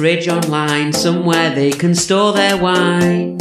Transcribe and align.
Fridge 0.00 0.28
online, 0.28 0.94
somewhere 0.94 1.54
they 1.54 1.70
can 1.70 1.94
store 1.94 2.32
their 2.32 2.56
wine. 2.56 3.36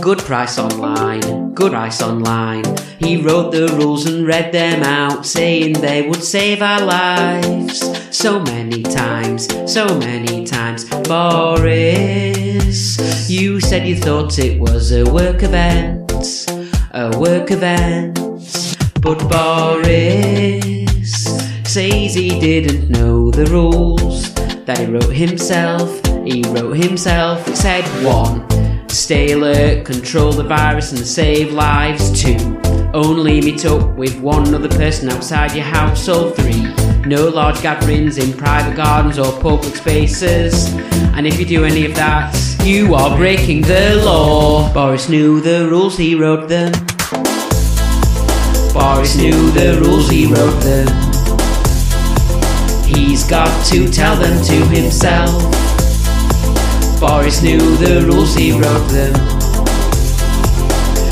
Good 0.00 0.20
price 0.20 0.60
online, 0.60 1.52
good 1.54 1.72
price 1.72 2.00
online. 2.00 2.62
He 3.00 3.20
wrote 3.20 3.50
the 3.50 3.66
rules 3.76 4.06
and 4.06 4.24
read 4.24 4.52
them 4.52 4.84
out, 4.84 5.26
saying 5.26 5.72
they 5.80 6.08
would 6.08 6.22
save 6.22 6.62
our 6.62 6.80
lives. 6.82 7.80
So 8.16 8.38
many 8.44 8.84
times, 8.84 9.48
so 9.66 9.86
many 9.98 10.46
times. 10.46 10.84
Boris, 11.08 12.08
you 13.28 13.58
said 13.58 13.84
you 13.84 13.96
thought 13.96 14.38
it 14.38 14.60
was 14.60 14.92
a 14.92 15.02
work 15.02 15.42
event, 15.42 16.12
a 16.92 17.10
work 17.18 17.50
event. 17.50 18.20
But 19.00 19.18
Boris 19.28 20.94
says 21.64 22.14
he 22.14 22.38
didn't 22.38 22.88
know 22.88 23.32
the 23.32 23.46
rules 23.46 24.32
that 24.64 24.78
he 24.78 24.86
wrote 24.86 25.12
himself. 25.12 26.03
He 26.24 26.42
wrote 26.48 26.76
himself. 26.76 27.46
Said 27.54 27.84
one, 28.02 28.48
stay 28.88 29.32
alert, 29.32 29.84
control 29.84 30.32
the 30.32 30.42
virus 30.42 30.92
and 30.92 31.06
save 31.06 31.52
lives. 31.52 32.10
Two, 32.18 32.60
only 32.94 33.42
meet 33.42 33.66
up 33.66 33.94
with 33.96 34.18
one 34.20 34.54
other 34.54 34.70
person 34.70 35.10
outside 35.10 35.54
your 35.54 35.64
house. 35.64 36.08
Or 36.08 36.30
three, 36.30 36.62
no 37.04 37.28
large 37.28 37.60
gatherings 37.60 38.16
in 38.16 38.32
private 38.32 38.74
gardens 38.74 39.18
or 39.18 39.38
public 39.40 39.76
spaces. 39.76 40.72
And 41.14 41.26
if 41.26 41.38
you 41.38 41.44
do 41.44 41.64
any 41.64 41.84
of 41.84 41.94
that, 41.96 42.34
you 42.64 42.94
are 42.94 43.14
breaking 43.16 43.62
the 43.62 44.02
law. 44.02 44.72
Boris 44.72 45.10
knew 45.10 45.40
the 45.40 45.68
rules, 45.68 45.98
he 45.98 46.14
wrote 46.14 46.48
them. 46.48 46.72
Boris 48.72 49.14
knew 49.16 49.50
the 49.50 49.78
rules, 49.84 50.08
he 50.08 50.26
wrote 50.26 50.60
them. 50.62 50.88
He's 52.86 53.24
got 53.24 53.66
to 53.66 53.90
tell 53.90 54.16
them 54.16 54.42
to 54.44 54.54
himself. 54.74 55.63
Boris 57.06 57.42
knew 57.42 57.58
the 57.76 58.00
rules, 58.06 58.34
he 58.34 58.52
wrote 58.52 58.88
them. 58.88 59.12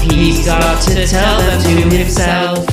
He's 0.01 0.47
got 0.47 0.81
to 0.85 1.07
tell 1.07 1.39
them 1.39 1.61
to 1.61 1.69
himself. 1.95 2.67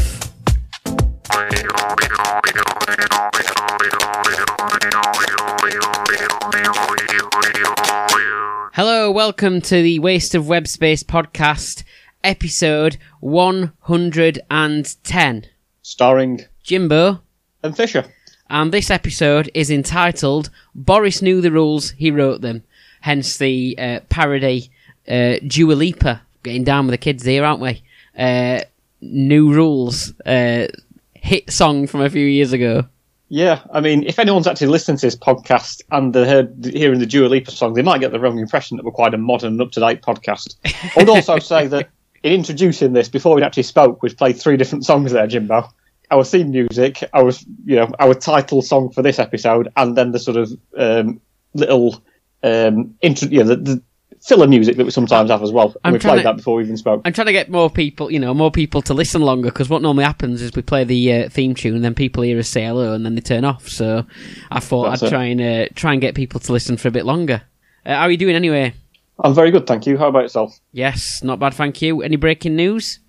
Hello, 8.73 9.11
welcome 9.11 9.59
to 9.63 9.81
the 9.81 9.99
Waste 9.99 10.33
of 10.33 10.47
Web 10.47 10.65
Space 10.65 11.03
podcast, 11.03 11.83
episode 12.23 12.95
110. 13.19 15.45
starring 15.81 16.39
Jimbo, 16.63 17.21
and 17.63 17.75
Fisher. 17.75 18.05
and 18.49 18.71
this 18.71 18.89
episode 18.89 19.51
is 19.53 19.69
entitled 19.69 20.49
Boris 20.73 21.21
Knew 21.21 21.41
the 21.41 21.51
Rules, 21.51 21.89
He 21.91 22.11
Wrote 22.11 22.39
Them. 22.39 22.63
Hence 23.01 23.37
the 23.37 23.75
uh, 23.77 23.99
parody 24.09 24.71
uh, 25.07 25.35
Dua 25.45 25.73
Lipa 25.73 26.21
getting 26.43 26.63
down 26.63 26.85
with 26.85 26.93
the 26.93 26.97
kids 26.97 27.23
here, 27.23 27.43
aren't 27.43 27.61
we? 27.61 27.83
Uh, 28.17 28.61
new 29.01 29.53
Rules, 29.53 30.13
uh, 30.21 30.67
hit 31.13 31.51
song 31.51 31.87
from 31.87 32.01
a 32.01 32.09
few 32.09 32.25
years 32.25 32.53
ago. 32.53 32.85
Yeah, 33.31 33.61
I 33.71 33.79
mean, 33.79 34.03
if 34.03 34.17
anyone's 34.17 34.47
actually 34.47 34.67
listened 34.67 34.99
to 34.99 35.05
this 35.05 35.15
podcast 35.15 35.83
and 35.91 36.13
they 36.13 36.25
heard 36.27 36.65
hearing 36.65 36.99
the 36.99 37.05
Dua 37.05 37.27
Lipa 37.27 37.51
song, 37.51 37.73
they 37.75 37.83
might 37.83 38.01
get 38.01 38.11
the 38.11 38.19
wrong 38.19 38.39
impression 38.39 38.77
that 38.77 38.83
we're 38.83 38.91
quite 38.91 39.13
a 39.13 39.19
modern 39.19 39.53
and 39.53 39.61
up 39.61 39.71
to 39.73 39.79
date 39.79 40.01
podcast. 40.01 40.55
I 40.65 40.91
would 40.97 41.09
also 41.09 41.37
say 41.39 41.67
that 41.67 41.89
in 42.23 42.33
introducing 42.33 42.93
this, 42.93 43.07
before 43.07 43.35
we 43.35 43.43
actually 43.43 43.63
spoke, 43.63 44.01
we've 44.01 44.17
played 44.17 44.37
three 44.37 44.57
different 44.57 44.85
songs 44.85 45.11
there, 45.11 45.27
Jimbo. 45.27 45.69
Our 46.09 46.23
theme 46.23 46.49
music, 46.49 47.03
our 47.13 47.31
you 47.65 47.75
know, 47.75 47.91
our 47.99 48.15
title 48.15 48.63
song 48.63 48.89
for 48.89 49.03
this 49.03 49.19
episode, 49.19 49.71
and 49.77 49.95
then 49.95 50.11
the 50.11 50.17
sort 50.17 50.37
of 50.37 50.51
um, 50.75 51.21
little 51.53 52.01
um, 52.43 52.95
intro, 53.01 53.27
yeah, 53.29 53.43
the, 53.43 53.55
the 53.55 53.81
filler 54.21 54.47
music 54.47 54.75
that 54.77 54.83
we 54.85 54.91
sometimes 54.91 55.29
have 55.29 55.41
as 55.43 55.51
well. 55.51 55.75
I'm 55.83 55.93
we 55.93 55.99
played 55.99 56.17
to- 56.17 56.23
that 56.23 56.37
before 56.37 56.55
we 56.55 56.63
even 56.63 56.77
spoke. 56.77 57.01
I'm 57.05 57.13
trying 57.13 57.27
to 57.27 57.31
get 57.33 57.49
more 57.49 57.69
people, 57.69 58.11
you 58.11 58.19
know, 58.19 58.33
more 58.33 58.51
people 58.51 58.81
to 58.83 58.93
listen 58.93 59.21
longer 59.21 59.49
because 59.49 59.69
what 59.69 59.81
normally 59.81 60.03
happens 60.05 60.41
is 60.41 60.53
we 60.55 60.61
play 60.61 60.83
the 60.83 61.13
uh, 61.13 61.29
theme 61.29 61.55
tune 61.55 61.75
and 61.75 61.83
then 61.85 61.95
people 61.95 62.23
hear 62.23 62.37
us 62.39 62.49
say 62.49 62.65
hello 62.65 62.93
and 62.93 63.05
then 63.05 63.15
they 63.15 63.21
turn 63.21 63.45
off. 63.45 63.67
So 63.69 64.05
I 64.51 64.59
thought 64.59 64.89
That's 64.89 65.03
I'd 65.03 65.07
it. 65.07 65.09
try 65.09 65.23
and 65.25 65.41
uh, 65.41 65.67
try 65.75 65.93
and 65.93 66.01
get 66.01 66.15
people 66.15 66.39
to 66.41 66.51
listen 66.51 66.75
for 66.77 66.87
a 66.87 66.91
bit 66.91 67.05
longer. 67.05 67.43
Uh, 67.85 67.95
how 67.95 68.01
are 68.01 68.11
you 68.11 68.17
doing 68.17 68.35
anyway? 68.35 68.73
I'm 69.21 69.33
very 69.33 69.51
good, 69.51 69.67
thank 69.67 69.85
you. 69.85 69.97
How 69.97 70.07
about 70.07 70.23
yourself? 70.23 70.57
Yes, 70.71 71.21
not 71.23 71.39
bad, 71.39 71.53
thank 71.53 71.81
you. 71.81 72.01
Any 72.01 72.15
breaking 72.15 72.55
news? 72.55 72.99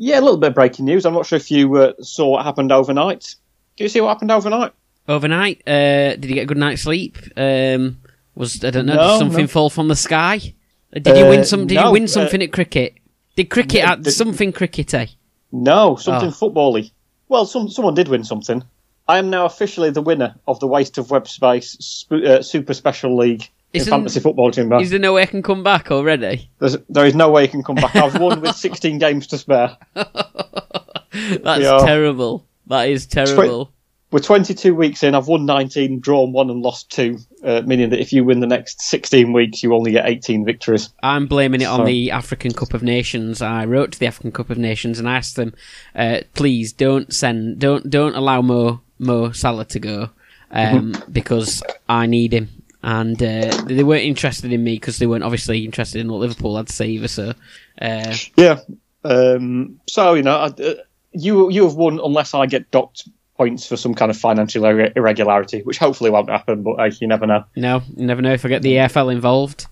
Yeah, 0.00 0.20
a 0.20 0.22
little 0.22 0.36
bit 0.36 0.48
of 0.50 0.54
breaking 0.54 0.84
news. 0.84 1.04
I'm 1.04 1.12
not 1.14 1.26
sure 1.26 1.36
if 1.36 1.50
you 1.50 1.74
uh, 1.76 1.92
saw 2.00 2.28
what 2.28 2.44
happened 2.44 2.70
overnight. 2.70 3.34
Did 3.76 3.84
you 3.84 3.88
see 3.88 4.00
what 4.00 4.08
happened 4.10 4.30
overnight? 4.30 4.72
Overnight, 5.08 5.62
uh, 5.66 6.16
did 6.16 6.26
you 6.26 6.34
get 6.34 6.42
a 6.42 6.46
good 6.46 6.58
night's 6.58 6.82
sleep? 6.82 7.16
Um, 7.36 7.98
was 8.34 8.62
I 8.62 8.70
don't 8.70 8.86
know, 8.86 8.94
No, 8.94 9.12
did 9.12 9.18
something 9.18 9.44
no. 9.44 9.48
fall 9.48 9.70
from 9.70 9.88
the 9.88 9.96
sky? 9.96 10.54
Uh, 10.94 11.00
Did 11.00 11.16
you 11.16 11.26
win 11.26 11.40
Uh, 11.40 11.44
some? 11.44 11.66
Did 11.66 11.74
no, 11.76 11.86
you 11.86 11.92
win 11.92 12.04
uh, 12.04 12.08
something 12.08 12.42
at 12.42 12.52
cricket? 12.52 12.94
Did 13.36 13.50
cricket 13.50 13.80
Yeah, 13.80 13.92
at 13.92 14.04
the- 14.04 14.10
something 14.10 14.52
crickety? 14.52 15.10
No, 15.50 15.96
something 15.96 16.28
Oh. 16.28 16.32
football-y. 16.32 16.90
Well, 17.28 17.46
some, 17.46 17.68
someone 17.68 17.94
did 17.94 18.08
win 18.08 18.24
something. 18.24 18.62
I 19.06 19.18
am 19.18 19.30
now 19.30 19.44
officially 19.46 19.90
the 19.90 20.02
winner 20.02 20.34
of 20.46 20.60
the 20.60 20.66
Waste 20.66 20.98
of 20.98 21.10
Web 21.10 21.26
Space 21.26 21.72
sp- 21.80 22.24
uh, 22.24 22.42
Super 22.42 22.74
Special 22.74 23.16
League 23.16 23.48
in 23.72 23.84
fantasy 23.84 24.20
football, 24.20 24.50
Jimbo. 24.50 24.80
Is 24.80 24.90
there 24.90 24.98
no 24.98 25.14
way 25.14 25.22
I 25.22 25.26
can 25.26 25.42
come 25.42 25.62
back 25.62 25.90
already? 25.90 26.50
There's, 26.58 26.76
there 26.90 27.06
is 27.06 27.14
no 27.14 27.30
way 27.30 27.42
you 27.44 27.48
can 27.48 27.62
come 27.62 27.76
back. 27.76 27.96
I've 27.96 28.18
won 28.20 28.40
with 28.42 28.56
16 28.66 28.98
games 28.98 29.26
to 29.28 29.38
spare. 29.38 29.76
That's 29.94 31.62
Yeah. 31.62 31.78
terrible. 31.84 32.44
That 32.66 32.88
is 32.90 33.06
terrible. 33.06 33.72
We're 34.10 34.20
22 34.20 34.74
weeks 34.74 35.02
in. 35.02 35.14
I've 35.14 35.26
won 35.26 35.44
19, 35.44 36.00
drawn 36.00 36.32
one, 36.32 36.48
and 36.48 36.62
lost 36.62 36.90
two, 36.90 37.18
uh, 37.44 37.60
meaning 37.66 37.90
that 37.90 38.00
if 38.00 38.10
you 38.10 38.24
win 38.24 38.40
the 38.40 38.46
next 38.46 38.80
16 38.80 39.34
weeks, 39.34 39.62
you 39.62 39.74
only 39.74 39.92
get 39.92 40.08
18 40.08 40.46
victories. 40.46 40.88
I'm 41.02 41.26
blaming 41.26 41.60
it 41.60 41.66
on 41.66 41.84
the 41.84 42.10
African 42.10 42.52
Cup 42.52 42.72
of 42.72 42.82
Nations. 42.82 43.42
I 43.42 43.66
wrote 43.66 43.92
to 43.92 43.98
the 43.98 44.06
African 44.06 44.32
Cup 44.32 44.48
of 44.48 44.56
Nations 44.56 44.98
and 44.98 45.06
asked 45.06 45.36
them, 45.36 45.52
uh, 45.94 46.20
please 46.32 46.72
don't 46.72 47.12
send, 47.12 47.58
don't 47.58 47.90
don't 47.90 48.14
allow 48.14 48.40
Mo 48.40 48.80
Mo 48.98 49.32
Salah 49.32 49.66
to 49.66 49.78
go 49.78 50.10
um, 50.50 50.94
because 51.12 51.62
I 51.86 52.06
need 52.06 52.32
him. 52.32 52.48
And 52.82 53.22
uh, 53.22 53.64
they 53.66 53.84
weren't 53.84 54.04
interested 54.04 54.52
in 54.52 54.64
me 54.64 54.76
because 54.76 54.98
they 54.98 55.06
weren't 55.06 55.24
obviously 55.24 55.64
interested 55.64 56.00
in 56.00 56.10
what 56.10 56.20
Liverpool 56.20 56.56
had 56.56 56.68
to 56.68 56.72
say 56.72 56.86
either. 56.88 57.08
So 57.08 57.34
uh, 57.82 58.16
Yeah. 58.36 58.60
Um, 59.04 59.80
so 59.86 60.14
you 60.14 60.22
know, 60.22 60.36
I, 60.36 60.46
uh, 60.46 60.74
you 61.12 61.50
you 61.50 61.64
have 61.64 61.74
won 61.74 62.00
unless 62.02 62.34
I 62.34 62.46
get 62.46 62.70
docked 62.70 63.08
points 63.38 63.66
for 63.66 63.76
some 63.78 63.94
kind 63.94 64.10
of 64.10 64.18
financial 64.18 64.64
irre- 64.64 64.92
irregularity, 64.94 65.60
which 65.62 65.78
hopefully 65.78 66.10
won't 66.10 66.28
happen. 66.28 66.62
But 66.62 66.72
uh, 66.72 66.90
you 67.00 67.06
never 67.06 67.26
know. 67.26 67.44
no, 67.56 67.82
you 67.96 68.04
never 68.04 68.20
know 68.20 68.32
if 68.34 68.44
I 68.44 68.48
get 68.48 68.60
the 68.62 68.74
AFL 68.74 69.10
involved. 69.10 69.66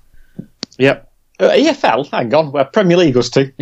Yep. 0.78 1.12
Uh, 1.38 1.50
EFL, 1.50 2.10
hang 2.10 2.32
on, 2.32 2.50
where 2.52 2.64
Premier 2.64 2.96
League 2.96 3.16
us 3.18 3.28
to. 3.30 3.52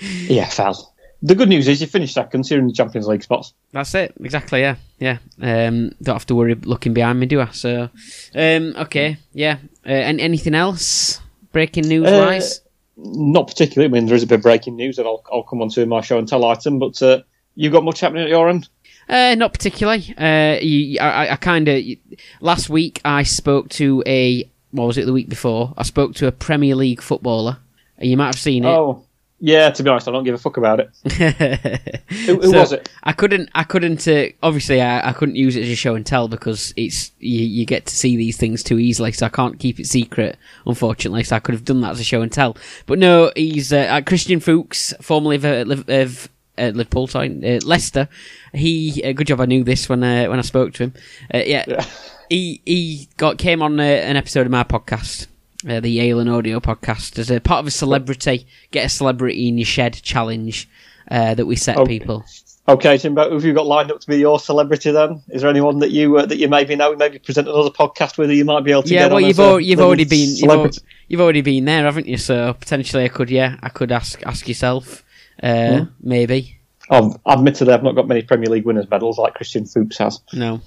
EFL. 0.00 0.84
The 1.22 1.34
good 1.34 1.50
news 1.50 1.68
is 1.68 1.82
you 1.82 1.86
finished 1.86 2.14
second, 2.14 2.44
so 2.44 2.54
you're 2.54 2.62
in 2.62 2.68
the 2.68 2.72
Champions 2.72 3.06
League 3.06 3.22
spots. 3.22 3.52
That's 3.72 3.94
it, 3.94 4.14
exactly. 4.20 4.60
Yeah, 4.60 4.76
yeah. 4.98 5.18
Um, 5.42 5.90
don't 6.02 6.14
have 6.14 6.24
to 6.26 6.34
worry 6.34 6.54
looking 6.54 6.94
behind 6.94 7.20
me, 7.20 7.26
do 7.26 7.42
I? 7.42 7.50
So, 7.50 7.90
um, 8.34 8.74
okay, 8.78 9.18
yeah. 9.34 9.58
Uh, 9.84 9.90
and 9.90 10.18
anything 10.18 10.54
else 10.54 11.20
breaking 11.52 11.88
news 11.88 12.08
Uh, 12.08 12.24
wise? 12.26 12.62
Not 12.96 13.48
particularly. 13.48 13.90
I 13.90 13.92
mean, 13.92 14.06
there 14.06 14.16
is 14.16 14.22
a 14.22 14.26
bit 14.26 14.36
of 14.36 14.42
breaking 14.42 14.76
news 14.76 14.96
that 14.96 15.04
I'll, 15.04 15.22
I'll 15.30 15.42
come 15.42 15.60
on 15.60 15.68
to 15.70 15.82
in 15.82 15.90
my 15.90 16.00
show 16.00 16.18
and 16.18 16.26
tell 16.26 16.44
item, 16.46 16.78
but 16.78 17.02
uh, 17.02 17.20
you 17.54 17.70
got 17.70 17.84
much 17.84 18.00
happening 18.00 18.24
at 18.24 18.28
your 18.30 18.48
end? 18.48 18.68
Uh, 19.08 19.34
not 19.34 19.52
particularly. 19.52 20.14
Uh, 20.16 20.58
you, 20.62 21.00
I, 21.00 21.30
I 21.32 21.36
kind 21.36 21.68
of 21.68 21.82
last 22.40 22.68
week 22.70 23.00
I 23.04 23.24
spoke 23.24 23.68
to 23.70 24.02
a 24.06 24.48
what 24.70 24.86
was 24.86 24.98
it 24.98 25.06
the 25.06 25.12
week 25.12 25.28
before? 25.28 25.74
I 25.76 25.82
spoke 25.82 26.14
to 26.16 26.26
a 26.28 26.32
Premier 26.32 26.76
League 26.76 27.02
footballer. 27.02 27.58
You 27.98 28.16
might 28.16 28.26
have 28.26 28.38
seen 28.38 28.64
it. 28.64 28.68
Oh, 28.68 29.04
yeah, 29.40 29.70
to 29.70 29.82
be 29.82 29.88
honest, 29.88 30.06
I 30.06 30.12
don't 30.12 30.24
give 30.24 30.34
a 30.34 30.38
fuck 30.38 30.58
about 30.58 30.80
it. 30.80 30.90
Who, 32.26 32.36
who 32.40 32.50
So, 32.50 32.60
was 32.60 32.72
it? 32.72 32.90
I 33.02 33.12
couldn't. 33.12 33.48
I 33.54 33.64
couldn't. 33.64 34.06
Uh, 34.06 34.26
obviously, 34.42 34.80
I, 34.82 35.08
I 35.08 35.12
couldn't 35.12 35.36
use 35.36 35.56
it 35.56 35.62
as 35.62 35.70
a 35.70 35.74
show 35.74 35.94
and 35.94 36.04
tell 36.04 36.28
because 36.28 36.74
it's 36.76 37.10
you, 37.18 37.40
you 37.46 37.64
get 37.66 37.86
to 37.86 37.96
see 37.96 38.16
these 38.16 38.36
things 38.36 38.62
too 38.62 38.78
easily. 38.78 39.12
So 39.12 39.26
I 39.26 39.30
can't 39.30 39.58
keep 39.58 39.80
it 39.80 39.86
secret, 39.86 40.36
unfortunately. 40.66 41.24
So 41.24 41.36
I 41.36 41.40
could 41.40 41.54
have 41.54 41.64
done 41.64 41.80
that 41.80 41.92
as 41.92 42.00
a 42.00 42.04
show 42.04 42.20
and 42.20 42.30
tell. 42.30 42.56
But 42.86 42.98
no, 42.98 43.32
he's 43.34 43.72
uh, 43.72 43.78
uh, 43.78 44.02
Christian 44.02 44.40
Fuchs, 44.40 44.92
formerly 45.00 45.36
of, 45.36 45.44
uh, 45.44 45.64
of 45.88 46.28
uh, 46.60 46.70
Liverpool, 46.74 47.06
sorry, 47.06 47.56
uh, 47.56 47.60
Leicester. 47.64 48.08
He 48.52 49.02
uh, 49.04 49.12
good 49.12 49.26
job. 49.26 49.40
I 49.40 49.46
knew 49.46 49.64
this 49.64 49.88
when 49.88 50.02
uh, 50.04 50.26
when 50.26 50.38
I 50.38 50.42
spoke 50.42 50.72
to 50.74 50.84
him. 50.84 50.94
Uh, 51.32 51.38
yeah, 51.38 51.64
Yeah. 51.66 51.84
he 52.28 52.60
he 52.64 53.08
got 53.16 53.38
came 53.38 53.62
on 53.62 53.80
uh, 53.80 53.82
an 53.82 54.16
episode 54.16 54.46
of 54.46 54.52
my 54.52 54.64
podcast. 54.64 55.26
Uh, 55.68 55.78
the 55.78 55.90
Yale 55.90 56.20
and 56.20 56.30
Audio 56.30 56.58
podcast 56.58 57.18
as 57.18 57.30
a 57.30 57.38
part 57.38 57.60
of 57.60 57.66
a 57.66 57.70
celebrity 57.70 58.46
get 58.70 58.86
a 58.86 58.88
celebrity 58.88 59.46
in 59.46 59.58
your 59.58 59.66
shed 59.66 59.92
challenge 59.92 60.66
uh, 61.10 61.34
that 61.34 61.44
we 61.44 61.54
set 61.54 61.76
Okay. 61.76 61.98
people. 61.98 62.24
Okay, 62.66 62.96
Jimbo, 62.96 63.28
who 63.28 63.34
have 63.34 63.44
you 63.44 63.52
got 63.52 63.66
lined 63.66 63.90
up 63.90 64.00
to 64.00 64.06
be 64.06 64.16
your 64.18 64.38
celebrity 64.38 64.90
then? 64.90 65.22
Is 65.28 65.42
there 65.42 65.50
anyone 65.50 65.80
that 65.80 65.90
you 65.90 66.16
uh, 66.16 66.24
that 66.24 66.38
you 66.38 66.48
maybe 66.48 66.76
know, 66.76 66.94
maybe 66.96 67.18
present 67.18 67.46
another 67.48 67.68
podcast 67.70 68.16
with, 68.16 68.30
who 68.30 68.36
you 68.36 68.44
might 68.46 68.64
be 68.64 68.70
able 68.70 68.84
to 68.84 68.94
yeah, 68.94 69.00
get 69.00 69.08
well, 69.12 69.22
on 69.22 69.28
you've 69.28 69.40
al- 69.40 69.60
you've 69.60 69.80
already 69.80 70.04
been 70.04 70.34
you've, 70.36 70.50
al- 70.50 70.70
you've 71.08 71.20
already 71.20 71.42
been 71.42 71.64
there, 71.66 71.84
haven't 71.84 72.06
you? 72.06 72.16
So 72.16 72.54
potentially, 72.54 73.04
I 73.04 73.08
could 73.08 73.28
yeah, 73.28 73.56
I 73.62 73.68
could 73.70 73.92
ask 73.92 74.22
ask 74.24 74.48
yourself, 74.48 75.04
uh, 75.42 75.78
Hmm. 75.78 75.84
maybe. 76.02 76.56
I've, 76.90 77.16
admittedly, 77.26 77.72
I've 77.72 77.82
not 77.84 77.94
got 77.94 78.08
many 78.08 78.22
Premier 78.22 78.48
League 78.50 78.64
winners' 78.64 78.90
medals 78.90 79.16
like 79.18 79.34
Christian 79.34 79.64
Fuchs 79.64 79.98
has. 79.98 80.20
No, 80.32 80.60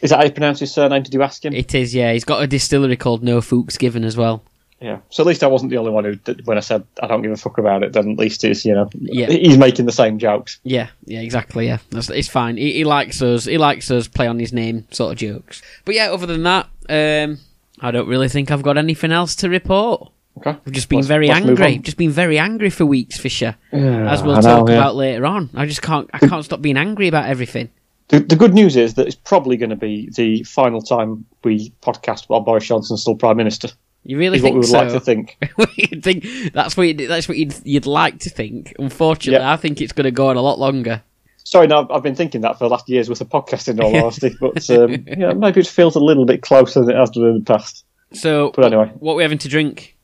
Is 0.00 0.10
that 0.10 0.18
how 0.20 0.24
you 0.24 0.30
pronounce 0.30 0.60
his 0.60 0.72
surname? 0.72 1.02
Did 1.02 1.12
you 1.14 1.22
ask 1.22 1.44
him? 1.44 1.52
it 1.54 1.74
is. 1.74 1.94
Yeah, 1.94 2.12
he's 2.12 2.24
got 2.24 2.42
a 2.42 2.46
distillery 2.46 2.96
called 2.96 3.22
No 3.24 3.40
Fuchs 3.40 3.76
Given 3.76 4.04
as 4.04 4.16
well. 4.16 4.42
Yeah. 4.80 4.98
So 5.08 5.22
at 5.22 5.26
least 5.26 5.42
I 5.42 5.46
wasn't 5.46 5.70
the 5.70 5.78
only 5.78 5.90
one 5.90 6.04
who, 6.04 6.16
did, 6.16 6.46
when 6.46 6.58
I 6.58 6.60
said 6.60 6.84
I 7.02 7.06
don't 7.06 7.22
give 7.22 7.32
a 7.32 7.36
fuck 7.36 7.56
about 7.58 7.82
it, 7.82 7.94
then 7.94 8.10
at 8.12 8.18
least 8.18 8.44
it's, 8.44 8.64
you 8.64 8.74
know, 8.74 8.90
Yeah. 9.00 9.26
he's 9.28 9.56
making 9.58 9.86
the 9.86 9.92
same 9.92 10.18
jokes. 10.18 10.60
Yeah, 10.64 10.88
yeah, 11.06 11.20
exactly. 11.20 11.66
Yeah, 11.66 11.78
That's, 11.90 12.10
it's 12.10 12.28
fine. 12.28 12.58
He, 12.58 12.72
he 12.74 12.84
likes 12.84 13.22
us. 13.22 13.46
He 13.46 13.56
likes 13.58 13.90
us 13.90 14.06
play 14.06 14.26
on 14.26 14.38
his 14.38 14.52
name 14.52 14.86
sort 14.90 15.12
of 15.12 15.18
jokes. 15.18 15.62
But 15.86 15.94
yeah, 15.94 16.12
other 16.12 16.26
than 16.26 16.42
that, 16.42 16.66
um, 16.90 17.38
I 17.80 17.90
don't 17.90 18.06
really 18.06 18.28
think 18.28 18.50
I've 18.50 18.62
got 18.62 18.76
anything 18.76 19.12
else 19.12 19.34
to 19.36 19.48
report. 19.48 20.12
Okay. 20.38 20.50
I've 20.50 20.72
just 20.72 20.88
been 20.88 20.98
Let's- 20.98 21.08
very 21.08 21.28
let's 21.28 21.46
move 21.46 21.60
angry. 21.60 21.78
Just 21.78 21.96
been 21.96 22.10
very 22.10 22.38
angry 22.38 22.70
for 22.70 22.84
weeks, 22.84 23.18
Fisher. 23.18 23.56
Yeah, 23.72 24.10
as 24.12 24.22
we'll 24.22 24.36
I 24.36 24.40
know, 24.40 24.58
talk 24.60 24.68
yeah. 24.68 24.74
about 24.76 24.94
later 24.96 25.24
on. 25.26 25.50
I 25.54 25.66
just 25.66 25.80
can't. 25.82 26.10
I 26.12 26.18
can't 26.18 26.44
stop 26.44 26.60
being 26.60 26.76
angry 26.76 27.08
about 27.08 27.28
everything. 27.28 27.70
The, 28.08 28.20
the 28.20 28.36
good 28.36 28.54
news 28.54 28.76
is 28.76 28.94
that 28.94 29.06
it's 29.06 29.16
probably 29.16 29.56
going 29.56 29.70
to 29.70 29.76
be 29.76 30.10
the 30.14 30.42
final 30.44 30.80
time 30.82 31.24
we 31.42 31.72
podcast 31.82 32.26
while 32.28 32.40
Boris 32.40 32.66
Johnson's 32.66 33.00
still 33.00 33.16
Prime 33.16 33.36
Minister. 33.36 33.68
You 34.04 34.18
really 34.18 34.36
Is 34.36 34.42
what 34.44 34.48
think 34.50 34.54
we 34.54 34.58
would 34.60 34.68
so? 34.68 34.78
like 34.78 34.92
to 34.92 35.00
think. 35.00 35.36
you'd 35.76 36.04
think 36.04 36.24
that's 36.52 36.76
what 36.76 36.84
you'd, 36.86 36.98
that's 37.08 37.26
what 37.28 37.36
you'd, 37.36 37.54
you'd 37.64 37.86
like 37.86 38.20
to 38.20 38.30
think. 38.30 38.74
Unfortunately, 38.78 39.42
Yeah. 39.44 39.52
I 39.52 39.56
think 39.56 39.80
it's 39.80 39.92
going 39.92 40.04
to 40.04 40.12
go 40.12 40.28
on 40.28 40.36
a 40.36 40.40
lot 40.42 40.60
longer. 40.60 41.02
Sorry, 41.42 41.66
no, 41.66 41.80
I've- 41.80 41.92
I've 41.92 42.02
been 42.04 42.14
thinking 42.14 42.42
that 42.42 42.56
for 42.58 42.64
the 42.64 42.70
last 42.70 42.88
years 42.88 43.08
with 43.08 43.18
the 43.18 43.24
podcast, 43.24 43.66
in 43.68 43.80
all 43.80 43.96
honesty. 44.04 44.36
But 44.40 44.70
um, 44.70 45.04
yeah, 45.08 45.32
maybe 45.32 45.60
it 45.60 45.66
feels 45.66 45.96
a 45.96 46.00
little 46.00 46.26
bit 46.26 46.42
closer 46.42 46.82
than 46.84 46.90
it 46.94 46.98
has 46.98 47.10
done 47.10 47.24
in 47.24 47.38
the 47.38 47.44
past. 47.44 47.84
So, 48.12 48.52
But 48.54 48.66
anyway, 48.66 48.92
what 49.00 49.14
are 49.14 49.16
we 49.16 49.22
having 49.24 49.38
to 49.38 49.48
drink? 49.48 49.95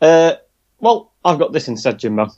Uh, 0.00 0.34
well, 0.80 1.12
I've 1.24 1.38
got 1.38 1.52
this 1.52 1.68
instead, 1.68 1.98
Jimbo. 1.98 2.26
Do 2.26 2.32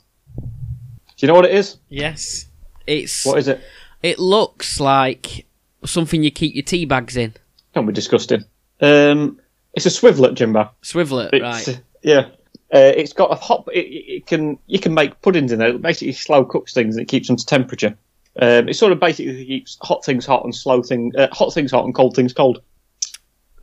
you 1.25 1.27
know 1.27 1.33
what 1.33 1.45
it 1.45 1.51
is? 1.51 1.77
Yes, 1.89 2.45
it's. 2.85 3.25
What 3.25 3.39
is 3.39 3.47
it? 3.47 3.61
It 4.03 4.19
looks 4.19 4.79
like 4.79 5.45
something 5.85 6.23
you 6.23 6.31
keep 6.31 6.55
your 6.55 6.63
tea 6.63 6.85
bags 6.85 7.17
in. 7.17 7.33
Don't 7.73 7.85
be 7.85 7.93
disgusting. 7.93 8.45
Um, 8.81 9.39
it's 9.73 9.85
a 9.85 9.89
swivelet, 9.89 10.35
Jimbo. 10.35 10.69
Swivelit, 10.83 11.29
It's, 11.33 11.67
right? 11.67 11.81
Yeah. 12.03 12.27
Uh, 12.73 12.91
it's 12.95 13.13
got 13.13 13.31
a 13.31 13.35
hot. 13.35 13.67
It, 13.73 13.79
it 13.79 14.27
can 14.27 14.59
you 14.67 14.79
can 14.79 14.93
make 14.93 15.21
puddings 15.21 15.51
in 15.51 15.59
there. 15.59 15.69
It 15.69 15.81
basically 15.81 16.13
slow 16.13 16.43
cooks 16.43 16.73
things 16.73 16.95
and 16.95 17.03
it 17.03 17.07
keeps 17.07 17.27
them 17.27 17.37
to 17.37 17.45
temperature. 17.45 17.97
Um, 18.39 18.69
it 18.69 18.75
sort 18.75 18.91
of 18.91 18.99
basically 18.99 19.45
keeps 19.45 19.77
hot 19.81 20.05
things 20.05 20.25
hot 20.25 20.43
and 20.43 20.53
slow 20.53 20.83
thing 20.83 21.11
uh, 21.17 21.27
hot 21.31 21.53
things 21.53 21.71
hot 21.71 21.85
and 21.85 21.95
cold 21.95 22.15
things 22.15 22.33
cold. 22.33 22.61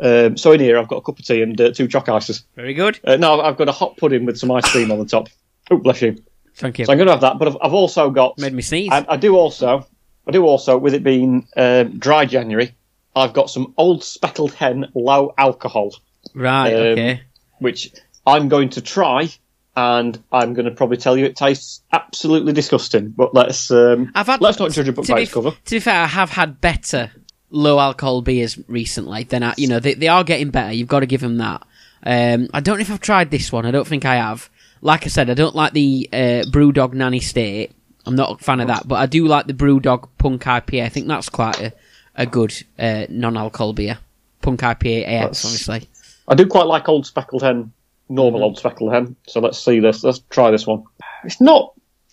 Um, 0.00 0.37
so 0.37 0.52
in 0.52 0.61
here 0.61 0.79
I've 0.79 0.88
got 0.88 0.96
a 0.96 1.02
cup 1.02 1.19
of 1.19 1.25
tea 1.25 1.43
and 1.43 1.61
uh, 1.61 1.70
two 1.73 1.88
choc 1.88 2.08
ices. 2.08 2.44
Very 2.56 2.75
good. 2.75 2.99
Uh, 3.05 3.17
no, 3.17 3.41
I've 3.41 3.56
got 3.56 3.69
a 3.69 3.73
hot 3.73 3.96
pudding 3.96 4.25
with 4.25 4.38
some 4.38 4.50
ice 4.50 4.70
cream 4.70 4.91
on 4.91 4.99
the 4.99 5.05
top. 5.05 5.29
Oh, 5.70 5.76
bless 5.76 6.02
you. 6.02 6.23
Thank 6.56 6.79
you. 6.79 6.85
So 6.85 6.93
I'm 6.93 6.99
going 6.99 7.06
to 7.06 7.12
have 7.12 7.23
that, 7.23 7.38
but 7.38 7.49
I've, 7.49 7.56
I've 7.62 7.75
also 7.75 8.11
got. 8.11 8.38
Made 8.38 8.52
me 8.52 8.62
sneeze. 8.62 8.91
I, 8.93 9.05
I 9.08 9.17
do 9.17 9.37
also. 9.37 9.87
I 10.26 10.31
do 10.31 10.44
also, 10.44 10.79
with 10.79 10.94
it 10.94 11.02
being 11.02 11.46
um, 11.56 11.99
dry 11.99 12.25
January, 12.25 12.75
I've 13.14 13.32
got 13.32 13.50
some 13.50 13.75
old 13.76 14.02
speckled 14.02 14.55
hen 14.55 14.87
low 14.94 15.35
alcohol 15.37 15.93
right. 16.35 16.73
um, 16.73 16.81
okay. 16.81 17.23
which 17.58 17.93
I'm 18.26 18.49
going 18.49 18.70
to 18.70 18.81
try, 18.81 19.29
and 19.76 20.23
I'm 20.32 20.55
going 20.55 20.64
to 20.64 20.70
probably 20.70 20.96
tell 20.96 21.17
you 21.17 21.26
it 21.26 21.37
tastes 21.37 21.82
absolutely 21.93 22.52
disgusting. 22.52 23.11
But 23.11 23.35
let's 23.35 23.70
um, 23.70 24.12
I've 24.14 24.26
had. 24.26 24.41
let's 24.41 24.58
not 24.58 24.70
judge 24.70 24.88
a 24.88 24.93
book 24.93 25.06
by 25.06 25.20
its 25.20 25.32
cover. 25.32 25.50
To 25.50 25.70
be 25.70 25.81
fair, 25.81 26.02
I 26.02 26.06
have 26.06 26.31
had 26.31 26.61
better 26.61 27.11
low 27.50 27.79
alcohol 27.79 28.23
beers 28.23 28.58
recently. 28.69 29.25
then 29.25 29.43
I, 29.43 29.55
you 29.56 29.69
know, 29.69 29.79
they 29.81 29.94
they 29.94 30.08
are 30.08 30.25
getting 30.25 30.50
better. 30.50 30.73
You've 30.73 30.88
got 30.88 31.00
to 31.00 31.06
give 31.06 31.20
them 31.20 31.38
that. 31.38 31.62
Um, 32.06 32.49
I 32.52 32.61
don't 32.61 32.76
know 32.79 32.82
if 32.82 32.91
I've 32.91 33.00
tried 33.00 33.31
this 33.31 33.50
one. 33.52 33.64
I 33.67 33.70
don't 33.70 33.87
think 33.87 34.05
I 34.05 34.17
have. 34.17 34.50
Like 34.82 35.05
I 35.05 35.08
said, 35.08 35.31
I 35.31 35.35
don't 35.35 35.55
like 35.55 35.73
the 35.73 36.08
uh, 36.12 36.44
BrewDog 36.50 36.93
Nanny 36.93 37.20
State. 37.20 37.73
I'm 38.06 38.17
not 38.17 38.41
a 38.41 38.44
fan 38.44 38.61
of 38.61 38.67
that, 38.69 38.87
but 38.87 38.96
I 38.96 39.06
do 39.06 39.26
like 39.26 39.46
the 39.46 39.55
BrewDog 39.55 40.08
Punk 40.19 40.43
IPA. 40.43 40.85
I 40.85 40.88
think 40.91 41.06
that's 41.08 41.31
quite 41.31 41.58
a, 41.58 41.73
a 42.14 42.26
good 42.26 42.52
uh, 42.79 43.06
non-alcohol 43.08 43.73
beer. 43.73 43.99
Punk 44.43 44.61
IPA 44.61 45.05
AF, 45.06 45.29
obviously. 45.44 45.88
I 46.29 46.35
do 46.35 46.46
quite 46.46 46.67
like 46.67 46.87
old 46.91 47.06
speckled 47.06 47.43
hen, 47.43 47.73
normal 48.11 48.41
Mm-hmm. 48.41 48.44
old 48.44 48.58
speckled 48.58 48.93
hen. 48.93 49.17
So 49.26 49.41
let's 49.41 49.58
see 49.58 49.81
this. 49.81 50.05
Let's 50.05 50.19
try 50.29 50.50
this 50.50 50.67
one. 50.67 50.85
It's 51.25 51.41
not 51.41 51.73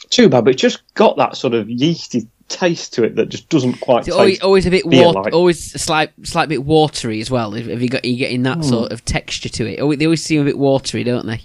too 0.10 0.30
bad, 0.30 0.46
but 0.46 0.54
it's 0.54 0.62
just 0.62 0.82
got 0.94 1.18
that 1.18 1.36
sort 1.36 1.54
of 1.54 1.70
yeasty 1.70 2.26
taste 2.52 2.94
to 2.96 3.04
it 3.04 3.16
that 3.16 3.30
just 3.30 3.50
doesn't 3.50 3.80
quite 3.82 4.08
It's 4.08 4.16
always, 4.16 4.42
always 4.42 4.66
a 4.66 4.70
bit 4.72 4.86
water, 4.86 5.20
like. 5.22 5.34
always 5.34 5.74
a 5.74 5.80
slight, 5.80 6.12
slight 6.24 6.50
bit 6.50 6.64
watery 6.64 7.20
as 7.22 7.32
well. 7.32 7.52
Have 7.52 7.82
you 7.82 7.90
got, 7.90 8.04
are 8.04 8.08
you 8.08 8.18
getting 8.18 8.44
that 8.44 8.58
Hmm. 8.58 8.64
sort 8.64 8.92
of 8.92 9.04
texture 9.06 9.50
to 9.50 9.66
it? 9.68 9.98
They 10.00 10.06
always 10.06 10.24
seem 10.24 10.42
a 10.42 10.46
bit 10.46 10.58
watery, 10.58 11.04
don't 11.04 11.26
they? 11.26 11.42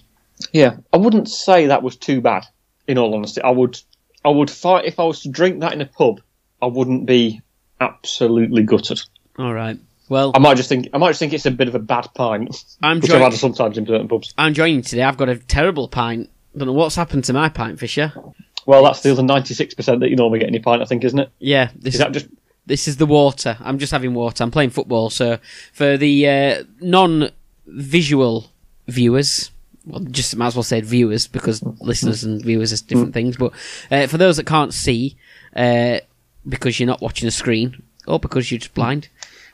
Yeah, 0.53 0.77
I 0.93 0.97
wouldn't 0.99 1.29
say 1.29 1.67
that 1.67 1.83
was 1.83 1.97
too 1.97 2.21
bad. 2.21 2.45
In 2.89 2.99
all 2.99 3.15
honesty, 3.15 3.41
I 3.43 3.51
would, 3.51 3.81
I 4.25 4.29
would 4.29 4.51
fight 4.51 4.85
if 4.85 5.01
I 5.01 5.05
was 5.05 5.23
to 5.23 5.29
drink 5.29 5.61
that 5.61 5.73
in 5.73 5.81
a 5.81 5.87
pub. 5.87 6.21
I 6.63 6.67
wouldn't 6.67 7.07
be 7.07 7.41
absolutely 7.81 8.63
gutted. 8.63 9.01
All 9.39 9.53
right. 9.53 9.79
Well, 10.09 10.31
I 10.35 10.39
might 10.39 10.57
just 10.57 10.69
think, 10.69 10.89
I 10.95 10.99
might 10.99 11.11
just 11.11 11.19
think 11.19 11.33
it's 11.33 11.47
a 11.47 11.51
bit 11.51 11.67
of 11.67 11.75
a 11.75 11.81
bad 11.81 12.09
pint, 12.15 12.65
I'm 12.83 13.01
which 13.01 13.11
I've 13.11 13.21
had 13.21 13.35
sometimes 13.35 13.77
in 13.77 13.87
certain 13.87 14.07
pubs. 14.09 14.33
I'm 14.39 14.55
joining 14.55 14.83
today. 14.83 15.03
I've 15.03 15.17
got 15.17 15.29
a 15.29 15.37
terrible 15.37 15.89
pint. 15.89 16.31
Don't 16.57 16.67
know 16.69 16.73
what's 16.75 16.95
happened 16.95 17.25
to 17.25 17.33
my 17.33 17.49
pint, 17.49 17.79
Fisher. 17.81 18.13
Well, 18.67 18.85
that's 18.85 19.01
the 19.01 19.13
other 19.13 19.23
ninety-six 19.23 19.75
percent 19.75 20.01
that 20.01 20.11
you 20.11 20.17
normally 20.17 20.41
get 20.41 20.49
in 20.49 20.55
your 20.55 20.63
pint, 20.63 20.83
I 20.83 20.85
think, 20.85 21.05
isn't 21.05 21.19
it? 21.19 21.31
Yeah, 21.39 21.71
this 21.75 21.95
Is 21.95 22.01
that 22.01 22.13
just? 22.13 22.27
this 22.67 22.89
is 22.89 22.97
the 22.97 23.07
water. 23.07 23.57
I'm 23.61 23.79
just 23.79 23.93
having 23.93 24.13
water. 24.13 24.43
I'm 24.45 24.51
playing 24.51 24.71
football, 24.71 25.09
so 25.09 25.39
for 25.73 25.97
the 25.97 26.29
uh, 26.29 26.65
non-visual 26.81 28.51
viewers, 28.89 29.51
well, 29.87 30.01
just 30.01 30.37
might 30.37 30.49
as 30.49 30.57
well 30.57 30.63
say 30.65 30.81
viewers 30.81 31.29
because 31.29 31.63
listeners 31.81 32.25
and 32.25 32.43
viewers 32.43 32.73
are 32.73 32.85
different 32.85 33.15
things. 33.15 33.37
But 33.37 33.53
uh, 33.91 34.09
for 34.09 34.19
those 34.19 34.37
that 34.37 34.47
can't 34.47 34.75
see, 34.75 35.17
uh, 35.55 36.01
because 36.49 36.79
you're 36.79 36.89
not 36.89 37.01
watching 37.01 37.29
a 37.29 37.33
screen 37.33 37.83
or 38.07 38.19
because 38.19 38.51
you're 38.51 38.59
just 38.59 38.75
blind, 38.75 39.09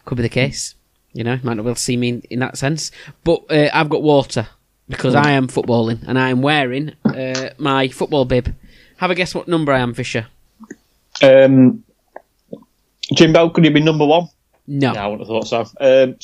could 0.04 0.16
be 0.16 0.23
the 0.23 0.28
case. 0.28 0.75
You 1.12 1.25
know, 1.25 1.35
you 1.35 1.40
might 1.42 1.54
not 1.54 1.64
be 1.64 1.69
able 1.69 1.75
to 1.75 1.81
see 1.81 1.99
me 1.99 2.09
in, 2.09 2.21
in 2.31 2.38
that 2.38 2.57
sense. 2.57 2.90
But 3.25 3.45
uh, 3.50 3.69
I've 3.75 3.90
got 3.90 4.02
water 4.02 4.49
because 4.88 5.14
I 5.14 5.33
am 5.33 5.49
footballing 5.49 6.02
and 6.07 6.19
I 6.19 6.31
am 6.31 6.40
wearing 6.40 6.95
uh, 7.04 7.50
my 7.59 7.88
football 7.88 8.25
bib. 8.25 8.54
Have 9.02 9.11
a 9.11 9.16
guess 9.16 9.35
what 9.35 9.49
number 9.49 9.73
I 9.73 9.80
am, 9.80 9.94
Fisher? 9.94 10.28
Um, 11.25 11.82
Jimbo, 13.12 13.49
could 13.50 13.64
you 13.64 13.73
be 13.73 13.80
number 13.80 14.06
one? 14.06 14.28
No. 14.68 14.92
No, 14.92 15.00
I 15.00 15.06
wouldn't 15.09 15.28
have 15.28 15.49
thought 15.50 15.66
so. 15.80 16.04
Um, 16.04 16.14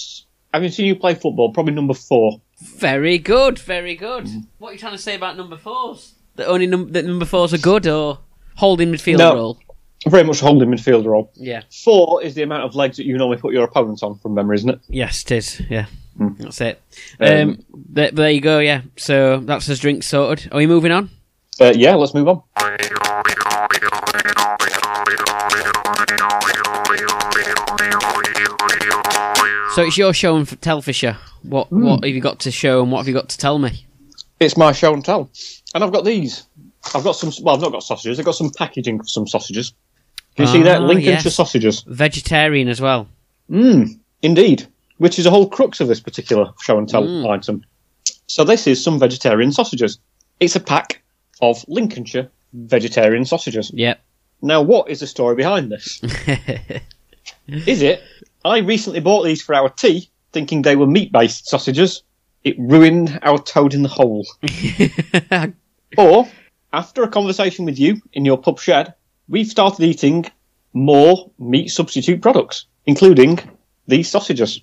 having 0.55 0.71
seen 0.71 0.87
you 0.87 0.95
play 0.95 1.15
football, 1.17 1.53
probably 1.53 1.75
number 1.75 1.93
four. 1.93 2.41
Very 2.77 3.19
good, 3.19 3.59
very 3.59 3.97
good. 3.97 4.29
What 4.59 4.69
are 4.69 4.73
you 4.75 4.79
trying 4.79 4.93
to 4.93 4.99
say 4.99 5.17
about 5.17 5.37
number 5.37 5.57
fours? 5.57 6.15
That 6.37 6.47
only 6.47 6.69
num- 6.69 6.93
that 6.93 7.05
number 7.05 7.25
fours 7.25 7.53
are 7.53 7.59
good, 7.59 7.89
or 7.89 8.21
holding 8.55 8.93
midfield 8.93 9.19
No. 9.19 9.35
role? 9.35 9.59
Very 10.07 10.23
much 10.23 10.39
holding 10.39 10.69
midfield 10.71 11.05
role. 11.05 11.33
Yeah. 11.35 11.63
Four 11.83 12.23
is 12.23 12.37
the 12.37 12.43
amount 12.45 12.63
of 12.63 12.77
legs 12.77 12.97
that 12.99 13.07
you 13.07 13.19
normally 13.19 13.39
put 13.39 13.53
your 13.55 13.65
opponent 13.65 14.05
on 14.05 14.21
from 14.21 14.35
memory, 14.35 14.55
isn't 14.55 14.71
it? 14.71 14.79
Yes, 14.89 15.23
it 15.25 15.33
is. 15.33 15.61
Yeah, 15.69 15.87
that's 16.17 16.61
it. 16.61 16.81
Um, 17.19 17.29
Um, 17.29 17.65
there, 17.75 18.13
there 18.13 18.31
you 18.31 18.41
go. 18.41 18.61
Yeah. 18.61 18.83
So 18.97 19.39
that's 19.41 19.67
his 19.67 19.81
drink 19.81 20.05
sorted. 20.05 20.53
Are 20.53 20.59
we 20.59 20.69
moving 20.69 20.93
on? 20.93 21.11
Uh, 21.61 21.73
yeah, 21.75 21.95
let's 21.95 22.15
move 22.15 22.29
on. 22.29 22.43
So 29.75 29.85
it's 29.85 29.97
your 29.99 30.13
show 30.15 30.37
and 30.37 30.61
tell, 30.63 30.81
Fisher. 30.83 31.17
What 31.43 31.71
what 31.71 32.03
have 32.05 32.13
you 32.15 32.21
got 32.21 32.41
to 32.41 32.51
show 32.51 32.83
and 32.83 32.91
what 32.91 32.99
have 32.99 33.09
you 33.09 33.15
got 33.15 33.29
to 33.29 33.39
tell 33.39 33.59
me? 33.59 33.85
It's 34.41 34.57
my 34.57 34.73
show 34.73 34.93
and 34.93 35.05
tell, 35.05 35.31
and 35.75 35.85
I've 35.85 35.93
got 35.93 36.05
these. 36.05 36.45
I've 36.95 37.05
got 37.05 37.13
some. 37.13 37.31
Well, 37.45 37.55
I've 37.55 37.61
not 37.61 37.71
got 37.73 37.83
sausages. 37.85 38.19
I've 38.19 38.25
got 38.25 38.35
some 38.35 38.51
packaging 38.51 38.99
for 38.99 39.05
some 39.05 39.29
sausages. 39.29 39.73
Can 40.37 40.47
you 40.47 40.53
see 40.53 40.63
that 40.63 40.81
Ah, 40.81 40.85
Lincolnshire 40.85 41.13
yes. 41.25 41.35
sausages? 41.35 41.83
Vegetarian 41.87 42.69
as 42.69 42.81
well. 42.81 43.09
Mm, 43.51 43.99
indeed. 44.23 44.67
Which 44.97 45.19
is 45.19 45.27
a 45.27 45.31
whole 45.31 45.49
crux 45.49 45.79
of 45.81 45.87
this 45.87 46.01
particular 46.01 46.51
show 46.63 46.77
and 46.79 46.89
tell 46.89 47.03
Mm. 47.05 47.29
item. 47.29 47.65
So 48.27 48.43
this 48.43 48.67
is 48.67 48.83
some 48.83 48.99
vegetarian 48.99 49.53
sausages. 49.53 49.99
It's 50.41 50.57
a 50.57 50.61
pack 50.61 51.03
of 51.41 51.65
Lincolnshire 51.69 52.31
vegetarian 52.53 53.25
sausages. 53.25 53.71
Yep. 53.75 54.01
Now, 54.41 54.63
what 54.63 54.89
is 54.89 55.01
the 55.01 55.07
story 55.07 55.35
behind 55.35 55.71
this? 55.71 56.01
is 57.49 57.83
it? 57.83 58.03
I 58.45 58.59
recently 58.59 59.01
bought 59.01 59.25
these 59.25 59.43
for 59.43 59.55
our 59.55 59.69
tea, 59.69 60.11
thinking 60.33 60.63
they 60.63 60.77
were 60.77 60.87
meat-based 60.87 61.49
sausages. 61.49 62.03
It 62.45 62.57
ruined 62.59 63.19
our 63.23 63.39
toad 63.39 63.75
in 63.75 63.83
the 63.83 63.89
hole. 63.89 64.27
Or, 65.97 66.29
after 66.73 67.03
a 67.03 67.09
conversation 67.09 67.65
with 67.65 67.79
you 67.79 68.03
in 68.13 68.27
your 68.27 68.37
pub 68.37 68.61
shed, 68.61 68.93
we've 69.27 69.47
started 69.47 69.83
eating 69.85 70.27
more 70.75 71.31
meat 71.39 71.69
substitute 71.69 72.21
products, 72.21 72.67
including 72.85 73.39
these 73.87 74.11
sausages. 74.11 74.61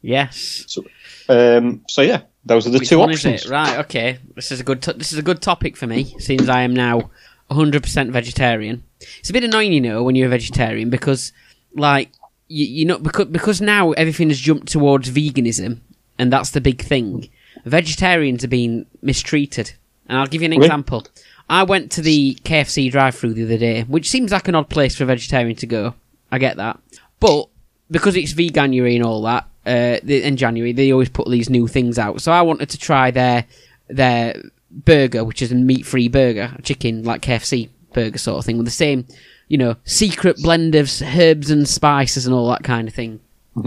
yes. 0.00 0.64
So, 0.66 0.84
um, 1.28 1.82
so 1.88 2.00
yeah, 2.02 2.22
those 2.44 2.66
are 2.66 2.70
the 2.70 2.78
Which 2.78 2.88
two 2.88 3.00
options. 3.02 3.48
Right. 3.48 3.78
Okay. 3.80 4.18
This 4.34 4.50
is 4.52 4.60
a 4.60 4.64
good. 4.64 4.82
T- 4.82 4.92
this 4.92 5.12
is 5.12 5.18
a 5.18 5.22
good 5.22 5.42
topic 5.42 5.76
for 5.76 5.86
me, 5.86 6.14
since 6.18 6.48
I 6.48 6.62
am 6.62 6.74
now 6.74 7.10
100% 7.50 8.10
vegetarian. 8.10 8.84
It's 9.18 9.30
a 9.30 9.32
bit 9.32 9.44
annoying, 9.44 9.72
you 9.72 9.80
know, 9.80 10.02
when 10.02 10.14
you're 10.14 10.26
a 10.26 10.30
vegetarian 10.30 10.90
because, 10.90 11.32
like, 11.74 12.10
you, 12.48 12.66
you 12.66 12.84
know, 12.86 12.98
because 12.98 13.26
because 13.26 13.60
now 13.60 13.92
everything 13.92 14.28
has 14.28 14.38
jumped 14.40 14.68
towards 14.68 15.10
veganism, 15.10 15.78
and 16.18 16.32
that's 16.32 16.50
the 16.50 16.60
big 16.60 16.82
thing. 16.82 17.28
Vegetarians 17.64 18.44
are 18.44 18.48
being 18.48 18.86
mistreated, 19.02 19.72
and 20.08 20.18
I'll 20.18 20.26
give 20.26 20.42
you 20.42 20.46
an 20.46 20.54
Okay. 20.54 20.64
example. 20.64 21.06
I 21.48 21.64
went 21.64 21.90
to 21.92 22.00
the 22.02 22.38
KFC 22.44 22.90
drive-through 22.90 23.34
the 23.34 23.42
other 23.44 23.58
day, 23.58 23.82
which 23.82 24.08
seems 24.08 24.30
like 24.30 24.46
an 24.46 24.54
odd 24.54 24.68
place 24.70 24.94
for 24.96 25.02
a 25.02 25.06
vegetarian 25.06 25.56
to 25.56 25.66
go. 25.66 25.94
I 26.30 26.38
get 26.38 26.56
that, 26.58 26.78
but 27.18 27.48
because 27.90 28.14
it's 28.16 28.32
veganuary 28.32 28.94
and 28.94 29.04
all 29.04 29.22
that, 29.22 29.48
uh, 29.66 29.98
in 30.06 30.36
January 30.36 30.72
they 30.72 30.92
always 30.92 31.08
put 31.08 31.28
these 31.28 31.50
new 31.50 31.66
things 31.66 31.98
out. 31.98 32.20
So 32.20 32.32
I 32.32 32.42
wanted 32.42 32.70
to 32.70 32.78
try 32.78 33.10
their 33.10 33.46
their 33.88 34.42
burger, 34.70 35.24
which 35.24 35.42
is 35.42 35.52
a 35.52 35.56
meat-free 35.56 36.08
burger, 36.08 36.56
chicken 36.62 37.04
like 37.04 37.22
KFC 37.22 37.68
burger 37.92 38.18
sort 38.18 38.38
of 38.38 38.44
thing, 38.44 38.56
with 38.56 38.66
the 38.66 38.72
same, 38.72 39.06
you 39.48 39.58
know, 39.58 39.76
secret 39.84 40.36
blend 40.42 40.74
of 40.74 40.90
herbs 41.02 41.50
and 41.50 41.68
spices 41.68 42.26
and 42.26 42.34
all 42.34 42.48
that 42.50 42.62
kind 42.62 42.86
of 42.88 42.94
thing. 42.94 43.20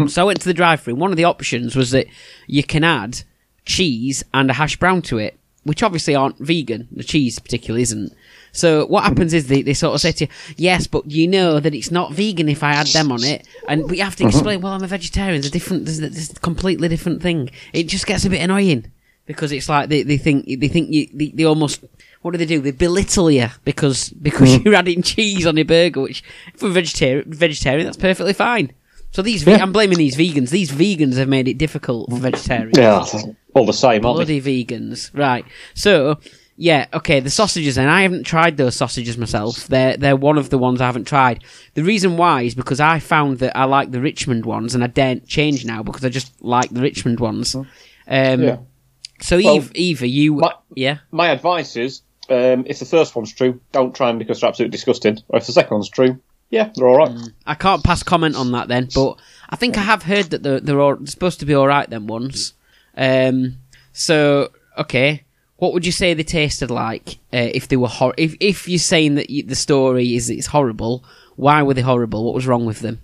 So 0.08 0.22
I 0.22 0.26
went 0.26 0.40
to 0.42 0.48
the 0.48 0.54
drive-through. 0.54 0.96
One 0.96 1.12
of 1.12 1.18
the 1.18 1.26
options 1.26 1.76
was 1.76 1.92
that 1.92 2.08
you 2.48 2.64
can 2.64 2.86
add 2.86 3.24
cheese 3.66 4.24
and 4.34 4.50
a 4.50 4.54
hash 4.54 4.78
brown 4.78 5.02
to 5.04 5.18
it, 5.18 5.38
which 5.64 5.84
obviously 5.84 6.16
aren't 6.16 6.38
vegan. 6.40 6.88
The 6.92 7.04
cheese 7.04 7.38
particularly 7.38 7.84
isn't. 7.84 8.14
So 8.54 8.86
what 8.86 9.04
happens 9.04 9.34
is 9.34 9.48
they, 9.48 9.64
they 9.64 9.74
sort 9.74 9.96
of 9.96 10.02
say 10.02 10.12
to 10.14 10.26
you, 10.26 10.32
yes, 10.56 10.88
but 10.88 11.10
you 11.10 11.28
know 11.28 11.60
that 11.60 11.74
it's 11.74 11.92
not 11.92 12.14
vegan 12.14 12.48
if 12.48 12.64
I 12.64 12.74
add 12.74 12.88
them 12.88 13.12
on 13.12 13.24
it, 13.24 13.48
and 13.68 13.90
we 13.90 13.98
have 13.98 14.16
to 14.18 14.24
mm-hmm. 14.24 14.30
explain. 14.30 14.62
Well, 14.62 14.74
I'm 14.74 14.84
a 14.84 14.88
vegetarian. 14.88 15.42
There's 15.42 15.48
a 15.48 15.52
different. 15.52 15.86
There's, 15.86 16.00
there's 16.00 16.32
a 16.32 16.36
completely 16.36 16.88
different 16.88 17.22
thing. 17.22 17.50
It 17.74 17.88
just 17.88 18.06
gets 18.06 18.26
a 18.26 18.30
bit 18.30 18.42
annoying 18.42 18.92
because 19.26 19.52
it's 19.52 19.68
like 19.68 19.90
they, 19.90 20.04
they 20.04 20.18
think 20.18 20.46
they 20.46 20.68
think 20.68 20.90
you 20.92 21.08
they, 21.14 21.30
they 21.30 21.44
almost 21.44 21.84
what 22.22 22.32
do 22.32 22.38
they 22.38 22.46
do? 22.46 22.62
They 22.62 22.72
belittle 22.72 23.32
you 23.32 23.50
because 23.66 24.10
because 24.10 24.50
mm-hmm. 24.50 24.68
you're 24.68 24.76
adding 24.76 25.02
cheese 25.02 25.46
on 25.46 25.58
your 25.58 25.66
burger, 25.66 26.02
which 26.02 26.24
for 26.56 26.68
a 26.68 26.72
vegetarian 26.72 27.32
vegetarian 27.32 27.86
that's 27.86 27.98
perfectly 27.98 28.34
fine. 28.34 28.72
So 29.12 29.22
these 29.22 29.46
Yeah. 29.46 29.62
I'm 29.62 29.72
blaming 29.72 29.98
these 29.98 30.16
vegans. 30.16 30.50
These 30.50 30.72
vegans 30.72 31.18
have 31.18 31.28
made 31.30 31.48
it 31.48 31.58
difficult 31.58 32.10
for 32.10 32.18
vegetarians. 32.18 32.78
Yeah, 32.78 33.06
all 33.54 33.66
the 33.66 33.74
same? 33.74 34.02
Bloody 34.02 34.42
vegans. 34.42 35.12
Right. 35.14 35.46
So, 35.76 36.20
yeah, 36.56 36.86
okay, 36.94 37.20
the 37.20 37.30
sausages 37.30 37.78
and 37.78 37.90
I 37.90 38.04
haven't 38.04 38.26
tried 38.26 38.58
those 38.58 38.76
sausages 38.76 39.18
myself. 39.18 39.68
They're 39.68 39.98
they're 39.98 40.16
one 40.16 40.38
of 40.38 40.50
the 40.50 40.58
ones 40.58 40.82
I 40.82 40.86
haven't 40.86 41.06
tried. 41.08 41.44
The 41.74 41.84
reason 41.84 42.18
why 42.18 42.44
is 42.44 42.56
because 42.56 42.80
I 42.80 43.00
found 43.00 43.40
that 43.40 43.58
I 43.58 43.66
like 43.66 43.92
the 43.92 44.02
Richmond 44.02 44.46
ones 44.46 44.76
and 44.76 44.84
I 44.84 44.88
daren't 44.88 45.28
change 45.28 45.66
now 45.66 45.82
because 45.84 46.06
I 46.06 46.10
just 46.10 46.32
like 46.44 46.70
the 46.70 46.82
Richmond 46.82 47.20
ones. 47.20 47.56
Um 47.56 47.66
Yeah. 48.08 48.58
so 49.20 49.38
Well, 49.38 49.56
Eve 49.56 49.72
Eva, 49.74 50.08
you 50.08 50.36
my- 50.36 50.54
yeah. 50.76 50.98
My 51.12 51.30
advice 51.30 51.76
is, 51.76 52.02
um, 52.30 52.66
if 52.68 52.80
the 52.80 52.86
first 52.86 53.16
one's 53.16 53.34
true, 53.34 53.60
don't 53.72 53.96
try 53.96 54.08
them 54.08 54.20
because 54.20 54.40
they're 54.42 54.48
absolutely 54.50 54.72
disgusting. 54.72 55.18
Or 55.30 55.38
if 55.40 55.46
the 55.48 55.54
second 55.54 55.76
one's 55.76 55.90
true, 55.90 56.20
yeah, 56.50 56.70
they're 56.76 56.88
all 56.88 56.98
right. 56.98 57.12
I 57.48 57.56
can't 57.56 57.84
pass 57.84 58.04
comment 58.04 58.36
on 58.36 58.52
that 58.52 58.68
then, 58.68 58.90
but 58.94 59.18
I 59.50 59.56
think 59.56 59.76
I 59.78 59.82
have 59.82 60.04
heard 60.04 60.26
that 60.32 60.44
they're, 60.44 60.60
they're 60.60 60.80
all, 60.80 60.98
supposed 61.06 61.40
to 61.40 61.46
be 61.48 61.56
all 61.56 61.68
right 61.68 61.90
then 61.90 62.06
once. 62.06 62.54
Um, 62.96 63.58
so 63.92 64.52
okay, 64.78 65.24
what 65.64 65.72
would 65.72 65.86
you 65.86 65.94
say 65.94 66.14
they 66.14 66.24
tasted 66.24 66.70
like 66.70 67.20
uh, 67.32 67.50
if 67.54 67.70
they 67.70 67.78
were 67.78 67.88
hor- 67.88 68.14
if 68.18 68.36
if 68.42 68.68
you're 68.68 68.78
saying 68.78 69.16
that 69.16 69.30
you, 69.30 69.44
the 69.44 69.56
story 69.56 70.14
is 70.14 70.30
it's 70.30 70.48
horrible? 70.48 71.06
Why 71.38 71.64
were 71.64 71.74
they 71.74 71.80
horrible? 71.80 72.26
What 72.26 72.36
was 72.36 72.46
wrong 72.46 72.66
with 72.66 72.82
them? 72.82 73.00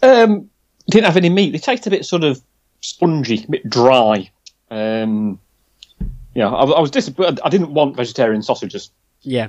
Um, 0.00 0.48
didn't 0.88 1.06
have 1.06 1.16
any 1.16 1.28
meat. 1.28 1.50
They 1.50 1.58
tasted 1.58 1.92
a 1.92 1.96
bit 1.96 2.04
sort 2.04 2.22
of 2.22 2.40
spongy, 2.82 3.44
a 3.48 3.50
bit 3.50 3.68
dry. 3.68 4.30
Um, 4.70 5.40
yeah, 6.34 6.46
I, 6.48 6.66
I 6.66 6.80
was 6.80 6.92
disappointed. 6.92 7.40
I 7.44 7.48
didn't 7.48 7.74
want 7.74 7.96
vegetarian 7.96 8.42
sausages. 8.42 8.92
Yeah, 9.22 9.48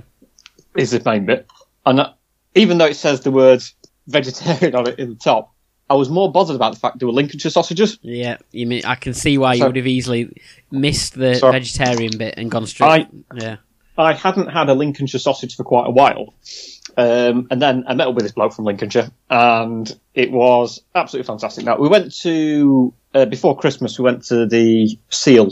Is 0.75 0.89
the 0.89 1.03
main 1.05 1.27
bit, 1.27 1.47
and 1.85 1.99
uh, 1.99 2.13
even 2.55 2.79
though 2.79 2.87
it 2.87 2.95
says 2.95 3.21
the 3.21 3.29
words 3.29 3.75
vegetarian 4.07 4.73
on 4.73 4.87
it 4.87 4.97
in 4.97 5.09
the 5.09 5.15
top, 5.15 5.53
I 5.89 5.95
was 5.95 6.09
more 6.09 6.31
bothered 6.31 6.55
about 6.55 6.73
the 6.73 6.79
fact 6.79 6.99
they 6.99 7.05
were 7.05 7.11
Lincolnshire 7.11 7.49
sausages. 7.51 7.97
yeah. 8.01 8.37
You 8.51 8.67
mean 8.67 8.83
I 8.85 8.95
can 8.95 9.13
see 9.13 9.37
why 9.37 9.55
you 9.55 9.65
would 9.65 9.75
have 9.75 9.87
easily 9.87 10.31
missed 10.71 11.15
the 11.15 11.35
So- 11.35 11.51
vegetarian 11.51 12.17
bit 12.17 12.35
and 12.37 12.51
gone 12.51 12.67
straight. 12.67 12.87
I, 12.87 13.07
yeah, 13.35 13.55
I 13.97 14.13
hadn't 14.13 14.47
had 14.47 14.69
a 14.69 14.73
Lincolnshire 14.73 15.19
sausage 15.19 15.55
for 15.55 15.63
quite 15.63 15.87
a 15.87 15.91
while. 15.91 16.33
Um, 16.97 17.47
and 17.51 17.61
then 17.61 17.85
I 17.87 17.93
met 17.93 18.07
up 18.07 18.15
with 18.15 18.23
this 18.25 18.33
bloke 18.33 18.53
from 18.53 18.65
Lincolnshire, 18.65 19.09
and 19.29 19.95
it 20.15 20.31
was 20.31 20.81
absolutely 20.95 21.27
fantastic. 21.27 21.63
Now, 21.63 21.77
we 21.77 21.87
went 21.87 22.13
to, 22.21 22.93
uh, 23.13 23.25
before 23.25 23.55
Christmas, 23.57 23.97
we 23.97 24.03
went 24.03 24.23
to 24.25 24.45
the 24.45 24.97
Seal. 25.09 25.49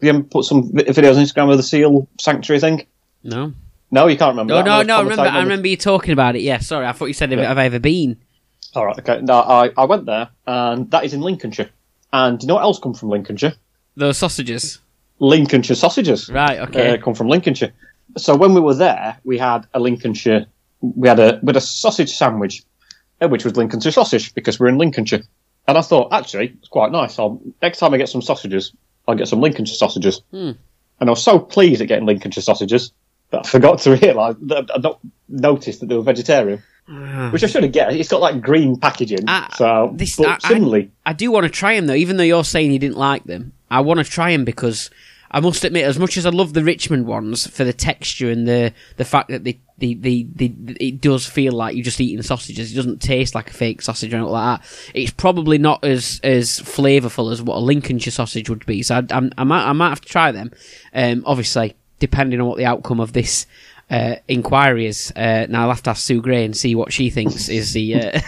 You 0.00 0.10
ever 0.10 0.22
put 0.22 0.44
some 0.44 0.70
videos 0.72 1.16
on 1.16 1.24
Instagram 1.24 1.50
of 1.50 1.56
the 1.56 1.62
Seal 1.62 2.06
Sanctuary 2.20 2.60
thing? 2.60 2.86
no, 3.22 3.52
No, 3.90 4.06
you 4.08 4.16
can't 4.16 4.30
remember 4.32 4.54
no, 4.54 4.62
no, 4.62 4.82
no. 4.82 4.96
I 4.98 5.02
remember, 5.02 5.22
I 5.22 5.40
remember 5.42 5.68
you 5.68 5.76
talking 5.76 6.12
about 6.12 6.36
it. 6.36 6.42
Yeah, 6.42 6.58
sorry, 6.58 6.86
I 6.86 6.92
thought 6.92 7.06
you 7.06 7.14
said 7.14 7.30
Yeah. 7.32 7.46
have 7.48 7.58
I 7.58 7.64
ever 7.66 7.78
been? 7.80 8.18
All 8.74 8.86
right, 8.86 8.98
okay. 8.98 9.20
No, 9.20 9.40
I, 9.40 9.70
I 9.76 9.84
went 9.84 10.06
there, 10.06 10.28
and 10.46 10.90
that 10.90 11.04
is 11.04 11.14
in 11.14 11.20
Lincolnshire. 11.20 11.70
And 12.12 12.38
do 12.38 12.44
you 12.44 12.48
know 12.48 12.54
what 12.54 12.62
else 12.62 12.78
come 12.78 12.94
from 12.94 13.08
Lincolnshire? 13.08 13.54
Those 13.96 14.18
sausages, 14.18 14.80
Lincolnshire 15.18 15.76
sausages. 15.76 16.28
right? 16.28 16.58
Okay. 16.60 16.94
uh, 16.94 17.02
come 17.02 17.14
from 17.14 17.28
Lincolnshire. 17.28 17.72
So 18.16 18.36
when 18.36 18.54
we 18.54 18.60
were 18.60 18.74
there, 18.74 19.18
we 19.24 19.38
had 19.38 19.66
a 19.74 19.80
Lincolnshire, 19.80 20.46
we 20.80 21.08
had 21.08 21.20
a 21.20 21.40
with 21.42 21.56
a 21.56 21.60
sausage 21.60 22.10
sandwich, 22.10 22.62
uh, 23.20 23.28
which 23.28 23.44
was 23.44 23.56
Lincolnshire 23.56 23.92
sausage 23.92 24.34
because 24.34 24.58
we're 24.58 24.68
in 24.68 24.78
Lincolnshire. 24.78 25.22
And 25.68 25.78
I 25.78 25.82
thought, 25.82 26.12
actually, 26.12 26.54
it's 26.58 26.68
quite 26.68 26.90
nice. 26.90 27.18
I'll, 27.18 27.40
next 27.62 27.78
time 27.78 27.94
I 27.94 27.98
get 27.98 28.08
some 28.08 28.22
sausages, 28.22 28.72
I'll 29.06 29.14
get 29.14 29.28
some 29.28 29.40
Lincolnshire 29.40 29.76
sausages. 29.76 30.22
Hmm. 30.30 30.52
And 30.98 31.08
I 31.08 31.10
was 31.10 31.22
so 31.22 31.38
pleased 31.38 31.80
at 31.80 31.88
getting 31.88 32.06
Lincolnshire 32.06 32.42
sausages 32.42 32.92
that 33.30 33.46
I 33.46 33.48
forgot 33.48 33.78
to 33.80 33.96
realise 34.02 34.36
that 34.42 34.70
I 34.74 34.78
not 34.78 34.98
noticed 35.28 35.80
that 35.80 35.86
they 35.86 35.94
were 35.96 36.02
vegetarian, 36.02 36.62
which 37.30 37.44
I 37.44 37.46
should 37.46 37.62
have 37.62 37.72
get. 37.72 37.92
It's 37.94 38.08
got 38.08 38.20
like 38.20 38.40
green 38.40 38.76
packaging. 38.76 39.24
Ah, 39.28 39.48
so, 39.56 39.92
this- 39.94 40.16
but 40.16 40.26
I- 40.28 40.38
I- 40.44 40.48
similarly, 40.48 40.90
I 41.06 41.12
do 41.12 41.30
want 41.30 41.44
to 41.44 41.50
try 41.50 41.76
them 41.76 41.86
though, 41.86 41.94
even 41.94 42.16
though 42.16 42.24
you're 42.24 42.44
saying 42.44 42.72
you 42.72 42.78
didn't 42.78 42.98
like 42.98 43.24
them. 43.24 43.52
I 43.70 43.80
want 43.80 43.98
to 43.98 44.04
try 44.04 44.32
them 44.32 44.44
because 44.44 44.90
I 45.30 45.38
must 45.38 45.62
admit, 45.64 45.84
as 45.84 45.96
much 45.96 46.16
as 46.16 46.26
I 46.26 46.30
love 46.30 46.54
the 46.54 46.64
Richmond 46.64 47.06
ones 47.06 47.46
for 47.46 47.62
the 47.62 47.72
texture 47.72 48.30
and 48.30 48.48
the 48.48 48.72
the 48.96 49.04
fact 49.04 49.28
that 49.28 49.44
they, 49.44 49.60
they, 49.78 49.94
they, 49.94 50.22
they, 50.34 50.52
it 50.80 51.00
does 51.00 51.24
feel 51.24 51.52
like 51.52 51.76
you're 51.76 51.84
just 51.84 52.00
eating 52.00 52.20
sausages. 52.22 52.72
It 52.72 52.74
doesn't 52.74 53.00
taste 53.00 53.36
like 53.36 53.48
a 53.48 53.52
fake 53.54 53.80
sausage 53.80 54.12
or 54.12 54.16
anything 54.16 54.32
like 54.32 54.60
that. 54.60 54.90
It's 54.92 55.12
probably 55.12 55.58
not 55.58 55.84
as 55.84 56.20
as 56.24 56.58
flavourful 56.58 57.30
as 57.32 57.40
what 57.42 57.58
a 57.58 57.60
Lincolnshire 57.60 58.10
sausage 58.10 58.50
would 58.50 58.66
be. 58.66 58.82
So 58.82 58.96
I, 58.96 59.02
I'm, 59.10 59.30
I 59.38 59.44
might 59.44 59.64
I 59.68 59.72
might 59.72 59.90
have 59.90 60.00
to 60.00 60.08
try 60.08 60.32
them. 60.32 60.50
Um, 60.92 61.22
obviously, 61.24 61.76
depending 62.00 62.40
on 62.40 62.48
what 62.48 62.58
the 62.58 62.66
outcome 62.66 62.98
of 62.98 63.12
this. 63.12 63.46
Uh, 63.90 64.16
inquiry 64.28 64.86
is 64.86 65.12
uh, 65.16 65.46
now. 65.48 65.62
I'll 65.62 65.70
have 65.70 65.82
to 65.82 65.90
ask 65.90 66.04
Sue 66.06 66.22
Gray 66.22 66.44
and 66.44 66.56
see 66.56 66.74
what 66.74 66.92
she 66.92 67.10
thinks 67.10 67.48
is 67.48 67.72
the 67.72 67.94
uh, 67.96 68.20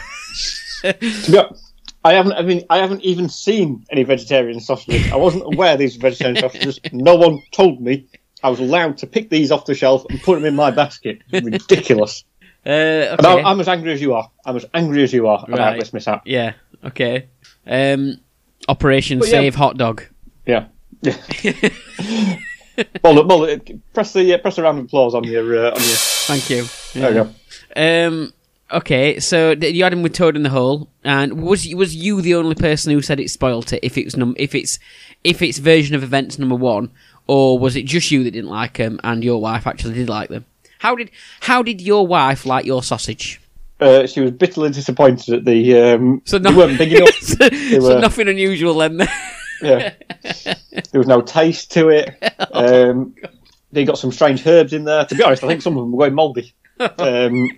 I 2.05 2.15
haven't. 2.15 2.33
I 2.33 2.43
mean, 2.43 2.65
I 2.69 2.79
haven't 2.79 3.03
even 3.03 3.29
seen 3.29 3.87
any 3.91 4.03
vegetarian 4.03 4.59
sausages. 4.59 5.13
I 5.13 5.17
wasn't 5.17 5.45
aware 5.45 5.77
these 5.77 5.97
were 5.97 6.03
vegetarian 6.03 6.37
sausages. 6.37 6.81
No 6.93 7.15
one 7.15 7.41
told 7.53 7.81
me 7.81 8.07
I 8.43 8.51
was 8.51 8.59
allowed 8.59 8.99
to 8.99 9.07
pick 9.07 9.31
these 9.31 9.53
off 9.53 9.67
the 9.67 9.75
shelf 9.75 10.05
and 10.11 10.21
put 10.21 10.35
them 10.35 10.45
in 10.45 10.57
my 10.57 10.73
basket. 10.73 11.23
Ridiculous. 11.33 12.25
uh, 12.67 12.69
okay. 12.69 13.27
I'm, 13.29 13.47
I'm 13.47 13.61
as 13.61 13.69
angry 13.69 13.93
as 13.93 14.01
you 14.01 14.15
are. 14.15 14.29
I'm 14.45 14.57
as 14.57 14.67
angry 14.75 15.05
as 15.05 15.13
you 15.13 15.29
are 15.29 15.45
about 15.47 15.59
Right. 15.59 15.79
this 15.79 15.93
mishap. 15.93 16.23
Yeah. 16.27 16.55
Okay. 16.85 17.29
Um, 17.67 18.19
Operation 18.69 19.21
But 19.21 19.29
yeah. 19.29 19.33
Save 19.33 19.55
Hot 19.55 19.77
Dog. 19.77 20.03
Yeah. 20.47 20.67
Yeah. 21.03 21.17
well, 23.05 23.15
look, 23.15 23.71
press 23.93 24.13
the 24.13 24.35
uh, 24.35 24.39
press 24.39 24.57
the 24.57 24.63
round 24.63 24.79
of 24.79 24.85
applause 24.87 25.15
on 25.15 25.25
your 25.25 25.67
uh, 25.67 25.71
on 25.71 25.81
your. 25.81 25.97
Thank 26.27 26.51
you. 26.51 26.65
There 26.95 27.13
you 27.13 27.25
go. 27.25 28.11
Um. 28.11 28.33
Okay, 28.71 29.21
so 29.21 29.51
you 29.51 29.85
had 29.85 29.93
him 29.93 30.03
with 30.03 30.15
Toad 30.15 30.35
in 30.35 30.45
the 30.45 30.49
Hole, 30.49 30.89
and 31.05 31.43
was 31.43 31.67
was 31.75 31.95
you 31.95 32.23
the 32.23 32.35
only 32.35 32.55
person 32.55 32.91
who 32.91 33.03
said 33.03 33.21
it 33.21 33.31
spoilt 33.31 33.73
it? 33.73 33.81
If 33.83 33.99
it's 33.99 34.17
num- 34.17 34.37
if 34.39 34.55
it's 34.55 34.79
if 35.25 35.43
it's 35.43 35.59
version 35.59 35.95
of 35.95 36.03
events 36.03 36.39
number 36.39 36.55
one, 36.55 36.91
or 37.27 37.59
was 37.59 37.77
it 37.77 37.85
just 37.85 38.11
you 38.11 38.25
that 38.25 38.31
didn't 38.31 38.49
like 38.49 38.79
them, 38.79 38.99
and 39.05 39.23
your 39.23 39.41
wife 39.43 39.67
actually 39.67 39.95
did 39.95 40.09
like 40.09 40.31
them? 40.31 40.47
How 40.79 40.97
did 40.97 41.11
how 41.41 41.63
did 41.63 41.83
your 41.83 42.07
wife 42.07 42.47
like 42.47 42.65
your 42.65 42.83
sausage? 42.83 43.43
Uh, 43.79 44.07
she 44.07 44.21
was 44.21 44.31
bitterly 44.31 44.71
disappointed 44.71 45.35
at 45.35 45.45
the. 45.45 45.79
Um, 45.79 46.23
So 46.25 46.39
they 46.39 46.55
weren't 46.55 46.79
big 46.79 46.93
enough. 46.93 47.11
so, 47.21 47.49
so 47.49 47.99
nothing 47.99 48.29
unusual 48.29 48.75
then. 48.75 49.07
Yeah. 49.63 49.95
there 50.93 50.99
was 50.99 51.07
no 51.07 51.21
taste 51.23 51.73
to 51.73 51.89
it. 51.89 52.15
Um, 52.53 53.15
they 53.73 53.85
got 53.87 53.97
some 53.99 54.13
strange 54.13 54.47
herbs 54.47 54.73
in 54.75 54.85
there. 54.85 55.07
To 55.07 55.15
be 55.15 55.23
honest, 55.23 55.43
I 55.43 55.47
think 55.49 55.63
some 55.63 55.77
of 55.79 55.83
them 55.85 55.93
were 55.93 55.99
going 56.05 56.15
mouldy. 56.15 56.53
Um, 56.99 57.49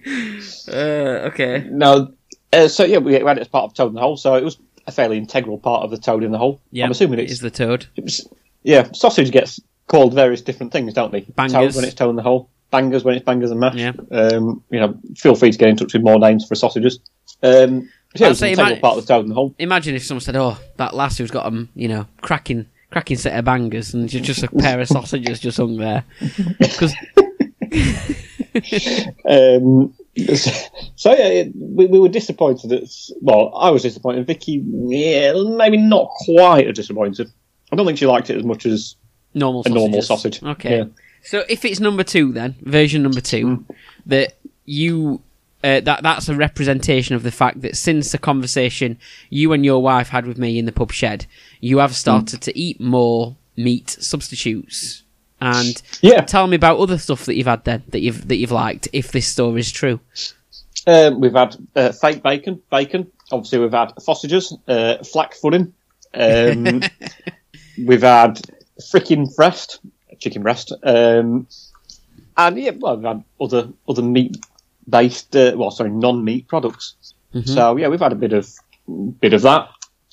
uh, 0.69 1.29
okay. 1.31 1.67
no, 1.71 2.13
uh, 2.53 2.69
so 2.69 2.85
yeah, 2.85 2.99
we 2.99 3.15
had 3.15 3.39
it 3.39 3.41
as 3.41 3.49
part 3.49 3.65
of 3.65 3.75
Toad 3.75 3.89
in 3.89 3.95
the 3.95 4.01
Hole, 4.01 4.17
so 4.17 4.35
it 4.35 4.45
was 4.45 4.59
a 4.87 4.93
fairly 4.93 5.17
integral 5.19 5.59
part 5.59 5.83
of 5.83 5.91
the 5.91 5.97
Toad 5.99 6.23
in 6.23 6.31
the 6.31 6.39
Hole. 6.39 6.61
Yeah. 6.71 6.85
I'm 6.85 6.91
assuming 6.91 7.19
it's 7.21 7.33
is 7.33 7.41
the 7.41 7.51
Toad. 7.51 7.87
it 7.97 8.05
was- 8.05 8.29
yeah. 8.63 8.91
Sausage 8.93 9.31
gets 9.31 9.61
called 9.89 10.15
various 10.15 10.41
different 10.43 10.73
things, 10.73 10.93
don't 10.95 11.11
they? 11.13 11.21
Bangers. 11.23 11.53
Toad 11.53 11.75
when 11.75 11.85
it's 11.85 11.95
Toad 11.95 12.11
in 12.11 12.17
the 12.17 12.23
Hole, 12.23 12.51
bangers 12.71 13.03
when 13.05 13.15
it's 13.17 13.25
bangers 13.25 13.51
and 13.51 13.61
mash. 13.61 13.77
Yeah. 13.77 13.93
Um, 14.11 14.63
you 14.71 14.81
know, 14.81 14.95
feel 15.17 15.35
free 15.35 15.51
to 15.53 15.59
get 15.59 15.69
in 15.69 15.77
touch 15.77 15.95
with 15.95 16.03
more 16.03 16.19
names 16.19 16.47
for 16.47 16.55
sausages. 16.55 17.01
Um, 17.43 17.89
yeah, 18.14 18.28
I'd 18.28 18.37
say 18.37 18.52
an 18.52 18.61
ima- 18.61 18.80
part 18.80 18.99
of 18.99 19.06
the 19.06 19.23
the 19.23 19.35
Hole. 19.35 19.54
Imagine 19.59 19.94
if 19.94 20.04
someone 20.04 20.21
said, 20.21 20.37
"Oh, 20.37 20.59
that 20.76 20.94
lass 20.94 21.18
who's 21.18 21.30
got 21.30 21.47
um, 21.47 21.68
you 21.75 21.88
know, 21.88 22.06
cracking, 22.21 22.66
cracking 22.90 23.16
set 23.16 23.38
of 23.38 23.44
bangers, 23.44 23.94
and 23.94 24.09
just 24.09 24.25
just 24.25 24.42
a 24.42 24.49
pair 24.49 24.80
of 24.80 24.88
sausages 24.88 25.40
just 25.40 25.56
hung 25.56 25.76
there." 25.76 26.04
Because 26.59 26.94
Um, 29.28 29.92
so 30.16 31.12
yeah, 31.12 31.26
it, 31.26 31.52
we, 31.56 31.87
we 31.87 31.99
were 31.99 32.09
disappointed. 32.09 32.71
That, 32.71 32.88
well, 33.21 33.52
I 33.56 33.71
was 33.71 33.83
disappointed. 33.83 34.26
Vicky, 34.26 34.62
yeah, 34.64 35.33
maybe 35.56 35.76
not 35.76 36.09
quite 36.25 36.66
as 36.68 36.76
disappointed. 36.76 37.33
I 37.73 37.76
don't 37.76 37.87
think 37.87 37.99
she 37.99 38.06
liked 38.06 38.30
it 38.30 38.37
as 38.37 38.44
much 38.44 38.64
as 38.66 38.97
normal 39.35 39.62
a 39.66 39.71
normal 39.71 40.02
sausage. 40.02 40.42
Okay. 40.42 40.78
Yeah. 40.78 40.85
So 41.23 41.42
if 41.49 41.64
it's 41.64 41.80
number 41.80 42.04
two, 42.04 42.33
then 42.33 42.54
version 42.61 43.02
number 43.02 43.21
two, 43.21 43.64
that 44.06 44.35
you 44.66 45.21
uh, 45.64 45.80
that 45.80 46.02
that's 46.02 46.28
a 46.28 46.35
representation 46.37 47.16
of 47.16 47.23
the 47.23 47.30
fact 47.30 47.62
that 47.62 47.76
since 47.76 48.12
the 48.12 48.18
conversation 48.18 48.99
you 49.30 49.52
and 49.52 49.64
your 49.64 49.83
wife 49.83 50.11
had 50.11 50.26
with 50.26 50.38
me 50.38 50.59
in 50.59 50.66
the 50.66 50.73
pub 50.73 50.92
shed, 50.92 51.26
you 51.61 51.78
have 51.78 51.94
started 51.97 52.42
to 52.42 52.56
eat 52.59 52.80
more 52.80 53.35
meat 53.56 53.88
substitutes. 53.90 55.02
And 55.40 55.80
Yeah. 56.00 56.21
tell 56.23 56.47
me 56.47 56.56
about 56.56 56.78
other 56.78 56.99
stuff 56.99 57.25
that 57.26 57.35
you've 57.37 57.47
had 57.47 57.64
then 57.64 57.83
that 57.88 58.00
you've 58.00 58.28
that 58.28 58.37
you've 58.37 58.52
liked. 58.52 58.88
If 58.92 59.11
this 59.12 59.26
story 59.26 59.61
is 59.61 59.73
true, 59.73 60.00
Um, 60.87 61.21
we've 61.21 61.33
had 61.33 61.56
uh, 61.75 61.92
fake 61.92 62.23
bacon, 62.23 62.61
bacon. 62.71 63.11
Obviously, 63.33 63.59
we've 63.59 63.73
had 63.73 63.92
sausages, 64.00 64.54
uh, 64.68 65.02
flack 65.02 65.35
pudding. 65.40 65.73
Um, 66.12 66.83
we've 67.87 68.02
had 68.02 68.40
freaking 68.92 69.35
breast, 69.35 69.80
chicken 70.18 70.42
breast, 70.42 70.73
um, 70.83 71.47
and 72.37 72.59
yeah, 72.59 72.73
well, 72.78 72.97
we've 72.97 73.06
had 73.06 73.25
other 73.40 73.68
other 73.88 74.02
meat 74.02 74.37
based, 74.88 75.35
uh, 75.37 75.53
well, 75.57 75.71
sorry, 75.71 75.91
non 75.91 76.25
meat 76.25 76.49
products. 76.49 76.95
So 77.47 77.76
yeah, 77.76 77.88
we've 77.88 77.99
had 78.00 78.12
a 78.12 78.17
bit 78.17 78.33
of 78.33 78.49
bit 79.21 79.33
of 79.35 79.43
that. 79.43 79.69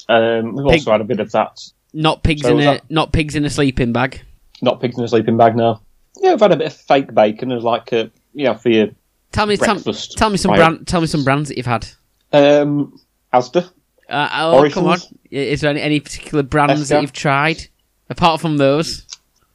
Um, 0.10 0.56
we've 0.56 0.66
Pig- 0.66 0.80
also 0.80 0.92
had 0.92 1.02
a 1.02 1.04
bit 1.06 1.20
of 1.20 1.32
that. 1.34 1.62
not 1.94 2.24
pigs 2.24 2.42
So 2.42 2.50
in 2.58 2.60
a 2.62 2.64
that- 2.64 2.90
not 2.90 3.12
pigs 3.14 3.36
in 3.36 3.46
a 3.46 3.50
sleeping 3.50 3.94
bag. 3.94 4.22
Not 4.62 4.82
pigs 4.82 4.98
in 4.98 5.04
a 5.04 5.08
sleeping 5.08 5.38
bag 5.38 5.56
now. 5.56 5.82
Yeah, 6.20 6.32
we've 6.32 6.40
had 6.40 6.52
a 6.52 6.56
bit 6.58 6.68
of 6.68 6.74
fake 6.74 7.14
bacon 7.14 7.52
as 7.52 7.64
like 7.64 7.92
a 7.92 8.10
you 8.34 8.46
know 8.46 8.56
for 8.56 8.70
your 8.70 8.88
Tell 9.32 9.46
me, 9.46 9.56
tell, 9.56 9.76
breakfast. 9.76 10.18
tell 10.18 10.30
me 10.30 10.38
some 10.38 10.52
Right. 10.52 10.58
brand, 10.58 10.88
tell 10.88 11.00
me 11.00 11.08
some 11.08 11.24
brands 11.24 11.48
that 11.50 11.58
you've 11.58 11.66
had. 11.66 11.88
Um, 12.34 13.00
Asda. 13.34 13.70
Uh, 14.10 14.30
oh, 14.34 14.70
come 14.70 14.88
on! 14.88 15.00
Is 15.30 15.62
there 15.62 15.70
any, 15.70 15.80
any 15.82 16.00
particular 16.02 16.44
brands 16.44 16.90
that 16.90 17.02
you've 17.02 17.14
tried 17.14 17.68
apart 18.10 18.42
from 18.42 18.58
those? 18.58 19.06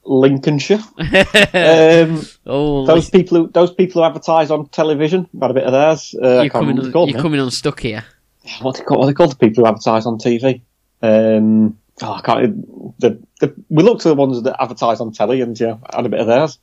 Lincolnshire. 0.07 0.79
um, 0.97 2.21
oh, 2.45 2.85
those 2.85 3.09
people 3.09 3.37
who 3.37 3.47
those 3.49 3.73
people 3.73 4.01
who 4.01 4.07
advertise 4.07 4.49
on 4.49 4.67
television, 4.69 5.27
had 5.39 5.51
a 5.51 5.53
bit 5.53 5.63
of 5.63 5.73
theirs. 5.73 6.15
Uh, 6.21 6.41
you're 6.41 6.49
coming, 6.49 6.79
on, 6.79 6.91
called 6.91 7.09
you're 7.11 7.21
coming 7.21 7.39
unstuck 7.39 7.81
here. 7.81 8.05
What 8.61 8.77
they 8.77 8.83
call 8.83 8.99
what 8.99 9.07
they 9.07 9.13
called 9.13 9.31
the 9.31 9.35
people 9.35 9.63
who 9.63 9.67
advertise 9.67 10.05
on 10.05 10.17
TV. 10.17 10.61
Um, 11.01 11.77
oh, 12.01 12.13
I 12.13 12.21
can't. 12.21 12.99
The, 12.99 13.21
the, 13.39 13.53
we 13.69 13.83
looked 13.83 14.05
at 14.05 14.09
the 14.09 14.15
ones 14.15 14.41
that 14.43 14.61
advertise 14.61 14.99
on 14.99 15.11
telly, 15.11 15.41
and 15.41 15.59
yeah, 15.59 15.77
had 15.93 16.05
a 16.05 16.09
bit 16.09 16.21
of 16.21 16.27
theirs. 16.27 16.57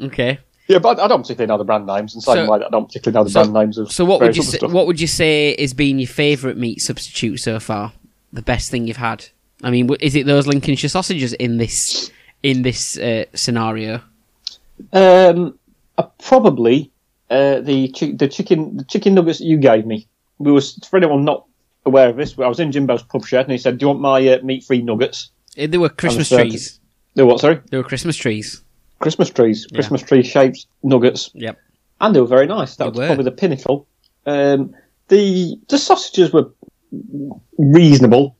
Okay. 0.00 0.38
Yeah, 0.68 0.78
but 0.78 0.98
I 1.00 1.08
don't 1.08 1.22
particularly 1.22 1.48
know 1.48 1.58
the 1.58 1.64
brand 1.64 1.86
names, 1.86 2.14
and 2.14 2.22
same 2.22 2.46
So- 2.46 2.50
way 2.50 2.64
I 2.64 2.70
don't 2.70 2.86
particularly 2.86 3.14
know 3.14 3.24
the 3.24 3.30
so- 3.30 3.42
brand 3.42 3.52
names 3.52 3.78
of. 3.78 3.92
So 3.92 4.04
what 4.04 4.20
would 4.20 4.36
you 4.36 4.42
say, 4.42 4.58
stuff. 4.58 4.72
what 4.72 4.86
would 4.86 5.00
you 5.00 5.06
say 5.06 5.54
has 5.60 5.74
been 5.74 5.98
your 5.98 6.08
favourite 6.08 6.56
meat 6.56 6.80
substitute 6.80 7.38
so 7.38 7.60
far? 7.60 7.92
The 8.32 8.42
best 8.42 8.70
thing 8.70 8.86
you've 8.86 8.96
had? 8.96 9.26
I 9.62 9.70
mean, 9.70 9.92
is 10.00 10.16
it 10.16 10.26
those 10.26 10.46
Lincolnshire 10.46 10.88
sausages 10.88 11.34
in 11.34 11.58
this 11.58 12.10
in 12.42 12.62
this 12.62 12.96
uh, 12.98 13.24
scenario? 13.34 14.00
Um, 14.92 15.58
uh, 15.98 16.04
probably 16.22 16.90
uh, 17.30 17.60
the 17.60 17.88
chi- 17.88 18.12
the 18.16 18.28
chicken 18.28 18.76
the 18.78 18.84
chicken 18.84 19.14
nuggets 19.14 19.38
that 19.38 19.46
you 19.46 19.56
gave 19.58 19.86
me. 19.86 20.06
We 20.38 20.50
was 20.52 20.74
for 20.88 20.96
anyone 20.96 21.24
not 21.24 21.44
aware 21.86 22.08
of 22.08 22.16
this. 22.16 22.38
I 22.38 22.48
was 22.48 22.60
in 22.60 22.72
Jimbo's 22.72 23.02
pub 23.02 23.24
shed, 23.26 23.44
and 23.46 23.52
he 23.52 23.58
said, 23.58 23.78
"Do 23.78 23.84
you 23.84 23.88
want 23.88 24.00
my 24.00 24.26
uh, 24.28 24.38
meat 24.42 24.64
free 24.64 24.82
nuggets?" 24.82 25.30
Uh, 25.58 25.66
They 25.66 25.78
were 25.78 25.88
Christmas 25.88 26.28
trees. 26.28 26.80
They 27.14 27.22
were 27.22 27.28
what? 27.32 27.40
Sorry, 27.40 27.60
They 27.70 27.76
were 27.76 27.84
Christmas 27.84 28.16
trees. 28.16 28.62
Christmas 28.98 29.30
trees, 29.30 29.66
Christmas 29.66 30.00
tree 30.02 30.22
shaped 30.22 30.66
nuggets, 30.84 31.30
Yep. 31.34 31.58
and 32.00 32.14
they 32.14 32.20
were 32.20 32.26
very 32.26 32.46
nice. 32.46 32.76
That 32.76 32.84
They 32.84 32.90
was 32.90 32.98
were. 32.98 33.06
probably 33.06 33.24
the 33.24 33.32
pinnacle. 33.32 33.86
Um, 34.26 34.74
the 35.08 35.56
the 35.68 35.78
sausages 35.78 36.32
were 36.32 36.50
reasonable. 37.58 38.36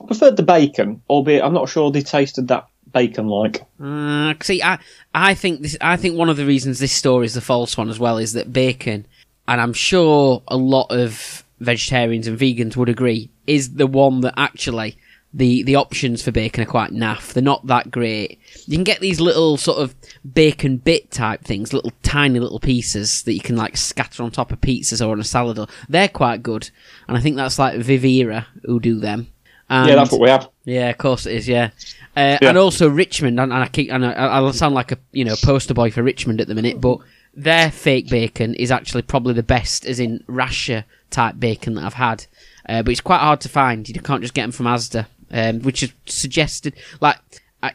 I 0.00 0.06
preferred 0.06 0.36
the 0.36 0.42
bacon, 0.42 1.02
albeit 1.08 1.42
I'm 1.42 1.54
not 1.54 1.68
sure 1.68 1.90
they 1.90 2.02
tasted 2.02 2.48
that 2.48 2.66
bacon 2.94 3.28
like. 3.28 3.62
Uh, 3.78 4.32
see, 4.40 4.62
I 4.62 4.78
I 5.14 5.34
think 5.34 5.60
this. 5.60 5.76
I 5.80 5.96
think 5.96 6.16
one 6.16 6.30
of 6.30 6.38
the 6.38 6.46
reasons 6.46 6.78
this 6.78 6.92
story 6.92 7.26
is 7.26 7.34
the 7.34 7.42
false 7.42 7.76
one 7.76 7.90
as 7.90 7.98
well 7.98 8.16
is 8.16 8.32
that 8.32 8.52
bacon, 8.52 9.06
and 9.46 9.60
I'm 9.60 9.74
sure 9.74 10.42
a 10.48 10.56
lot 10.56 10.90
of 10.90 11.44
vegetarians 11.60 12.26
and 12.26 12.38
vegans 12.38 12.76
would 12.76 12.88
agree, 12.88 13.30
is 13.46 13.74
the 13.74 13.86
one 13.86 14.22
that 14.22 14.34
actually 14.38 14.96
the 15.34 15.64
the 15.64 15.74
options 15.74 16.22
for 16.22 16.30
bacon 16.30 16.62
are 16.62 16.66
quite 16.66 16.92
naff. 16.92 17.32
They're 17.32 17.42
not 17.42 17.66
that 17.66 17.90
great. 17.90 18.38
You 18.66 18.76
can 18.76 18.84
get 18.84 19.00
these 19.00 19.20
little 19.20 19.56
sort 19.56 19.78
of 19.78 19.94
bacon 20.32 20.78
bit 20.78 21.10
type 21.10 21.42
things, 21.42 21.72
little 21.72 21.92
tiny 22.02 22.38
little 22.38 22.60
pieces 22.60 23.24
that 23.24 23.34
you 23.34 23.40
can 23.40 23.56
like 23.56 23.76
scatter 23.76 24.22
on 24.22 24.30
top 24.30 24.52
of 24.52 24.60
pizzas 24.60 25.04
or 25.04 25.10
on 25.10 25.20
a 25.20 25.24
salad. 25.24 25.68
They're 25.88 26.08
quite 26.08 26.42
good, 26.42 26.70
and 27.08 27.16
I 27.16 27.20
think 27.20 27.36
that's 27.36 27.58
like 27.58 27.80
Vivera 27.80 28.46
who 28.64 28.78
do 28.78 29.00
them. 29.00 29.26
And 29.70 29.88
yeah, 29.88 29.94
that's 29.96 30.12
what 30.12 30.20
we 30.20 30.28
had. 30.28 30.46
yeah, 30.64 30.90
of 30.90 30.98
course 30.98 31.26
it 31.26 31.34
is. 31.34 31.48
Yeah, 31.48 31.70
uh, 32.16 32.38
Yeah. 32.42 32.50
and 32.50 32.58
also 32.58 32.88
Richmond. 32.88 33.40
And, 33.40 33.52
and 33.52 33.62
I 33.62 33.68
keep, 33.68 33.90
and 33.90 34.04
I, 34.04 34.40
I 34.46 34.50
sound 34.50 34.74
like 34.74 34.92
a 34.92 34.98
you 35.12 35.24
know 35.24 35.34
poster 35.42 35.74
boy 35.74 35.90
for 35.90 36.02
Richmond 36.02 36.40
at 36.40 36.48
the 36.48 36.54
minute, 36.54 36.80
but 36.80 36.98
their 37.34 37.70
fake 37.70 38.08
bacon 38.08 38.54
is 38.54 38.70
actually 38.70 39.02
probably 39.02 39.34
the 39.34 39.42
best, 39.42 39.86
as 39.86 39.98
in 40.00 40.22
rasher 40.26 40.84
type 41.10 41.36
bacon 41.38 41.74
that 41.74 41.84
I've 41.84 41.94
had. 41.94 42.26
Uh, 42.68 42.82
but 42.82 42.92
it's 42.92 43.00
quite 43.00 43.18
hard 43.20 43.40
to 43.42 43.48
find. 43.48 43.88
You 43.88 43.94
can't 44.00 44.22
just 44.22 44.34
get 44.34 44.42
them 44.42 44.52
from 44.52 44.66
Asda, 44.66 45.06
um, 45.30 45.60
which 45.60 45.82
is 45.82 45.92
suggested. 46.06 46.74
Like 47.00 47.18
I, 47.62 47.72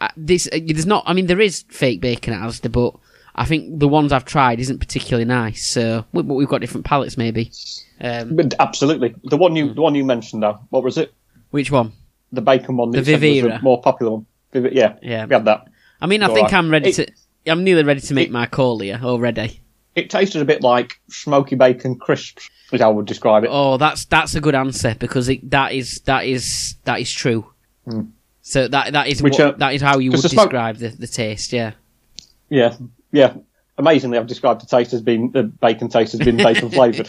I, 0.00 0.10
this, 0.16 0.46
uh, 0.52 0.58
there's 0.64 0.86
not. 0.86 1.02
I 1.06 1.14
mean, 1.14 1.26
there 1.26 1.40
is 1.40 1.64
fake 1.68 2.00
bacon 2.00 2.34
at 2.34 2.40
Asda, 2.46 2.70
but 2.70 2.94
I 3.34 3.46
think 3.46 3.78
the 3.80 3.88
ones 3.88 4.12
I've 4.12 4.26
tried 4.26 4.60
isn't 4.60 4.78
particularly 4.78 5.24
nice. 5.24 5.64
So, 5.66 6.04
we- 6.12 6.22
but 6.22 6.34
we've 6.34 6.48
got 6.48 6.60
different 6.60 6.84
palates, 6.86 7.16
maybe. 7.16 7.50
Um, 8.00 8.36
But 8.36 8.54
absolutely, 8.60 9.14
the 9.24 9.36
one 9.36 9.56
you 9.56 9.72
the 9.74 9.80
one 9.80 9.94
you 9.94 10.04
mentioned 10.04 10.42
though, 10.42 10.58
what 10.70 10.82
was 10.84 10.98
it? 10.98 11.12
Which 11.52 11.70
one? 11.70 11.92
The 12.32 12.40
bacon 12.42 12.76
one. 12.76 12.90
The 12.90 13.00
the 13.02 13.58
more 13.62 13.80
popular 13.80 14.12
one. 14.12 14.26
Viv- 14.52 14.72
Yeah, 14.72 14.96
Yeah. 15.02 15.26
we 15.26 15.34
had 15.34 15.44
that. 15.44 15.68
I 16.00 16.06
mean, 16.06 16.22
I 16.22 16.26
think 16.26 16.38
alright. 16.38 16.54
I'm 16.54 16.70
ready 16.70 16.90
It- 16.90 16.94
to. 16.94 17.06
I'm 17.46 17.62
nearly 17.64 17.84
ready 17.84 18.00
to 18.00 18.14
make 18.14 18.28
it- 18.28 18.32
my 18.32 18.46
call 18.46 18.80
here 18.80 19.00
already. 19.02 19.60
It 19.94 20.08
tasted 20.10 20.40
a 20.40 20.44
bit 20.44 20.62
like 20.62 20.98
smoky 21.10 21.54
bacon 21.54 21.96
crisps, 21.96 22.48
as 22.72 22.80
I 22.80 22.88
would 22.88 23.04
describe 23.06 23.44
it. 23.44 23.50
Oh, 23.52 23.76
that's 23.76 24.06
that's 24.06 24.34
a 24.34 24.40
good 24.40 24.54
answer 24.54 24.96
because 24.98 25.28
it, 25.28 25.50
that 25.50 25.72
is 25.72 26.00
that 26.06 26.24
is 26.24 26.76
that 26.84 26.98
is 27.00 27.12
true. 27.12 27.44
So 28.40 28.68
that 28.68 28.92
that 28.94 29.08
is. 29.08 29.22
Which, 29.22 29.34
what, 29.38 29.40
uh, 29.40 29.52
that 29.58 29.74
is 29.74 29.82
how 29.82 29.98
you 29.98 30.10
would 30.10 30.22
the 30.22 30.28
smoke- 30.30 30.46
describe 30.50 30.76
the, 30.78 30.88
the 30.88 31.06
taste. 31.06 31.52
Yeah. 31.52 31.72
Yeah, 32.48 32.74
yeah. 33.12 33.34
Amazingly, 33.78 34.18
I've 34.18 34.26
described 34.26 34.60
the 34.62 34.66
taste 34.66 34.92
as 34.92 35.00
being 35.02 35.30
the 35.30 35.42
bacon 35.44 35.88
taste 35.88 36.14
as 36.14 36.20
being 36.20 36.36
bacon 36.36 36.70
flavoured. 36.70 37.08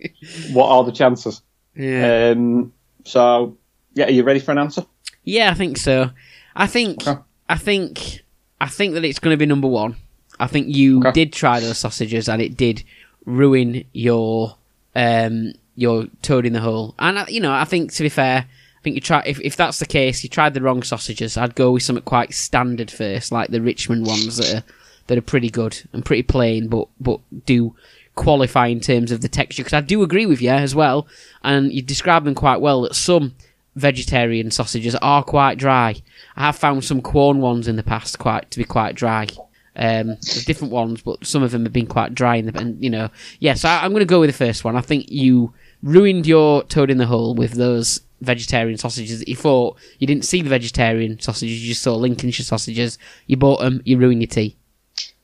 what 0.52 0.68
are 0.68 0.84
the 0.84 0.92
chances? 0.92 1.42
Yeah. 1.76 2.30
Um, 2.34 2.72
so, 3.04 3.56
yeah, 3.94 4.06
are 4.06 4.10
you 4.10 4.22
ready 4.24 4.40
for 4.40 4.52
an 4.52 4.58
answer? 4.58 4.84
Yeah, 5.24 5.50
I 5.50 5.54
think 5.54 5.76
so. 5.78 6.10
I 6.54 6.66
think 6.66 7.06
Okay. 7.06 7.20
I 7.48 7.56
think 7.56 8.22
I 8.60 8.68
think 8.68 8.94
that 8.94 9.04
it's 9.04 9.18
going 9.18 9.34
to 9.34 9.38
be 9.38 9.46
number 9.46 9.68
one. 9.68 9.96
I 10.40 10.46
think 10.46 10.68
you 10.74 11.00
Okay. 11.00 11.12
did 11.12 11.32
try 11.32 11.60
those 11.60 11.78
sausages 11.78 12.28
and 12.28 12.40
it 12.42 12.56
did 12.56 12.82
ruin 13.24 13.84
your 13.92 14.56
um 14.94 15.52
your 15.76 16.06
toad 16.22 16.46
in 16.46 16.52
the 16.52 16.60
hole. 16.60 16.94
And 16.98 17.26
you 17.28 17.40
know, 17.40 17.52
I 17.52 17.64
think 17.64 17.92
to 17.94 18.02
be 18.02 18.08
fair, 18.08 18.46
I 18.46 18.80
think 18.82 18.94
you 18.94 19.00
try 19.00 19.22
if 19.26 19.40
if 19.40 19.56
that's 19.56 19.78
the 19.78 19.86
case, 19.86 20.22
you 20.22 20.28
tried 20.28 20.54
the 20.54 20.60
wrong 20.62 20.82
sausages. 20.82 21.36
I'd 21.36 21.54
go 21.54 21.72
with 21.72 21.82
something 21.82 22.04
quite 22.04 22.34
standard 22.34 22.90
first, 22.90 23.32
like 23.32 23.50
the 23.50 23.60
Richmond 23.62 24.06
ones 24.06 24.36
that 24.36 24.54
are 24.54 24.62
that 25.06 25.18
are 25.18 25.22
pretty 25.22 25.50
good 25.50 25.82
and 25.92 26.04
pretty 26.04 26.22
plain, 26.22 26.68
but 26.68 26.88
but 27.00 27.20
do 27.46 27.74
qualify 28.14 28.68
in 28.68 28.80
terms 28.80 29.10
of 29.10 29.20
the 29.20 29.28
texture. 29.28 29.62
Because 29.62 29.72
I 29.74 29.80
do 29.80 30.02
agree 30.02 30.26
with 30.26 30.40
you 30.40 30.50
as 30.50 30.74
well, 30.74 31.06
and 31.42 31.72
you 31.72 31.82
describe 31.82 32.24
them 32.24 32.34
quite 32.34 32.60
well. 32.60 32.82
That 32.82 32.94
some 32.94 33.34
vegetarian 33.76 34.50
sausages 34.50 34.94
are 34.96 35.22
quite 35.22 35.58
dry. 35.58 35.96
I 36.36 36.46
have 36.46 36.56
found 36.56 36.84
some 36.84 37.02
Quorn 37.02 37.40
ones 37.40 37.68
in 37.68 37.76
the 37.76 37.82
past 37.82 38.18
quite 38.18 38.50
to 38.50 38.58
be 38.58 38.64
quite 38.64 38.94
dry. 38.94 39.28
Um, 39.76 40.16
different 40.46 40.72
ones, 40.72 41.02
but 41.02 41.26
some 41.26 41.42
of 41.42 41.50
them 41.50 41.64
have 41.64 41.72
been 41.72 41.88
quite 41.88 42.14
dry. 42.14 42.36
In 42.36 42.46
the, 42.46 42.58
and 42.58 42.82
you 42.82 42.90
know, 42.90 43.10
yeah. 43.40 43.54
So 43.54 43.68
I, 43.68 43.84
I'm 43.84 43.90
going 43.90 44.00
to 44.00 44.06
go 44.06 44.20
with 44.20 44.30
the 44.30 44.36
first 44.36 44.64
one. 44.64 44.76
I 44.76 44.80
think 44.80 45.10
you 45.10 45.52
ruined 45.82 46.26
your 46.26 46.62
toad 46.64 46.90
in 46.90 46.98
the 46.98 47.06
hole 47.06 47.34
with 47.34 47.52
those 47.52 48.00
vegetarian 48.20 48.78
sausages 48.78 49.18
that 49.18 49.28
you 49.28 49.36
thought 49.36 49.76
you 49.98 50.06
didn't 50.06 50.24
see 50.24 50.42
the 50.42 50.48
vegetarian 50.48 51.18
sausages. 51.18 51.60
You 51.60 51.68
just 51.68 51.82
saw 51.82 51.96
Lincolnshire 51.96 52.44
sausages. 52.44 52.98
You 53.26 53.36
bought 53.36 53.60
them. 53.60 53.82
You 53.84 53.98
ruined 53.98 54.22
your 54.22 54.28
tea. 54.28 54.56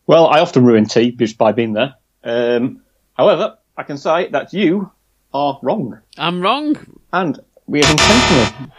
Well, 0.07 0.27
I 0.27 0.41
often 0.41 0.65
ruin 0.65 0.87
tea 0.87 1.13
just 1.13 1.39
by 1.39 1.53
being 1.53 1.73
there. 1.73 1.95
Um, 2.25 2.83
however, 3.15 3.57
I 3.77 3.85
can 3.85 3.99
say 3.99 4.29
that 4.31 4.53
you 4.53 4.91
are 5.33 5.61
wrong. 5.63 6.01
I'm 6.19 6.41
wrong. 6.41 6.77
And 7.13 7.39
we 7.71 7.81
have 7.81 7.91
intentionally. 7.91 8.71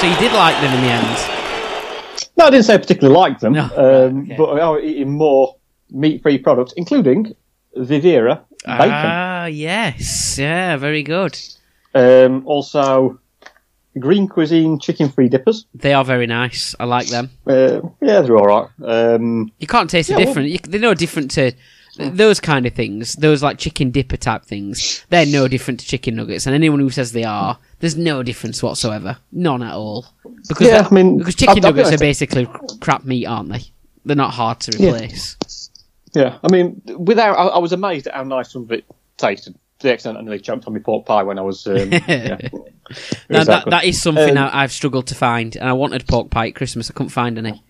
So 0.00 0.08
you 0.08 0.16
did 0.18 0.32
like 0.32 0.60
them 0.60 0.74
in 0.74 0.80
the 0.82 0.90
end. 0.90 1.18
No, 2.36 2.46
I 2.46 2.50
didn't 2.50 2.64
say 2.64 2.74
I 2.74 2.78
particularly 2.78 3.16
like 3.16 3.38
them, 3.38 3.52
No, 3.52 3.64
um, 3.76 4.22
okay. 4.22 4.34
but 4.36 4.54
we 4.54 4.60
are 4.60 4.80
eating 4.80 5.12
more 5.12 5.54
meat 5.90 6.22
free 6.22 6.38
products, 6.38 6.72
including 6.76 7.36
Vivera 7.76 8.40
bacon. 8.66 8.90
Ah, 8.90 9.46
yes. 9.46 10.38
Yeah, 10.38 10.76
very 10.76 11.04
good. 11.04 11.38
Um, 11.94 12.42
also, 12.46 13.20
green 13.98 14.26
cuisine 14.26 14.80
chicken 14.80 15.08
free 15.08 15.28
dippers. 15.28 15.66
They 15.74 15.92
are 15.94 16.04
very 16.04 16.26
nice. 16.26 16.74
I 16.80 16.84
like 16.84 17.06
them. 17.08 17.30
Uh, 17.46 17.80
yeah, 18.00 18.22
they're 18.22 18.36
all 18.38 18.46
right. 18.46 18.68
Um, 18.84 19.52
You 19.60 19.68
can't 19.68 19.88
taste 19.88 20.10
Yeah, 20.10 20.18
the 20.18 20.24
well- 20.32 20.40
You, 20.44 20.58
they're 20.64 20.80
no 20.80 20.94
different 20.94 21.30
to 21.32 21.52
Those 21.96 22.40
kind 22.40 22.64
of 22.64 22.72
things, 22.74 23.14
those 23.16 23.42
like 23.42 23.58
chicken 23.58 23.90
dipper 23.90 24.16
type 24.16 24.44
things, 24.44 25.04
they're 25.10 25.26
no 25.26 25.46
different 25.46 25.80
to 25.80 25.86
chicken 25.86 26.14
nuggets. 26.16 26.46
And 26.46 26.54
anyone 26.54 26.80
who 26.80 26.88
says 26.88 27.12
they 27.12 27.24
are, 27.24 27.58
there's 27.80 27.96
no 27.96 28.22
difference 28.22 28.62
whatsoever, 28.62 29.18
none 29.30 29.62
at 29.62 29.74
all. 29.74 30.06
Because 30.48 30.68
Yeah, 30.68 30.88
I 30.90 30.94
mean, 30.94 31.18
because 31.18 31.34
chicken 31.34 31.50
I'll- 31.50 31.66
I'll 31.66 31.72
be 31.72 31.78
nuggets 31.82 31.94
are 31.94 31.98
basically 31.98 32.48
crap 32.80 33.04
meat, 33.04 33.26
aren't 33.26 33.50
they? 33.50 33.60
They're 34.06 34.16
not 34.16 34.32
hard 34.32 34.60
to 34.60 34.76
replace. 34.82 35.36
Yeah, 36.14 36.38
I 36.42 36.50
mean, 36.50 36.80
without 36.98 37.38
I, 37.38 37.44
I 37.48 37.58
was 37.58 37.72
amazed 37.72 38.06
at 38.06 38.14
how 38.14 38.24
nice 38.24 38.52
some 38.52 38.62
of 38.62 38.72
it 38.72 38.84
tasted. 39.18 39.54
To 39.80 39.88
the 39.88 39.92
extent 39.94 40.16
I 40.16 40.20
nearly 40.22 40.38
choked 40.38 40.66
on 40.66 40.72
my 40.74 40.78
pork 40.78 41.06
pie 41.06 41.22
when 41.24 41.38
I 41.38 41.42
was. 41.42 41.66
Um, 41.66 41.90
yeah. 41.92 42.38
Now, 43.28 43.38
was 43.38 43.46
that, 43.48 43.64
that 43.70 43.84
is 43.84 44.00
something 44.00 44.36
Um, 44.36 44.44
I, 44.44 44.62
I've 44.62 44.72
struggled 44.72 45.08
to 45.08 45.14
find, 45.14 45.56
and 45.56 45.68
I 45.68 45.72
wanted 45.72 46.06
pork 46.06 46.30
pie 46.30 46.48
at 46.48 46.54
Christmas. 46.54 46.90
I 46.90 46.94
couldn't 46.94 47.10
find 47.10 47.36
any. 47.38 47.62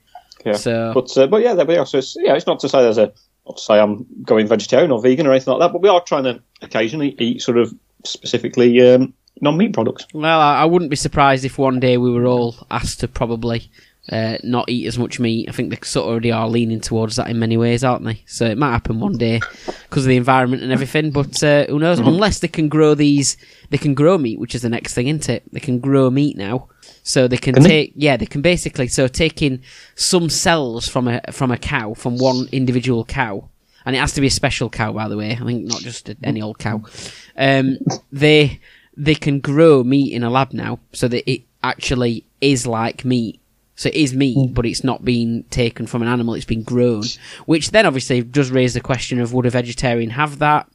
Yeah. 0.45 0.53
So- 0.55 0.93
but 0.95 1.17
uh, 1.17 1.27
but 1.27 1.43
yeah, 1.43 1.55
there 1.55 1.65
we 1.67 1.77
are. 1.77 1.87
So 1.87 1.99
it's, 1.99 2.17
yeah, 2.21 2.35
it's 2.35 2.47
not 2.47 2.61
to 2.61 2.69
say 2.69 2.83
there's 2.83 2.99
a 2.99 3.13
not 3.47 3.57
to 3.57 3.63
say 3.63 3.79
I'm 3.79 4.07
going 4.23 4.47
vegetarian 4.47 4.91
or 4.91 5.01
vegan 5.01 5.27
or 5.27 5.33
anything 5.33 5.53
like 5.53 5.61
that, 5.61 5.73
but 5.73 5.83
we 5.83 5.89
are 5.89 6.03
trying 6.03 6.25
to 6.25 6.43
occasionally 6.61 7.15
eat 7.19 7.43
sort 7.43 7.59
of 7.59 7.75
specifically 8.05 8.81
um, 8.81 9.15
non-meat 9.41 9.73
products. 9.73 10.07
Well, 10.15 10.41
I, 10.41 10.65
wouldn't 10.65 10.91
be 10.91 10.97
surprised 10.97 11.45
if 11.45 11.59
one 11.59 11.81
day 11.81 11.99
we 11.99 12.11
were 12.11 12.27
all 12.27 12.57
asked 12.71 13.01
to 13.01 13.09
probably 13.09 13.71
uh, 14.11 14.39
not 14.43 14.69
eat 14.69 14.87
as 14.87 14.99
much 14.99 15.21
meat. 15.21 15.49
I 15.49 15.53
think 15.53 15.71
they 15.71 15.79
sort 15.83 16.07
of 16.07 16.11
already 16.11 16.33
are 16.33 16.49
leaning 16.49 16.81
towards 16.81 17.17
that 17.17 17.29
in 17.29 17.39
many 17.39 17.57
ways, 17.57 17.85
aren't 17.85 18.05
they? 18.05 18.23
So 18.27 18.47
it 18.47 18.59
might 18.59 18.73
happen 18.73 19.01
one 19.01 19.19
day 19.19 19.41
because 19.89 20.05
of 20.05 20.09
the 20.09 20.17
environment 20.17 20.63
and 20.63 20.73
everything. 20.73 21.11
But 21.11 21.43
uh, 21.43 21.67
who 21.67 21.79
knows? 21.79 21.99
Unless 21.99 22.41
they 22.41 22.49
can 22.49 22.69
grow 22.69 22.95
these, 22.95 23.37
they 23.71 23.79
can 23.79 23.95
grow 23.95 24.19
meat, 24.19 24.39
which 24.39 24.55
is 24.55 24.63
the 24.63 24.69
next 24.69 24.95
thing, 24.95 25.09
isn't 25.09 25.29
it? 25.29 25.45
They 25.53 25.61
can 25.61 25.79
grow 25.79 26.11
meat 26.11 26.37
now, 26.37 26.69
so 27.03 27.27
they 27.29 27.37
can, 27.37 27.55
Can 27.55 27.65
they? 27.65 27.69
take. 27.69 27.93
Yeah, 27.97 28.17
they 28.17 28.27
can 28.27 28.43
basically 28.43 28.89
so 28.89 29.09
taking 29.09 29.63
some 29.95 30.29
cells 30.29 30.89
from 30.89 31.09
a 31.09 31.21
from 31.33 31.51
a 31.51 31.59
cow 31.59 31.95
from 31.95 32.19
one 32.19 32.49
individual 32.53 33.05
cow. 33.05 33.49
And 33.85 33.97
it 33.97 33.99
has 33.99 34.13
to 34.13 34.21
be 34.21 34.29
a 34.29 34.31
special 34.31 34.71
cow, 34.71 34.93
by 34.93 35.09
the 35.09 35.17
way. 35.17 35.33
I 35.33 35.45
think 35.45 35.65
not 35.65 35.81
just 35.81 36.09
any 36.23 36.41
old 36.41 36.59
cow. 36.61 36.83
Um, 37.37 37.79
they 38.13 38.61
they 38.97 39.17
can 39.17 39.41
grow 39.41 39.83
meat 39.83 40.13
in 40.13 40.23
a 40.23 40.31
lab 40.31 40.53
now, 40.53 40.79
so 40.93 41.09
that 41.09 41.29
it 41.29 41.43
actually 41.65 42.25
is 42.41 42.67
like 42.67 43.05
meat. 43.05 43.41
So 43.75 43.89
it 43.89 43.97
is 43.97 44.15
meat, 44.15 44.55
but 44.55 44.67
it's 44.67 44.85
not 44.85 45.05
being 45.05 45.43
taken 45.45 45.89
from 45.89 46.03
an 46.03 46.09
animal; 46.09 46.35
it's 46.35 46.45
been 46.45 46.63
grown. 46.63 47.03
Which 47.47 47.73
then 47.73 47.87
obviously 47.87 48.23
does 48.23 48.53
raise 48.53 48.75
the 48.75 48.81
question 48.81 49.21
of 49.21 49.33
would 49.33 49.47
a 49.47 49.51
vegetarian 49.51 50.11
have 50.11 50.39
that, 50.39 50.69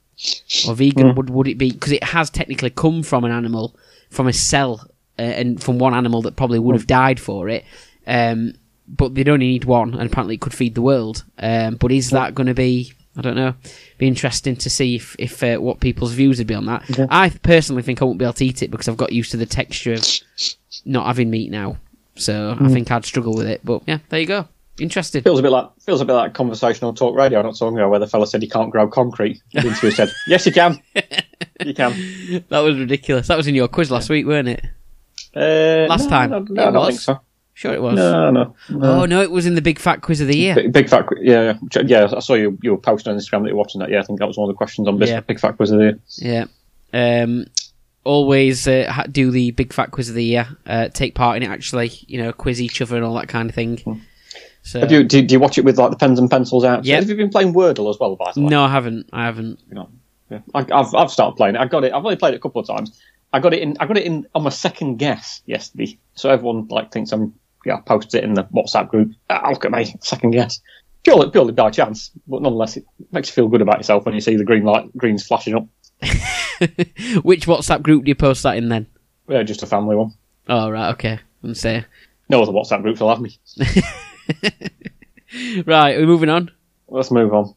or 0.67 0.75
vegan? 0.75 1.15
Would 1.15 1.29
would 1.29 1.47
it 1.47 1.57
be 1.57 1.71
because 1.71 1.93
it 1.93 2.03
has 2.03 2.29
technically 2.29 2.71
come 2.71 3.03
from 3.03 3.23
an 3.23 3.31
animal, 3.31 3.73
from 4.09 4.27
a 4.27 4.33
cell, 4.33 4.85
uh, 5.19 5.21
and 5.21 5.61
from 5.61 5.79
one 5.79 5.93
animal 5.93 6.21
that 6.23 6.35
probably 6.35 6.59
would 6.59 6.75
have 6.75 6.87
died 6.87 7.19
for 7.19 7.49
it. 7.49 7.65
Um, 8.05 8.53
but 8.87 9.15
they'd 9.15 9.27
only 9.27 9.47
need 9.47 9.65
one, 9.65 9.93
and 9.93 10.09
apparently 10.09 10.35
it 10.35 10.41
could 10.41 10.53
feed 10.53 10.75
the 10.75 10.81
world. 10.81 11.25
Um, 11.37 11.75
but 11.75 11.91
is 11.91 12.11
that 12.11 12.33
going 12.35 12.47
to 12.47 12.53
be? 12.53 12.93
I 13.17 13.21
don't 13.21 13.35
know. 13.35 13.55
Be 13.97 14.07
interesting 14.07 14.55
to 14.57 14.69
see 14.69 14.95
if, 14.95 15.15
if 15.17 15.43
uh, 15.43 15.57
what 15.57 15.79
people's 15.79 16.13
views 16.13 16.37
would 16.37 16.47
be 16.47 16.53
on 16.53 16.67
that. 16.67 17.07
I 17.09 17.29
personally 17.29 17.81
think 17.81 18.01
I 18.01 18.05
won't 18.05 18.19
be 18.19 18.25
able 18.25 18.33
to 18.33 18.45
eat 18.45 18.61
it 18.61 18.69
because 18.69 18.87
I've 18.87 18.95
got 18.95 19.11
used 19.11 19.31
to 19.31 19.37
the 19.37 19.47
texture 19.47 19.93
of 19.93 20.05
not 20.85 21.07
having 21.07 21.31
meat 21.31 21.49
now. 21.49 21.77
So 22.15 22.55
I 22.59 22.69
think 22.69 22.91
I'd 22.91 23.05
struggle 23.05 23.35
with 23.35 23.47
it. 23.47 23.61
But 23.63 23.81
yeah, 23.87 23.99
there 24.09 24.19
you 24.19 24.27
go. 24.27 24.47
Interesting. 24.79 25.23
Feels 25.23 25.39
a 25.39 25.41
bit 25.41 25.51
like 25.51 25.69
feels 25.79 26.01
a 26.01 26.05
bit 26.05 26.13
like 26.13 26.33
conversational 26.35 26.93
talk 26.93 27.15
radio 27.15 27.39
I'm 27.39 27.45
not 27.45 27.57
so 27.57 27.65
long 27.65 27.75
ago 27.75 27.89
where 27.89 27.99
the 27.99 28.07
fella 28.07 28.27
said 28.27 28.43
he 28.43 28.47
can't 28.49 28.71
grow 28.71 28.87
concrete. 28.87 29.41
The 29.53 29.61
interviewer 29.65 29.91
said, 29.91 30.11
"Yes, 30.27 30.45
you 30.45 30.51
can. 30.51 30.81
You 31.65 31.73
can." 31.73 32.45
That 32.49 32.59
was 32.59 32.77
ridiculous. 32.77 33.27
That 33.27 33.37
was 33.37 33.47
in 33.47 33.55
your 33.55 33.67
quiz 33.67 33.89
last 33.89 34.09
week, 34.11 34.27
weren't 34.27 34.47
it? 34.47 34.63
Uh, 35.37 35.87
Last 35.89 36.03
no, 36.05 36.09
time. 36.09 36.29
no, 36.31 36.39
no, 36.39 36.61
I 36.61 36.65
don't 36.65 36.73
was. 36.75 36.87
think 36.89 36.99
so. 37.01 37.19
Sure, 37.53 37.73
it 37.73 37.81
was. 37.81 37.95
No, 37.95 38.29
no. 38.29 38.55
no. 38.69 39.01
Oh 39.01 39.05
no, 39.05 39.21
it 39.21 39.31
was 39.31 39.45
in 39.47 39.55
the 39.55 39.61
big 39.63 39.79
fat 39.79 40.01
quiz 40.01 40.21
of 40.21 40.27
the 40.27 40.37
year. 40.37 40.53
Big, 40.55 40.71
big 40.73 40.89
fat, 40.89 41.05
yeah, 41.21 41.57
yeah, 41.75 41.81
yeah. 41.85 42.07
I 42.15 42.19
saw 42.19 42.35
you. 42.35 42.57
You 42.61 42.71
were 42.71 42.77
posting 42.77 43.11
on 43.11 43.17
Instagram 43.17 43.41
that 43.43 43.47
you're 43.47 43.55
watching 43.55 43.79
that. 43.79 43.89
Yeah, 43.89 43.99
I 43.99 44.03
think 44.03 44.19
that 44.19 44.27
was 44.27 44.37
one 44.37 44.47
of 44.47 44.53
the 44.53 44.57
questions 44.57 44.87
on 44.87 44.99
this 44.99 45.09
Yeah. 45.09 45.21
big 45.21 45.39
fat 45.39 45.57
quiz 45.57 45.71
of 45.71 45.79
the 45.79 45.99
year. 46.19 46.45
Yeah. 46.93 47.23
Um, 47.23 47.47
always 48.03 48.67
uh, 48.67 49.03
do 49.11 49.31
the 49.31 49.51
big 49.51 49.73
fat 49.73 49.89
quiz 49.91 50.07
of 50.09 50.15
the 50.15 50.23
year. 50.23 50.47
Uh, 50.65 50.89
take 50.89 51.15
part 51.15 51.37
in 51.37 51.43
it. 51.43 51.49
Actually, 51.49 51.91
you 52.07 52.21
know, 52.21 52.31
quiz 52.31 52.61
each 52.61 52.81
other 52.81 52.95
and 52.95 53.03
all 53.03 53.15
that 53.15 53.27
kind 53.27 53.49
of 53.49 53.55
thing. 53.55 54.03
So 54.61 54.81
Have 54.81 54.91
you, 54.91 55.03
do, 55.03 55.21
do 55.23 55.33
you 55.33 55.39
watch 55.39 55.57
it 55.57 55.65
with 55.65 55.79
like 55.79 55.89
the 55.91 55.97
pens 55.97 56.19
and 56.19 56.29
pencils 56.29 56.63
out? 56.63 56.85
Yeah. 56.85 56.97
Have 56.97 57.09
you 57.09 57.15
been 57.15 57.29
playing 57.29 57.53
Wordle 57.53 57.89
as 57.89 57.99
well? 57.99 58.15
By 58.15 58.31
the 58.33 58.41
way? 58.41 58.47
no, 58.49 58.63
I 58.63 58.69
haven't. 58.69 59.09
I 59.13 59.25
haven't. 59.25 59.59
You 59.69 59.75
know, 59.75 59.89
yeah. 60.29 60.39
I, 60.53 60.59
I've 60.71 60.93
I've 60.93 61.09
started 61.11 61.37
playing 61.37 61.55
it. 61.55 61.59
I 61.59 61.65
got 61.65 61.83
it. 61.83 61.93
I've 61.93 62.03
only 62.05 62.17
played 62.17 62.33
it 62.33 62.37
a 62.37 62.39
couple 62.39 62.61
of 62.61 62.67
times. 62.67 63.01
I 63.33 63.39
got 63.39 63.53
it 63.53 63.61
in. 63.61 63.77
I 63.79 63.85
got 63.85 63.97
it 63.97 64.05
in 64.05 64.25
on 64.33 64.43
my 64.43 64.49
second 64.49 64.97
guess 64.97 65.41
yesterday. 65.45 65.97
So 66.15 66.29
everyone 66.29 66.67
like 66.69 66.91
thinks 66.91 67.11
I'm. 67.11 67.33
Yeah, 67.65 67.77
I 67.77 67.81
posted 67.81 68.19
it 68.19 68.23
in 68.23 68.33
the 68.33 68.43
WhatsApp 68.45 68.89
group. 68.89 69.11
Ah, 69.29 69.49
look 69.49 69.65
at 69.65 69.71
my 69.71 69.83
second 70.01 70.31
guess. 70.31 70.61
Purely, 71.03 71.29
purely 71.29 71.53
by 71.53 71.69
chance, 71.69 72.11
but 72.27 72.41
nonetheless, 72.41 72.77
it 72.77 72.85
makes 73.11 73.29
you 73.29 73.33
feel 73.33 73.47
good 73.47 73.61
about 73.61 73.77
yourself 73.77 74.05
when 74.05 74.15
you 74.15 74.21
see 74.21 74.35
the 74.35 74.43
green 74.43 74.63
light, 74.63 74.95
greens 74.95 75.25
flashing 75.25 75.55
up. 75.55 75.67
Which 77.23 77.45
WhatsApp 77.45 77.81
group 77.81 78.05
do 78.05 78.09
you 78.09 78.15
post 78.15 78.43
that 78.43 78.57
in 78.57 78.69
then? 78.69 78.87
Yeah, 79.27 79.43
just 79.43 79.63
a 79.63 79.67
family 79.67 79.95
one. 79.95 80.13
Oh 80.47 80.69
right, 80.69 80.89
okay. 80.91 81.19
And 81.43 81.57
say 81.57 81.85
No 82.29 82.41
other 82.41 82.51
WhatsApp 82.51 82.81
groups 82.81 82.99
will 82.99 83.09
have 83.09 83.21
me. 83.21 83.37
right. 85.65 85.97
We're 85.97 86.05
moving 86.05 86.29
on. 86.29 86.51
Let's 86.87 87.11
move 87.11 87.33
on. 87.33 87.53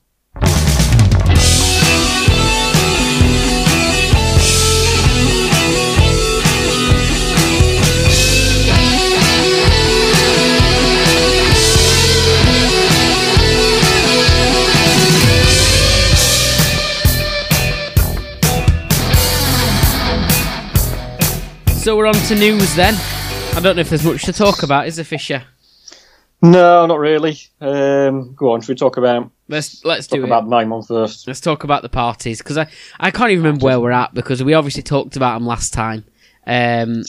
So 21.81 21.97
we're 21.97 22.07
on 22.07 22.14
to 22.14 22.35
news 22.35 22.75
then. 22.75 22.95
I 23.57 23.61
don't 23.61 23.75
know 23.75 23.81
if 23.81 23.88
there's 23.88 24.05
much 24.05 24.23
to 24.25 24.35
talk 24.35 24.62
about, 24.62 24.87
is 24.87 24.97
there, 24.97 25.05
Fisher? 25.05 25.45
No, 26.43 26.85
not 26.85 26.99
really. 26.99 27.38
Um, 27.61 28.35
go 28.35 28.53
on. 28.53 28.61
Should 28.61 28.69
we 28.69 28.75
talk 28.75 28.99
about 28.99 29.31
Let's 29.49 29.83
let's 29.85 30.07
talk 30.07 30.19
do 30.19 30.23
it. 30.23 30.27
about 30.27 30.47
main 30.47 30.69
one 30.69 30.83
first? 30.83 31.27
Let's 31.27 31.40
talk 31.40 31.64
about 31.64 31.81
the 31.83 31.88
parties 31.88 32.38
because 32.38 32.59
I, 32.59 32.69
I 33.01 33.11
can't 33.11 33.31
even 33.31 33.45
remember 33.45 33.64
where 33.64 33.81
we're 33.81 33.90
at 33.93 34.12
because 34.14 34.43
we 34.45 34.53
obviously 34.55 34.83
talked 34.83 35.16
about 35.16 35.35
them 35.38 35.47
last 35.47 35.73
time. 35.73 36.05
Um, 36.47 37.03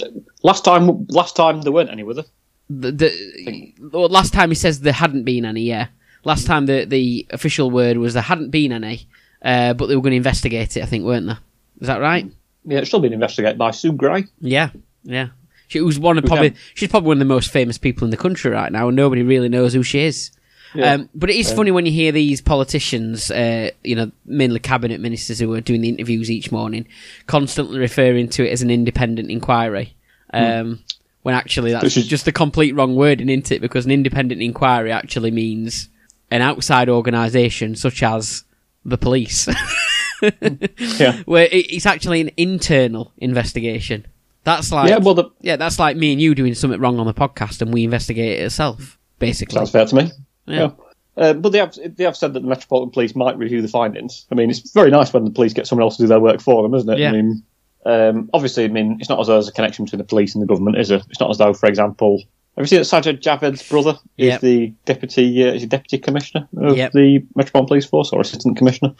Last 0.43 0.63
time, 0.65 1.05
last 1.10 1.36
time 1.36 1.62
there 1.62 1.71
weren't 1.71 1.89
any, 1.91 2.03
were 2.03 2.13
there? 2.15 2.25
the, 2.69 2.91
the 2.91 3.73
well, 3.91 4.07
last 4.10 4.34
time 4.34 4.49
he 4.49 4.55
says 4.55 4.79
there 4.79 4.93
hadn't 4.93 5.23
been 5.23 5.45
any. 5.45 5.62
Yeah, 5.63 5.88
last 6.23 6.47
time 6.47 6.65
the 6.65 6.86
the 6.86 7.27
official 7.31 7.69
word 7.71 7.97
was 7.97 8.13
there 8.13 8.23
hadn't 8.23 8.49
been 8.51 8.71
any, 8.71 9.07
uh, 9.43 9.73
but 9.73 9.88
they 9.88 9.95
were 9.95 10.01
going 10.01 10.12
to 10.12 10.17
investigate 10.17 10.77
it. 10.77 10.84
I 10.84 10.86
think, 10.86 11.03
weren't 11.05 11.27
they? 11.27 11.36
Is 11.81 11.88
that 11.88 11.99
right? 12.01 12.25
Yeah, 12.65 12.80
it's 12.80 12.89
still 12.89 13.00
being 13.00 13.13
investigated 13.13 13.58
by 13.58 13.71
Sue 13.71 13.91
Gray. 13.93 14.26
Yeah, 14.39 14.69
yeah. 15.04 15.30
She 15.67 15.80
was 15.82 15.97
one 15.97 16.17
of 16.17 16.26
probably 16.26 16.54
she's 16.74 16.89
probably 16.89 17.08
one 17.08 17.17
of 17.17 17.19
the 17.19 17.26
most 17.34 17.50
famous 17.52 17.78
people 17.78 18.04
in 18.06 18.12
the 18.12 18.17
country 18.17 18.52
right 18.52 18.71
now, 18.71 18.88
and 18.89 18.95
nobody 18.95 19.24
really 19.24 19.50
knows 19.50 19.74
who 19.74 19.84
she 19.84 20.00
is. 20.02 20.32
Yeah. 20.74 20.93
Um, 20.93 21.10
but 21.13 21.30
it 21.30 21.36
is 21.36 21.52
funny 21.52 21.71
when 21.71 21.86
you 21.86 21.91
hear 21.91 22.12
these 22.13 22.39
politicians, 22.39 23.30
uh, 23.32 23.71
you 23.84 23.95
know, 23.95 24.12
mainly 24.26 24.60
cabinet 24.60 25.02
ministers 25.02 25.39
who 25.39 25.54
are 25.54 25.60
doing 25.62 25.82
the 25.82 25.89
interviews 25.89 26.32
each 26.32 26.52
morning, 26.52 26.88
constantly 27.28 27.78
referring 27.80 28.30
to 28.30 28.47
it 28.47 28.52
as 28.52 28.62
an 28.62 28.69
independent 28.71 29.30
inquiry. 29.30 29.95
Um, 30.34 30.80
When 31.24 31.36
actually 31.36 31.71
that's 31.74 31.97
is- 31.97 32.08
just 32.08 32.24
the 32.26 32.32
complete 32.32 32.74
wrong 32.74 32.95
wording, 32.95 33.28
isn't 33.30 33.52
it? 33.52 33.62
Because 33.62 33.86
an 33.86 33.91
independent 33.91 34.41
inquiry 34.41 34.91
actually 34.91 35.32
means 35.32 35.89
an 36.32 36.41
outside 36.41 36.88
organisation 36.89 37.76
such 37.76 38.02
as 38.02 38.43
the 38.86 38.97
police, 38.97 39.47
Yeah. 40.21 41.21
where 41.25 41.47
it's 41.51 41.86
actually 41.86 42.21
an 42.21 42.31
internal 42.38 43.12
investigation. 43.17 44.05
That's 44.43 44.71
like 44.71 44.89
yeah, 44.89 44.97
well, 44.97 45.13
the, 45.13 45.25
yeah, 45.41 45.55
that's 45.55 45.77
like 45.77 45.97
me 45.97 46.13
and 46.13 46.21
you 46.21 46.34
doing 46.34 46.55
something 46.55 46.79
wrong 46.79 46.99
on 46.99 47.05
the 47.05 47.13
podcast 47.13 47.62
and 47.62 47.71
we 47.73 47.84
investigate 47.84 48.39
it 48.39 48.43
ourselves, 48.43 48.97
basically. 49.19 49.57
sounds 49.57 49.71
fair 49.71 49.86
to 49.86 49.95
me. 49.95 50.12
Yeah. 50.47 50.60
Yeah. 50.60 50.71
Uh, 51.17 51.34
but 51.34 51.49
they 51.51 51.60
have 51.60 51.77
they 51.95 52.03
have 52.05 52.17
said 52.17 52.34
that 52.34 52.39
the 52.39 52.47
Metropolitan 52.47 52.89
Police 52.91 53.15
might 53.15 53.38
review 53.38 53.62
the 53.62 53.67
findings. 53.67 54.25
I 54.31 54.36
mean, 54.36 54.49
it's 54.49 54.71
very 54.71 54.89
nice 54.89 55.13
when 55.13 55.25
the 55.25 55.31
police 55.31 55.53
get 55.53 55.67
someone 55.67 55.84
else 55.84 55.97
to 55.97 56.03
do 56.03 56.07
their 56.07 56.19
work 56.19 56.41
for 56.41 56.63
them, 56.63 56.73
isn't 56.73 56.89
it? 56.89 56.99
Yeah. 56.99 57.10
I 57.10 57.12
mean, 57.12 57.43
um, 57.86 58.29
obviously, 58.34 58.63
I 58.63 58.69
mean, 58.69 58.97
it's 58.99 59.10
not 59.10 59.19
as 59.19 59.27
though 59.27 59.34
there's 59.34 59.47
a 59.49 59.51
connection 59.51 59.86
between 59.86 59.97
the 59.99 60.05
police 60.05 60.34
and 60.34 60.41
the 60.41 60.47
government, 60.47 60.77
is 60.77 60.89
it? 60.89 61.03
It's 61.10 61.19
not 61.19 61.29
as 61.29 61.38
though, 61.38 61.53
for 61.53 61.67
example, 61.67 62.23
have 62.57 62.63
you 62.63 62.67
seen 62.67 62.79
that 62.79 62.86
Sajid 62.86 63.21
Javid's 63.21 63.67
brother 63.67 63.97
is 64.17 64.27
Yep. 64.27 64.41
the 64.41 64.73
deputy 64.86 65.43
uh, 65.47 65.53
is 65.53 65.62
he 65.62 65.67
deputy 65.67 65.97
commissioner 65.97 66.47
of 66.57 66.77
Yep. 66.77 66.91
the 66.93 67.25
Metropolitan 67.36 67.67
Police 67.67 67.86
Force 67.86 68.12
or 68.12 68.21
assistant 68.21 68.57
commissioner? 68.57 68.93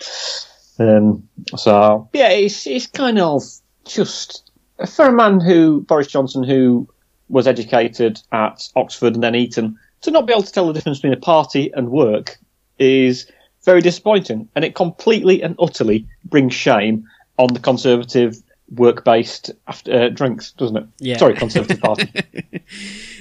Um, 0.82 1.28
so 1.56 2.10
yeah, 2.14 2.30
it's 2.30 2.66
it's 2.66 2.88
kind 2.88 3.20
of 3.20 3.44
just 3.86 4.50
for 4.90 5.06
a 5.06 5.12
man 5.14 5.40
who 5.40 5.82
Boris 5.82 6.08
Johnson, 6.08 6.44
who 6.44 6.88
was 7.30 7.48
educated 7.48 8.20
at 8.32 8.68
Oxford 8.76 9.14
and 9.14 9.24
then 9.24 9.36
Eton, 9.36 9.78
to 10.02 10.12
not 10.12 10.26
be 10.26 10.34
able 10.34 10.44
to 10.44 10.52
tell 10.52 10.68
the 10.68 10.74
difference 10.74 10.98
between 11.00 11.14
a 11.14 11.18
party 11.22 11.72
and 11.74 11.90
work 11.90 12.38
is 12.80 13.30
very 13.64 13.82
disappointing, 13.82 14.50
and 14.56 14.66
it 14.66 14.74
completely 14.76 15.44
and 15.44 15.56
utterly 15.60 16.08
brings 16.26 16.54
shame 16.54 17.08
on 17.38 17.54
the 17.54 17.60
Conservative 17.60 18.36
work-based 18.76 19.52
after, 19.68 19.92
uh, 19.94 20.10
drinks, 20.10 20.52
doesn't 20.54 20.78
it? 20.78 20.86
Yeah. 21.00 21.18
Sorry, 21.18 21.36
Conservative 21.36 21.80
Party. 21.82 22.10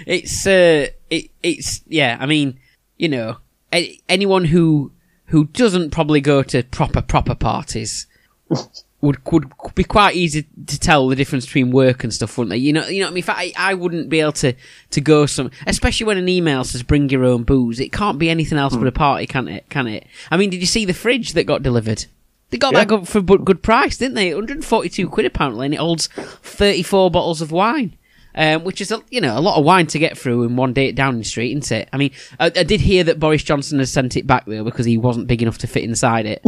it's 0.07 0.47
uh, 0.47 0.87
it 1.11 1.31
it's 1.43 1.83
yeah. 1.89 2.17
I 2.21 2.27
mean, 2.27 2.59
you 2.97 3.09
know, 3.09 3.37
a- 3.73 3.99
anyone 4.09 4.45
who 4.45 4.93
who 5.31 5.47
doesn't 5.47 5.91
probably 5.91 6.21
go 6.21 6.43
to 6.43 6.63
proper 6.65 7.01
proper 7.01 7.35
parties 7.35 8.07
would 9.01 9.19
would 9.33 9.51
be 9.75 9.85
quite 9.85 10.15
easy 10.15 10.47
to 10.67 10.79
tell 10.79 11.09
the 11.09 11.17
difference 11.17 11.47
between 11.47 11.71
work 11.71 12.05
and 12.05 12.13
stuff, 12.13 12.37
wouldn't 12.37 12.51
they? 12.51 12.59
You 12.59 12.73
know, 12.73 12.87
you 12.87 13.01
know. 13.01 13.07
What 13.07 13.13
I 13.13 13.15
mean, 13.15 13.19
if 13.19 13.31
I, 13.31 13.53
I 13.57 13.75
wouldn't 13.75 14.09
be 14.09 14.21
able 14.21 14.33
to 14.33 14.55
to 14.91 15.01
go 15.01 15.27
some, 15.27 15.51
especially 15.67 16.07
when 16.07 16.19
an 16.19 16.29
email 16.29 16.65
says 16.65 16.83
bring 16.83 17.09
your 17.09 17.25
own 17.25 17.45
booze. 17.45 17.81
It 17.81 17.93
can't 17.93 18.19
be 18.19 18.29
anything 18.29 18.59
else 18.59 18.77
but 18.77 18.87
a 18.87 18.91
hmm. 18.91 18.97
party, 18.97 19.27
can 19.27 19.49
it? 19.49 19.69
Can 19.71 19.87
it? 19.87 20.07
I 20.31 20.37
mean, 20.37 20.51
did 20.51 20.61
you 20.61 20.67
see 20.67 20.85
the 20.85 20.95
fridge 20.95 21.33
that 21.33 21.45
got 21.45 21.63
delivered? 21.63 22.07
They 22.51 22.59
got 22.59 22.75
Yeah. 22.75 22.85
that 22.85 23.07
for 23.07 23.21
good 23.21 23.63
price, 23.63 23.97
didn't 23.97 24.15
they? 24.15 24.35
142 24.35 25.09
quid 25.09 25.27
apparently, 25.27 25.67
and 25.67 25.75
it 25.75 25.79
holds 25.79 26.09
34 26.43 27.11
bottles 27.11 27.41
of 27.41 27.53
wine. 27.53 27.95
Um, 28.35 28.63
which 28.63 28.81
is 28.81 28.93
a, 28.93 29.03
you 29.11 29.21
know 29.21 29.37
a 29.37 29.41
lot 29.41 29.59
of 29.59 29.65
wine 29.65 29.89
to 29.89 29.99
get 29.99 30.17
through 30.17 30.45
in 30.45 30.55
one 30.55 30.73
day 30.73 30.89
at 30.89 30.95
Downing 30.95 31.25
Street, 31.25 31.51
isn't 31.57 31.73
it? 31.73 31.89
I 31.93 31.97
mean, 31.97 32.13
I, 32.39 32.47
I 32.47 32.63
did 32.63 32.81
hear 32.81 33.03
that 33.05 33.19
Boris 33.19 33.43
Johnson 33.43 33.81
has 33.81 33.91
sent 33.91 34.17
it 34.17 34.27
back 34.27 34.47
though 34.47 34.63
because 34.63 34.87
he 34.87 34.97
wasn't 34.99 35.27
big 35.27 35.43
enough 35.43 35.59
to 35.59 35.67
fit 35.67 35.83
inside 35.83 36.27
it, 36.27 36.41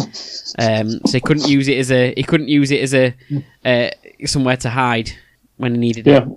um, 0.58 0.90
so 1.06 1.12
he 1.12 1.20
couldn't 1.20 1.48
use 1.48 1.66
it 1.68 1.78
as 1.78 1.90
a 1.90 2.14
he 2.16 2.22
couldn't 2.22 2.48
use 2.48 2.70
it 2.70 2.80
as 2.82 2.94
a 2.94 3.14
uh, 3.64 3.90
somewhere 4.26 4.56
to 4.58 4.70
hide 4.70 5.10
when 5.56 5.74
he 5.74 5.78
needed 5.80 6.06
Yeah. 6.06 6.18
it. 6.18 6.28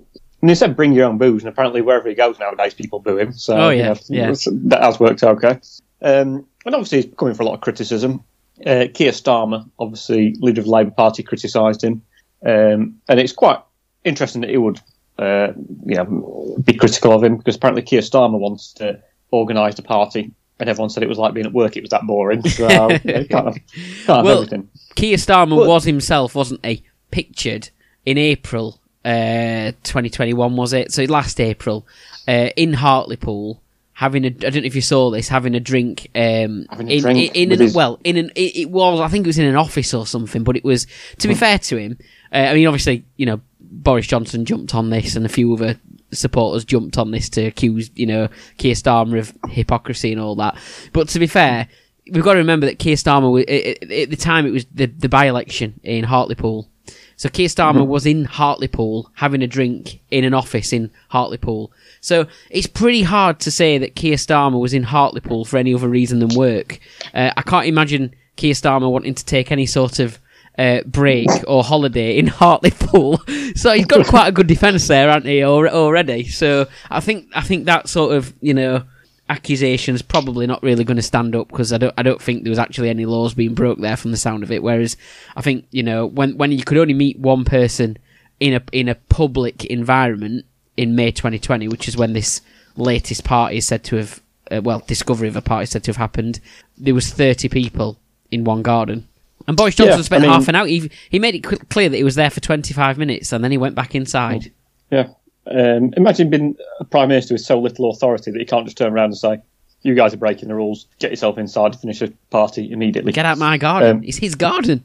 And 0.42 0.50
he 0.50 0.54
said 0.56 0.76
bring 0.76 0.92
your 0.92 1.06
own 1.06 1.16
booze, 1.18 1.42
and 1.44 1.48
apparently 1.48 1.80
wherever 1.80 2.08
he 2.08 2.14
goes 2.14 2.38
nowadays, 2.38 2.74
people 2.74 2.98
boo 2.98 3.16
him. 3.18 3.32
So 3.32 3.56
Oh, 3.56 3.70
you 3.70 3.78
yeah, 3.82 3.88
know, 3.92 3.96
yeah. 4.08 4.34
that 4.66 4.82
has 4.82 4.98
worked 5.00 5.22
okay. 5.22 5.60
Um, 6.02 6.46
and 6.64 6.74
obviously, 6.74 7.02
he's 7.02 7.14
coming 7.16 7.34
for 7.34 7.42
a 7.44 7.46
lot 7.46 7.54
of 7.54 7.60
criticism. 7.60 8.22
Uh, 8.66 8.86
Keir 8.92 9.12
Starmer, 9.12 9.68
obviously 9.78 10.34
leader 10.40 10.60
of 10.60 10.64
the 10.66 10.70
Labour 10.72 10.90
Party, 10.90 11.22
criticised 11.22 11.82
him, 11.84 12.02
um, 12.44 12.96
and 13.08 13.20
it's 13.20 13.32
quite 13.32 13.60
interesting 14.04 14.40
that 14.42 14.50
he 14.50 14.56
would, 14.56 14.80
uh, 15.18 15.52
you 15.84 15.96
know, 15.96 16.56
be 16.64 16.74
critical 16.74 17.12
of 17.12 17.22
him 17.24 17.36
because 17.36 17.56
apparently 17.56 17.82
Keir 17.82 18.00
Starmer 18.02 18.38
wants 18.38 18.72
to 18.74 19.00
organise 19.30 19.78
a 19.78 19.82
party, 19.82 20.32
and 20.60 20.68
everyone 20.68 20.90
said 20.90 21.02
it 21.02 21.08
was 21.08 21.18
like 21.18 21.34
being 21.34 21.46
at 21.46 21.52
work; 21.52 21.76
it 21.76 21.80
was 21.82 21.90
that 21.90 22.06
boring. 22.06 22.42
So 22.48 22.68
yeah, 23.04 23.18
you 23.20 23.28
can't 23.28 23.46
have, 23.46 23.58
can't 24.06 24.24
Well, 24.24 24.36
everything. 24.42 24.68
Keir 24.94 25.16
Starmer 25.16 25.56
Well- 25.56 25.68
was 25.68 25.84
himself, 25.84 26.34
wasn't 26.34 26.64
he? 26.64 26.82
Pictured 27.10 27.70
in 28.04 28.18
April 28.18 28.80
uh, 29.04 29.72
2021, 29.84 30.56
was 30.56 30.72
it? 30.72 30.92
So 30.92 31.04
last 31.04 31.40
April, 31.40 31.86
uh, 32.28 32.50
in 32.56 32.72
Hartlepool, 32.74 33.62
having 33.92 34.24
a. 34.24 34.28
I 34.28 34.30
don't 34.30 34.56
know 34.56 34.60
if 34.62 34.74
you 34.74 34.80
saw 34.82 35.10
this, 35.10 35.28
having 35.28 35.54
a 35.54 35.60
drink. 35.60 36.08
Um, 36.14 36.66
Having 36.68 36.88
a 36.88 36.92
in, 36.94 37.00
drink 37.02 37.18
in, 37.36 37.42
in 37.50 37.52
an, 37.52 37.60
his- 37.60 37.74
well, 37.74 37.98
in 38.04 38.16
an. 38.16 38.30
It, 38.34 38.56
it 38.56 38.70
was. 38.70 39.00
I 39.00 39.08
think 39.08 39.24
it 39.24 39.28
was 39.28 39.38
in 39.38 39.46
an 39.46 39.56
office 39.56 39.94
or 39.94 40.06
something. 40.06 40.42
But 40.44 40.56
it 40.56 40.64
was. 40.64 40.86
To 41.20 41.28
be 41.28 41.34
Hmm. 41.34 41.40
fair 41.40 41.58
to 41.58 41.76
him, 41.76 41.98
uh, 42.32 42.36
I 42.38 42.54
mean, 42.54 42.66
obviously, 42.66 43.04
you 43.16 43.26
know, 43.26 43.40
Boris 43.82 44.06
Johnson 44.06 44.44
jumped 44.44 44.74
on 44.74 44.90
this, 44.90 45.16
and 45.16 45.26
a 45.26 45.30
few 45.30 45.52
other 45.54 45.78
supporters 46.12 46.64
jumped 46.64 46.98
on 46.98 47.10
this 47.10 47.28
to 47.30 47.46
accuse, 47.46 47.90
you 47.94 48.06
know, 48.06 48.28
Keir 48.58 48.74
Starmer 48.74 49.18
of 49.18 49.36
hypocrisy 49.50 50.12
and 50.12 50.20
all 50.20 50.36
that. 50.36 50.56
But 50.92 51.08
to 51.10 51.18
be 51.18 51.26
fair, 51.26 51.68
we've 52.10 52.24
got 52.24 52.34
to 52.34 52.38
remember 52.38 52.66
that 52.66 52.78
Keir 52.78 52.96
Starmer, 52.96 53.40
at, 53.42 54.10
the 54.10 54.16
time, 54.16 54.46
it 54.46 54.50
was 54.50 54.66
the, 54.66 54.86
the 54.86 55.08
by-election 55.08 55.80
in 55.82 56.04
Hartlepool. 56.04 56.68
So 57.16 57.30
Keir 57.30 57.48
Starmer 57.48 57.86
was 57.86 58.04
in 58.04 58.26
Hartlepool 58.26 59.10
having 59.14 59.42
a 59.42 59.46
drink 59.46 60.00
in 60.10 60.22
an 60.24 60.34
office 60.34 60.72
in 60.72 60.90
Hartlepool. 61.08 61.72
So 62.00 62.26
it's 62.50 62.66
pretty 62.66 63.02
hard 63.02 63.40
to 63.40 63.50
say 63.50 63.78
that 63.78 63.96
Keir 63.96 64.16
Starmer 64.16 64.60
was 64.60 64.74
in 64.74 64.82
Hartlepool 64.82 65.46
for 65.46 65.56
any 65.56 65.72
other 65.74 65.88
reason 65.88 66.18
than 66.18 66.36
work. 66.36 66.78
Uh, 67.14 67.32
I 67.34 67.42
can't 67.42 67.66
imagine 67.66 68.14
Keir 68.36 68.52
Starmer 68.52 68.90
wanting 68.90 69.14
to 69.14 69.24
take 69.24 69.50
any 69.50 69.64
sort 69.64 69.98
of 69.98 70.18
uh, 70.58 70.80
break 70.86 71.28
or 71.46 71.62
holiday 71.62 72.18
in 72.18 72.26
Hartlepool. 72.42 73.18
So 73.54 73.72
he's 73.72 73.86
got 73.86 74.06
quite 74.06 74.28
a 74.28 74.32
good 74.32 74.46
defence 74.46 74.86
there, 74.88 75.08
hasn't 75.08 75.26
he, 75.26 75.42
al- 75.42 75.68
already? 75.68 76.24
So 76.28 76.66
I 76.90 77.00
think 77.00 77.28
I 77.34 77.42
think 77.42 77.66
that 77.66 77.88
sort 77.88 78.14
of 78.14 78.32
you 78.40 78.54
know 78.54 78.84
accusation's 79.28 80.02
probably 80.02 80.46
not 80.46 80.62
really 80.62 80.84
going 80.84 80.96
to 80.96 81.02
stand 81.02 81.34
up 81.34 81.48
because 81.48 81.72
I 81.72 81.78
don't 81.78 81.94
I 81.98 82.02
don't 82.02 82.22
think 82.22 82.42
there 82.44 82.50
was 82.50 82.58
actually 82.58 82.90
any 82.90 83.06
laws 83.06 83.34
being 83.34 83.54
broke 83.54 83.78
there 83.78 83.96
from 83.96 84.12
the 84.12 84.16
sound 84.16 84.42
of 84.42 84.52
it. 84.52 84.62
Whereas 84.62 84.96
I 85.36 85.42
think 85.42 85.66
you 85.70 85.82
know 85.82 86.06
when 86.06 86.36
when 86.36 86.52
you 86.52 86.64
could 86.64 86.78
only 86.78 86.94
meet 86.94 87.18
one 87.18 87.44
person 87.44 87.98
in 88.40 88.54
a 88.54 88.62
in 88.72 88.88
a 88.88 88.94
public 88.94 89.64
environment 89.64 90.44
in 90.76 90.94
May 90.94 91.10
2020, 91.10 91.68
which 91.68 91.88
is 91.88 91.96
when 91.96 92.12
this 92.12 92.40
latest 92.76 93.24
party 93.24 93.56
is 93.56 93.66
said 93.66 93.82
to 93.84 93.96
have 93.96 94.22
uh, 94.50 94.60
well 94.62 94.82
discovery 94.86 95.28
of 95.28 95.36
a 95.36 95.42
party 95.42 95.64
is 95.64 95.70
said 95.70 95.84
to 95.84 95.90
have 95.90 95.96
happened. 95.96 96.40
There 96.76 96.94
was 96.94 97.10
30 97.10 97.48
people 97.48 97.98
in 98.30 98.44
one 98.44 98.62
garden. 98.62 99.08
And 99.48 99.56
Boris 99.56 99.74
Johnson 99.74 99.98
Yeah, 99.98 100.02
spent 100.02 100.24
I 100.24 100.26
mean- 100.26 100.34
half 100.34 100.48
an 100.48 100.54
hour. 100.54 100.66
He, 100.66 100.90
he 101.10 101.18
made 101.18 101.34
it 101.34 101.40
clear 101.70 101.88
that 101.88 101.96
he 101.96 102.04
was 102.04 102.14
there 102.16 102.30
for 102.30 102.40
25 102.40 102.98
minutes 102.98 103.32
and 103.32 103.42
then 103.44 103.50
he 103.50 103.58
went 103.58 103.74
back 103.74 103.94
inside. 103.94 104.52
Yeah. 104.90 105.08
Um, 105.48 105.92
imagine 105.96 106.28
being 106.30 106.56
a 106.80 106.84
prime 106.84 107.08
minister 107.08 107.34
with 107.34 107.40
so 107.42 107.60
little 107.60 107.90
authority 107.90 108.32
that 108.32 108.38
you 108.40 108.46
can't 108.46 108.64
just 108.64 108.76
turn 108.76 108.92
around 108.92 109.06
and 109.06 109.16
say, 109.16 109.38
"You 109.82 109.94
guys 109.94 110.12
are 110.12 110.16
breaking 110.16 110.48
the 110.48 110.56
rules. 110.56 110.86
Get 110.98 111.10
yourself 111.12 111.38
inside. 111.38 111.76
Finish 111.76 112.02
a 112.02 112.08
party 112.30 112.72
immediately." 112.72 113.12
Get 113.12 113.26
out 113.26 113.38
my 113.38 113.56
garden. 113.56 113.98
Um, 113.98 114.04
it's 114.04 114.16
his 114.16 114.34
garden. 114.34 114.82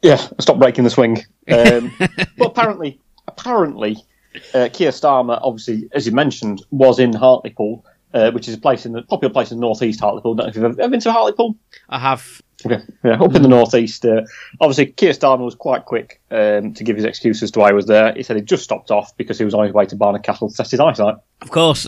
Yeah, 0.00 0.24
stop 0.38 0.58
breaking 0.60 0.84
the 0.84 0.90
swing. 0.90 1.24
Um, 1.50 1.92
but 1.98 2.46
apparently, 2.46 3.00
apparently, 3.26 3.96
uh, 4.54 4.68
Keir 4.72 4.92
Starmer, 4.92 5.40
obviously, 5.42 5.88
as 5.92 6.06
you 6.06 6.12
mentioned, 6.12 6.64
was 6.70 7.00
in 7.00 7.12
Hartlepool, 7.12 7.84
uh, 8.14 8.30
which 8.30 8.46
is 8.46 8.54
a 8.54 8.58
place 8.58 8.86
in 8.86 8.92
the 8.92 9.02
popular 9.02 9.32
place 9.32 9.50
in 9.50 9.58
North 9.58 9.82
East 9.82 9.98
Hartlepool. 9.98 10.36
Don't 10.36 10.46
know 10.46 10.50
if 10.50 10.54
you've 10.54 10.64
ever, 10.64 10.80
ever 10.80 10.90
been 10.92 11.00
to 11.00 11.10
Hartlepool. 11.12 11.56
I 11.88 11.98
have. 11.98 12.40
Okay. 12.66 12.82
Yeah, 13.04 13.22
up 13.22 13.34
in 13.34 13.42
the 13.42 13.48
northeast. 13.48 14.04
Uh, 14.04 14.22
obviously, 14.60 14.86
Keir 14.86 15.12
Starmer 15.12 15.44
was 15.44 15.54
quite 15.54 15.84
quick 15.84 16.20
um, 16.30 16.74
to 16.74 16.82
give 16.82 16.96
his 16.96 17.04
excuses 17.04 17.52
to 17.52 17.60
why 17.60 17.68
he 17.68 17.74
was 17.74 17.86
there. 17.86 18.12
He 18.14 18.24
said 18.24 18.36
he 18.36 18.42
just 18.42 18.64
stopped 18.64 18.90
off 18.90 19.16
because 19.16 19.38
he 19.38 19.44
was 19.44 19.54
on 19.54 19.64
his 19.64 19.72
way 19.72 19.86
to 19.86 19.96
Barnard 19.96 20.24
Castle 20.24 20.50
to 20.50 20.56
test 20.56 20.72
his 20.72 20.80
eyesight. 20.80 21.16
Of 21.40 21.50
course. 21.52 21.86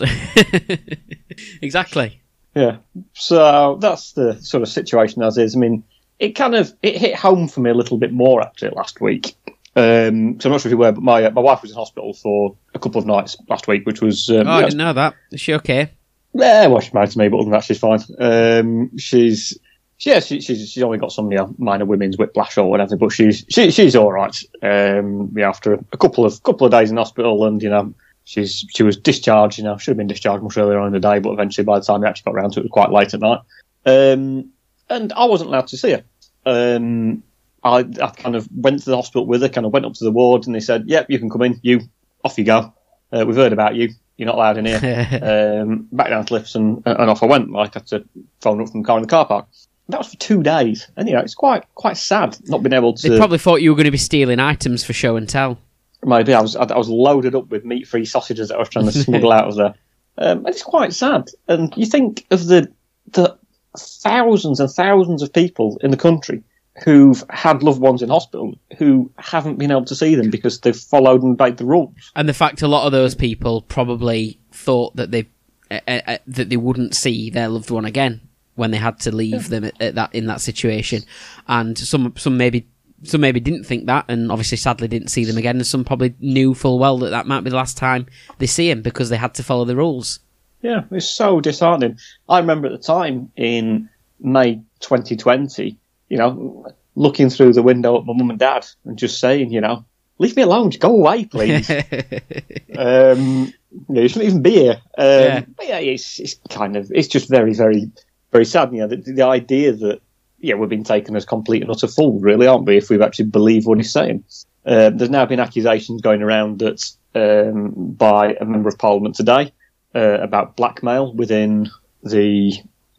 exactly. 1.61 2.21
Yeah. 2.55 2.77
So 3.13 3.77
that's 3.81 4.13
the 4.13 4.41
sort 4.41 4.63
of 4.63 4.69
situation 4.69 5.23
as 5.23 5.37
is. 5.37 5.55
I 5.55 5.59
mean, 5.59 5.83
it 6.19 6.31
kind 6.33 6.55
of 6.55 6.73
it 6.81 6.97
hit 6.97 7.15
home 7.15 7.47
for 7.47 7.59
me 7.59 7.69
a 7.69 7.73
little 7.73 7.97
bit 7.97 8.13
more 8.13 8.41
actually 8.41 8.71
last 8.71 9.01
week. 9.01 9.35
Um, 9.75 10.39
so 10.39 10.47
I'm 10.47 10.51
not 10.51 10.61
sure 10.61 10.69
if 10.69 10.71
you 10.71 10.77
were, 10.77 10.91
but 10.91 11.03
my 11.03 11.25
uh, 11.25 11.31
my 11.31 11.41
wife 11.41 11.61
was 11.61 11.71
in 11.71 11.77
hospital 11.77 12.13
for 12.13 12.55
a 12.73 12.79
couple 12.79 12.99
of 12.99 13.05
nights 13.05 13.37
last 13.49 13.67
week, 13.67 13.85
which 13.85 14.01
was 14.01 14.29
um, 14.29 14.47
Oh, 14.47 14.51
I 14.51 14.61
didn't 14.63 14.77
know 14.77 14.93
that. 14.93 15.15
Is 15.31 15.41
she 15.41 15.53
okay? 15.55 15.91
yeah, 16.33 16.67
well, 16.67 16.79
she's 16.79 16.93
married 16.93 17.11
to 17.11 17.19
me, 17.19 17.27
but 17.27 17.37
other 17.37 17.45
than 17.45 17.51
that, 17.53 17.63
she's 17.63 17.79
fine. 17.79 17.99
Um, 18.19 18.97
she's 18.97 19.57
yeah, 20.01 20.19
she, 20.19 20.41
she's 20.41 20.69
she's 20.69 20.83
only 20.83 20.97
got 20.97 21.11
some 21.11 21.31
you 21.31 21.37
know, 21.37 21.53
minor 21.57 21.85
women's 21.85 22.17
whiplash 22.17 22.57
or 22.57 22.69
whatever, 22.69 22.95
but 22.97 23.11
she's 23.11 23.45
she, 23.49 23.69
she's 23.69 23.95
all 23.95 24.11
right. 24.11 24.35
Um, 24.63 25.31
yeah, 25.35 25.47
after 25.47 25.73
a 25.73 25.97
couple 25.97 26.25
of 26.25 26.41
couple 26.43 26.65
of 26.65 26.71
days 26.71 26.89
in 26.89 26.97
hospital, 26.97 27.45
and 27.45 27.61
you 27.61 27.69
know, 27.69 27.93
she's 28.23 28.65
she 28.69 28.81
was 28.81 28.97
discharged. 28.97 29.59
You 29.59 29.63
know, 29.63 29.77
should 29.77 29.91
have 29.91 29.97
been 29.97 30.07
discharged 30.07 30.43
much 30.43 30.57
earlier 30.57 30.79
on 30.79 30.87
in 30.87 30.93
the 30.93 30.99
day, 30.99 31.19
but 31.19 31.31
eventually, 31.31 31.65
by 31.65 31.77
the 31.77 31.85
time 31.85 32.01
we 32.01 32.07
actually 32.07 32.31
got 32.31 32.39
around 32.39 32.53
to 32.53 32.59
it, 32.59 32.61
it 32.61 32.65
was 32.65 32.71
quite 32.71 32.91
late 32.91 33.13
at 33.13 33.19
night. 33.19 33.39
Um, 33.85 34.49
and 34.89 35.13
I 35.13 35.25
wasn't 35.25 35.49
allowed 35.49 35.67
to 35.67 35.77
see 35.77 35.91
her. 35.91 36.03
Um, 36.45 37.21
I, 37.63 37.79
I 38.01 38.07
kind 38.07 38.35
of 38.35 38.47
went 38.55 38.79
to 38.79 38.89
the 38.89 38.95
hospital 38.95 39.27
with 39.27 39.43
her, 39.43 39.49
kind 39.49 39.67
of 39.67 39.73
went 39.73 39.85
up 39.85 39.93
to 39.93 40.03
the 40.03 40.11
ward, 40.11 40.47
and 40.47 40.55
they 40.55 40.61
said, 40.61 40.85
"Yep, 40.87 41.11
you 41.11 41.19
can 41.19 41.29
come 41.29 41.43
in. 41.43 41.59
You 41.61 41.81
off 42.23 42.39
you 42.39 42.43
go. 42.43 42.73
Uh, 43.13 43.23
we've 43.27 43.35
heard 43.35 43.53
about 43.53 43.75
you. 43.75 43.89
You're 44.17 44.25
not 44.25 44.35
allowed 44.35 44.57
in 44.57 44.65
here." 44.65 45.61
um, 45.61 45.87
back 45.91 46.09
down 46.09 46.25
to 46.25 46.33
lifts 46.33 46.55
and, 46.55 46.81
and 46.87 47.09
off 47.09 47.21
I 47.21 47.27
went. 47.27 47.51
Like 47.51 47.75
I 47.75 47.79
had 47.79 47.87
to 47.87 48.05
phone 48.39 48.61
up 48.61 48.69
from 48.69 48.81
the 48.81 48.87
car 48.87 48.97
in 48.97 49.03
the 49.03 49.07
car 49.07 49.27
park. 49.27 49.45
That 49.91 49.99
was 49.99 50.09
for 50.09 50.17
two 50.17 50.41
days, 50.43 50.89
and 50.95 51.07
you 51.07 51.13
know 51.13 51.21
it's 51.21 51.35
quite 51.35 51.63
quite 51.75 51.97
sad 51.97 52.37
not 52.45 52.63
being 52.63 52.73
able 52.73 52.93
to. 52.93 53.09
They 53.09 53.17
probably 53.17 53.37
thought 53.37 53.61
you 53.61 53.71
were 53.71 53.75
going 53.75 53.85
to 53.85 53.91
be 53.91 53.97
stealing 53.97 54.39
items 54.39 54.83
for 54.83 54.93
show 54.93 55.15
and 55.15 55.27
tell. 55.27 55.57
Maybe 56.03 56.33
I 56.33 56.41
was 56.41 56.55
I, 56.55 56.63
I 56.63 56.77
was 56.77 56.89
loaded 56.89 57.35
up 57.35 57.49
with 57.49 57.65
meat 57.65 57.87
free 57.87 58.05
sausages 58.05 58.49
that 58.49 58.55
I 58.55 58.59
was 58.59 58.69
trying 58.69 58.85
to 58.85 58.91
smuggle 58.91 59.31
out 59.33 59.47
of 59.47 59.55
there. 59.55 59.75
Um, 60.17 60.39
and 60.39 60.49
it's 60.49 60.63
quite 60.63 60.93
sad. 60.93 61.29
And 61.47 61.75
you 61.77 61.85
think 61.85 62.25
of 62.31 62.47
the 62.47 62.71
the 63.11 63.37
thousands 63.77 64.59
and 64.59 64.69
thousands 64.69 65.21
of 65.21 65.31
people 65.33 65.77
in 65.81 65.91
the 65.91 65.97
country 65.97 66.43
who've 66.83 67.23
had 67.29 67.63
loved 67.63 67.81
ones 67.81 68.01
in 68.01 68.09
hospital 68.09 68.55
who 68.77 69.11
haven't 69.17 69.57
been 69.57 69.71
able 69.71 69.85
to 69.85 69.95
see 69.95 70.15
them 70.15 70.29
because 70.29 70.61
they've 70.61 70.75
followed 70.75 71.21
and 71.21 71.33
obeyed 71.33 71.57
the 71.57 71.65
rules. 71.65 72.11
And 72.15 72.29
the 72.29 72.33
fact 72.33 72.61
a 72.61 72.67
lot 72.67 72.85
of 72.85 72.91
those 72.91 73.13
people 73.13 73.61
probably 73.61 74.39
thought 74.51 74.95
that 74.95 75.11
they 75.11 75.27
uh, 75.69 75.79
uh, 75.87 76.17
that 76.27 76.49
they 76.49 76.57
wouldn't 76.57 76.95
see 76.95 77.29
their 77.29 77.49
loved 77.49 77.69
one 77.69 77.85
again 77.85 78.21
when 78.55 78.71
they 78.71 78.77
had 78.77 78.99
to 79.01 79.15
leave 79.15 79.49
them 79.49 79.63
at, 79.63 79.81
at 79.81 79.95
that 79.95 80.13
in 80.13 80.27
that 80.27 80.41
situation, 80.41 81.03
and 81.47 81.77
some 81.77 82.13
some 82.17 82.37
maybe 82.37 82.67
some 83.03 83.21
maybe 83.21 83.39
didn't 83.39 83.63
think 83.63 83.85
that, 83.87 84.05
and 84.07 84.31
obviously 84.31 84.57
sadly 84.57 84.87
didn't 84.87 85.09
see 85.09 85.25
them 85.25 85.37
again, 85.37 85.57
and 85.57 85.67
some 85.67 85.83
probably 85.83 86.13
knew 86.19 86.53
full 86.53 86.79
well 86.79 86.97
that 86.99 87.09
that 87.09 87.27
might 87.27 87.41
be 87.41 87.49
the 87.49 87.55
last 87.55 87.77
time 87.77 88.05
they 88.37 88.47
see 88.47 88.69
him 88.69 88.81
because 88.81 89.09
they 89.09 89.17
had 89.17 89.33
to 89.35 89.43
follow 89.43 89.65
the 89.65 89.75
rules. 89.75 90.19
Yeah, 90.61 90.83
it's 90.91 91.07
so 91.07 91.41
disheartening. 91.41 91.97
I 92.29 92.39
remember 92.39 92.67
at 92.67 92.73
the 92.73 92.77
time 92.77 93.31
in 93.35 93.89
May 94.19 94.61
2020, 94.81 95.77
you 96.09 96.17
know, 96.17 96.67
looking 96.95 97.29
through 97.29 97.53
the 97.53 97.63
window 97.63 97.97
at 97.97 98.05
my 98.05 98.13
mum 98.13 98.29
and 98.29 98.39
dad 98.39 98.67
and 98.85 98.97
just 98.97 99.19
saying, 99.19 99.51
you 99.51 99.61
know, 99.61 99.85
leave 100.19 100.35
me 100.35 100.43
alone, 100.43 100.69
go 100.79 100.91
away, 100.91 101.25
please. 101.25 101.69
um, 102.77 103.51
you 103.89 104.07
shouldn't 104.07 104.29
even 104.29 104.41
be 104.41 104.51
here. 104.51 104.81
Um, 104.97 105.07
Yeah. 105.07 105.43
But 105.57 105.67
yeah, 105.67 105.79
it's, 105.79 106.19
it's 106.19 106.35
kind 106.49 106.75
of, 106.75 106.91
it's 106.93 107.07
just 107.07 107.29
very, 107.29 107.53
very, 107.53 107.91
very 108.31 108.45
sad. 108.45 108.73
You 108.73 108.81
know, 108.81 108.87
the, 108.87 108.97
the 108.97 109.25
idea 109.25 109.73
that, 109.73 110.01
yeah, 110.39 110.55
we're 110.55 110.67
being 110.67 110.83
taken 110.83 111.15
as 111.15 111.25
complete 111.25 111.61
and 111.61 111.71
utter 111.71 111.87
fools, 111.87 112.23
really, 112.23 112.47
aren't 112.47 112.65
we, 112.65 112.77
if 112.77 112.89
we've 112.89 113.01
actually 113.01 113.25
believed 113.25 113.67
what 113.67 113.77
he's 113.77 113.91
saying. 113.93 114.23
Um, 114.65 114.97
there's 114.97 115.09
now 115.09 115.25
been 115.25 115.39
accusations 115.39 116.01
going 116.01 116.21
around 116.21 116.59
that 116.59 116.83
um, 117.15 117.71
by 117.93 118.33
a 118.33 118.45
member 118.45 118.69
of 118.69 118.77
parliament 118.77 119.15
today 119.15 119.53
uh, 119.95 120.19
about 120.19 120.55
blackmail 120.55 121.13
within 121.13 121.69
the 122.03 122.53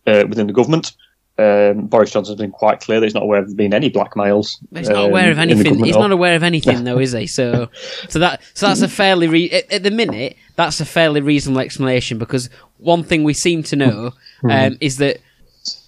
uh, 0.07 0.25
within 0.29 0.47
the 0.47 0.53
government. 0.53 0.92
Um, 1.38 1.87
Boris 1.87 2.11
Johnson's 2.11 2.38
been 2.38 2.51
quite 2.51 2.81
clear 2.81 3.01
that 3.01 3.07
he's 3.07 3.14
not 3.14 3.23
aware 3.23 3.40
of 3.40 3.49
there 3.49 3.57
being 3.57 3.73
any 3.73 3.90
blackmails. 3.90 4.59
He's 4.77 4.88
not 4.88 5.07
aware 5.07 5.31
of 5.31 5.38
um, 5.38 5.45
in 5.49 5.49
the 5.59 5.64
anything. 5.64 5.85
He's 5.85 5.97
not 5.97 6.12
aware 6.12 6.37
of 6.37 6.42
anything, 6.42 6.85
though, 6.85 6.99
is 6.99 7.12
he? 7.12 7.27
So, 7.27 7.68
so 8.09 8.18
that 8.18 8.42
so 8.55 8.66
that's 8.68 8.83
a 8.83 8.88
fairly 8.88 9.29
re- 9.29 9.51
at, 9.51 9.73
at 9.73 9.83
the 9.83 9.90
minute 9.90 10.37
that's 10.57 10.81
a 10.81 10.85
fairly 10.85 11.21
reasonable 11.23 11.61
explanation 11.62 12.18
because 12.18 12.51
one 12.79 13.03
thing 13.03 13.25
we 13.25 13.33
seem 13.35 13.62
to 13.64 13.77
know 13.77 14.12
Hmm. 14.42 14.51
um, 14.51 14.77
is 14.81 14.99
that 14.99 15.18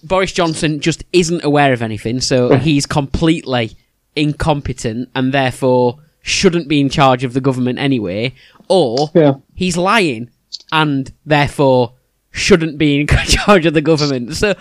Boris 0.03 0.31
Johnson 0.31 0.79
just 0.79 1.03
isn't 1.13 1.43
aware 1.43 1.73
of 1.73 1.81
anything, 1.81 2.21
so 2.21 2.55
he's 2.57 2.85
completely 2.85 3.75
incompetent 4.15 5.09
and 5.13 5.33
therefore 5.33 5.99
shouldn't 6.21 6.67
be 6.67 6.79
in 6.79 6.89
charge 6.89 7.23
of 7.23 7.33
the 7.33 7.41
government 7.41 7.77
anyway, 7.77 8.33
or 8.67 9.11
Yeah. 9.13 9.33
he's 9.53 9.77
lying 9.77 10.29
and 10.71 11.11
therefore 11.25 11.93
shouldn't 12.35 12.77
be 12.77 12.99
in 12.99 13.07
charge 13.25 13.65
of 13.65 13.73
the 13.73 13.81
government. 13.81 14.35
So, 14.35 14.55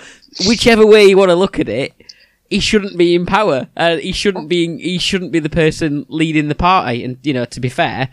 whichever 0.47 0.87
way 0.87 1.05
you 1.05 1.17
want 1.17 1.31
to 1.31 1.35
look 1.35 1.59
at 1.59 1.69
it, 1.69 1.93
he 2.49 2.61
shouldn't 2.61 2.97
be 2.97 3.15
in 3.15 3.27
power. 3.27 3.69
Uh, 3.77 3.97
he 3.97 4.13
shouldn't 4.13 4.49
be. 4.49 4.79
He 4.79 4.99
shouldn't 4.99 5.33
be 5.33 5.41
the 5.41 5.51
person 5.51 6.07
leading 6.09 6.49
the 6.49 6.55
party. 6.55 7.05
And 7.05 7.19
you 7.23 7.33
know, 7.33 7.45
to 7.47 7.61
be 7.61 7.69
fair, 7.69 8.11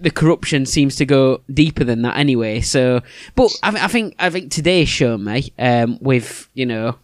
the 0.00 0.10
corruption 0.10 0.66
seems 0.66 0.96
to 0.96 1.06
go 1.06 1.42
deeper 1.52 1.84
than 1.84 2.02
that 2.02 2.16
anyway. 2.16 2.60
So, 2.60 3.02
but 3.34 3.52
I, 3.62 3.84
I 3.84 3.88
think 3.88 4.14
I 4.18 4.30
think 4.30 4.50
today's 4.50 4.88
shown 4.88 5.24
me 5.24 5.52
um, 5.58 5.98
with 6.00 6.48
you 6.54 6.66
know 6.66 6.96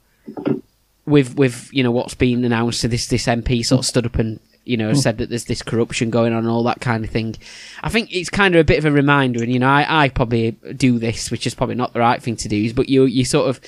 with 1.07 1.37
with 1.37 1.69
you 1.73 1.83
know 1.83 1.91
what's 1.91 2.15
been 2.15 2.45
announced 2.45 2.81
to 2.83 2.89
this 2.89 3.07
this 3.07 3.27
MP 3.27 3.65
sort 3.65 3.81
of 3.81 3.87
stood 3.87 4.07
up 4.07 4.17
and 4.17 4.41
you 4.65 4.77
know 4.77 4.93
said 4.95 5.19
that 5.19 5.29
there's 5.29 5.47
this 5.47 5.63
corruption 5.63 6.11
going 6.11 6.33
on 6.33 6.41
and 6.41 6.49
all 6.49 6.63
that 6.65 6.81
kind 6.81 7.05
of 7.05 7.11
thing. 7.11 7.37
I 7.83 7.89
think 7.89 8.15
it's 8.15 8.31
kind 8.31 8.55
of 8.55 8.61
a 8.61 8.65
bit 8.65 8.79
of 8.79 8.85
a 8.85 8.93
reminder, 8.93 9.43
and 9.43 9.53
you 9.53 9.59
know 9.59 9.69
I, 9.69 10.05
I 10.05 10.09
probably 10.09 10.53
do 10.77 10.99
this, 10.99 11.31
which 11.31 11.47
is 11.47 11.55
probably 11.55 11.75
not 11.75 11.93
the 11.93 12.01
right 12.01 12.23
thing 12.23 12.37
to 12.37 12.49
do, 12.49 12.73
but 12.75 12.89
you 12.89 13.05
you 13.05 13.25
sort 13.25 13.49
of 13.49 13.61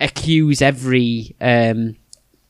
accuse 0.00 0.62
every 0.62 1.34
um, 1.40 1.96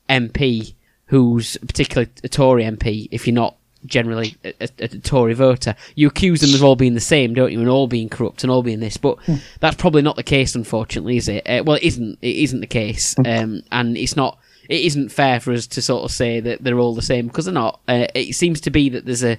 MP 0.09 0.75
who's 1.07 1.57
particularly 1.59 2.11
a 2.25 2.29
Tory 2.29 2.65
MP 2.65 3.09
if 3.11 3.27
you're 3.27 3.35
not 3.35 3.57
generally 3.85 4.37
a, 4.45 4.55
a, 4.61 4.69
a 4.79 4.89
Tory 4.89 5.35
voter, 5.35 5.75
you 5.95 6.09
accuse 6.09 6.41
them 6.41 6.55
of 6.55 6.63
all 6.65 6.77
being 6.77 6.95
the 6.95 7.01
same, 7.01 7.35
don't 7.35 7.53
you, 7.53 7.61
and 7.61 7.69
all 7.69 7.87
being 7.87 8.09
corrupt 8.09 8.45
and 8.45 8.51
all 8.51 8.63
being 8.63 8.81
this. 8.81 8.97
But 8.97 9.19
that's 9.61 9.77
probably 9.77 10.03
not 10.03 10.17
the 10.17 10.23
case, 10.23 10.55
unfortunately, 10.55 11.17
is 11.17 11.29
it? 11.29 11.47
Uh, 11.49 11.63
well, 11.65 11.77
it 11.77 11.83
isn't. 11.83 12.19
It 12.23 12.37
isn't 12.37 12.61
the 12.61 12.67
case, 12.67 13.15
um, 13.25 13.63
and 13.71 13.97
it's 13.97 14.17
not. 14.17 14.39
It 14.69 14.83
isn't 14.83 15.11
fair 15.11 15.41
for 15.41 15.53
us 15.53 15.67
to 15.69 15.83
sort 15.83 16.05
of 16.05 16.11
say 16.11 16.41
that 16.41 16.63
they're 16.63 16.79
all 16.79 16.95
the 16.95 17.03
same 17.03 17.27
because 17.27 17.47
they're 17.47 17.55
not. 17.55 17.81
Uh, 17.89 18.07
it 18.15 18.35
seems 18.35 18.61
to 18.63 18.71
be 18.71 18.89
that 18.91 19.07
there's 19.07 19.25
a 19.25 19.39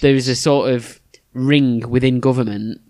there's 0.00 0.28
a 0.28 0.36
sort 0.36 0.70
of 0.70 1.00
ring 1.32 1.88
within 1.88 2.20
government, 2.20 2.80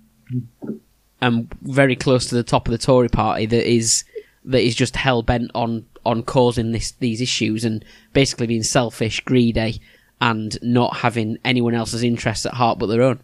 and 1.21 1.53
very 1.63 1.97
close 1.97 2.27
to 2.27 2.35
the 2.35 2.43
top 2.43 2.69
of 2.69 2.73
the 2.73 2.79
Tory 2.79 3.09
party 3.09 3.47
that 3.47 3.71
is 3.71 4.05
that 4.45 4.63
is 4.63 4.75
just 4.75 4.97
hell 4.97 5.23
bent 5.23 5.51
on 5.55 5.87
on 6.05 6.23
causing 6.23 6.73
this 6.73 6.93
these 6.93 7.21
issues 7.21 7.65
and 7.65 7.85
basically 8.13 8.47
being 8.47 8.63
selfish, 8.63 9.21
greedy, 9.21 9.81
and 10.21 10.59
not 10.63 10.97
having 10.99 11.39
anyone 11.45 11.75
else's 11.75 12.03
interests 12.03 12.47
at 12.47 12.55
heart 12.55 12.79
but 12.79 12.87
their 12.87 13.03
own. 13.03 13.21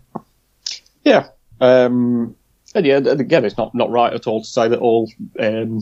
Yeah. 1.04 1.28
Um, 1.60 2.36
and 2.74 2.86
yeah, 2.86 2.96
again, 2.96 3.44
it's 3.44 3.56
not, 3.56 3.74
not 3.74 3.90
right 3.90 4.12
at 4.12 4.26
all 4.26 4.42
to 4.42 4.46
say 4.46 4.68
that 4.68 4.78
all 4.78 5.10
um, 5.38 5.80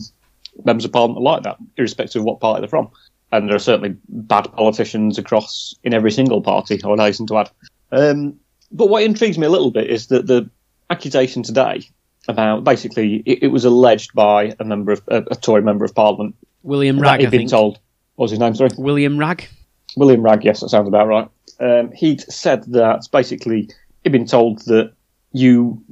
members 0.65 0.85
of 0.85 0.91
parliament 0.91 1.19
are 1.19 1.23
like 1.23 1.43
that, 1.43 1.57
irrespective 1.77 2.21
of 2.21 2.25
what 2.25 2.39
party 2.39 2.61
they're 2.61 2.69
from. 2.69 2.89
And 3.31 3.47
there 3.47 3.55
are 3.55 3.59
certainly 3.59 3.95
bad 4.07 4.51
politicians 4.53 5.17
across 5.17 5.75
in 5.83 5.93
every 5.93 6.11
single 6.11 6.41
party, 6.41 6.79
I 6.83 6.87
would 6.87 6.99
hasten 6.99 7.27
to 7.27 7.37
add. 7.37 7.51
Um, 7.91 8.39
but 8.71 8.87
what 8.87 9.03
intrigues 9.03 9.37
me 9.37 9.45
a 9.45 9.51
little 9.51 9.71
bit 9.71 9.89
is 9.89 10.07
that 10.07 10.27
the 10.27 10.49
accusation 10.89 11.43
today 11.43 11.87
about 12.27 12.63
basically 12.63 13.23
it, 13.25 13.43
it 13.43 13.47
was 13.47 13.65
alleged 13.65 14.13
by 14.13 14.55
a 14.59 14.63
member 14.63 14.91
of 14.91 15.01
a, 15.07 15.23
a 15.31 15.35
Tory 15.35 15.61
member 15.61 15.85
of 15.85 15.95
parliament 15.95 16.35
William 16.63 16.99
Wragg, 16.99 17.21
he'd 17.21 17.31
been 17.31 17.47
told. 17.47 17.79
What 18.15 18.25
was 18.25 18.31
his 18.31 18.39
name? 18.39 18.55
Sorry. 18.55 18.69
William 18.77 19.17
Wragg. 19.17 19.47
William 19.95 20.21
Wragg, 20.21 20.43
yes, 20.43 20.59
that 20.59 20.69
sounds 20.69 20.87
about 20.87 21.07
right. 21.07 21.29
Um, 21.59 21.91
he'd 21.91 22.21
said 22.21 22.63
that 22.73 23.07
basically 23.11 23.69
he'd 24.03 24.11
been 24.11 24.25
told 24.25 24.59
that 24.65 24.93
you 25.31 25.83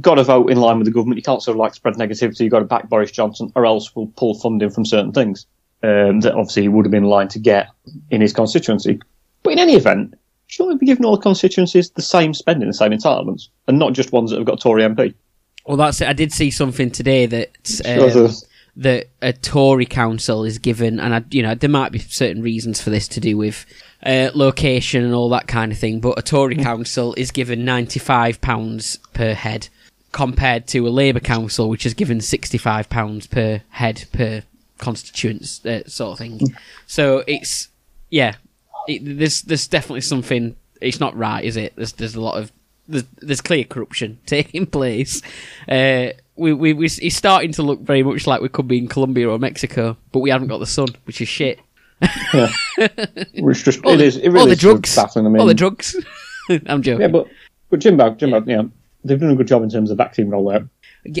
got 0.00 0.14
to 0.16 0.24
vote 0.24 0.50
in 0.50 0.58
line 0.58 0.78
with 0.78 0.86
the 0.86 0.92
government. 0.92 1.18
You 1.18 1.22
can't 1.22 1.42
sort 1.42 1.56
of 1.56 1.60
like 1.60 1.74
spread 1.74 1.94
negativity. 1.94 2.40
You've 2.40 2.52
got 2.52 2.60
to 2.60 2.64
back 2.64 2.88
Boris 2.88 3.10
Johnson, 3.10 3.52
or 3.54 3.66
else 3.66 3.94
we'll 3.94 4.06
pull 4.06 4.34
funding 4.34 4.70
from 4.70 4.86
certain 4.86 5.12
things 5.12 5.46
um, 5.82 6.20
that 6.20 6.34
obviously 6.34 6.62
he 6.62 6.68
would 6.68 6.86
have 6.86 6.90
been 6.92 7.04
in 7.04 7.10
line 7.10 7.28
to 7.28 7.38
get 7.38 7.68
in 8.10 8.20
his 8.20 8.32
constituency. 8.32 9.00
But 9.42 9.54
in 9.54 9.58
any 9.58 9.74
event, 9.74 10.14
shouldn't 10.46 10.74
we 10.74 10.78
be 10.78 10.86
giving 10.86 11.04
all 11.04 11.16
the 11.16 11.22
constituencies 11.22 11.90
the 11.90 12.02
same 12.02 12.34
spending, 12.34 12.68
the 12.68 12.74
same 12.74 12.92
entitlements, 12.92 13.48
and 13.66 13.78
not 13.78 13.92
just 13.92 14.12
ones 14.12 14.30
that 14.30 14.36
have 14.36 14.46
got 14.46 14.60
Tory 14.60 14.82
MP? 14.82 15.14
Well, 15.66 15.76
that's 15.76 16.00
it. 16.00 16.08
I 16.08 16.12
did 16.12 16.32
see 16.32 16.50
something 16.50 16.90
today 16.90 17.26
that 17.26 17.80
um, 17.84 18.34
that 18.76 19.08
a 19.20 19.32
Tory 19.32 19.86
council 19.86 20.44
is 20.44 20.58
given, 20.58 20.98
and 20.98 21.14
I, 21.14 21.24
you 21.30 21.42
know 21.42 21.54
there 21.54 21.70
might 21.70 21.92
be 21.92 21.98
certain 21.98 22.42
reasons 22.42 22.80
for 22.80 22.90
this 22.90 23.06
to 23.08 23.20
do 23.20 23.36
with 23.36 23.66
uh, 24.04 24.30
location 24.34 25.04
and 25.04 25.14
all 25.14 25.28
that 25.30 25.46
kind 25.46 25.70
of 25.70 25.78
thing. 25.78 26.00
But 26.00 26.18
a 26.18 26.22
Tory 26.22 26.56
council 26.56 27.14
is 27.14 27.30
given 27.30 27.64
ninety 27.64 28.00
five 28.00 28.40
pounds 28.40 28.98
per 29.14 29.34
head, 29.34 29.68
compared 30.12 30.66
to 30.68 30.86
a 30.86 30.90
Labour 30.90 31.20
council 31.20 31.68
which 31.68 31.84
is 31.86 31.94
given 31.94 32.20
sixty 32.20 32.58
five 32.58 32.88
pounds 32.88 33.26
per 33.26 33.62
head 33.70 34.04
per 34.12 34.42
constituents 34.78 35.64
uh, 35.64 35.82
sort 35.86 36.12
of 36.12 36.18
thing. 36.18 36.40
So 36.86 37.24
it's 37.26 37.68
yeah, 38.10 38.34
it, 38.88 39.00
there's 39.18 39.42
there's 39.42 39.66
definitely 39.66 40.02
something. 40.02 40.56
It's 40.80 41.00
not 41.00 41.16
right, 41.16 41.44
is 41.44 41.56
it? 41.56 41.74
There's 41.76 41.92
there's 41.92 42.14
a 42.14 42.20
lot 42.20 42.38
of 42.38 42.52
there's, 42.88 43.04
there's 43.18 43.40
clear 43.40 43.64
corruption 43.64 44.18
taking 44.26 44.66
place. 44.66 45.22
Uh, 45.68 46.08
we, 46.34 46.52
we, 46.52 46.72
we, 46.72 46.86
it's 46.86 47.14
starting 47.16 47.52
to 47.52 47.62
look 47.62 47.80
very 47.80 48.02
much 48.02 48.26
like 48.26 48.40
we 48.40 48.48
could 48.48 48.66
be 48.66 48.78
in 48.78 48.88
Colombia 48.88 49.28
or 49.28 49.38
Mexico, 49.38 49.96
but 50.12 50.20
we 50.20 50.30
haven't 50.30 50.48
got 50.48 50.58
the 50.58 50.66
sun, 50.66 50.88
which 51.04 51.20
is 51.20 51.28
shit. 51.28 51.60
Which 53.34 53.62
just 53.62 53.84
All 53.84 53.92
it 53.92 53.98
the, 53.98 54.04
is. 54.04 54.16
It 54.16 54.28
really 54.30 54.40
all 54.40 54.46
the 54.48 54.56
drugs. 54.56 54.96
baffling. 54.96 55.24
I 55.26 55.28
mean, 55.28 55.40
all 55.40 55.46
the 55.46 55.54
drugs. 55.54 55.94
I'm 56.66 56.82
joking. 56.82 57.02
yeah, 57.02 57.08
but 57.08 57.28
but 57.70 57.78
Jimbo, 57.78 58.10
Jimbo, 58.14 58.40
you 58.40 58.56
know, 58.56 58.70
they've 59.04 59.20
done 59.20 59.30
a 59.30 59.36
good 59.36 59.48
job 59.48 59.62
in 59.62 59.70
terms 59.70 59.90
of 59.90 59.98
vaccine 59.98 60.28
rollout. 60.28 60.68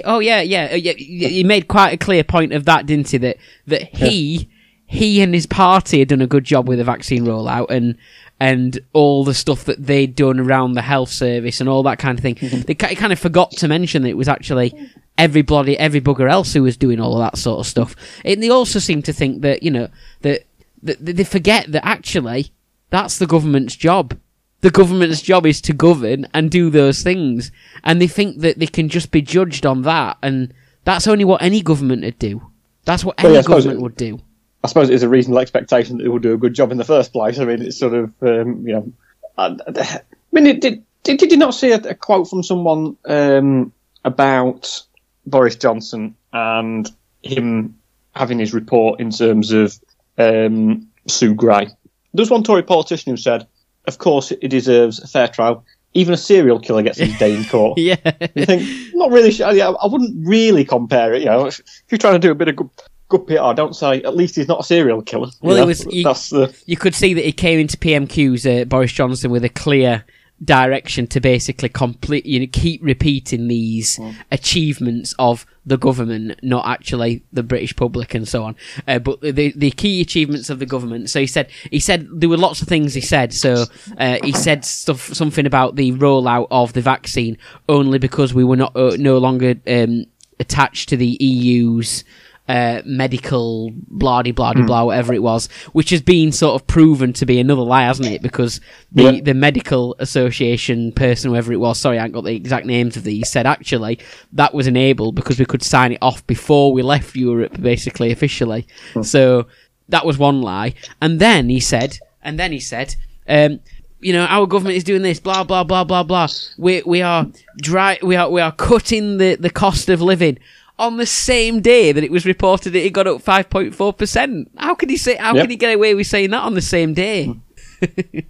Oh 0.04 0.20
yeah, 0.20 0.40
yeah, 0.40 0.68
uh, 0.72 0.76
yeah. 0.76 0.92
He 0.92 1.44
made 1.44 1.68
quite 1.68 1.92
a 1.92 1.96
clear 1.96 2.24
point 2.24 2.52
of 2.52 2.64
that, 2.66 2.86
didn't 2.86 3.10
he? 3.10 3.18
That 3.18 3.36
that 3.66 3.82
he 3.94 4.48
he 4.86 5.22
and 5.22 5.34
his 5.34 5.46
party 5.46 6.00
had 6.00 6.08
done 6.08 6.20
a 6.20 6.26
good 6.26 6.44
job 6.44 6.68
with 6.68 6.78
the 6.78 6.84
vaccine 6.84 7.24
rollout 7.24 7.70
and 7.70 7.96
and 8.38 8.80
all 8.92 9.24
the 9.24 9.34
stuff 9.34 9.64
that 9.64 9.86
they'd 9.86 10.14
done 10.14 10.40
around 10.40 10.72
the 10.72 10.82
health 10.82 11.08
service 11.08 11.60
and 11.60 11.68
all 11.68 11.82
that 11.84 11.98
kind 11.98 12.18
of 12.18 12.22
thing. 12.22 12.36
They 12.66 12.74
kind 12.74 13.12
of 13.12 13.18
forgot 13.18 13.52
to 13.52 13.68
mention 13.68 14.02
that 14.02 14.08
it 14.08 14.16
was 14.16 14.28
actually 14.28 14.90
everybody, 15.16 15.78
every 15.78 16.00
bugger 16.00 16.30
else 16.30 16.52
who 16.52 16.62
was 16.62 16.76
doing 16.76 17.00
all 17.00 17.14
of 17.14 17.20
that 17.20 17.38
sort 17.38 17.60
of 17.60 17.66
stuff. 17.66 17.94
And 18.24 18.42
they 18.42 18.50
also 18.50 18.78
seem 18.78 19.02
to 19.02 19.12
think 19.12 19.42
that 19.42 19.62
you 19.62 19.70
know 19.70 19.88
that 20.22 20.44
that 20.82 21.04
they 21.04 21.24
forget 21.24 21.70
that 21.72 21.86
actually 21.86 22.52
that's 22.90 23.18
the 23.18 23.26
government's 23.26 23.76
job. 23.76 24.18
The 24.62 24.70
government's 24.70 25.20
job 25.22 25.44
is 25.44 25.60
to 25.62 25.72
govern 25.72 26.26
and 26.32 26.50
do 26.50 26.70
those 26.70 27.02
things, 27.02 27.50
and 27.84 28.00
they 28.00 28.06
think 28.06 28.38
that 28.38 28.58
they 28.58 28.66
can 28.66 28.88
just 28.88 29.10
be 29.10 29.20
judged 29.20 29.66
on 29.66 29.82
that, 29.82 30.16
and 30.22 30.54
that's 30.84 31.06
only 31.06 31.24
what 31.24 31.42
any 31.42 31.60
government 31.62 32.02
would 32.04 32.18
do. 32.18 32.40
That's 32.84 33.04
what 33.04 33.16
Well, 33.18 33.26
any 33.26 33.36
yeah, 33.36 33.42
government 33.42 33.78
it- 33.80 33.82
would 33.82 33.96
do. 33.96 34.18
I 34.64 34.68
suppose 34.68 34.88
it 34.90 34.94
is 34.94 35.02
a 35.02 35.08
reasonable 35.08 35.40
expectation 35.40 35.96
that 35.98 36.04
they 36.04 36.08
will 36.08 36.20
do 36.20 36.34
a 36.34 36.38
good 36.38 36.54
job 36.54 36.70
in 36.70 36.78
the 36.78 36.84
first 36.84 37.12
place. 37.12 37.40
I 37.40 37.44
mean, 37.44 37.60
it's 37.62 37.76
sort 37.76 37.94
of, 37.94 38.12
um, 38.22 38.64
you 38.64 38.74
know, 38.74 38.92
I, 39.36 39.46
I 39.66 40.00
mean, 40.30 40.46
it, 40.46 40.60
did, 40.60 40.84
did 41.02 41.18
did 41.18 41.32
you 41.32 41.36
not 41.36 41.54
see 41.54 41.72
a, 41.72 41.78
a 41.78 41.94
quote 41.96 42.30
from 42.30 42.44
someone 42.44 42.96
um, 43.06 43.72
about 44.04 44.80
Boris 45.26 45.56
Johnson 45.56 46.14
and 46.32 46.88
him 47.24 47.76
having 48.14 48.38
his 48.38 48.54
report 48.54 49.00
in 49.00 49.10
terms 49.10 49.50
of 49.50 49.76
um, 50.18 50.86
Sue 51.08 51.34
Gray? 51.34 51.66
There 52.14 52.22
was 52.22 52.30
one 52.30 52.44
Tory 52.44 52.62
politician 52.62 53.10
who 53.12 53.16
said, 53.16 53.48
"Of 53.86 53.98
course, 53.98 54.30
it 54.32 54.48
deserves 54.48 54.98
a 55.02 55.06
fair 55.06 55.28
trial. 55.28 55.64
Even 55.94 56.14
a 56.14 56.16
serial 56.16 56.58
killer 56.58 56.82
gets 56.82 56.98
his 56.98 57.16
day 57.18 57.34
in 57.34 57.44
court." 57.50 57.78
Yeah, 57.78 57.96
You 58.34 58.46
think, 58.46 58.68
not 58.94 59.10
really 59.10 59.30
sure. 59.30 59.52
Yeah, 59.52 59.70
I 59.70 59.86
wouldn't 59.86 60.26
really 60.26 60.64
compare 60.64 61.12
it. 61.14 61.20
You 61.20 61.26
know, 61.28 61.46
if, 61.46 61.58
if 61.60 61.82
you're 61.90 61.98
trying 61.98 62.14
to 62.14 62.18
do 62.18 62.30
a 62.30 62.34
bit 62.34 62.48
of 62.48 62.56
good, 62.56 62.70
good 63.08 63.26
PR, 63.26 63.52
don't 63.54 63.76
say 63.76 64.02
at 64.02 64.16
least 64.16 64.36
he's 64.36 64.48
not 64.48 64.60
a 64.60 64.64
serial 64.64 65.02
killer. 65.02 65.26
You 65.26 65.48
Well, 65.48 65.56
it 65.58 65.66
was- 65.66 65.84
you- 65.86 66.02
the 66.04 66.54
you 66.66 66.76
could 66.76 66.94
see 66.94 67.12
that 67.14 67.24
he 67.24 67.32
came 67.32 67.58
into 67.58 67.76
PMQ's 67.76 68.46
uh, 68.46 68.64
Boris 68.64 68.92
Johnson 68.92 69.30
with 69.30 69.44
a 69.44 69.48
clear 69.50 70.04
direction 70.44 71.06
to 71.08 71.20
basically 71.20 71.68
complete, 71.68 72.26
you 72.26 72.40
know, 72.40 72.46
keep 72.52 72.82
repeating 72.82 73.48
these 73.48 73.98
achievements 74.30 75.14
of 75.18 75.46
the 75.64 75.76
government, 75.76 76.40
not 76.42 76.66
actually 76.66 77.22
the 77.32 77.42
British 77.42 77.76
public 77.76 78.14
and 78.14 78.26
so 78.26 78.42
on. 78.42 78.56
Uh, 78.88 78.98
but 78.98 79.20
the 79.20 79.52
the 79.54 79.70
key 79.70 80.00
achievements 80.00 80.50
of 80.50 80.58
the 80.58 80.66
government. 80.66 81.10
So 81.10 81.20
he 81.20 81.26
said 81.26 81.50
he 81.70 81.78
said 81.78 82.08
there 82.12 82.28
were 82.28 82.36
lots 82.36 82.62
of 82.62 82.68
things 82.68 82.94
he 82.94 83.00
said. 83.00 83.32
So 83.32 83.64
uh, 83.98 84.18
he 84.22 84.32
said 84.32 84.64
stuff 84.64 85.14
something 85.14 85.46
about 85.46 85.76
the 85.76 85.92
rollout 85.92 86.48
of 86.50 86.72
the 86.72 86.80
vaccine 86.80 87.38
only 87.68 87.98
because 87.98 88.34
we 88.34 88.44
were 88.44 88.56
not 88.56 88.74
uh, 88.76 88.96
no 88.98 89.18
longer 89.18 89.54
um, 89.66 90.06
attached 90.40 90.88
to 90.88 90.96
the 90.96 91.16
EU's 91.20 92.04
uh, 92.48 92.82
medical 92.84 93.70
blah 93.88 94.20
de 94.22 94.32
blah 94.32 94.52
de 94.52 94.62
blah 94.64 94.84
whatever 94.84 95.14
it 95.14 95.22
was, 95.22 95.46
which 95.72 95.90
has 95.90 96.02
been 96.02 96.32
sort 96.32 96.60
of 96.60 96.66
proven 96.66 97.12
to 97.12 97.24
be 97.24 97.38
another 97.38 97.62
lie, 97.62 97.84
hasn't 97.84 98.08
it? 98.08 98.20
Because 98.20 98.60
the 98.90 99.02
Yeah. 99.04 99.20
the 99.22 99.34
medical 99.34 99.94
association 100.00 100.92
person, 100.92 101.30
whoever 101.30 101.52
it 101.52 101.60
was, 101.60 101.78
sorry, 101.78 101.98
I 101.98 102.02
haven't 102.02 102.14
got 102.14 102.24
the 102.24 102.34
exact 102.34 102.66
names 102.66 102.96
of 102.96 103.04
these, 103.04 103.28
said 103.28 103.46
actually 103.46 103.98
that 104.32 104.52
was 104.54 104.66
enabled 104.66 105.14
because 105.14 105.38
we 105.38 105.44
could 105.44 105.62
sign 105.62 105.92
it 105.92 105.98
off 106.02 106.26
before 106.26 106.72
we 106.72 106.82
left 106.82 107.14
Europe, 107.16 107.60
basically 107.60 108.10
officially. 108.10 108.66
So 109.02 109.46
that 109.88 110.04
was 110.04 110.18
one 110.18 110.42
lie, 110.42 110.74
and 111.00 111.20
then 111.20 111.48
he 111.48 111.60
said, 111.60 111.98
and 112.22 112.38
then 112.38 112.52
he 112.52 112.60
said. 112.60 112.96
Um, 113.28 113.60
you 114.00 114.12
know, 114.12 114.24
our 114.24 114.48
government 114.48 114.76
is 114.76 114.82
doing 114.82 115.02
this, 115.02 115.20
blah 115.20 115.44
blah 115.44 115.62
blah 115.62 115.84
blah 115.84 116.02
blah. 116.02 116.26
We 116.58 116.82
we 116.84 117.02
are 117.02 117.28
dry, 117.58 118.00
we 118.02 118.16
are 118.16 118.28
we 118.28 118.40
are 118.40 118.50
cutting 118.50 119.18
the, 119.18 119.36
the 119.36 119.48
cost 119.48 119.88
of 119.88 120.02
living 120.02 120.38
on 120.82 120.96
the 120.98 121.06
same 121.06 121.60
day 121.60 121.92
that 121.92 122.02
it 122.04 122.10
was 122.10 122.26
reported 122.26 122.70
that 122.74 122.84
it 122.84 122.92
got 122.92 123.06
up 123.06 123.22
five 123.22 123.48
point 123.48 123.74
four 123.74 123.92
percent. 123.92 124.50
How 124.58 124.74
could 124.74 124.90
he 124.90 124.96
say? 124.96 125.16
How 125.16 125.34
Yep. 125.34 125.42
could 125.44 125.50
he 125.50 125.56
get 125.56 125.74
away 125.74 125.94
with 125.94 126.06
saying 126.06 126.30
that 126.30 126.42
on 126.42 126.54
the 126.54 126.60
same 126.62 126.92
day? 126.94 127.32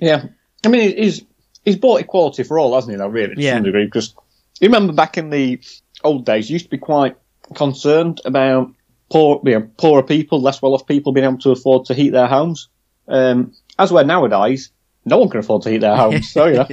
Yeah, 0.00 0.26
I 0.64 0.68
mean, 0.68 0.96
he's 0.96 1.24
he's 1.64 1.76
bought 1.76 2.00
equality 2.00 2.44
for 2.44 2.58
all, 2.58 2.74
hasn't 2.74 2.92
he? 2.92 2.98
Though, 2.98 3.08
really, 3.08 3.34
to 3.34 3.40
Yeah. 3.40 3.54
some 3.54 3.64
degree, 3.64 3.84
because 3.86 4.14
you 4.60 4.68
remember 4.68 4.92
back 4.92 5.18
in 5.18 5.30
the 5.30 5.60
old 6.04 6.24
days, 6.24 6.48
you 6.48 6.54
used 6.54 6.66
to 6.66 6.70
be 6.70 6.78
quite 6.78 7.16
concerned 7.54 8.20
about 8.24 8.70
poor, 9.10 9.40
you 9.44 9.58
know, 9.58 9.68
poorer 9.76 10.02
people, 10.02 10.40
less 10.40 10.62
well-off 10.62 10.86
people 10.86 11.12
being 11.12 11.26
able 11.26 11.38
to 11.38 11.50
afford 11.50 11.86
to 11.86 11.94
heat 11.94 12.10
their 12.10 12.26
homes. 12.28 12.68
Um, 13.08 13.54
as 13.78 13.90
we're 13.90 14.04
nowadays, 14.04 14.70
no 15.08 15.18
one 15.18 15.28
can 15.28 15.40
afford 15.40 15.62
to 15.62 15.70
heat 15.70 15.78
their 15.78 15.96
homes. 15.96 16.30
so 16.30 16.46
yeah, 16.46 16.66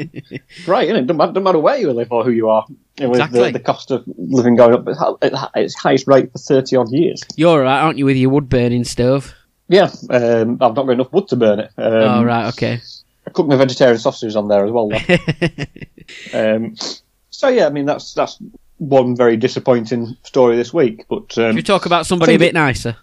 right, 0.68 0.86
isn't 0.88 0.96
it? 0.96 1.08
Doesn't 1.08 1.18
matter, 1.18 1.32
doesn't 1.32 1.44
matter 1.44 1.60
where 1.60 1.78
you 1.78 1.92
live 1.92 2.12
or 2.12 2.24
who 2.24 2.32
you 2.32 2.50
are. 2.50 2.66
You 2.98 3.06
know, 3.06 3.10
with 3.10 3.20
Exactly. 3.20 3.52
the, 3.52 3.58
the 3.58 3.64
cost 3.64 3.92
of 3.92 4.04
living 4.18 4.56
going 4.56 4.74
up 4.74 4.88
at 5.22 5.52
its 5.56 5.76
highest 5.76 6.08
rate 6.08 6.32
for 6.32 6.38
thirty 6.38 6.76
odd 6.76 6.92
years. 6.92 7.24
You're 7.36 7.50
all 7.50 7.60
right, 7.60 7.82
aren't 7.82 7.98
you, 7.98 8.06
with 8.06 8.18
your 8.18 8.30
wood 8.30 8.48
burning 8.50 8.84
stove? 8.84 9.34
Yeah, 9.68 9.90
um, 10.12 10.52
I've 10.62 10.76
not 10.76 10.86
got 10.86 10.90
enough 10.90 11.12
wood 11.12 11.28
to 11.30 11.36
burn 11.36 11.60
it. 11.60 11.72
Um, 11.78 11.94
oh 11.94 12.24
right, 12.24 12.48
okay. 12.50 12.80
I 13.28 13.30
cook 13.32 13.48
my 13.48 13.56
vegetarian 13.56 13.98
sausages 13.98 14.36
on 14.36 14.48
there 14.48 14.64
as 14.66 14.72
well. 14.72 14.90
Um, 16.34 16.76
so 17.32 17.48
yeah, 17.48 17.66
I 17.66 17.70
mean 17.70 17.86
that's 17.86 18.14
that's 18.14 18.38
one 18.78 19.16
very 19.16 19.38
disappointing 19.38 20.16
story 20.24 20.56
this 20.56 20.74
week. 20.74 21.06
But 21.10 21.36
um, 21.38 21.50
Should 21.50 21.56
we 21.56 21.64
talk 21.64 21.86
about 21.88 22.06
somebody 22.06 22.36
a 22.36 22.40
bit 22.40 22.50
it- 22.50 22.54
nicer? 22.54 22.96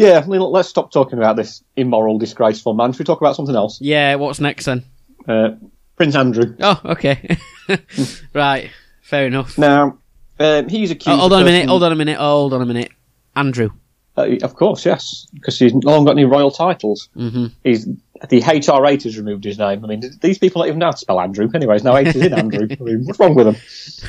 Yeah, 0.00 0.24
let's 0.26 0.68
stop 0.68 0.92
talking 0.92 1.18
about 1.18 1.36
this 1.36 1.62
immoral, 1.76 2.18
disgraceful 2.18 2.74
man. 2.74 2.92
Should 2.92 3.00
we 3.00 3.04
talk 3.04 3.20
about 3.20 3.36
something 3.36 3.54
else? 3.56 3.80
Yeah. 3.80 4.14
What's 4.16 4.40
next 4.40 4.64
then? 4.64 4.84
Uh, 5.28 5.50
Prince 5.96 6.14
Andrew. 6.16 6.56
Oh, 6.60 6.80
okay. 6.84 7.36
right. 8.34 8.70
Fair 9.02 9.26
enough. 9.26 9.58
Now 9.58 9.98
um, 10.38 10.68
he's 10.68 10.90
accused. 10.90 11.14
Oh, 11.16 11.20
hold 11.20 11.32
on 11.34 11.42
a 11.42 11.44
minute. 11.44 11.68
Hold 11.68 11.82
on 11.82 11.92
a 11.92 11.96
minute. 11.96 12.18
Hold 12.18 12.54
on 12.54 12.62
a 12.62 12.66
minute. 12.66 12.90
Andrew. 13.36 13.70
Uh, 14.16 14.36
of 14.42 14.54
course, 14.54 14.84
yes, 14.84 15.26
because 15.34 15.58
he's 15.58 15.72
no 15.72 15.92
longer 15.92 16.08
got 16.08 16.12
any 16.18 16.24
royal 16.24 16.50
titles. 16.50 17.08
hmm 17.14 17.46
He's 17.62 17.84
the 18.28 18.40
HRH 18.40 19.04
has 19.04 19.16
removed 19.16 19.44
his 19.44 19.58
name. 19.58 19.84
I 19.84 19.88
mean, 19.88 20.02
these 20.20 20.38
people 20.38 20.60
don't 20.62 20.68
even 20.68 20.78
know 20.78 20.86
how 20.86 20.92
to 20.92 20.98
spell 20.98 21.20
Andrew. 21.20 21.48
Anyways, 21.54 21.84
now 21.84 21.96
H 21.96 22.08
is 22.14 22.22
in 22.22 22.34
Andrew. 22.34 22.66
I 22.80 22.82
mean, 22.82 23.04
what's 23.04 23.18
wrong 23.18 23.34
with 23.34 23.46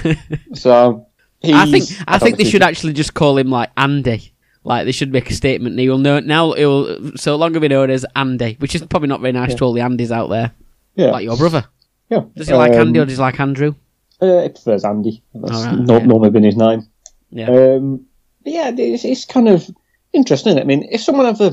them? 0.03 0.17
So 0.55 1.07
I 1.43 1.69
think 1.71 1.89
I 2.07 2.17
don't 2.17 2.19
think 2.21 2.37
they 2.37 2.43
should 2.43 2.61
actually 2.61 2.93
just 2.93 3.13
call 3.13 3.37
him 3.37 3.49
like 3.49 3.71
Andy. 3.77 4.33
Like 4.63 4.85
they 4.85 4.91
should 4.91 5.11
make 5.11 5.29
a 5.29 5.33
statement. 5.33 5.73
And 5.73 5.79
He 5.79 5.89
will 5.89 5.97
know 5.97 6.19
now. 6.19 6.51
It 6.53 6.65
will 6.65 7.11
so 7.17 7.35
long 7.35 7.53
be 7.53 7.67
known 7.67 7.89
as 7.89 8.05
Andy, 8.15 8.55
which 8.59 8.75
is 8.75 8.83
probably 8.85 9.07
not 9.09 9.21
very 9.21 9.31
nice 9.33 9.55
to 9.55 9.63
all 9.65 9.73
the 9.73 9.81
Andys 9.81 10.11
out 10.11 10.29
there. 10.29 10.51
Yeah, 10.95 11.11
Like 11.11 11.23
your 11.23 11.37
brother. 11.37 11.65
yeah. 12.09 12.21
Does 12.35 12.47
he 12.47 12.53
like 12.53 12.73
Um, 12.73 12.87
Andy 12.87 12.99
or 12.99 13.05
does 13.05 13.15
he 13.17 13.21
like 13.21 13.39
Andrew? 13.39 13.73
Uh, 14.21 14.43
he 14.43 14.49
prefers 14.49 14.85
Andy. 14.85 15.23
That's 15.33 15.65
right, 15.65 15.79
not 15.79 16.05
normally 16.05 16.29
been 16.29 16.43
his 16.43 16.55
name. 16.57 16.85
Yeah. 17.31 17.49
Um, 17.49 18.05
but 18.43 18.53
yeah, 18.53 18.71
it's, 18.77 19.03
it's 19.05 19.25
kind 19.25 19.47
of 19.47 19.67
interesting. 20.13 20.59
I 20.59 20.63
mean, 20.63 20.87
if 20.91 21.01
someone 21.01 21.25
ever 21.25 21.51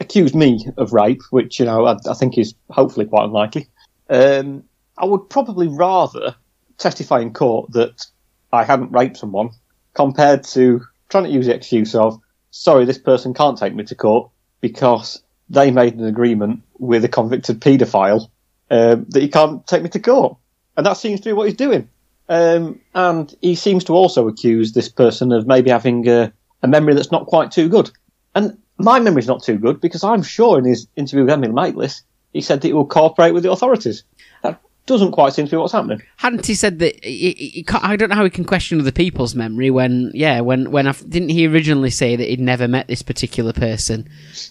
accused 0.00 0.34
me 0.34 0.66
of 0.78 0.92
rape, 0.92 1.20
which 1.30 1.58
you 1.60 1.66
know 1.66 1.84
I, 1.86 1.96
I 2.08 2.14
think 2.14 2.38
is 2.38 2.54
hopefully 2.70 3.06
quite 3.06 3.24
unlikely, 3.24 3.66
um, 4.08 4.62
I 4.96 5.04
would 5.04 5.28
probably 5.28 5.68
rather 5.68 6.34
testify 6.78 7.20
in 7.20 7.32
court 7.34 7.72
that 7.72 8.06
I 8.52 8.64
hadn't 8.64 8.92
raped 8.92 9.16
someone 9.18 9.50
compared 9.94 10.44
to 10.44 10.82
trying 11.08 11.24
to 11.24 11.30
use 11.30 11.46
the 11.46 11.54
excuse 11.54 11.94
of 11.94 12.18
sorry, 12.56 12.84
this 12.84 12.98
person 12.98 13.34
can't 13.34 13.58
take 13.58 13.74
me 13.74 13.84
to 13.84 13.94
court 13.94 14.30
because 14.60 15.22
they 15.48 15.70
made 15.70 15.94
an 15.94 16.04
agreement 16.04 16.62
with 16.78 17.04
a 17.04 17.08
convicted 17.08 17.60
paedophile 17.60 18.28
um, 18.70 19.06
that 19.10 19.22
he 19.22 19.28
can't 19.28 19.66
take 19.66 19.82
me 19.82 19.88
to 19.90 20.00
court, 20.00 20.36
and 20.76 20.86
that 20.86 20.94
seems 20.96 21.20
to 21.20 21.28
be 21.28 21.32
what 21.32 21.48
he's 21.48 21.56
doing. 21.56 21.88
Um, 22.28 22.80
and 22.94 23.32
he 23.40 23.54
seems 23.54 23.84
to 23.84 23.92
also 23.92 24.26
accuse 24.26 24.72
this 24.72 24.88
person 24.88 25.30
of 25.32 25.46
maybe 25.46 25.70
having 25.70 26.08
a, 26.08 26.32
a 26.62 26.68
memory 26.68 26.94
that's 26.94 27.12
not 27.12 27.26
quite 27.26 27.52
too 27.52 27.68
good. 27.68 27.90
And 28.34 28.58
my 28.78 28.98
memory's 28.98 29.28
not 29.28 29.44
too 29.44 29.58
good 29.58 29.80
because 29.80 30.02
I'm 30.02 30.22
sure 30.22 30.58
in 30.58 30.64
his 30.64 30.88
interview 30.96 31.24
with 31.24 31.32
Emily 31.32 31.52
Maitlis, 31.52 32.02
he 32.32 32.40
said 32.40 32.60
that 32.60 32.66
he 32.66 32.72
will 32.72 32.86
cooperate 32.86 33.32
with 33.32 33.44
the 33.44 33.52
authorities. 33.52 34.02
Doesn't 34.86 35.10
quite 35.12 35.32
seem 35.32 35.46
to 35.46 35.50
be 35.50 35.56
what's 35.56 35.72
happening. 35.72 36.00
Hadn't 36.16 36.46
he 36.46 36.54
said 36.54 36.78
that? 36.78 37.04
He, 37.04 37.32
he, 37.32 37.48
he 37.48 37.66
I 37.82 37.96
don't 37.96 38.08
know 38.08 38.14
how 38.14 38.24
he 38.24 38.30
can 38.30 38.44
question 38.44 38.80
other 38.80 38.92
people's 38.92 39.34
memory 39.34 39.68
when, 39.70 40.12
yeah, 40.14 40.40
when 40.40 40.70
when 40.70 40.86
I, 40.86 40.92
didn't 40.92 41.30
he 41.30 41.46
originally 41.48 41.90
say 41.90 42.14
that 42.14 42.28
he'd 42.28 42.40
never 42.40 42.68
met 42.68 42.86
this 42.86 43.02
particular 43.02 43.52
person 43.52 44.08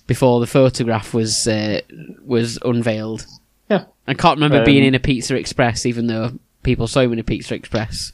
before 0.07 0.41
the 0.41 0.47
photograph 0.47 1.13
was 1.13 1.47
uh, 1.47 1.79
was 2.25 2.59
unveiled? 2.65 3.25
Yeah. 3.69 3.86
I 4.07 4.13
can't 4.13 4.36
remember 4.38 4.59
Um, 4.59 4.65
being 4.65 4.83
in 4.83 4.93
a 4.93 4.99
Pizza 4.99 5.36
Express, 5.36 5.86
even 5.86 6.07
though 6.07 6.33
people 6.63 6.88
saw 6.88 6.99
him 6.99 7.13
in 7.13 7.19
a 7.19 7.23
Pizza 7.23 7.55
Express. 7.55 8.11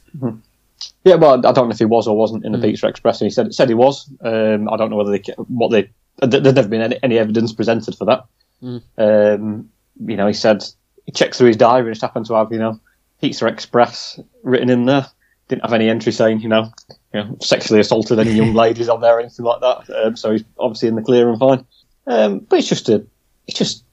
Yeah, 1.04 1.16
well, 1.16 1.34
I 1.44 1.52
don't 1.52 1.66
know 1.66 1.70
if 1.72 1.78
he 1.78 1.84
was 1.84 2.06
or 2.06 2.16
wasn't 2.16 2.44
in 2.44 2.52
the 2.52 2.58
Pizza 2.58 2.86
Express, 2.86 3.20
and 3.20 3.26
he 3.26 3.30
said 3.34 3.52
said 3.52 3.68
he 3.68 3.74
was. 3.74 4.08
Um, 4.20 4.68
I 4.68 4.76
don't 4.76 4.90
know 4.90 4.96
whether 4.96 5.10
they 5.10 5.22
what 5.48 5.70
they 5.72 5.90
uh, 6.22 6.26
there- 6.26 6.40
there's 6.40 6.54
never 6.54 6.68
been 6.68 6.82
any, 6.82 6.98
any 7.02 7.18
evidence 7.18 7.52
presented 7.52 7.96
for 7.96 8.04
that. 8.04 8.24
Hmm. 8.60 8.78
Um, 8.96 9.70
you 10.06 10.16
know, 10.16 10.26
he 10.28 10.32
said 10.32 10.64
he 11.06 11.12
checks 11.12 11.38
through 11.38 11.48
his 11.48 11.56
diary 11.56 11.86
and 11.86 11.94
just 11.94 12.02
happened 12.02 12.26
to 12.26 12.34
have 12.34 12.52
you 12.52 12.58
know 12.58 12.80
Pizza 13.20 13.46
Express 13.46 14.20
written 14.42 14.70
in 14.70 14.84
there. 14.84 15.06
Didn't 15.48 15.62
have 15.62 15.72
any 15.72 15.88
entry 15.88 16.12
saying 16.12 16.40
you 16.40 16.48
know, 16.48 16.72
you 17.12 17.20
know 17.20 17.36
sexually 17.40 17.80
assaulted 17.80 18.18
any 18.18 18.32
young 18.32 18.54
ladies 18.64 18.88
on 18.88 19.00
there 19.00 19.16
or 19.16 19.20
anything 19.20 19.44
like 19.44 19.60
that. 19.60 19.90
Um, 20.04 20.16
so 20.16 20.32
he's 20.32 20.44
obviously 20.58 20.88
in 20.88 20.96
the 20.96 21.02
clear 21.02 21.28
and 21.28 21.38
fine. 21.38 21.66
Um, 22.06 22.38
but 22.40 22.58
it's 22.58 22.68
just 22.68 22.88
a 22.88 23.04
it's 23.46 23.58
just 23.58 23.84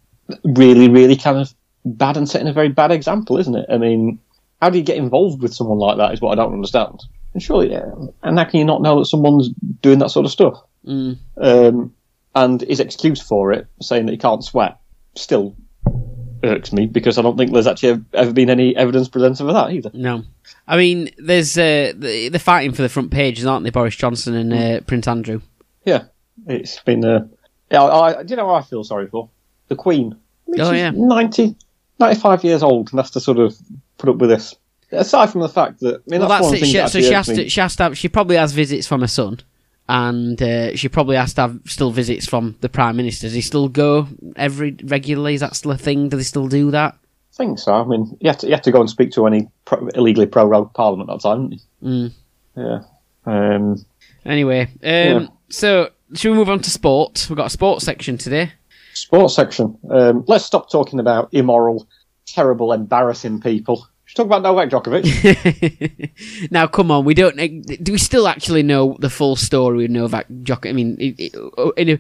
really 0.43 0.89
really 0.89 1.15
kind 1.15 1.37
of 1.37 1.53
bad 1.85 2.17
and 2.17 2.29
setting 2.29 2.47
a 2.47 2.53
very 2.53 2.69
bad 2.69 2.91
example, 2.91 3.37
isn't 3.37 3.55
it? 3.55 3.65
I 3.69 3.77
mean, 3.77 4.19
how 4.61 4.69
do 4.69 4.77
you 4.77 4.83
get 4.83 4.97
involved 4.97 5.41
with 5.41 5.53
someone 5.53 5.79
like 5.79 5.97
that? 5.97 6.13
Is 6.13 6.21
what 6.21 6.31
I 6.31 6.41
don't 6.41 6.53
understand. 6.53 7.03
And 7.33 7.43
surely, 7.43 7.71
yeah, 7.71 7.91
and 8.23 8.39
how 8.39 8.45
can 8.45 8.59
you 8.59 8.65
not 8.65 8.81
know 8.81 8.99
that 8.99 9.05
someone's 9.05 9.49
doing 9.81 9.99
that 9.99 10.09
sort 10.09 10.25
of 10.25 10.31
stuff? 10.31 10.63
Mm. 10.85 11.17
Um, 11.37 11.93
and 12.35 12.61
his 12.61 12.79
excuse 12.79 13.21
for 13.21 13.51
it, 13.51 13.67
saying 13.81 14.05
that 14.05 14.11
he 14.11 14.17
can't 14.17 14.43
sweat, 14.43 14.79
still 15.15 15.55
irks 16.43 16.71
me 16.73 16.85
because 16.87 17.17
I 17.17 17.21
don't 17.21 17.37
think 17.37 17.51
there's 17.53 17.67
actually 17.67 18.03
ever 18.13 18.33
been 18.33 18.49
any 18.49 18.75
evidence 18.75 19.07
presented 19.09 19.37
for 19.45 19.53
that 19.53 19.71
either. 19.71 19.91
No, 19.93 20.23
I 20.67 20.77
mean, 20.77 21.09
there's 21.17 21.57
uh, 21.57 21.93
the- 21.95 22.29
they're 22.29 22.39
fighting 22.39 22.73
for 22.73 22.81
the 22.81 22.89
front 22.89 23.11
pages, 23.11 23.45
aren't 23.45 23.63
they? 23.63 23.69
Boris 23.69 23.95
Johnson 23.95 24.35
and 24.35 24.53
uh, 24.53 24.81
Prince 24.81 25.07
Andrew. 25.07 25.41
Yeah, 25.85 26.03
it's 26.47 26.79
been. 26.81 27.03
Uh, 27.05 27.27
yeah, 27.71 27.83
I, 27.83 28.19
I, 28.19 28.23
do 28.23 28.29
you 28.31 28.35
know 28.35 28.45
what 28.47 28.63
I 28.63 28.65
feel 28.65 28.83
sorry 28.83 29.07
for? 29.07 29.29
The 29.67 29.75
Queen. 29.75 30.15
I 30.47 30.51
mean, 30.51 30.61
Oh, 30.61 30.71
she's 30.71 30.79
yeah. 30.79 30.91
90, 30.91 31.55
95 31.99 32.43
years 32.43 32.63
old 32.63 32.89
and 32.91 32.99
has 32.99 33.11
to 33.11 33.19
sort 33.19 33.37
of 33.37 33.55
put 33.97 34.09
up 34.09 34.15
with 34.17 34.29
this. 34.31 34.55
Aside 34.91 35.27
from 35.29 35.41
the 35.41 35.49
fact 35.49 35.81
that, 35.81 35.95
I 35.95 36.09
mean, 36.09 36.19
Well, 36.21 36.29
that's, 36.29 36.49
that's 36.49 36.63
it. 36.63 36.65
She, 36.65 36.73
that 36.77 36.89
so 36.89 36.99
she 36.99 37.13
has 37.13 37.29
me. 37.29 37.35
to. 37.35 37.49
She 37.49 37.59
has 37.61 37.75
to. 37.75 37.83
Have, 37.83 37.97
she 37.97 38.09
probably 38.09 38.37
has 38.37 38.53
visits 38.53 38.87
from 38.87 39.01
her 39.01 39.07
son, 39.07 39.39
and 39.89 40.39
uh, 40.41 40.75
she 40.75 40.87
probably 40.87 41.15
has 41.17 41.33
to 41.33 41.41
have 41.41 41.59
still 41.65 41.89
visits 41.91 42.27
from 42.27 42.55
the 42.61 42.69
prime 42.69 42.95
minister. 42.95 43.25
Does 43.27 43.33
he 43.33 43.41
still 43.41 43.67
go 43.67 44.07
every 44.35 44.77
regularly? 44.83 45.33
Is 45.33 45.41
that 45.41 45.55
still 45.55 45.71
a 45.71 45.77
thing? 45.77 46.09
Do 46.09 46.15
they 46.17 46.23
still 46.23 46.47
do 46.47 46.69
that? 46.71 46.93
I 47.33 47.35
think 47.35 47.57
so. 47.57 47.73
I 47.73 47.83
mean, 47.85 48.15
you 48.21 48.29
have 48.29 48.37
to, 48.39 48.47
you 48.47 48.53
have 48.53 48.61
to 48.61 48.71
go 48.71 48.79
and 48.81 48.89
speak 48.89 49.11
to 49.13 49.25
any 49.25 49.47
pro- 49.65 49.87
illegally 49.95 50.27
prorogued 50.27 50.73
parliament 50.75 51.09
at 51.09 51.19
the 51.21 51.29
time, 51.29 51.49
don't 51.49 51.51
you? 51.51 51.59
Mm. 51.83 52.11
Yeah. 52.55 52.79
Um, 53.55 53.85
Anyway, 54.25 54.61
um, 54.63 54.69
Yeah. 54.83 55.27
so 55.49 55.89
should 56.13 56.31
we 56.31 56.37
move 56.37 56.49
on 56.49 56.59
to 56.59 56.69
sport? 56.69 57.25
We've 57.29 57.37
got 57.37 57.47
a 57.47 57.49
sports 57.49 57.83
section 57.85 58.17
today. 58.17 58.51
sports 58.93 59.33
section. 59.35 59.77
Um, 59.89 60.23
let's 60.27 60.45
stop 60.45 60.69
talking 60.69 60.99
about 60.99 61.29
immoral, 61.31 61.87
terrible, 62.27 62.73
embarrassing 62.73 63.39
people. 63.41 63.87
Should 64.09 64.15
talk 64.15 64.25
about 64.25 64.41
Novak 64.41 64.71
Djokovic. 64.71 66.51
now, 66.51 66.65
come 66.65 66.89
on, 66.89 67.05
we 67.05 67.13
don't. 67.13 67.35
Do 67.83 67.91
we 67.91 67.99
still 67.99 68.27
actually 68.27 68.63
know 68.63 68.97
the 68.99 69.09
full 69.09 69.35
story 69.35 69.85
of 69.85 69.91
Novak 69.91 70.25
Djokovic? 70.41 70.69
I 70.69 70.73
mean, 70.73 70.97
it, 70.99 71.15
it, 71.19 71.73
in 71.77 71.89
a 71.89 71.99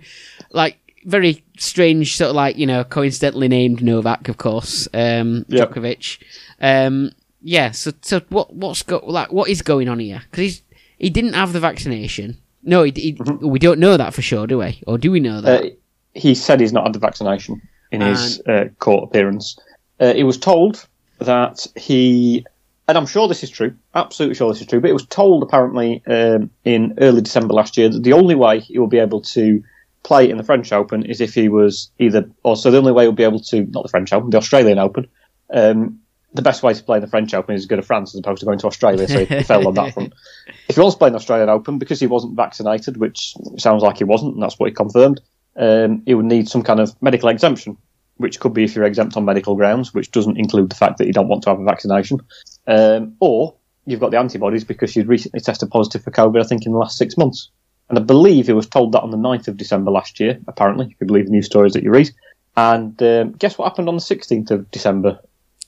like 0.49 0.79
very 1.05 1.43
strange 1.59 2.17
sort 2.17 2.31
of 2.31 2.35
like 2.35 2.57
you 2.57 2.65
know 2.65 2.83
coincidentally 2.83 3.47
named 3.47 3.83
Novak, 3.83 4.27
of 4.27 4.37
course, 4.37 4.87
um, 4.91 5.45
Yeah. 5.49 5.65
Djokovic. 5.67 6.17
Um, 6.59 7.11
yeah. 7.43 7.69
So, 7.69 7.91
so 8.01 8.21
what 8.29 8.55
what's 8.55 8.81
go 8.81 9.03
like 9.05 9.31
what 9.31 9.47
is 9.47 9.61
going 9.61 9.87
on 9.87 9.99
here? 9.99 10.23
Because 10.31 10.41
he's 10.41 10.61
he 10.97 11.11
didn't 11.11 11.33
have 11.33 11.53
the 11.53 11.59
vaccination. 11.59 12.39
No, 12.63 12.81
he, 12.81 12.91
he, 12.95 13.11
we 13.39 13.59
don't 13.59 13.79
know 13.79 13.97
that 13.97 14.15
for 14.15 14.23
sure, 14.23 14.47
do 14.47 14.57
we? 14.57 14.81
Or 14.87 14.97
do 14.97 15.11
we 15.11 15.19
know 15.19 15.41
that? 15.41 15.63
uh, 15.63 15.69
he 16.15 16.33
said 16.33 16.59
he's 16.59 16.73
not 16.73 16.85
had 16.85 16.93
the 16.93 16.99
vaccination 16.99 17.61
in 17.91 18.01
his 18.01 18.41
uh, 18.47 18.65
court 18.79 19.03
appearance. 19.03 19.59
Uh, 19.99 20.15
he 20.15 20.23
was 20.23 20.39
told 20.39 20.87
that 21.19 21.67
he 21.75 22.45
and 22.89 22.97
I'm 22.97 23.05
sure 23.05 23.27
this 23.27 23.43
is 23.43 23.51
true, 23.51 23.75
absolutely 23.93 24.33
sure 24.33 24.51
this 24.51 24.61
is 24.61 24.67
true, 24.67 24.81
but 24.81 24.89
it 24.89 24.93
was 24.93 25.05
told 25.05 25.43
apparently 25.43 26.01
um, 26.07 26.49
in 26.65 26.95
early 26.99 27.21
December 27.21 27.53
last 27.53 27.77
year 27.77 27.87
that 27.87 28.01
the 28.01 28.13
only 28.13 28.33
way 28.33 28.61
he 28.61 28.79
will 28.79 28.87
be 28.87 28.97
able 28.97 29.21
to 29.21 29.63
play 30.01 30.27
in 30.27 30.37
the 30.37 30.43
French 30.43 30.71
Open 30.71 31.05
is 31.05 31.21
if 31.21 31.35
he 31.35 31.49
was 31.49 31.91
either, 31.99 32.27
or 32.41 32.55
so 32.55 32.71
the 32.71 32.79
only 32.79 32.91
way 32.91 33.03
he'll 33.03 33.11
be 33.11 33.23
able 33.23 33.41
to, 33.41 33.65
not 33.65 33.83
the 33.83 33.89
French 33.89 34.11
Open, 34.11 34.31
the 34.31 34.37
Australian 34.37 34.79
Open. 34.79 35.07
Um, 35.53 35.99
the 36.33 36.41
best 36.41 36.63
way 36.63 36.73
to 36.73 36.83
play 36.83 36.97
in 36.97 37.01
the 37.01 37.07
French 37.07 37.31
Open 37.33 37.53
is 37.53 37.63
to 37.63 37.67
go 37.67 37.75
to 37.75 37.83
France 37.83 38.15
as 38.15 38.19
opposed 38.19 38.39
to 38.39 38.47
going 38.47 38.57
to 38.57 38.67
Australia, 38.67 39.07
so 39.07 39.23
he 39.23 39.43
failed 39.43 39.67
on 39.67 39.73
that 39.75 39.93
front. 39.93 40.13
If 40.67 40.75
he 40.75 40.81
wants 40.81 40.95
to 40.95 40.99
play 40.99 41.07
in 41.07 41.13
the 41.13 41.19
Australian 41.19 41.49
Open, 41.49 41.77
because 41.77 41.99
he 41.99 42.07
wasn't 42.07 42.35
vaccinated, 42.35 42.97
which 42.97 43.35
sounds 43.57 43.83
like 43.83 43.97
he 43.97 44.03
wasn't, 44.03 44.33
and 44.33 44.41
that's 44.41 44.57
what 44.57 44.67
he 44.67 44.73
confirmed, 44.73 45.21
um, 45.57 46.01
he 46.07 46.15
would 46.15 46.25
need 46.25 46.49
some 46.49 46.63
kind 46.63 46.79
of 46.79 46.99
medical 47.01 47.29
exemption, 47.29 47.77
which 48.19 48.39
could 48.39 48.53
be 48.53 48.65
if 48.65 48.75
you're 48.75 48.85
exempt 48.85 49.15
on 49.17 49.25
medical 49.25 49.55
grounds, 49.55 49.93
which 49.93 50.11
doesn't 50.11 50.37
include 50.37 50.69
the 50.69 50.75
fact 50.75 50.97
that 50.97 51.07
you 51.07 51.13
don't 51.13 51.29
want 51.29 51.41
to 51.43 51.49
have 51.49 51.59
a 51.59 51.63
vaccination, 51.63 52.19
um, 52.67 53.15
or 53.19 53.55
you've 53.85 54.01
got 54.01 54.11
the 54.11 54.19
antibodies 54.19 54.65
because 54.65 54.95
you'd 54.95 55.07
recently 55.07 55.39
tested 55.39 55.71
positive 55.71 56.03
for 56.03 56.11
COVID, 56.11 56.39
I 56.39 56.43
think, 56.45 56.65
in 56.65 56.73
the 56.73 56.77
last 56.77 56.97
six 56.97 57.17
months. 57.17 57.49
And 57.87 57.97
I 57.97 58.01
believe 58.01 58.47
he 58.47 58.53
was 58.53 58.67
told 58.67 58.91
that 58.91 59.01
on 59.01 59.09
the 59.11 59.17
9th 59.17 59.47
of 59.47 59.57
December 59.57 59.89
last 59.89 60.19
year, 60.19 60.37
apparently, 60.47 60.87
if 60.87 60.95
you 60.99 61.07
believe 61.07 61.25
the 61.25 61.31
news 61.31 61.45
stories 61.45 61.73
that 61.73 61.83
you 61.83 61.91
read. 61.91 62.11
And 62.57 63.01
um, 63.01 63.31
guess 63.31 63.57
what 63.57 63.69
happened 63.69 63.87
on 63.87 63.95
the 63.95 64.01
16th 64.01 64.51
of 64.51 64.69
December? 64.69 65.19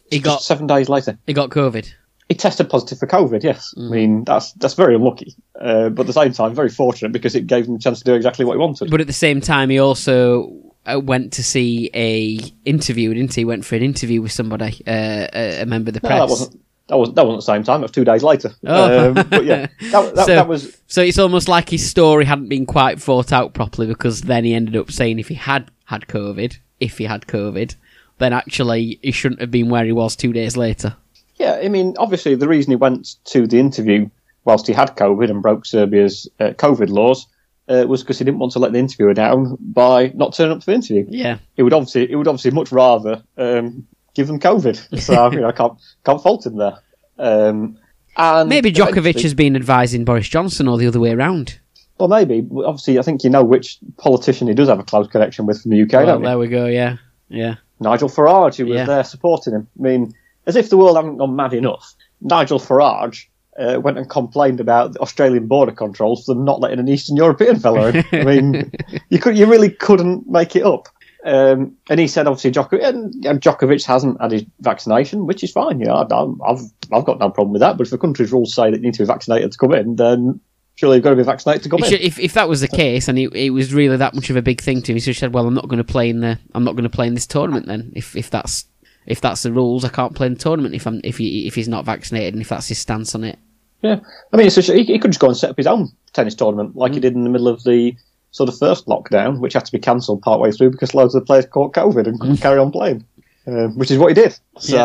He 0.10 0.18
Just 0.18 0.26
got 0.26 0.42
seven 0.42 0.68
days 0.68 0.90
later. 0.90 1.18
he 1.26 1.34
got 1.34 1.50
COVID. 1.50 1.92
He 2.28 2.36
tested 2.36 2.70
positive 2.70 3.00
for 3.00 3.08
COVID. 3.08 3.44
Yes, 3.44 3.74
I 3.78 3.90
mean 3.90 4.24
that's 4.24 4.54
that's 4.54 4.74
very 4.74 4.96
unlucky, 4.96 5.36
uh, 5.60 5.90
but 5.90 6.04
at 6.04 6.08
the 6.08 6.14
same 6.14 6.32
time 6.32 6.56
very 6.56 6.70
fortunate 6.70 7.12
because 7.12 7.36
it 7.36 7.46
gave 7.46 7.66
him 7.66 7.76
a 7.76 7.80
chance 7.80 8.00
to 8.00 8.06
do 8.06 8.14
exactly 8.14 8.46
what 8.46 8.54
he 8.54 8.58
wanted. 8.58 8.90
But 8.90 9.02
at 9.02 9.08
the 9.08 9.12
same 9.12 9.42
time, 9.42 9.70
he 9.70 9.80
also 9.80 10.71
went 10.88 11.34
to 11.34 11.44
see 11.44 11.90
a 11.94 12.40
interview, 12.66 13.14
didn't 13.14 13.34
he? 13.36 13.46
Went 13.46 13.66
for 13.66 13.76
an 13.76 13.84
interview 13.84 14.22
with 14.22 14.32
somebody, 14.32 14.82
uh, 14.88 15.28
a, 15.34 15.62
a 15.62 15.66
member 15.66 15.90
of 15.90 15.94
the 15.96 16.00
No, 16.04 16.10
press. 16.10 16.20
that 16.20 16.30
wasn't 16.30 16.62
that 16.88 16.98
wasn't 16.98 17.16
that 17.16 17.26
wasn't 17.26 17.38
the 17.46 17.54
same 17.54 17.64
time. 17.64 17.80
It 17.82 17.84
was 17.84 17.92
two 17.92 18.04
days 18.04 18.24
later. 18.24 18.52
Oh. 18.66 19.08
Um, 19.10 19.14
but 19.30 19.46
yeah, 19.46 19.68
that, 19.92 20.16
that, 20.16 20.26
So- 20.26 20.36
that 20.36 20.48
was 20.48 20.78
So 20.88 21.02
it's 21.02 21.20
almost 21.20 21.48
like 21.48 21.70
his 21.70 21.88
story 21.90 22.26
hadn't 22.26 22.50
been 22.50 22.66
quite 22.66 23.00
thought 23.02 23.32
out 23.32 23.54
properly 23.54 23.88
because 23.88 24.22
then 24.24 24.44
he 24.44 24.54
ended 24.54 24.76
up 24.76 24.92
saying 24.92 25.20
if 25.20 25.28
he 25.28 25.36
had 25.36 25.70
had 25.86 26.08
COVID, 26.08 26.58
if 26.80 26.98
he 26.98 27.06
had 27.06 27.28
COVID, 27.28 27.76
then 28.18 28.34
actually 28.34 29.00
he 29.02 29.12
shouldn't 29.12 29.42
have 29.42 29.52
been 29.52 29.70
where 29.70 29.86
he 29.86 29.92
was 29.92 30.16
two 30.16 30.34
days 30.34 30.58
later. 30.58 30.96
Yeah, 31.38 31.60
I 31.64 31.70
mean, 31.70 31.96
obviously, 31.98 32.36
the 32.36 32.48
reason 32.48 32.72
he 32.72 32.76
went 32.76 33.16
to 33.26 33.48
the 33.48 33.60
interview 33.60 34.10
whilst 34.46 34.68
he 34.68 34.74
had 34.74 34.96
COVID 34.96 35.30
and 35.30 35.42
broke 35.42 35.66
Serbia's 35.66 36.28
uh, 36.40 36.50
COVID 36.50 36.90
laws 36.90 37.26
uh, 37.72 37.86
was 37.88 38.02
because 38.04 38.18
he 38.20 38.26
didn't 38.26 38.40
want 38.40 38.52
to 38.54 38.60
let 38.60 38.72
the 38.74 38.80
interviewer 38.80 39.14
down 39.14 39.58
by 39.60 40.12
not 40.16 40.34
turning 40.34 40.58
up 40.58 40.64
for 40.64 40.72
the 40.72 40.76
interview. 40.76 41.06
Yeah. 41.10 41.38
He 41.56 41.64
would 41.64 41.74
obviously, 41.74 42.08
he 42.08 42.16
would 42.16 42.28
obviously 42.28 42.52
much 42.52 42.72
rather 42.72 43.24
um, 43.38 43.88
give 44.14 44.28
them 44.28 44.40
COVID. 44.40 45.00
So 45.02 45.32
you 45.32 45.40
know, 45.42 45.48
I 45.48 45.52
can't 45.54 45.80
can't 46.06 46.22
fault 46.22 46.46
him 46.46 46.58
there. 46.58 46.78
Um, 47.18 47.78
and 48.18 48.50
Maybe 48.50 48.72
Djokovic 48.74 49.22
has 49.22 49.34
been 49.34 49.56
advising 49.56 50.04
Boris 50.06 50.28
Johnson 50.28 50.68
or 50.68 50.78
the 50.78 50.88
other 50.88 51.00
way 51.00 51.12
around. 51.12 51.60
Well, 51.98 52.10
maybe. 52.10 52.46
Obviously, 52.66 53.00
I 53.00 53.04
think 53.04 53.24
you 53.24 53.30
know 53.30 53.44
which 53.44 53.78
politician 53.98 54.48
he 54.48 54.54
does 54.54 54.68
have 54.70 54.80
a 54.80 54.84
close 54.84 55.08
connection 55.08 55.46
with 55.46 55.62
from 55.62 55.72
the 55.72 55.82
UK, 55.84 55.94
Well, 55.94 56.06
don't 56.08 56.20
you? 56.22 56.26
there 56.28 56.38
we 56.40 56.48
go. 56.48 56.66
Yeah, 56.66 56.98
yeah. 57.30 57.56
Nigel 57.80 58.10
Farage, 58.10 58.58
who 58.58 58.66
was 58.66 58.76
Yeah. 58.76 58.86
there 58.86 59.04
supporting 59.04 59.54
him. 59.54 59.68
I 59.80 59.82
mean, 59.82 60.14
as 60.46 60.56
if 60.56 60.70
the 60.70 60.78
world 60.78 60.96
hadn't 60.98 61.18
gone 61.18 61.36
mad 61.36 61.54
enough, 61.54 61.94
Nigel 62.22 62.60
Farage 62.60 63.26
uh, 63.62 63.80
went 63.80 63.98
and 63.98 64.10
complained 64.10 64.60
about 64.60 64.94
the 64.94 65.00
Australian 65.00 65.48
border 65.48 65.72
controls 65.72 66.26
for 66.26 66.34
them 66.34 66.44
not 66.44 66.60
letting 66.60 66.80
an 66.80 66.88
Eastern 66.90 67.16
European 67.16 67.60
fellow 67.60 67.88
in. 67.88 68.04
I 68.12 68.24
mean, 68.24 68.72
you 69.10 69.20
could, 69.20 69.38
you 69.38 69.46
really 69.46 69.70
couldn't 69.70 70.28
make 70.28 70.56
it 70.56 70.64
up. 70.64 70.88
Um, 71.24 71.78
and 71.90 72.00
he 72.00 72.08
said, 72.08 72.28
obviously, 72.28 72.52
Djokovic, 72.52 72.84
and, 72.84 73.26
and 73.26 73.42
Djokovic 73.42 73.86
hasn't 73.86 74.20
had 74.20 74.32
his 74.32 74.44
vaccination, 74.60 75.28
which 75.28 75.44
is 75.44 75.52
fine. 75.52 75.80
You 75.80 75.86
know, 75.86 75.94
I, 75.94 76.52
I've 76.52 76.62
I've 76.92 77.06
got 77.06 77.20
no 77.20 77.30
problem 77.30 77.54
with 77.54 77.60
that. 77.60 77.78
But 77.78 77.88
if 77.88 77.92
the 77.92 77.98
country's 77.98 78.32
rules 78.32 78.54
say 78.54 78.72
that 78.72 78.78
you 78.78 78.84
need 78.84 78.96
to 78.96 79.04
be 79.04 79.08
vaccinated 79.08 79.52
to 79.52 79.58
come 79.58 79.74
in, 79.74 79.98
then 79.98 80.40
surely 80.76 80.98
you've 80.98 81.04
got 81.04 81.12
to 81.12 81.16
be 81.16 81.24
vaccinated 81.24 81.64
to 81.64 81.70
come 81.70 81.84
He 81.84 81.96
in. 81.96 82.02
if 82.02 82.18
if 82.18 82.34
that 82.34 82.50
was 82.50 82.62
the 82.62 82.68
case 82.68 83.08
and 83.08 83.20
it, 83.20 83.34
it 83.36 83.52
was 83.52 83.74
really 83.74 83.98
that 83.98 84.16
much 84.16 84.32
of 84.32 84.36
a 84.36 84.42
big 84.42 84.62
thing 84.62 84.82
to 84.82 84.92
him, 84.92 84.96
he 84.96 85.00
should 85.00 85.16
have 85.16 85.18
said, 85.18 85.34
"Well, 85.34 85.46
I'm 85.46 85.54
not 85.54 85.68
going 85.68 85.78
to 85.78 85.84
play 85.84 86.10
in 86.10 86.22
the 86.22 86.40
I'm 86.56 86.64
not 86.64 86.74
going 86.74 86.84
to 86.84 86.90
play 86.90 87.06
in 87.06 87.14
this 87.14 87.28
tournament 87.28 87.68
then. 87.68 87.94
If 87.96 88.16
if 88.16 88.32
that's 88.32 88.66
if 89.06 89.22
that's 89.22 89.44
the 89.44 89.54
rules, 89.54 89.86
I 89.86 89.90
can't 89.90 90.16
play 90.16 90.26
in 90.28 90.34
the 90.34 90.40
tournament 90.40 90.74
if 90.74 90.88
I'm 90.88 91.02
if 91.04 91.18
he 91.18 91.46
if 91.46 91.54
he's 91.54 91.68
not 91.68 91.86
vaccinated 91.86 92.34
and 92.34 92.42
if 92.42 92.50
that's 92.50 92.68
his 92.68 92.80
stance 92.80 93.14
on 93.14 93.24
it." 93.24 93.38
Yeah, 93.82 94.00
I 94.32 94.38
mean, 94.38 94.50
he, 94.50 94.84
he 94.84 95.00
could 95.00 95.12
just 95.12 95.20
go 95.20 95.28
and 95.28 95.38
set 95.38 95.50
up 95.50 95.58
his 95.58 95.68
own 95.68 95.90
tennis 96.14 96.36
tournament 96.36 96.76
like 96.76 96.94
he 96.94 97.00
Mm. 97.00 97.02
did 97.02 97.14
in 97.16 97.24
the 97.24 97.30
middle 97.30 97.48
of 97.48 97.64
the 97.64 97.96
sort 98.32 98.48
of 98.48 98.58
first 98.58 98.86
lockdown, 98.88 99.40
which 99.40 99.54
had 99.54 99.66
to 99.66 99.72
be 99.72 99.80
cancelled 99.80 100.22
partway 100.22 100.52
through 100.52 100.72
because 100.72 100.94
loads 100.94 101.16
of 101.16 101.22
the 101.22 101.26
players 101.26 101.46
caught 101.48 101.74
COVID 101.74 102.08
and 102.08 102.20
couldn't 102.20 102.38
carry 102.38 102.60
on 102.60 102.72
playing, 102.72 103.04
um, 103.48 103.78
which 103.78 103.92
is 103.92 103.98
what 103.98 104.10
he 104.10 104.14
did. 104.14 104.38
So 104.60 104.76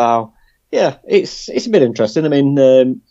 yeah, 0.71 0.97
it's 1.07 1.47
it's 1.49 1.67
a 1.67 1.69
bit 1.69 1.81
interesting. 1.83 2.25
I 2.25 2.29
mean, 2.29 2.57
um, 2.59 3.01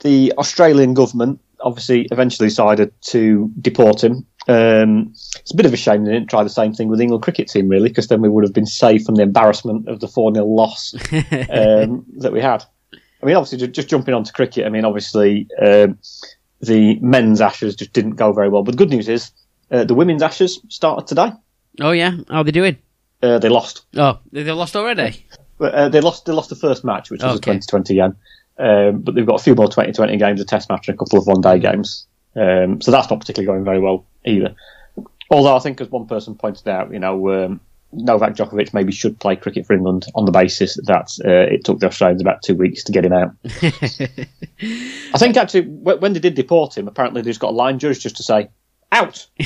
the 0.00 0.32
Australian 0.38 0.94
government 0.94 1.40
obviously 1.62 2.06
eventually 2.10 2.48
decided 2.48 2.92
to 3.02 3.50
deport 3.60 4.02
him. 4.04 4.26
Um, 4.48 5.08
it's 5.40 5.52
a 5.52 5.56
bit 5.56 5.66
of 5.66 5.72
a 5.74 5.76
shame 5.76 6.04
they 6.04 6.12
didn't 6.12 6.30
try 6.30 6.42
the 6.42 6.48
same 6.50 6.72
thing 6.72 6.88
with 6.88 6.98
the 6.98 7.02
England 7.04 7.22
cricket 7.22 7.48
team, 7.48 7.68
really, 7.68 7.88
because 7.88 8.08
then 8.08 8.22
we 8.22 8.28
would 8.28 8.44
have 8.44 8.54
been 8.54 8.66
safe 8.66 9.04
from 9.04 9.16
the 9.16 9.22
embarrassment 9.22 9.86
of 9.88 10.00
the 10.00 10.08
4 10.08 10.32
0 10.34 10.46
loss 10.46 10.94
um, 11.12 12.04
that 12.18 12.30
we 12.32 12.40
had. 12.40 12.64
I 13.22 13.26
mean, 13.26 13.36
obviously, 13.36 13.58
ju- 13.58 13.66
just 13.72 13.88
jumping 13.88 14.14
onto 14.14 14.32
cricket, 14.32 14.66
I 14.66 14.70
mean, 14.70 14.84
obviously, 14.84 15.46
um, 15.60 15.98
the 16.60 16.98
men's 17.00 17.40
Ashes 17.40 17.76
just 17.76 17.92
didn't 17.92 18.12
go 18.16 18.32
very 18.32 18.48
well. 18.48 18.62
But 18.62 18.72
the 18.72 18.78
good 18.78 18.90
news 18.90 19.08
is 19.08 19.30
uh, 19.70 19.84
the 19.84 19.94
women's 19.94 20.22
Ashes 20.22 20.60
started 20.68 21.06
today. 21.06 21.32
Oh 21.80 21.92
yeah, 21.92 22.12
how 22.28 22.38
are 22.38 22.44
they 22.44 22.50
doing? 22.52 22.76
Uh, 23.22 23.38
they 23.38 23.48
lost. 23.48 23.82
Oh, 23.96 24.18
they 24.32 24.44
lost 24.52 24.74
already. 24.76 25.24
But, 25.58 25.74
uh, 25.74 25.88
they 25.90 26.00
lost. 26.00 26.24
They 26.24 26.32
lost 26.32 26.48
the 26.50 26.56
first 26.56 26.84
match, 26.84 27.10
which 27.10 27.22
was 27.22 27.36
Okay. 27.36 27.52
a 27.52 27.60
2020 27.60 27.94
game. 27.94 28.16
Um, 28.58 29.00
but 29.02 29.14
they've 29.14 29.26
got 29.26 29.40
a 29.40 29.42
few 29.42 29.54
more 29.54 29.66
2020 29.66 30.16
games, 30.16 30.40
a 30.40 30.44
Test 30.44 30.68
match, 30.70 30.88
and 30.88 30.94
a 30.94 30.98
couple 30.98 31.18
of 31.18 31.26
one-day 31.26 31.58
games. 31.58 32.06
Um, 32.36 32.80
so 32.80 32.90
that's 32.90 33.10
not 33.10 33.20
particularly 33.20 33.46
going 33.46 33.64
very 33.64 33.80
well 33.80 34.06
either. 34.24 34.54
Although 35.30 35.56
I 35.56 35.60
think, 35.60 35.80
as 35.80 35.90
one 35.90 36.06
person 36.06 36.34
pointed 36.34 36.66
out, 36.68 36.92
you 36.92 36.98
know, 36.98 37.44
um, 37.44 37.60
Novak 37.92 38.34
Djokovic 38.36 38.72
maybe 38.72 38.92
should 38.92 39.18
play 39.18 39.34
cricket 39.36 39.66
for 39.66 39.72
England 39.74 40.06
on 40.14 40.24
the 40.24 40.30
basis 40.30 40.76
that 40.86 41.10
uh, 41.24 41.52
it 41.52 41.64
took 41.64 41.80
the 41.80 41.86
Australians 41.86 42.22
about 42.22 42.42
two 42.42 42.54
weeks 42.54 42.84
to 42.84 42.92
get 42.92 43.04
him 43.04 43.12
out. 43.12 43.32
I 43.44 45.18
think 45.18 45.36
actually, 45.36 45.62
wh- 45.62 46.00
when 46.00 46.12
they 46.12 46.20
did 46.20 46.34
deport 46.34 46.76
him, 46.78 46.86
apparently 46.88 47.22
they 47.22 47.30
just 47.30 47.40
got 47.40 47.50
a 47.50 47.56
line 47.56 47.78
judge 47.78 48.00
just 48.00 48.16
to 48.18 48.22
say 48.22 48.48
out, 48.92 49.26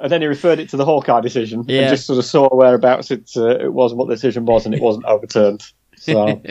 and 0.00 0.10
then 0.12 0.20
he 0.20 0.26
referred 0.26 0.58
it 0.60 0.68
to 0.70 0.76
the 0.76 0.84
Hawkeye 0.84 1.20
decision 1.20 1.64
Yeah. 1.66 1.82
and 1.82 1.90
just 1.90 2.06
sort 2.06 2.18
of 2.18 2.24
saw 2.24 2.48
whereabouts 2.54 3.10
it, 3.10 3.30
uh, 3.36 3.58
it 3.58 3.72
was 3.72 3.92
and 3.92 3.98
what 3.98 4.08
the 4.08 4.14
decision 4.14 4.44
was, 4.44 4.66
and 4.66 4.74
it 4.74 4.80
wasn't 4.80 5.04
overturned. 5.06 5.64
So, 5.96 6.28
I 6.28 6.34
mean, 6.34 6.42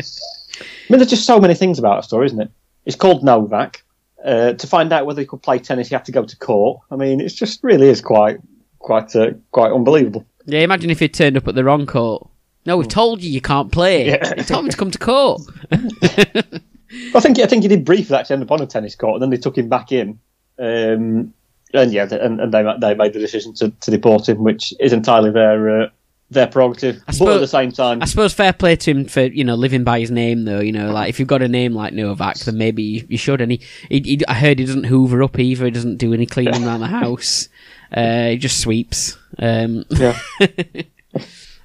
there's 0.89 1.09
just 1.09 1.25
so 1.25 1.39
many 1.39 1.55
things 1.55 1.79
about 1.79 1.99
a 1.99 2.03
story, 2.03 2.25
isn't 2.27 2.41
it? 2.41 2.51
It's 2.85 2.95
called 2.95 3.23
Novak. 3.23 3.83
Uh, 4.23 4.53
to 4.53 4.67
find 4.67 4.93
out 4.93 5.05
whether 5.05 5.19
he 5.19 5.27
could 5.27 5.41
play 5.43 5.59
tennis, 5.59 5.89
he 5.89 5.95
had 5.95 6.05
to 6.05 6.11
go 6.13 6.23
to 6.23 6.37
court. 6.37 6.81
I 6.89 6.95
mean, 6.95 7.19
it's 7.19 7.33
just 7.33 7.61
really 7.63 7.89
is 7.89 7.99
quite, 7.99 8.37
quite, 8.83 9.15
uh, 9.15 9.31
quite 9.51 9.71
unbelievable. 9.71 10.25
Yeah, 10.45 10.59
imagine 10.59 10.91
if 10.91 10.99
he 10.99 11.09
turned 11.09 11.37
up 11.37 11.47
at 11.47 11.55
the 11.55 11.63
wrong 11.63 11.87
court. 11.87 12.27
No, 12.65 12.77
we've 12.77 12.87
told 12.87 13.21
you 13.23 13.31
you 13.31 13.41
can't 13.41 13.71
play. 13.71 14.07
Yeah. 14.07 14.33
You 14.37 14.43
told 14.43 14.65
me 14.65 14.71
to 14.71 14.77
come 14.77 14.91
to 14.91 14.99
court. 14.99 15.41
I 15.71 17.19
think 17.19 17.39
I 17.39 17.47
think 17.47 17.63
he 17.63 17.67
did 17.67 17.83
briefly 17.85 18.15
actually 18.15 18.35
end 18.35 18.43
up 18.43 18.51
on 18.51 18.61
a 18.61 18.67
tennis 18.67 18.95
court, 18.95 19.15
and 19.15 19.23
then 19.23 19.29
they 19.31 19.37
took 19.37 19.57
him 19.57 19.67
back 19.67 19.91
in. 19.91 20.19
Um, 20.59 21.33
and 21.73 21.91
yeah, 21.91 22.07
and, 22.11 22.39
and 22.39 22.53
they 22.53 22.63
they 22.79 22.93
made 22.93 23.13
the 23.13 23.19
decision 23.19 23.53
to, 23.55 23.69
to 23.71 23.91
deport 23.91 24.29
him, 24.29 24.43
which 24.43 24.73
is 24.79 24.93
entirely 24.93 25.31
their 25.31 25.81
uh, 25.83 25.89
their 26.29 26.47
prerogative. 26.47 27.01
But 27.05 27.15
suppose- 27.15 27.35
at 27.35 27.41
the 27.41 27.47
same 27.47 27.71
time, 27.71 28.01
I 28.01 28.05
suppose 28.05 28.33
fair 28.33 28.53
play 28.53 28.75
to 28.75 28.91
him 28.91 29.05
for 29.05 29.23
you 29.23 29.43
know 29.43 29.55
living 29.55 29.83
by 29.83 29.99
his 29.99 30.11
name 30.11 30.45
though. 30.45 30.59
You 30.59 30.71
know, 30.71 30.91
like 30.91 31.09
if 31.09 31.19
you've 31.19 31.27
got 31.27 31.41
a 31.41 31.47
name 31.47 31.73
like 31.73 31.93
Novak, 31.93 32.37
then 32.39 32.57
maybe 32.57 32.83
you, 32.83 33.07
you 33.09 33.17
should. 33.17 33.41
And 33.41 33.51
he, 33.53 33.61
he, 33.89 33.99
he, 34.01 34.21
I 34.27 34.35
heard 34.35 34.59
he 34.59 34.65
doesn't 34.65 34.85
hoover 34.85 35.23
up 35.23 35.39
either. 35.39 35.65
He 35.65 35.71
doesn't 35.71 35.97
do 35.97 36.13
any 36.13 36.27
cleaning 36.27 36.63
around 36.63 36.81
the 36.81 36.87
house. 37.01 37.49
Uh, 37.93 38.29
he 38.29 38.37
just 38.37 38.59
sweeps. 38.59 39.17
Um, 39.37 39.85
yeah, 39.89 40.19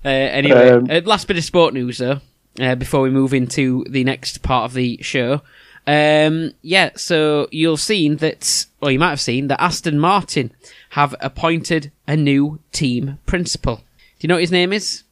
Uh, 0.05 0.09
anyway, 0.09 0.71
Um, 0.71 0.87
uh, 0.91 1.01
last 1.05 1.27
bit 1.27 1.37
of 1.37 1.45
sport 1.45 1.75
news 1.75 1.99
though, 1.99 2.21
uh, 2.61 2.75
before 2.77 3.01
we 3.03 3.11
move 3.11 3.35
into 3.35 3.85
the 3.91 4.05
next 4.05 4.43
part 4.43 4.65
of 4.65 4.75
the 4.75 4.99
show. 5.03 5.43
Um, 5.87 6.53
yeah, 6.63 6.91
so 6.97 7.49
you'll 7.51 7.77
seen 7.79 8.19
that, 8.19 8.67
or 8.81 8.91
you 8.91 8.99
might 8.99 9.09
have 9.11 9.21
seen 9.21 9.49
that 9.49 9.61
Aston 9.61 9.99
Martin 9.99 10.53
have 10.91 11.15
appointed 11.21 11.91
a 12.07 12.17
new 12.17 12.61
team 12.73 13.19
principal. 13.27 13.77
Do 13.77 13.83
you 14.21 14.29
know 14.29 14.35
what 14.35 14.43
his 14.43 14.53
name 14.53 14.73
is? 14.73 15.03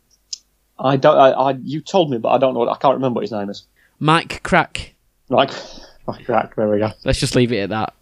I 0.79 0.97
don't. 0.97 1.17
I, 1.17 1.31
I 1.31 1.51
you 1.63 1.81
told 1.81 2.11
me, 2.11 2.19
but 2.19 2.29
I 2.29 2.39
don't 2.39 2.53
know. 2.55 2.61
What, 2.61 2.69
I 2.69 2.77
can't 2.77 2.95
remember 2.95 3.17
what 3.19 3.23
his 3.23 3.33
name 3.33 3.49
is. 3.51 3.65
Mike 3.99 4.43
Krack. 4.43 4.91
Right, 5.31 5.51
right, 6.07 6.29
right, 6.29 6.49
there 6.57 6.69
we 6.69 6.79
go. 6.79 6.91
Let's 7.05 7.19
just 7.19 7.35
leave 7.35 7.53
it 7.53 7.59
at 7.61 7.69
that. 7.71 7.95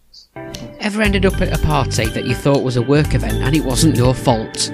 Ever 0.85 1.01
ended 1.01 1.25
up 1.25 1.41
at 1.41 1.51
a 1.51 1.59
party 1.63 2.05
that 2.05 2.25
you 2.25 2.35
thought 2.35 2.61
was 2.61 2.77
a 2.77 2.81
work 2.83 3.15
event 3.15 3.41
and 3.41 3.55
it 3.55 3.65
wasn't 3.65 3.95
your 3.95 4.13
fault? 4.13 4.69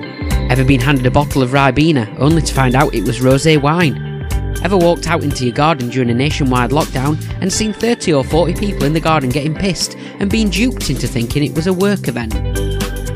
Ever 0.49 0.65
been 0.65 0.81
handed 0.81 1.05
a 1.05 1.09
bottle 1.09 1.41
of 1.41 1.51
Ribena 1.51 2.13
only 2.19 2.41
to 2.41 2.53
find 2.53 2.75
out 2.75 2.93
it 2.93 3.05
was 3.05 3.21
rosé 3.21 3.59
wine? 3.59 4.27
Ever 4.61 4.75
walked 4.75 5.07
out 5.07 5.23
into 5.23 5.45
your 5.45 5.53
garden 5.53 5.87
during 5.87 6.09
a 6.09 6.13
nationwide 6.13 6.71
lockdown 6.71 7.17
and 7.39 7.51
seen 7.51 7.71
30 7.71 8.11
or 8.11 8.25
40 8.25 8.55
people 8.55 8.83
in 8.83 8.91
the 8.91 8.99
garden 8.99 9.29
getting 9.29 9.55
pissed 9.55 9.95
and 10.19 10.29
being 10.29 10.49
duped 10.49 10.89
into 10.89 11.07
thinking 11.07 11.45
it 11.45 11.55
was 11.55 11.67
a 11.67 11.73
work 11.73 12.09
event? 12.09 12.35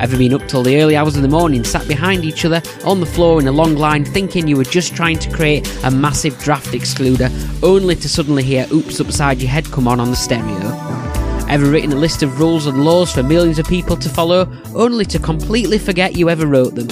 Ever 0.02 0.18
been 0.18 0.34
up 0.34 0.48
till 0.48 0.64
the 0.64 0.82
early 0.82 0.96
hours 0.96 1.18
of 1.18 1.22
the 1.22 1.28
morning, 1.28 1.66
sat 1.66 1.86
behind 1.90 2.24
each 2.24 2.46
other 2.46 2.62
on 2.86 3.02
the 3.02 3.06
floor 3.06 3.42
in 3.42 3.50
a 3.50 3.52
long 3.52 3.76
line, 3.76 4.06
thinking 4.06 4.48
you 4.48 4.56
were 4.56 4.64
just 4.64 4.96
trying 4.96 5.20
to 5.20 5.30
create 5.36 5.70
a 5.84 5.92
massive 5.92 6.40
draft 6.40 6.70
excluder, 6.70 7.30
only 7.62 7.96
to 7.98 8.08
suddenly 8.08 8.44
hear 8.44 8.66
Oops 8.72 9.02
Upside 9.02 9.42
Your 9.42 9.52
Head 9.52 9.66
come 9.66 9.86
on 9.86 10.00
on 10.00 10.12
the 10.12 10.16
stereo? 10.16 11.15
Ever 11.48 11.70
written 11.70 11.94
a 11.94 11.96
list 11.96 12.24
of 12.24 12.40
rules 12.40 12.66
and 12.66 12.84
laws 12.84 13.14
for 13.14 13.22
millions 13.22 13.60
of 13.60 13.68
people 13.68 13.96
to 13.98 14.10
follow, 14.10 14.52
only 14.74 15.06
to 15.06 15.20
completely 15.20 15.78
forget 15.78 16.18
you 16.18 16.30
ever 16.30 16.48
wrote 16.48 16.76
them? 16.76 16.88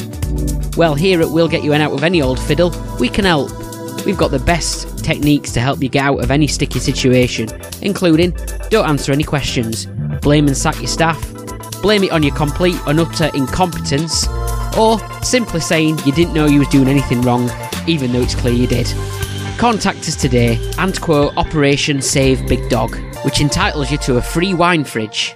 Well, 0.78 0.96
here 0.96 1.22
at 1.22 1.30
We'll 1.30 1.48
Get 1.48 1.64
You 1.64 1.74
Out 1.74 1.92
of 1.92 2.04
Any 2.04 2.22
Old 2.22 2.40
Fiddle, 2.40 2.72
we 3.00 3.10
can 3.10 3.26
help. 3.26 3.52
We've 4.06 4.18
got 4.18 4.32
the 4.32 4.40
best 4.40 5.04
techniques 5.04 5.52
to 5.54 5.60
help 5.60 5.82
you 5.82 5.90
get 5.90 6.06
out 6.06 6.24
of 6.24 6.32
any 6.32 6.48
sticky 6.48 6.80
situation, 6.80 7.50
including 7.82 8.36
don't 8.70 8.88
answer 8.88 9.12
any 9.12 9.24
questions, 9.24 9.88
blame 10.22 10.48
and 10.48 10.58
sack 10.58 10.78
your 10.78 10.88
staff, 10.88 11.22
blame 11.82 12.04
it 12.04 12.12
on 12.12 12.24
your 12.24 12.36
complete 12.36 12.80
and 12.86 13.00
utter 13.00 13.30
incompetence, 13.34 14.28
or 14.78 15.00
simply 15.24 15.60
saying 15.60 16.00
you 16.06 16.12
didn't 16.12 16.34
know 16.34 16.46
you 16.46 16.60
was 16.60 16.68
doing 16.70 16.88
anything 16.88 17.22
wrong, 17.22 17.50
even 17.88 18.12
though 18.12 18.22
it's 18.22 18.36
clear 18.36 18.54
you 18.54 18.68
did. 18.68 18.88
Contact 19.58 20.00
us 20.00 20.16
today 20.16 20.60
and 20.78 21.00
quote 21.00 21.36
Operation 21.38 22.02
Save 22.02 22.48
Big 22.48 22.70
Dog, 22.70 22.98
which 23.24 23.42
entitles 23.42 23.92
you 23.92 23.98
to 24.00 24.18
a 24.18 24.22
free 24.22 24.54
wine 24.54 24.84
fridge. 24.84 25.36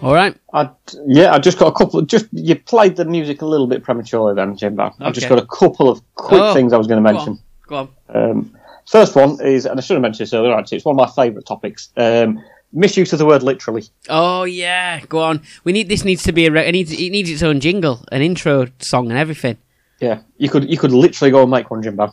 All 0.00 0.14
right. 0.14 0.34
I, 0.54 0.70
yeah, 1.06 1.34
I 1.34 1.38
just 1.40 1.58
got 1.58 1.66
a 1.66 1.72
couple. 1.72 2.00
Just 2.02 2.28
you 2.32 2.54
played 2.54 2.94
the 2.94 3.04
music 3.04 3.42
a 3.42 3.46
little 3.46 3.66
bit 3.66 3.82
prematurely, 3.82 4.32
then, 4.34 4.56
Jimbo. 4.56 4.94
I've 5.00 5.12
just 5.12 5.28
got 5.28 5.38
a 5.42 5.46
couple 5.46 5.88
of 5.90 6.00
quick 6.14 6.40
Oh, 6.40 6.54
things 6.54 6.72
I 6.72 6.78
was 6.78 6.86
going 6.86 7.02
to 7.02 7.08
Go 7.08 7.14
mention. 7.14 7.32
on. 7.32 7.38
Go 7.66 7.76
on. 8.14 8.30
Um, 8.30 8.57
first 8.88 9.14
one 9.14 9.40
is, 9.40 9.66
and 9.66 9.78
I 9.78 9.82
should 9.82 9.94
have 9.94 10.02
mentioned 10.02 10.26
this 10.26 10.34
earlier. 10.34 10.54
Actually, 10.54 10.78
it's 10.78 10.86
one 10.86 10.98
of 10.98 11.08
my 11.08 11.24
favourite 11.24 11.46
topics. 11.46 11.90
Um, 11.96 12.42
misuse 12.72 13.12
of 13.12 13.18
the 13.18 13.26
word 13.26 13.42
literally. 13.42 13.84
Oh 14.08 14.44
yeah, 14.44 15.00
go 15.06 15.20
on. 15.20 15.42
We 15.64 15.72
need 15.72 15.88
this 15.88 16.04
needs 16.04 16.22
to 16.24 16.32
be 16.32 16.46
a 16.46 16.50
re- 16.50 16.66
it 16.66 16.72
needs 16.72 16.92
it 16.92 17.10
needs 17.10 17.30
its 17.30 17.42
own 17.42 17.60
jingle, 17.60 18.04
an 18.12 18.22
intro 18.22 18.66
song, 18.80 19.10
and 19.10 19.18
everything. 19.18 19.58
Yeah, 20.00 20.20
you 20.36 20.48
could 20.48 20.70
you 20.70 20.78
could 20.78 20.92
literally 20.92 21.30
go 21.30 21.42
and 21.42 21.50
make 21.50 21.70
one, 21.70 21.82
Jimbo. 21.82 22.04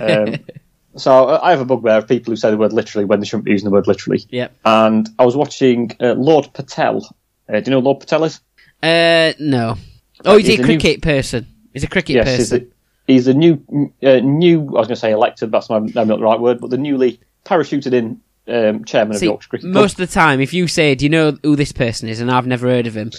um, 0.00 0.36
so 0.96 1.28
uh, 1.28 1.40
I 1.42 1.50
have 1.50 1.60
a 1.60 1.64
bugbear 1.64 1.98
of 1.98 2.08
people 2.08 2.32
who 2.32 2.36
say 2.36 2.50
the 2.50 2.56
word 2.56 2.72
literally 2.72 3.04
when 3.04 3.20
they 3.20 3.26
shouldn't 3.26 3.44
be 3.44 3.52
using 3.52 3.66
the 3.66 3.72
word 3.72 3.86
literally. 3.86 4.24
Yep. 4.30 4.56
And 4.64 5.08
I 5.18 5.24
was 5.24 5.36
watching 5.36 5.96
uh, 6.00 6.14
Lord 6.14 6.50
Patel. 6.52 7.04
Uh, 7.48 7.60
do 7.60 7.70
you 7.70 7.70
know 7.70 7.80
who 7.80 7.86
Lord 7.86 8.00
Patel 8.00 8.24
is? 8.24 8.40
Uh, 8.82 9.32
no. 9.38 9.76
Oh, 10.24 10.36
he's, 10.36 10.46
he's 10.46 10.58
a 10.58 10.62
a 10.62 10.66
new- 10.66 10.78
cricket 10.78 11.02
person. 11.02 11.46
He's 11.72 11.84
a 11.84 11.88
cricket 11.88 12.16
yes, 12.16 12.28
he's 12.36 12.50
person. 12.50 12.72
He's 13.06 13.26
the 13.26 13.34
new 13.34 13.62
uh, 14.02 14.20
new. 14.20 14.60
I 14.60 14.80
was 14.80 14.88
going 14.88 14.88
to 14.88 14.96
say 14.96 15.12
elected. 15.12 15.50
That's 15.50 15.70
my, 15.70 15.78
maybe 15.78 15.92
not 15.92 16.18
the 16.18 16.24
right 16.24 16.40
word, 16.40 16.60
but 16.60 16.70
the 16.70 16.78
newly 16.78 17.20
parachuted 17.44 17.92
in 17.92 18.20
um, 18.48 18.84
chairman 18.84 19.16
See, 19.16 19.26
of 19.26 19.30
Yorkshire 19.30 19.48
Cricket 19.48 19.64
Club. 19.64 19.74
most 19.74 19.92
of 19.92 20.08
the 20.08 20.12
time, 20.12 20.40
if 20.40 20.52
you 20.52 20.68
say, 20.68 20.94
"Do 20.94 21.04
you 21.04 21.10
know 21.10 21.38
who 21.42 21.56
this 21.56 21.72
person 21.72 22.08
is?" 22.08 22.20
and 22.20 22.30
I've 22.30 22.46
never 22.46 22.68
heard 22.68 22.86
of 22.86 22.96
him, 22.96 23.10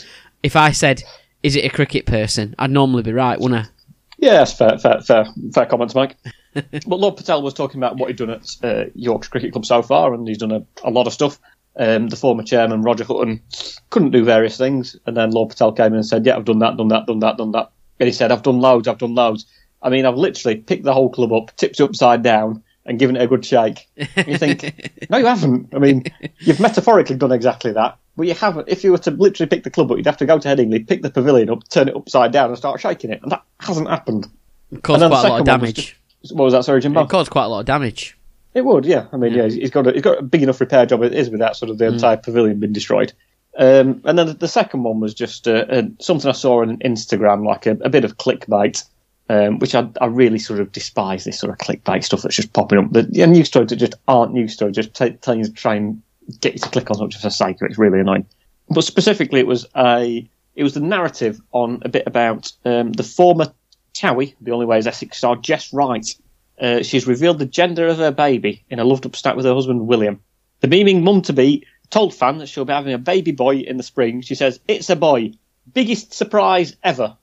if 0.43 0.55
I 0.55 0.71
said, 0.71 1.03
"Is 1.43 1.55
it 1.55 1.65
a 1.65 1.69
cricket 1.69 2.05
person?" 2.05 2.55
I'd 2.59 2.71
normally 2.71 3.03
be 3.03 3.13
right, 3.13 3.39
wouldn't 3.39 3.65
I? 3.65 3.69
Yeah, 4.17 4.33
that's 4.33 4.53
fair, 4.53 4.77
fair, 4.77 5.01
fair, 5.01 5.25
fair 5.53 5.65
comments, 5.65 5.93
Mike. 5.93 6.15
but 6.53 6.87
Lord 6.87 7.17
Patel 7.17 7.41
was 7.41 7.53
talking 7.53 7.79
about 7.79 7.97
what 7.97 8.07
he'd 8.07 8.17
done 8.17 8.29
at 8.29 8.55
uh, 8.63 8.85
Yorkshire 8.95 9.29
Cricket 9.29 9.51
Club 9.51 9.65
so 9.65 9.81
far, 9.81 10.13
and 10.13 10.27
he's 10.27 10.37
done 10.37 10.51
a, 10.51 10.65
a 10.83 10.89
lot 10.89 11.07
of 11.07 11.13
stuff. 11.13 11.39
Um, 11.77 12.07
the 12.07 12.15
former 12.15 12.43
chairman, 12.43 12.83
Roger 12.83 13.03
Hutton, 13.03 13.41
couldn't 13.89 14.11
do 14.11 14.23
various 14.23 14.57
things, 14.57 14.95
and 15.05 15.17
then 15.17 15.31
Lord 15.31 15.49
Patel 15.49 15.73
came 15.73 15.87
in 15.87 15.95
and 15.95 16.05
said, 16.05 16.25
"Yeah, 16.25 16.37
I've 16.37 16.45
done 16.45 16.59
that, 16.59 16.77
done 16.77 16.87
that, 16.87 17.05
done 17.05 17.19
that, 17.19 17.37
done 17.37 17.51
that." 17.51 17.71
And 17.99 18.07
he 18.07 18.13
said, 18.13 18.31
"I've 18.31 18.43
done 18.43 18.59
loads, 18.59 18.87
I've 18.87 18.97
done 18.97 19.15
loads." 19.15 19.45
I 19.85 19.89
mean, 19.89 20.05
I've 20.05 20.17
literally 20.17 20.57
picked 20.57 20.83
the 20.83 20.93
whole 20.93 21.09
club 21.09 21.31
up, 21.31 21.55
tipped 21.55 21.79
it 21.79 21.83
upside 21.83 22.23
down, 22.23 22.63
and 22.87 22.97
given 22.97 23.15
it 23.15 23.21
a 23.21 23.27
good 23.27 23.45
shake. 23.45 23.87
And 24.15 24.27
you 24.27 24.37
think, 24.39 25.05
no, 25.11 25.17
you 25.17 25.27
haven't. 25.27 25.73
I 25.75 25.77
mean, 25.77 26.05
you've 26.39 26.59
metaphorically 26.59 27.15
done 27.15 27.31
exactly 27.31 27.71
that, 27.73 27.97
but 28.17 28.25
you 28.25 28.33
haven't. 28.33 28.67
If 28.67 28.83
you 28.83 28.91
were 28.91 28.97
to 28.97 29.11
literally 29.11 29.47
pick 29.47 29.63
the 29.63 29.69
club 29.69 29.91
up, 29.91 29.97
you'd 29.97 30.07
have 30.07 30.17
to 30.17 30.25
go 30.25 30.39
to 30.39 30.47
Headingley, 30.47 30.87
pick 30.87 31.03
the 31.03 31.11
pavilion 31.11 31.51
up, 31.51 31.69
turn 31.69 31.87
it 31.87 31.95
upside 31.95 32.31
down, 32.31 32.49
and 32.49 32.57
start 32.57 32.81
shaking 32.81 33.11
it, 33.11 33.21
and 33.21 33.31
that 33.31 33.43
hasn't 33.59 33.87
happened. 33.87 34.27
It 34.71 34.81
caused 34.81 35.03
the 35.03 35.07
quite 35.07 35.25
a 35.25 35.29
lot 35.29 35.41
of 35.41 35.47
one 35.47 35.61
was 35.61 35.73
damage. 35.73 36.01
What 36.31 36.45
was 36.45 36.53
that, 36.53 36.65
sorry? 36.65 36.79
It 36.83 37.09
caused 37.09 37.29
quite 37.29 37.45
a 37.45 37.49
lot 37.49 37.59
of 37.59 37.65
damage. 37.67 38.17
It 38.55 38.65
would, 38.65 38.85
yeah. 38.85 39.05
I 39.11 39.17
mean, 39.17 39.33
yeah, 39.33 39.47
he's 39.47 39.69
got 39.69 39.85
a, 39.85 39.91
he's 39.91 40.01
got 40.01 40.17
a 40.17 40.23
big 40.23 40.41
enough 40.41 40.59
repair 40.59 40.85
job 40.85 41.03
it 41.03 41.13
is 41.13 41.29
without 41.29 41.57
sort 41.57 41.69
of 41.69 41.77
the 41.77 41.85
entire 41.87 42.17
pavilion 42.17 42.59
being 42.59 42.73
destroyed. 42.73 43.13
Um, 43.57 44.01
and 44.05 44.17
then 44.17 44.27
the, 44.27 44.33
the 44.33 44.47
second 44.47 44.83
one 44.83 44.99
was 44.99 45.13
just 45.13 45.47
uh, 45.47 45.65
uh, 45.69 45.83
something 45.99 46.29
I 46.29 46.33
saw 46.33 46.61
on 46.61 46.77
Instagram, 46.79 47.45
like 47.45 47.65
a, 47.65 47.71
a 47.81 47.89
bit 47.89 48.05
of 48.05 48.17
clickbait, 48.17 48.83
um, 49.29 49.59
which 49.59 49.75
I, 49.75 49.89
I 49.99 50.05
really 50.05 50.39
sort 50.39 50.59
of 50.59 50.71
despise 50.71 51.23
this 51.23 51.39
sort 51.39 51.51
of 51.51 51.57
clickbait 51.57 52.03
stuff 52.03 52.21
that's 52.21 52.35
just 52.35 52.53
popping 52.53 52.79
up. 52.79 52.91
The 52.91 53.07
yeah, 53.11 53.25
news 53.25 53.47
stories 53.47 53.69
that 53.69 53.77
just 53.77 53.95
aren't 54.07 54.33
news 54.33 54.53
stories, 54.53 54.75
just 54.75 54.93
t- 54.93 55.11
telling 55.11 55.39
you 55.39 55.45
to 55.45 55.53
try 55.53 55.75
and 55.75 56.01
get 56.41 56.53
you 56.53 56.59
to 56.59 56.69
click 56.69 56.89
on 56.89 56.97
something 56.97 57.19
for 57.19 57.29
of. 57.29 57.61
It's 57.61 57.77
really 57.77 57.99
annoying. 57.99 58.25
But 58.69 58.83
specifically, 58.83 59.39
it 59.39 59.47
was 59.47 59.65
a 59.75 60.27
it 60.55 60.63
was 60.63 60.73
the 60.73 60.79
narrative 60.79 61.41
on 61.51 61.81
a 61.83 61.89
bit 61.89 62.03
about 62.05 62.51
um, 62.63 62.93
the 62.93 63.03
former 63.03 63.51
Towie, 63.93 64.35
the 64.41 64.51
only 64.51 64.65
way 64.65 64.77
is 64.77 64.87
Essex 64.87 65.17
star 65.17 65.35
Jess 65.35 65.73
Wright. 65.73 66.15
Uh, 66.59 66.83
she's 66.83 67.07
revealed 67.07 67.39
the 67.39 67.45
gender 67.45 67.87
of 67.87 67.97
her 67.97 68.11
baby 68.11 68.63
in 68.69 68.79
a 68.79 68.83
loved 68.83 69.05
up 69.05 69.15
stat 69.15 69.35
with 69.35 69.45
her 69.45 69.53
husband 69.53 69.87
William. 69.87 70.21
The 70.61 70.67
beaming 70.67 71.03
mum 71.03 71.21
to 71.23 71.33
be 71.33 71.65
told 71.89 72.13
fan 72.13 72.37
that 72.37 72.47
she'll 72.47 72.65
be 72.65 72.73
having 72.73 72.93
a 72.93 72.97
baby 72.97 73.31
boy 73.31 73.57
in 73.57 73.77
the 73.77 73.83
spring. 73.83 74.21
She 74.21 74.35
says, 74.35 74.59
It's 74.67 74.89
a 74.89 74.95
boy. 74.95 75.33
Biggest 75.73 76.13
surprise 76.13 76.75
ever. 76.83 77.17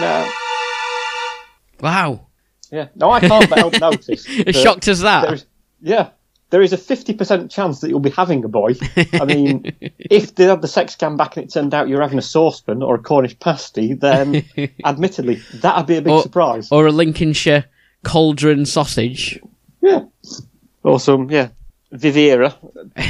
Now, 0.00 0.30
Wow. 1.80 2.26
yeah, 2.70 2.88
no, 2.96 3.10
I 3.10 3.20
can't 3.20 3.44
help 3.52 3.78
notice. 3.80 4.26
As 4.46 4.56
shocked 4.56 4.88
as 4.88 5.00
that. 5.00 5.22
there's- 5.22 5.46
Yeah, 5.80 6.10
there 6.50 6.62
is 6.62 6.72
a 6.72 6.76
50% 6.76 7.50
chance 7.50 7.80
that 7.80 7.88
you'll 7.88 8.00
be 8.00 8.10
having 8.10 8.44
a 8.44 8.48
boy. 8.48 8.74
I 9.12 9.24
mean, 9.24 9.72
if 9.98 10.34
they 10.34 10.44
had 10.44 10.62
the 10.62 10.68
sex 10.68 10.94
scan 10.94 11.16
back 11.16 11.36
and 11.36 11.44
it 11.46 11.52
turned 11.52 11.74
out 11.74 11.88
you're 11.88 12.02
having 12.02 12.18
a 12.18 12.22
saucepan 12.22 12.82
or 12.82 12.94
a 12.96 12.98
Cornish 12.98 13.38
pasty, 13.38 13.94
then 13.94 14.44
admittedly, 14.84 15.36
that'd 15.54 15.86
be 15.86 15.96
a 15.96 16.02
big 16.02 16.12
Or- 16.12 16.22
surprise. 16.22 16.70
Or 16.72 16.86
a 16.86 16.92
Lincolnshire 16.92 17.64
cauldron 18.04 18.64
sausage. 18.66 19.38
Yeah. 19.80 20.04
Or 20.82 20.98
some, 21.00 21.30
yeah, 21.30 21.48
Vivera, 21.92 22.54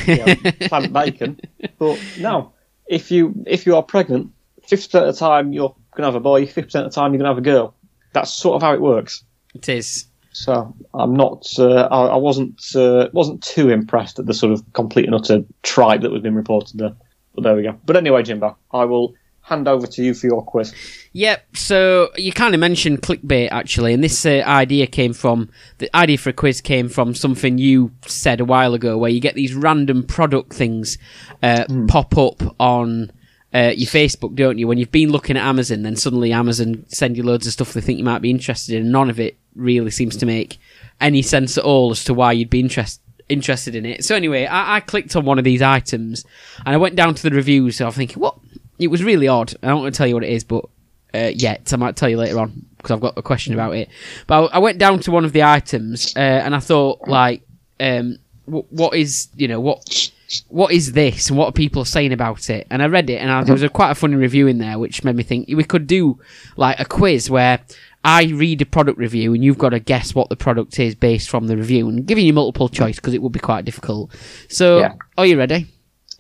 you 0.07 0.17
know, 0.17 0.35
plant 0.69 0.93
bacon. 0.93 1.41
But 1.79 2.01
no, 2.19 2.53
if 2.87 3.11
you 3.11 3.45
if 3.47 3.67
you 3.67 3.77
are 3.77 3.83
pregnant, 3.83 4.31
fifty 4.63 4.87
percent 4.87 5.07
of 5.07 5.15
the 5.15 5.19
time 5.19 5.53
you're 5.53 5.75
gonna 5.95 6.07
have 6.09 6.15
a 6.15 6.21
boy, 6.21 6.47
fifty 6.47 6.63
percent 6.63 6.87
of 6.87 6.93
the 6.93 6.95
time 7.01 7.13
you're 7.13 7.19
gonna 7.19 7.31
have 7.31 7.39
a 7.39 7.43
girl. 7.43 7.75
That's 8.13 8.33
sort 8.33 8.57
of 8.57 8.63
how 8.63 8.75
it 8.75 8.81
works. 8.81 9.25
It 9.55 9.69
is. 9.69 10.07
So 10.33 10.75
I'm 10.95 11.15
not, 11.15 11.47
uh, 11.59 11.89
I, 11.91 12.07
I 12.07 12.17
wasn't 12.17 12.63
uh, 12.75 13.09
wasn't 13.13 13.43
too 13.43 13.71
impressed 13.71 14.19
at 14.19 14.27
the 14.27 14.35
sort 14.35 14.53
of 14.53 14.73
complete 14.73 15.07
and 15.07 15.15
utter 15.15 15.43
tribe 15.63 16.03
that 16.03 16.11
was 16.11 16.23
being 16.23 16.35
reported 16.35 16.79
there. 16.79 16.95
But 17.35 17.45
there 17.45 17.57
we 17.57 17.63
go. 17.63 17.79
But 17.85 17.97
anyway, 17.97 18.23
Jimbo, 18.23 18.57
I 18.73 18.85
will 18.85 19.15
hand 19.41 19.67
over 19.67 19.87
to 19.87 20.03
you 20.03 20.15
for 20.15 20.27
your 20.27 20.45
quiz. 20.45 20.75
Yep. 21.13 21.57
So 21.57 22.11
you 22.17 22.33
kind 22.33 22.55
of 22.55 22.61
mentioned 22.61 23.03
clickbait 23.03 23.49
actually, 23.51 23.95
and 23.95 24.05
this 24.05 24.25
uh, 24.25 24.43
idea 24.47 24.87
came 24.87 25.13
from 25.13 25.51
the 25.79 25.95
idea 25.97 26.19
for 26.19 26.31
a 26.31 26.35
quiz 26.35 26.61
came 26.61 26.89
from 26.89 27.15
something 27.15 27.59
you 27.59 27.91
said 28.07 28.41
a 28.41 28.45
while 28.45 28.75
ago, 28.75 28.97
where 28.99 29.11
you 29.11 29.21
get 29.21 29.35
these 29.35 29.55
random 29.55 30.05
product 30.05 30.53
things 30.53 30.99
uh, 31.43 31.65
pop 31.89 32.17
up 32.17 32.43
on. 32.61 33.11
Uh, 33.59 33.73
your 33.77 33.89
Facebook, 33.89 34.37
don't 34.37 34.59
you? 34.59 34.69
When 34.69 34.79
you've 34.79 34.93
been 34.93 35.11
looking 35.11 35.37
at 35.37 35.43
Amazon, 35.45 35.83
then 35.83 35.97
suddenly 35.97 36.33
Amazon 36.33 36.85
send 36.89 37.17
you 37.17 37.25
loads 37.25 37.47
of 37.47 37.53
stuff 37.53 37.73
they 37.73 37.81
think 37.81 37.99
you 37.99 38.05
might 38.05 38.23
be 38.23 38.31
interested 38.31 38.75
in. 38.77 38.83
and 38.83 38.93
None 38.93 39.11
of 39.11 39.19
it 39.19 39.37
really 39.57 39.91
seems 39.91 40.17
to 40.19 40.27
make 40.27 40.59
any 41.01 41.23
sense 41.23 41.59
at 41.59 41.65
all 41.65 41.91
as 41.91 42.05
to 42.05 42.15
why 42.15 42.31
you'd 42.33 42.51
be 42.51 42.61
interest, 42.61 43.01
interested 43.29 43.75
in 43.75 43.85
it. 43.85 44.05
So 44.05 44.15
anyway, 44.15 44.47
I, 44.47 44.77
I 44.77 44.81
clicked 44.81 45.17
on 45.17 45.25
one 45.25 45.39
of 45.39 45.45
these 45.45 45.61
items 45.61 46.25
and 46.65 46.75
I 46.75 46.79
went 46.79 46.95
down 46.95 47.15
to 47.15 47.23
the 47.23 47.35
reviews. 47.35 47.77
So 47.77 47.87
I'm 47.87 47.93
thinking, 47.93 48.21
what? 48.21 48.39
It 48.79 48.89
was 48.89 49.03
really 49.03 49.27
odd. 49.27 49.55
I 49.63 49.69
don't 49.69 49.81
want 49.83 49.93
to 49.93 49.99
tell 49.99 50.07
you 50.07 50.15
what 50.15 50.23
it 50.23 50.31
is, 50.31 50.45
but 50.45 50.65
uh, 51.13 51.33
yet 51.35 51.73
I 51.73 51.77
might 51.77 51.97
tell 51.97 52.09
you 52.09 52.17
later 52.17 52.39
on 52.39 52.65
because 52.77 52.93
I've 52.93 53.01
got 53.01 53.19
a 53.19 53.23
question 53.23 53.55
about 53.55 53.75
it. 53.75 53.89
But 54.29 54.53
I, 54.53 54.57
I 54.57 54.59
went 54.59 54.79
down 54.79 55.01
to 55.01 55.11
one 55.11 55.25
of 55.25 55.33
the 55.33 55.43
items 55.43 56.15
uh, 56.17 56.21
and 56.21 56.55
I 56.55 56.61
thought, 56.61 57.09
like, 57.09 57.43
um, 57.81 58.19
wh- 58.45 58.71
what 58.73 58.95
is 58.95 59.29
you 59.35 59.49
know 59.49 59.59
what 59.59 60.13
what 60.49 60.73
is 60.73 60.93
this 60.93 61.29
and 61.31 61.39
what 61.39 61.47
are 61.49 61.53
people 61.53 61.85
saying 61.85 62.13
about 62.13 62.51
it? 62.51 62.67
And 62.71 62.83
I 62.83 62.87
read 62.87 63.09
it 63.11 63.17
and 63.17 63.31
I, 63.31 63.45
there 63.45 63.55
was 63.55 63.63
a 63.63 63.69
quite 63.69 63.91
a 63.91 63.95
funny 63.95 64.17
review 64.17 64.47
in 64.47 64.59
there 64.59 64.79
which 64.79 65.05
made 65.05 65.17
me 65.17 65.23
think 65.23 65.49
we 65.49 65.65
could 65.65 65.87
do 65.87 66.19
like 66.57 66.79
a 66.79 66.85
quiz 66.85 67.31
where 67.31 67.61
I 68.05 68.25
read 68.27 68.61
a 68.63 68.67
product 68.67 68.99
review 68.99 69.35
and 69.35 69.43
you've 69.43 69.59
got 69.59 69.71
to 69.71 69.81
guess 69.81 70.15
what 70.15 70.29
the 70.29 70.37
product 70.37 70.79
is 70.79 70.95
based 70.95 71.29
from 71.31 71.47
the 71.47 71.57
review 71.57 71.89
and 71.89 72.07
giving 72.07 72.27
you 72.27 72.33
multiple 72.33 72.69
choice 72.69 72.97
because 72.97 73.15
it 73.15 73.23
would 73.23 73.33
be 73.33 73.41
quite 73.41 73.65
difficult. 73.65 74.11
So, 74.49 74.81
Yeah. 74.81 74.95
are 75.17 75.27
you 75.27 75.39
ready? 75.39 75.67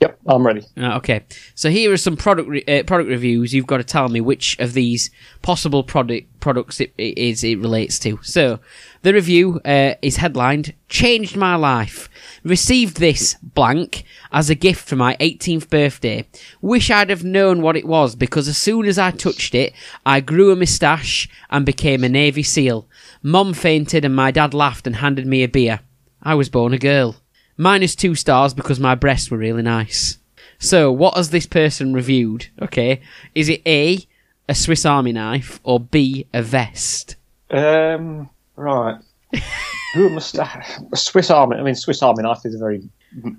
Yep, 0.01 0.16
I'm 0.28 0.46
ready. 0.46 0.62
Uh, 0.76 0.96
okay, 0.99 1.24
so 1.57 1.70
here 1.70 1.92
are 1.92 1.96
some 1.96 2.16
product 2.16 2.49
re- 2.49 2.64
uh, 2.68 2.84
product 2.84 3.11
reviews. 3.11 3.53
You've 3.53 3.66
got 3.66 3.78
to 3.78 3.84
tell 3.84 4.09
me 4.09 4.20
which 4.20 4.57
of 4.61 4.72
these 4.72 5.11
possible 5.42 5.82
product 5.82 6.38
products 6.38 6.80
it, 6.80 6.94
it 6.96 7.18
is 7.18 7.42
it 7.42 7.59
relates 7.59 7.99
to. 8.01 8.20
So 8.22 8.61
the 9.03 9.12
review 9.12 9.61
uh, 9.64 9.94
is 10.01 10.18
headlined 10.18 10.74
"Changed 10.88 11.36
My 11.36 11.57
Life." 11.57 12.09
Received 12.44 12.99
this 12.99 13.34
blank 13.42 14.05
as 14.30 14.49
a 14.49 14.55
gift 14.55 14.88
for 14.88 14.94
my 14.94 15.16
18th 15.16 15.68
birthday. 15.68 16.24
Wish 16.61 16.92
I'd 16.92 17.11
have 17.11 17.24
known 17.24 17.61
what 17.61 17.76
it 17.76 17.84
was 17.84 18.14
because 18.14 18.46
as 18.46 18.57
soon 18.57 18.86
as 18.86 19.01
I 19.01 19.11
touched 19.11 19.53
it, 19.57 19.72
I 20.07 20.20
grew 20.20 20.53
a 20.53 20.57
moustache 20.57 21.28
and 21.51 21.66
became 21.66 22.05
a 22.05 22.09
Navy 22.09 22.44
SEAL. 22.44 22.86
Mom 23.20 23.53
fainted 23.53 24.05
and 24.05 24.14
my 24.14 24.30
dad 24.30 24.55
laughed 24.55 24.86
and 24.86 24.96
handed 24.96 25.26
me 25.26 25.42
a 25.42 25.49
beer. 25.49 25.80
I 26.22 26.36
was 26.36 26.49
born 26.49 26.72
a 26.72 26.78
girl. 26.78 27.16
Minus 27.59 27.95
two 27.95 28.15
stars 28.15 28.55
because 28.55 28.81
my 28.81 28.95
breasts 28.95 29.31
were 29.31 29.37
really 29.37 29.63
nice. 29.63 30.19
So, 30.59 30.91
what 30.91 31.17
has 31.17 31.31
this 31.31 31.47
person 31.47 31.93
reviewed? 31.93 32.47
Okay, 32.63 33.01
is 33.35 33.49
it 33.49 33.63
A, 33.67 34.07
a 34.49 34.55
Swiss 34.55 34.87
Army 34.87 35.13
knife, 35.13 35.61
or 35.65 35.79
B, 35.79 36.27
a 36.33 36.43
vest? 36.43 37.17
Um, 37.51 38.31
right. 38.57 38.99
Who 39.95 40.11
must 40.11 40.37
a 40.39 40.65
Swiss 40.95 41.31
Army? 41.31 41.57
I 41.57 41.63
mean, 41.63 41.75
Swiss 41.75 42.03
Army 42.03 42.23
knife 42.23 42.47
is 42.47 42.55
a 42.55 42.59
very 42.59 42.89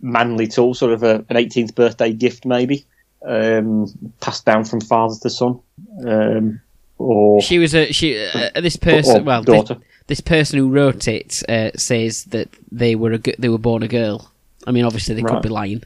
manly 0.01 0.47
tool, 0.47 0.73
sort 0.73 0.93
of 0.93 1.03
a, 1.03 1.15
an 1.29 1.35
18th 1.35 1.75
birthday 1.75 2.13
gift, 2.13 2.45
maybe 2.45 2.85
um, 3.25 3.87
passed 4.19 4.45
down 4.45 4.65
from 4.65 4.81
father 4.81 5.15
to 5.21 5.29
son, 5.29 5.59
um, 6.05 6.61
or 6.97 7.41
She 7.41 7.59
was 7.59 7.73
a 7.75 7.91
she. 7.91 8.19
Uh, 8.19 8.61
this 8.61 8.75
person, 8.75 9.21
or 9.21 9.23
well, 9.23 9.43
daughter. 9.43 9.75
this 9.75 9.83
person 10.21 10.57
who 10.59 10.69
wrote 10.69 11.07
it 11.07 11.43
uh, 11.47 11.71
says 11.75 12.23
that 12.25 12.49
they 12.71 12.95
were 12.95 13.11
a, 13.13 13.17
g- 13.19 13.35
they 13.37 13.49
were 13.49 13.57
born 13.59 13.83
a 13.83 13.87
girl. 13.87 14.31
I 14.65 14.71
mean, 14.71 14.85
obviously 14.85 15.15
they 15.15 15.21
could 15.21 15.41
be 15.43 15.49
lying. 15.49 15.83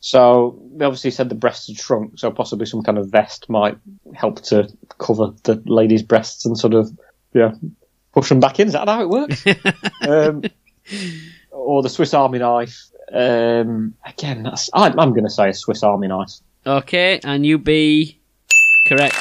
So 0.00 0.60
they 0.74 0.84
obviously 0.84 1.12
said 1.12 1.28
the 1.28 1.36
breasts 1.36 1.68
had 1.68 1.76
shrunk, 1.78 2.18
so 2.18 2.30
possibly 2.32 2.66
some 2.66 2.82
kind 2.82 2.98
of 2.98 3.08
vest 3.08 3.48
might 3.48 3.78
help 4.14 4.42
to 4.42 4.68
cover 4.98 5.32
the 5.44 5.62
lady's 5.64 6.02
breasts 6.02 6.44
and 6.44 6.58
sort 6.58 6.74
of 6.74 6.90
yeah 7.34 7.52
push 8.12 8.28
them 8.28 8.40
back 8.40 8.58
in. 8.58 8.66
Is 8.66 8.72
that 8.72 8.88
how 8.88 9.00
it 9.00 9.08
works? 9.08 9.44
um, 10.08 10.42
or 11.52 11.82
the 11.82 11.88
Swiss 11.88 12.14
Army 12.14 12.40
knife. 12.40 12.88
Um, 13.12 13.94
again, 14.04 14.42
that's, 14.42 14.70
I, 14.74 14.88
I'm 14.88 15.10
going 15.10 15.24
to 15.24 15.30
say 15.30 15.50
a 15.50 15.54
Swiss 15.54 15.84
Army 15.84 16.08
knife. 16.08 16.32
Okay, 16.66 17.20
and 17.22 17.46
you 17.46 17.58
be 17.58 18.18
correct. 18.88 19.14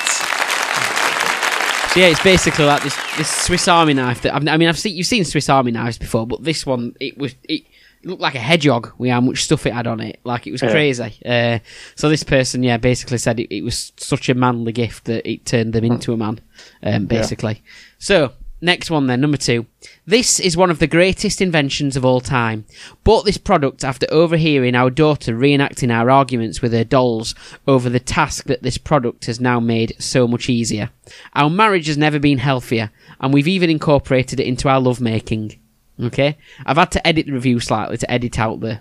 So 1.93 1.99
yeah, 1.99 2.07
it's 2.07 2.23
basically 2.23 2.65
like 2.65 2.83
this 2.83 2.95
this 3.17 3.29
Swiss 3.29 3.67
Army 3.67 3.93
knife 3.93 4.21
that 4.21 4.33
I've, 4.33 4.47
I 4.47 4.55
mean 4.57 4.69
I've 4.69 4.79
seen 4.79 4.95
you've 4.95 5.07
seen 5.07 5.25
Swiss 5.25 5.49
Army 5.49 5.71
knives 5.71 5.97
before, 5.97 6.25
but 6.25 6.43
this 6.43 6.65
one 6.65 6.95
it 7.01 7.17
was 7.17 7.35
it 7.49 7.63
looked 8.03 8.21
like 8.21 8.33
a 8.35 8.39
hedgehog 8.39 8.91
with 8.97 9.11
how 9.11 9.19
much 9.21 9.43
stuff 9.43 9.65
it 9.65 9.73
had 9.73 9.87
on 9.87 9.99
it, 9.99 10.19
like 10.23 10.47
it 10.47 10.51
was 10.51 10.61
Yeah. 10.61 10.71
crazy. 10.71 11.13
Uh, 11.25 11.59
so 11.95 12.09
this 12.09 12.23
person, 12.23 12.63
yeah, 12.63 12.77
basically 12.77 13.17
said 13.19 13.39
it, 13.39 13.53
it 13.55 13.61
was 13.61 13.91
such 13.97 14.27
a 14.29 14.33
manly 14.33 14.71
gift 14.71 15.05
that 15.05 15.29
it 15.29 15.45
turned 15.45 15.73
them 15.73 15.83
into 15.83 16.11
a 16.13 16.17
man, 16.17 16.39
um, 16.81 17.05
basically. 17.05 17.61
So 17.99 18.31
next 18.61 18.89
one 18.89 19.07
then, 19.07 19.21
number 19.21 19.37
two. 19.37 19.65
This 20.05 20.39
is 20.39 20.55
one 20.55 20.69
of 20.69 20.79
the 20.79 20.87
greatest 20.87 21.41
inventions 21.41 21.97
of 21.97 22.05
all 22.05 22.21
time. 22.21 22.65
Bought 23.03 23.25
this 23.25 23.37
product 23.37 23.83
after 23.83 24.07
overhearing 24.09 24.75
our 24.75 24.89
daughter 24.89 25.35
reenacting 25.35 25.91
our 25.91 26.09
arguments 26.09 26.61
with 26.61 26.73
her 26.73 26.83
dolls 26.83 27.35
over 27.67 27.89
the 27.89 27.99
task 27.99 28.45
that 28.45 28.63
this 28.63 28.77
product 28.77 29.25
has 29.25 29.39
now 29.39 29.59
made 29.59 29.95
so 29.99 30.27
much 30.27 30.49
easier. 30.49 30.91
Our 31.33 31.49
marriage 31.49 31.87
has 31.87 31.97
never 31.97 32.19
been 32.19 32.37
healthier, 32.37 32.91
and 33.19 33.33
we've 33.33 33.47
even 33.47 33.69
incorporated 33.69 34.39
it 34.39 34.47
into 34.47 34.69
our 34.69 34.79
lovemaking. 34.79 35.59
Okay? 36.01 36.37
I've 36.65 36.77
had 36.77 36.91
to 36.91 37.07
edit 37.07 37.25
the 37.25 37.33
review 37.33 37.59
slightly 37.59 37.97
to 37.97 38.11
edit 38.11 38.39
out 38.39 38.59
the 38.59 38.79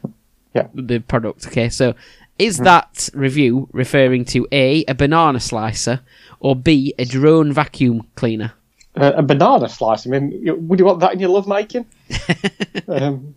Yeah. 0.55 0.69
the 0.75 0.99
product. 1.01 1.47
Okay, 1.47 1.69
so 1.69 1.95
is 2.39 2.59
mm. 2.59 2.65
that 2.65 3.11
review 3.13 3.69
referring 3.73 4.25
to 4.27 4.49
A, 4.51 4.85
a 4.89 4.95
banana 4.95 5.41
slicer, 5.41 6.01
or 6.41 6.57
B, 6.57 6.95
a 6.99 7.05
drone 7.05 7.53
vacuum 7.53 8.07
cleaner? 8.17 8.55
Uh, 8.97 9.13
a 9.17 9.23
banana 9.23 9.69
slice. 9.69 10.07
I 10.07 10.11
mean, 10.11 10.67
would 10.69 10.79
you 10.79 10.85
want 10.85 11.01
that 11.01 11.13
in 11.13 11.21
your 11.21 11.29
love 11.31 11.47
making? 11.47 11.87
um, 12.89 13.35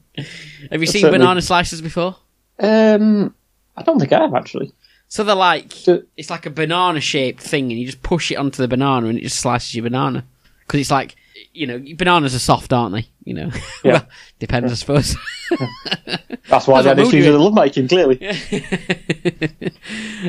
Have 0.72 0.82
you 0.82 0.88
seen 0.88 1.02
Certainly. 1.02 1.20
banana 1.20 1.40
slicers 1.42 1.82
before? 1.84 2.16
um, 2.60 3.34
I 3.76 3.82
don't 3.84 4.00
think 4.00 4.12
I 4.14 4.20
have 4.22 4.34
actually. 4.36 4.72
So 5.08 5.24
they're 5.24 5.36
like 5.36 5.72
So- 5.72 6.04
it's 6.18 6.30
like 6.32 6.46
a 6.48 6.50
banana 6.50 7.00
shaped 7.02 7.42
thing, 7.42 7.72
and 7.72 7.80
you 7.80 7.86
just 7.86 8.02
push 8.04 8.32
it 8.32 8.36
onto 8.36 8.62
the 8.62 8.68
banana, 8.68 9.08
and 9.08 9.18
it 9.18 9.22
just 9.22 9.40
slices 9.40 9.76
your 9.76 9.84
banana. 9.84 10.26
Because 10.66 10.80
it's 10.80 10.92
like 10.92 11.16
you 11.54 11.68
know, 11.68 11.80
bananas 11.98 12.34
are 12.34 12.40
soft, 12.40 12.74
aren't 12.74 12.96
they? 12.96 13.08
You 13.26 13.34
know, 13.36 13.52
Yeah. 13.84 13.92
well, 13.94 14.08
depends, 14.40 14.72
I 14.72 14.76
suppose. 14.76 15.16
That's 16.50 16.68
why 16.68 16.82
That's 16.82 16.84
they 16.84 16.90
had 16.90 17.00
issues 17.00 17.26
with 17.26 17.34
the 17.36 17.40
love 17.40 17.54
making. 17.54 17.88
Clearly, 17.88 18.20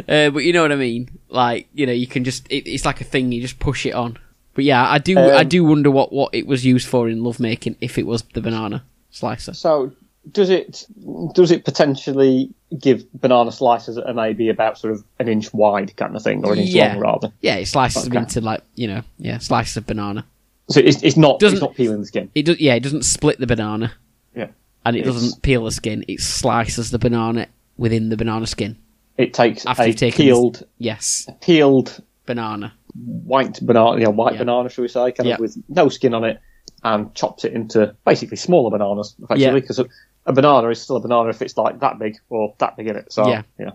uh, 0.09 0.31
but 0.31 0.45
you 0.45 0.53
know 0.53 0.63
what 0.63 0.73
I 0.73 0.77
mean. 0.77 1.09
Like 1.29 1.69
you 1.75 1.87
know, 1.87 1.93
you 1.93 2.07
can 2.07 2.25
just 2.25 2.47
it, 2.51 2.69
it's 2.69 2.85
like 2.85 3.01
a 3.01 3.05
thing. 3.05 3.33
You 3.33 3.41
just 3.41 3.59
push 3.59 3.87
it 3.87 3.95
on. 3.95 4.19
But 4.55 4.65
yeah, 4.65 4.89
I 4.89 4.99
do 4.99 5.19
I 5.19 5.41
Um, 5.43 5.49
do 5.49 5.65
wonder 5.65 5.91
what 5.91 6.13
what 6.13 6.35
it 6.35 6.47
was 6.47 6.65
used 6.65 6.87
for 6.89 7.09
in 7.09 7.23
lovemaking. 7.25 7.77
If 7.81 7.99
it 7.99 8.07
was 8.07 8.23
the 8.35 8.41
banana 8.41 8.85
slicer. 9.11 9.53
So 9.55 9.93
does 10.33 10.49
it 10.51 10.87
does 11.35 11.51
it 11.51 11.65
potentially 11.65 12.51
give 12.79 13.05
banana 13.21 13.53
slices 13.53 13.97
that 13.97 14.07
are 14.09 14.15
maybe 14.15 14.49
about 14.49 14.79
sort 14.79 14.93
of 14.95 15.05
an 15.19 15.29
inch 15.29 15.53
wide 15.53 15.95
kind 15.97 16.17
of 16.17 16.23
thing, 16.23 16.45
or 16.45 16.53
an 16.53 16.61
inch 16.61 16.71
Yeah. 16.71 16.93
long 16.95 17.01
rather? 17.01 17.33
Yeah, 17.41 17.57
it 17.57 17.67
slices 17.67 18.05
them 18.05 18.17
into 18.17 18.41
like 18.41 18.63
you 18.75 18.87
know, 18.87 19.03
yeah, 19.19 19.39
slices 19.39 19.77
of 19.77 19.87
banana. 19.87 20.25
So 20.71 20.81
it's, 20.81 21.03
it's 21.03 21.17
not 21.19 21.41
Doesn't- 21.41 21.57
it's 21.57 21.63
not 21.63 21.75
peeling 21.75 22.01
the 22.01 22.07
skin. 22.07 22.31
It 22.35 22.47
does. 22.47 22.59
Yeah, 22.59 22.75
it 22.75 22.81
doesn't 22.83 23.05
split 23.05 23.39
the 23.39 23.47
banana, 23.47 23.93
Yeah, 24.35 24.47
and 24.87 24.97
it 24.97 25.01
It's- 25.01 25.15
doesn't 25.15 25.43
peel 25.43 25.65
the 25.65 25.71
skin. 25.73 26.05
It 26.09 26.21
slices 26.21 26.91
the 26.91 26.99
banana 26.99 27.49
within 27.77 28.09
the 28.09 28.17
banana 28.17 28.47
skin. 28.47 28.77
it 29.19 29.33
takes 29.35 29.65
After 29.67 29.83
a 29.83 29.87
you've 29.89 29.97
taken 29.97 30.25
peeled 30.25 30.65
Yes, 30.79 31.29
peeled 31.43 32.01
banana. 32.27 32.73
White 32.95 33.59
banana, 33.61 34.01
yeah, 34.01 34.09
white 34.09 34.35
Yeah. 34.35 34.39
banana, 34.41 34.69
shall 34.69 34.83
we 34.83 34.89
say, 34.89 35.13
kind 35.13 35.29
Yeah. 35.29 35.35
of 35.35 35.41
with 35.41 35.57
no 35.69 35.89
skin 35.89 36.15
on 36.15 36.25
it, 36.25 36.41
and 36.83 37.15
chops 37.15 37.45
it 37.45 37.53
into 37.53 37.95
basically 38.05 38.37
smaller 38.37 38.71
bananas, 38.71 39.15
effectively, 39.19 39.45
Yeah. 39.45 39.53
because 39.53 39.79
a, 39.79 39.87
a 40.27 40.33
banana 40.33 40.69
is 40.69 40.81
still 40.81 40.97
a 40.97 41.01
banana 41.01 41.29
if 41.31 41.43
it's 41.43 41.57
like 41.57 41.81
that 41.81 41.99
big 41.99 42.17
or 42.31 42.55
that 42.59 42.77
big 42.77 42.89
in 42.89 42.97
it. 42.97 43.13
So 43.13 43.29
Yeah. 43.29 43.43
yeah, 43.59 43.71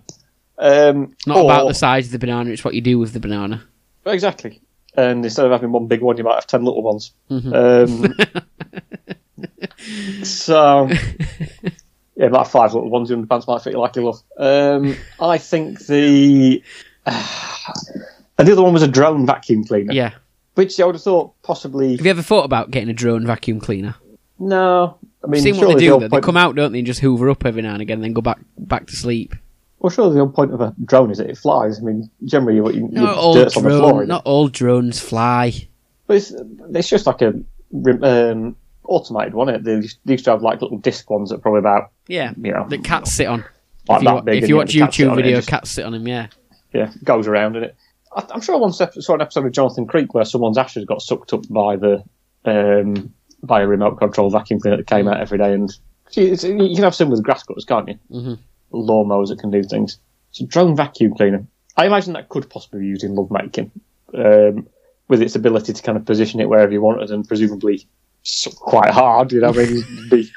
Um, 0.57 1.15
Not 1.27 1.37
or- 1.37 1.43
about 1.45 1.67
the 1.67 1.73
size 1.73 2.07
of 2.07 2.11
the 2.13 2.19
banana. 2.19 2.49
It's 2.51 2.63
what 2.63 2.73
you 2.73 2.81
do 2.81 2.97
with 2.99 3.13
the 3.13 3.19
banana. 3.19 3.63
exactly. 4.05 4.61
And 4.95 5.23
instead 5.23 5.45
of 5.45 5.51
having 5.51 5.71
one 5.71 5.87
big 5.87 6.01
one, 6.01 6.17
you 6.17 6.23
might 6.23 6.35
have 6.35 6.47
ten 6.47 6.65
little 6.65 6.81
ones. 6.81 7.11
Mm-hmm. 7.29 7.53
Um, 7.53 8.15
so 10.23 10.89
yeah, 12.15 12.25
about 12.25 12.49
five 12.51 12.73
little 12.73 12.89
ones. 12.89 13.09
Your 13.09 13.19
underpants 13.19 13.47
might 13.47 13.61
fit 13.61 13.73
you 13.73 13.79
like 13.79 13.95
you 13.95 14.03
love. 14.03 14.21
Um, 14.37 14.95
I 15.19 15.37
think 15.37 15.85
the 15.85 16.63
and 18.39 18.47
the 18.47 18.51
other 18.53 18.63
one 18.63 18.73
was 18.73 18.81
a 18.81 18.87
drone 18.87 19.25
vacuum 19.27 19.63
cleaner, 19.63 19.93
Yeah. 19.93 20.13
which 20.55 20.79
I 20.79 20.85
would 20.85 20.95
have 20.95 21.03
thought 21.03 21.33
possibly 21.43 21.97
Have 21.97 22.05
you 22.05 22.09
ever 22.11 22.23
thought 22.23 22.45
about 22.45 22.71
getting 22.71 22.89
a 22.89 22.93
drone 22.93 23.25
vacuum 23.27 23.59
cleaner? 23.59 23.95
no. 24.39 24.97
I 25.21 25.27
mean, 25.27 25.41
Seen 25.41 25.57
what 25.57 25.67
they 25.77 25.85
do 25.85 25.99
though. 25.99 26.07
They 26.07 26.21
come 26.21 26.37
out, 26.37 26.55
don't 26.55 26.71
they, 26.71 26.77
and 26.79 26.87
just 26.87 27.01
hoover 27.01 27.29
up 27.29 27.45
every 27.45 27.61
now 27.61 27.73
and 27.73 27.81
again, 27.81 27.95
and 27.95 28.03
then 28.05 28.13
go 28.13 28.21
back 28.21 28.39
back 28.57 28.87
to 28.87 28.95
sleep. 28.95 29.35
Well, 29.79 29.89
surely 29.89 30.13
the 30.13 30.19
whole 30.19 30.29
point 30.29 30.53
of 30.53 30.61
a 30.61 30.73
drone 30.85 31.11
is 31.11 31.17
that 31.17 31.29
it 31.29 31.37
flies. 31.37 31.77
I 31.79 31.81
mean, 31.81 32.09
generally, 32.23 32.61
what 32.61 32.73
you, 32.73 32.83
you 32.83 33.01
Not 33.01 33.17
all 33.17 33.33
dirt's 33.33 33.57
on 33.57 33.63
the 33.63 33.69
floor. 33.69 34.03
isn't 34.03 34.15
all 34.15 34.47
drones 34.47 34.99
fly. 35.01 35.67
But 36.07 36.17
it's, 36.17 36.31
it's 36.73 36.87
just 36.89 37.05
like 37.05 37.21
a 37.21 37.33
um, 38.03 38.55
automated 38.85 39.33
one. 39.33 39.49
It 39.49 39.63
they 39.65 39.75
used 39.75 39.97
they 40.05 40.13
used 40.13 40.23
to 40.23 40.31
have 40.31 40.41
like 40.41 40.61
little 40.61 40.77
disc 40.77 41.09
ones 41.09 41.29
that 41.31 41.35
are 41.35 41.39
probably 41.39 41.59
about 41.59 41.91
Yeah, 42.07 42.33
you 42.41 42.53
know 42.53 42.65
the 42.69 42.77
cats 42.77 43.11
sit 43.11 43.27
on. 43.27 43.43
like 43.89 43.97
if 43.97 44.03
you, 44.03 44.09
that 44.15 44.25
big. 44.25 44.43
if 44.43 44.49
you 44.49 44.55
watch 44.55 44.71
the 44.73 44.79
YouTube 44.79 45.15
video, 45.17 45.41
cats 45.41 45.69
sit 45.69 45.85
on 45.85 45.93
him. 45.93 46.07
Yeah, 46.07 46.27
yeah, 46.73 46.91
goes 47.03 47.27
around 47.27 47.57
in 47.57 47.63
it. 47.65 47.75
I, 48.15 48.25
I'm 48.31 48.41
sure 48.41 48.55
I 48.55 48.59
once 48.59 48.77
saw 48.77 49.13
an 49.15 49.21
episode 49.21 49.45
of 49.45 49.51
Jonathan 49.51 49.87
Creek 49.87 50.13
where 50.13 50.25
someone's 50.25 50.57
ashes 50.57 50.85
got 50.85 51.01
sucked 51.01 51.33
up 51.33 51.47
by 51.49 51.75
the 51.75 52.03
um, 52.45 53.13
by 53.43 53.61
a 53.61 53.67
remote 53.67 53.97
control 53.99 54.29
vacuum 54.29 54.59
cleaner 54.59 54.77
that 54.77 54.87
came 54.87 55.07
out 55.07 55.19
every 55.19 55.37
day. 55.37 55.53
And 55.53 55.71
you 56.15 56.75
can 56.75 56.83
have 56.83 56.95
some 56.95 57.09
with 57.09 57.23
grass 57.23 57.43
cutters, 57.43 57.65
can't 57.65 57.87
you? 57.87 57.99
Mhm. 58.11 58.39
Lawnmowers 58.73 59.27
that 59.29 59.39
can 59.39 59.51
do 59.51 59.63
things. 59.63 59.99
So 60.31 60.45
drone 60.45 60.75
vacuum 60.75 61.13
cleaner. 61.15 61.45
I 61.77 61.85
imagine 61.85 62.13
that 62.13 62.29
could 62.29 62.49
possibly 62.49 62.81
be 62.81 62.87
used 62.87 63.03
in 63.03 63.15
lovemaking, 63.15 63.71
um, 64.13 64.67
with 65.07 65.21
its 65.21 65.35
ability 65.35 65.73
to 65.73 65.81
kind 65.81 65.97
of 65.97 66.05
position 66.05 66.39
it 66.39 66.49
wherever 66.49 66.71
you 66.71 66.81
wanted 66.81 67.09
and 67.11 67.27
presumably 67.27 67.87
suck 68.23 68.55
quite 68.55 68.91
hard. 68.91 69.31
You 69.31 69.41
know, 69.41 69.49
I 69.49 69.53
mean, 69.53 69.83
be 70.09 70.31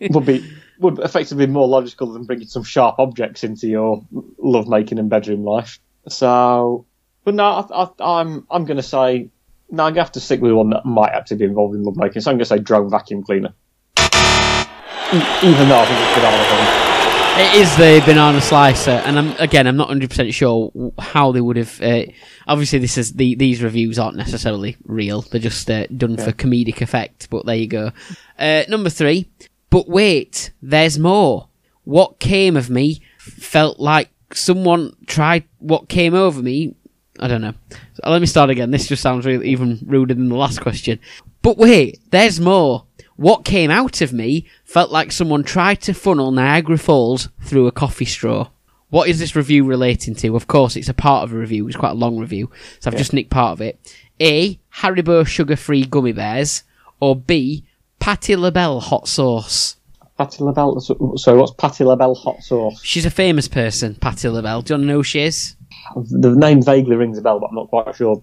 would 0.10 0.26
be 0.26 0.48
would 0.78 0.98
effectively 1.00 1.46
be 1.46 1.52
more 1.52 1.66
logical 1.66 2.12
than 2.12 2.24
bringing 2.24 2.46
some 2.46 2.62
sharp 2.62 2.98
objects 2.98 3.42
into 3.42 3.66
your 3.66 4.04
lovemaking 4.38 4.98
and 4.98 5.08
bedroom 5.10 5.42
life. 5.44 5.80
So, 6.08 6.86
but 7.26 7.34
no, 7.34 7.44
I, 7.44 7.82
I, 7.82 8.20
I'm 8.20 8.46
I'm 8.50 8.64
going 8.64 8.76
to 8.76 8.82
say 8.84 9.28
no. 9.68 9.82
I'm 9.82 9.88
going 9.88 9.94
to 9.94 10.00
have 10.02 10.12
to 10.12 10.20
stick 10.20 10.40
with 10.40 10.52
one 10.52 10.70
that 10.70 10.86
might 10.86 11.10
actually 11.10 11.38
be 11.38 11.44
involved 11.44 11.74
in 11.74 11.82
lovemaking. 11.82 12.22
So 12.22 12.30
I'm 12.30 12.36
going 12.36 12.44
to 12.44 12.46
say 12.46 12.58
drone 12.60 12.88
vacuum 12.88 13.24
cleaner. 13.24 13.52
Even 13.98 15.68
though 15.68 15.78
I 15.78 15.86
think 15.86 16.00
it's 16.00 16.14
banana 16.14 16.44
thing. 16.44 17.44
it 17.44 17.62
is 17.62 17.76
the 17.76 18.02
banana 18.06 18.40
slicer, 18.40 19.02
and 19.04 19.18
I'm 19.18 19.32
again, 19.38 19.66
I'm 19.66 19.76
not 19.76 19.88
100 19.88 20.08
percent 20.08 20.32
sure 20.34 20.70
how 21.00 21.32
they 21.32 21.40
would 21.40 21.56
have. 21.56 21.82
Uh, 21.82 22.04
obviously, 22.46 22.78
this 22.78 22.96
is 22.96 23.14
the 23.14 23.34
these 23.34 23.60
reviews 23.60 23.98
aren't 23.98 24.16
necessarily 24.16 24.76
real; 24.84 25.22
they're 25.22 25.40
just 25.40 25.68
uh, 25.68 25.88
done 25.88 26.16
for 26.16 26.30
comedic 26.30 26.80
effect. 26.80 27.28
But 27.28 27.44
there 27.44 27.56
you 27.56 27.66
go. 27.66 27.90
Uh, 28.38 28.62
number 28.68 28.88
three. 28.88 29.28
But 29.68 29.88
wait, 29.88 30.52
there's 30.62 30.96
more. 30.96 31.48
What 31.82 32.20
came 32.20 32.56
of 32.56 32.70
me 32.70 33.00
felt 33.18 33.80
like 33.80 34.10
someone 34.32 34.94
tried 35.06 35.42
what 35.58 35.88
came 35.88 36.14
over 36.14 36.40
me. 36.40 36.76
I 37.18 37.28
don't 37.28 37.40
know. 37.40 37.54
So 37.70 38.10
let 38.10 38.20
me 38.20 38.26
start 38.26 38.50
again. 38.50 38.70
This 38.70 38.88
just 38.88 39.02
sounds 39.02 39.24
really 39.24 39.48
even 39.48 39.80
ruder 39.86 40.14
than 40.14 40.28
the 40.28 40.36
last 40.36 40.60
question. 40.60 40.98
But 41.42 41.56
wait, 41.56 42.00
there's 42.10 42.40
more. 42.40 42.84
What 43.16 43.44
came 43.44 43.70
out 43.70 44.02
of 44.02 44.12
me 44.12 44.46
felt 44.64 44.90
like 44.90 45.10
someone 45.10 45.42
tried 45.42 45.80
to 45.82 45.94
funnel 45.94 46.30
Niagara 46.30 46.76
Falls 46.76 47.30
through 47.42 47.66
a 47.66 47.72
coffee 47.72 48.04
straw. 48.04 48.50
What 48.90 49.08
is 49.08 49.18
this 49.18 49.34
review 49.34 49.64
relating 49.64 50.14
to? 50.16 50.36
Of 50.36 50.46
course, 50.46 50.76
it's 50.76 50.88
a 50.88 50.94
part 50.94 51.24
of 51.24 51.32
a 51.32 51.38
review. 51.38 51.66
It's 51.66 51.76
quite 51.76 51.90
a 51.90 51.94
long 51.94 52.18
review, 52.18 52.50
so 52.78 52.90
I've 52.90 52.96
just 52.96 53.12
nicked 53.12 53.30
part 53.30 53.52
of 53.52 53.60
it. 53.60 53.80
A. 54.20 54.60
Haribo 54.76 55.26
sugar-free 55.26 55.86
gummy 55.86 56.12
bears, 56.12 56.62
or 57.00 57.16
B. 57.16 57.64
Patti 57.98 58.36
LaBelle 58.36 58.80
hot 58.80 59.08
sauce. 59.08 59.76
Patti 60.18 60.44
LaBelle. 60.44 60.80
So 60.80 61.36
what's 61.36 61.52
Patti 61.52 61.84
LaBelle 61.84 62.14
hot 62.14 62.42
sauce? 62.42 62.80
She's 62.82 63.06
a 63.06 63.10
famous 63.10 63.48
person, 63.48 63.94
Patti 63.96 64.28
LaBelle. 64.28 64.62
Do 64.62 64.72
you 64.72 64.78
want 64.78 64.82
to 64.84 64.86
know 64.86 64.96
who 64.98 65.02
she 65.02 65.20
is? 65.20 65.56
The 65.94 66.34
name 66.34 66.62
vaguely 66.62 66.96
rings 66.96 67.18
a 67.18 67.22
bell, 67.22 67.38
but 67.40 67.48
I'm 67.48 67.54
not 67.54 67.68
quite 67.68 67.94
sure 67.94 68.20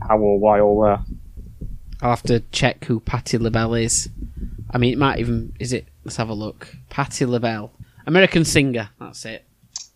how 0.00 0.18
or 0.18 0.38
why 0.38 0.60
or 0.60 0.76
where. 0.76 0.98
I'll 2.00 2.10
have 2.10 2.22
to 2.24 2.40
check 2.52 2.84
who 2.84 3.00
Patti 3.00 3.38
LaBelle 3.38 3.74
is. 3.74 4.08
I 4.70 4.78
mean, 4.78 4.92
it 4.92 4.98
might 4.98 5.18
even. 5.20 5.54
Is 5.60 5.72
it? 5.72 5.86
Let's 6.04 6.16
have 6.16 6.28
a 6.28 6.34
look. 6.34 6.74
Patti 6.90 7.26
LaBelle. 7.26 7.70
American 8.06 8.44
singer. 8.44 8.90
That's 8.98 9.24
it. 9.24 9.44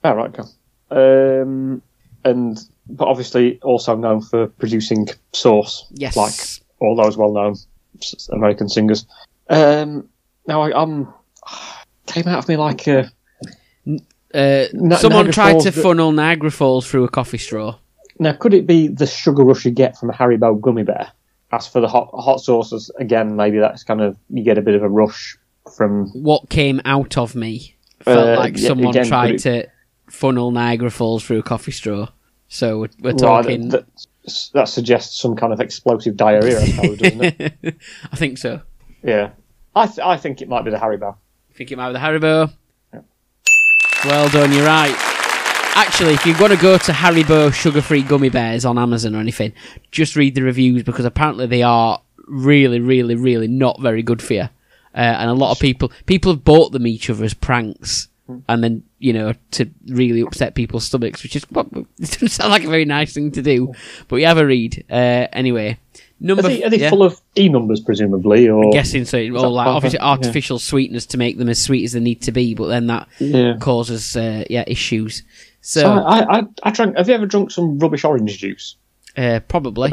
Oh, 0.05 0.15
right, 0.15 0.39
okay. 0.39 0.49
Um, 0.91 1.83
and 2.25 2.59
but 2.89 3.09
obviously 3.09 3.59
also 3.63 3.97
known 3.97 4.21
for 4.21 4.47
producing 4.47 5.09
Sauce, 5.33 5.87
Yes. 5.91 6.17
like 6.17 6.35
all 6.79 6.95
those 6.95 7.17
well-known 7.17 7.57
American 8.31 8.69
singers. 8.69 9.07
Um, 9.49 10.09
now 10.47 10.63
I, 10.63 10.81
I'm 10.81 11.13
came 12.07 12.29
out 12.29 12.39
of 12.39 12.49
me 12.49 12.57
like 12.57 12.87
a 12.87 13.11
Uh, 14.37 14.67
Na- 14.75 14.97
someone 14.97 15.27
Niagara 15.27 15.33
tried 15.33 15.53
Falls, 15.53 15.65
to 15.65 15.73
funnel 15.73 16.13
Niagara 16.13 16.51
Falls 16.51 16.87
through 16.89 17.05
a 17.05 17.09
coffee 17.09 17.39
straw. 17.39 17.79
now. 18.19 18.33
Could 18.35 18.53
it 18.55 18.67
be 18.67 18.89
the 18.89 19.07
sugar 19.07 19.43
rush 19.45 19.65
you 19.65 19.71
get 19.71 19.97
from 19.97 20.11
a 20.11 20.13
Haribo 20.13 20.61
gummy 20.61 20.83
bear? 20.83 21.11
As 21.53 21.67
for 21.67 21.81
the 21.81 21.89
hot 21.89 22.11
hot 22.13 22.41
sauces, 22.41 22.91
again, 22.99 23.37
maybe 23.37 23.59
that's 23.59 23.83
kind 23.85 24.01
of 24.01 24.17
you 24.31 24.43
get 24.43 24.59
a 24.59 24.63
bit 24.63 24.75
of 24.75 24.83
a 24.83 24.89
rush 24.89 25.37
from. 25.77 26.09
What 26.11 26.49
came 26.51 26.81
out 26.85 27.17
of 27.17 27.35
me 27.35 27.77
felt 28.03 28.29
Uh, 28.29 28.37
like 28.37 28.57
yeah, 28.59 28.69
someone 28.69 28.89
again, 28.91 29.07
tried 29.07 29.31
could 29.33 29.39
to 29.41 29.67
funnel 30.11 30.51
Niagara 30.51 30.91
Falls 30.91 31.25
through 31.25 31.39
a 31.39 31.43
coffee 31.43 31.73
straw. 31.73 32.09
So 32.49 32.81
we're, 32.81 32.89
we're 33.01 33.13
talking. 33.13 33.69
that, 33.71 33.87
that 34.55 34.69
suggests 34.69 35.19
some 35.21 35.35
kind 35.37 35.53
of 35.53 35.61
explosive 35.61 36.17
diarrhea, 36.17 36.61
I 36.61 36.65
suppose, 36.67 36.99
doesn't 36.99 37.25
it? 37.41 37.77
I 38.13 38.17
think 38.17 38.39
so. 38.39 38.61
Yeah, 39.03 39.31
I 39.75 39.87
th- 39.87 40.01
I 40.01 40.17
think 40.17 40.43
it 40.43 40.49
might 40.49 40.65
be 40.65 40.71
the 40.73 40.77
Haribo. 40.79 41.17
You 41.49 41.55
think 41.55 41.71
it 41.73 41.77
might 41.77 41.89
be 41.89 41.93
the 41.95 41.99
Haribo. 42.01 42.53
Well 44.07 44.29
done, 44.29 44.53
you're 44.53 44.65
right. 44.65 44.95
Actually, 45.75 46.15
if 46.15 46.25
you're 46.25 46.39
going 46.39 46.53
to 46.53 46.57
go 46.57 46.79
to 46.79 46.93
Haribo 46.93 47.53
sugar-free 47.53 48.03
gummy 48.03 48.29
bears 48.29 48.65
on 48.65 48.79
Amazon 48.79 49.17
or 49.17 49.19
anything, 49.19 49.53
just 49.91 50.15
read 50.15 50.37
the 50.37 50.43
reviews 50.43 50.85
because 50.85 51.05
apparently 51.05 51.47
they 51.47 51.65
are 51.65 52.01
really, 52.29 52.79
really, 52.79 53.17
really 53.17 53.49
not 53.49 53.81
very 53.81 54.05
good 54.05 54.23
for 54.23 54.35
you. 54.35 54.49
Uh, 54.95 54.99
and 55.19 55.29
a 55.29 55.35
lot 55.35 55.51
of 55.51 55.59
people 55.59 55.91
people 56.07 56.31
have 56.31 56.45
bought 56.45 56.71
them 56.71 56.87
each 56.87 57.11
other 57.11 57.25
as 57.25 57.35
pranks, 57.35 58.07
and 58.49 58.63
then 58.63 58.85
you 59.01 59.13
know 59.13 59.35
to 59.51 59.69
really 59.89 60.21
upset 60.21 60.55
people's 60.55 60.85
stomachs, 60.85 61.25
which 61.25 61.35
is 61.35 61.45
well, 61.51 61.69
it 61.75 62.11
doesn't 62.11 62.29
sound 62.29 62.53
like 62.53 62.63
a 62.63 62.71
very 62.71 62.85
nice 62.85 63.13
thing 63.13 63.33
to 63.33 63.43
do. 63.43 63.73
But 64.07 64.17
you 64.17 64.27
have 64.27 64.39
a 64.39 64.47
read 64.47 64.85
uh, 64.89 65.27
anyway. 65.33 65.79
Are 66.23 66.35
they, 66.37 66.65
are 66.65 66.71
they 66.71 66.79
yeah. 66.79 66.91
full 66.91 67.03
of 67.03 67.21
e 67.37 67.49
numbers, 67.49 67.81
presumably, 67.81 68.49
or 68.49 68.65
I'm 68.65 68.71
guessing 68.71 69.05
so 69.05 69.19
all 69.37 69.51
like 69.51 69.67
obviously 69.67 69.99
it? 69.99 70.03
Yeah. 70.03 70.09
artificial 70.09 70.59
sweetness 70.59 71.07
to 71.07 71.19
make 71.19 71.37
them 71.37 71.49
as 71.49 71.63
sweet 71.63 71.85
as 71.85 71.93
they 71.93 72.01
need 72.01 72.23
to 72.23 72.33
be 72.33 72.55
but 72.55 72.69
then 72.69 72.87
that 72.87 73.09
Yeah. 73.19 73.57
causes 73.61 74.17
uh, 74.17 74.45
yeah 74.49 74.65
issues 74.67 75.23
so, 75.61 75.83
So 75.83 75.93
I, 75.93 76.39
I, 76.39 76.43
I 76.63 76.71
drank. 76.71 76.97
Have 76.97 77.09
you 77.09 77.15
ever 77.15 77.27
drunk 77.27 77.51
some 77.51 77.79
rubbish 77.79 78.05
orange 78.05 78.39
juice? 78.39 78.77
uh, 79.17 79.41
probably 79.49 79.91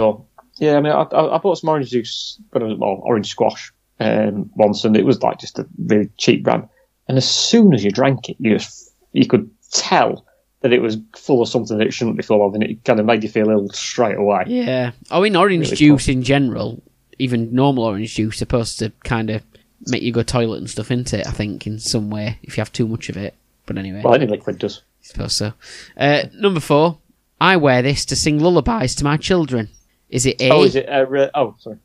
yeah, 0.60 0.76
I 0.78 0.82
mean, 0.82 0.92
I, 0.94 1.02
I 1.02 1.38
bought 1.40 1.58
some 1.58 1.70
orange 1.70 1.90
juice, 1.90 2.40
but 2.52 2.62
it 2.62 2.78
well, 2.78 3.02
orange 3.04 3.30
squash 3.30 3.74
um, 4.00 4.50
once, 4.56 4.86
and 4.86 4.96
it 4.96 5.06
was 5.06 5.22
like 5.24 5.40
just 5.40 5.58
a 5.60 5.68
really 5.86 6.10
cheap 6.18 6.44
brand. 6.44 6.70
And 7.08 7.18
as 7.18 7.30
soon 7.30 7.74
as 7.74 7.84
you 7.84 7.92
drank 7.92 8.30
it, 8.30 8.38
you 8.40 8.54
just, 8.54 8.94
you 9.12 9.26
could 9.26 9.50
tell 9.72 10.26
that 10.64 10.74
it 10.74 10.82
was 10.82 10.98
full 11.16 11.42
of 11.42 11.48
something 11.48 11.78
that 11.78 11.86
it 11.86 11.94
shouldn't 11.94 12.18
be 12.18 12.24
full 12.24 12.44
of, 12.46 12.54
and 12.56 12.64
it 12.64 12.84
kind 12.84 13.00
of 13.00 13.06
made 13.06 13.22
you 13.22 13.30
feel 13.30 13.50
ill 13.50 13.70
straight 13.70 14.18
away. 14.18 14.44
yeah 14.48 14.92
oh 15.12 15.24
in 15.24 15.36
orange 15.36 15.66
Really 15.68 15.76
juice 15.78 16.08
in 16.08 16.24
general 16.24 16.82
even 17.20 17.54
normal 17.54 17.84
orange 17.84 18.16
juice 18.16 18.38
supposed 18.38 18.80
to 18.80 18.92
kind 19.04 19.30
of 19.30 19.44
make 19.88 20.02
you 20.02 20.12
go 20.12 20.24
toilet 20.24 20.58
and 20.58 20.70
stuff 20.70 20.90
into 20.90 21.20
it 21.20 21.28
I 21.28 21.32
think 21.32 21.68
in 21.68 21.78
some 21.80 22.10
way 22.10 22.40
if 22.42 22.58
you 22.58 22.62
have 22.62 22.72
too 22.72 22.88
much 22.88 23.10
of 23.10 23.18
it 23.18 23.36
but 23.68 23.78
anyway 23.78 24.02
Well, 24.04 24.16
any 24.16 24.26
liquid 24.26 24.58
does. 24.58 24.80
I 25.04 25.06
suppose 25.06 25.34
so 25.36 25.54
uh, 25.98 26.24
number 26.34 26.60
four 26.60 26.98
I 27.40 27.58
wear 27.58 27.82
this 27.84 28.06
to 28.06 28.16
sing 28.16 28.40
lullabies 28.40 28.96
to 28.96 29.04
my 29.04 29.18
children 29.18 29.70
is 30.10 30.26
it 30.26 30.42
A 30.42 30.50
Oh, 30.52 30.64
is 30.64 30.76
it? 30.76 30.88
Uh, 30.90 31.06
re- 31.08 31.30
oh, 31.36 31.56
sorry. 31.60 31.78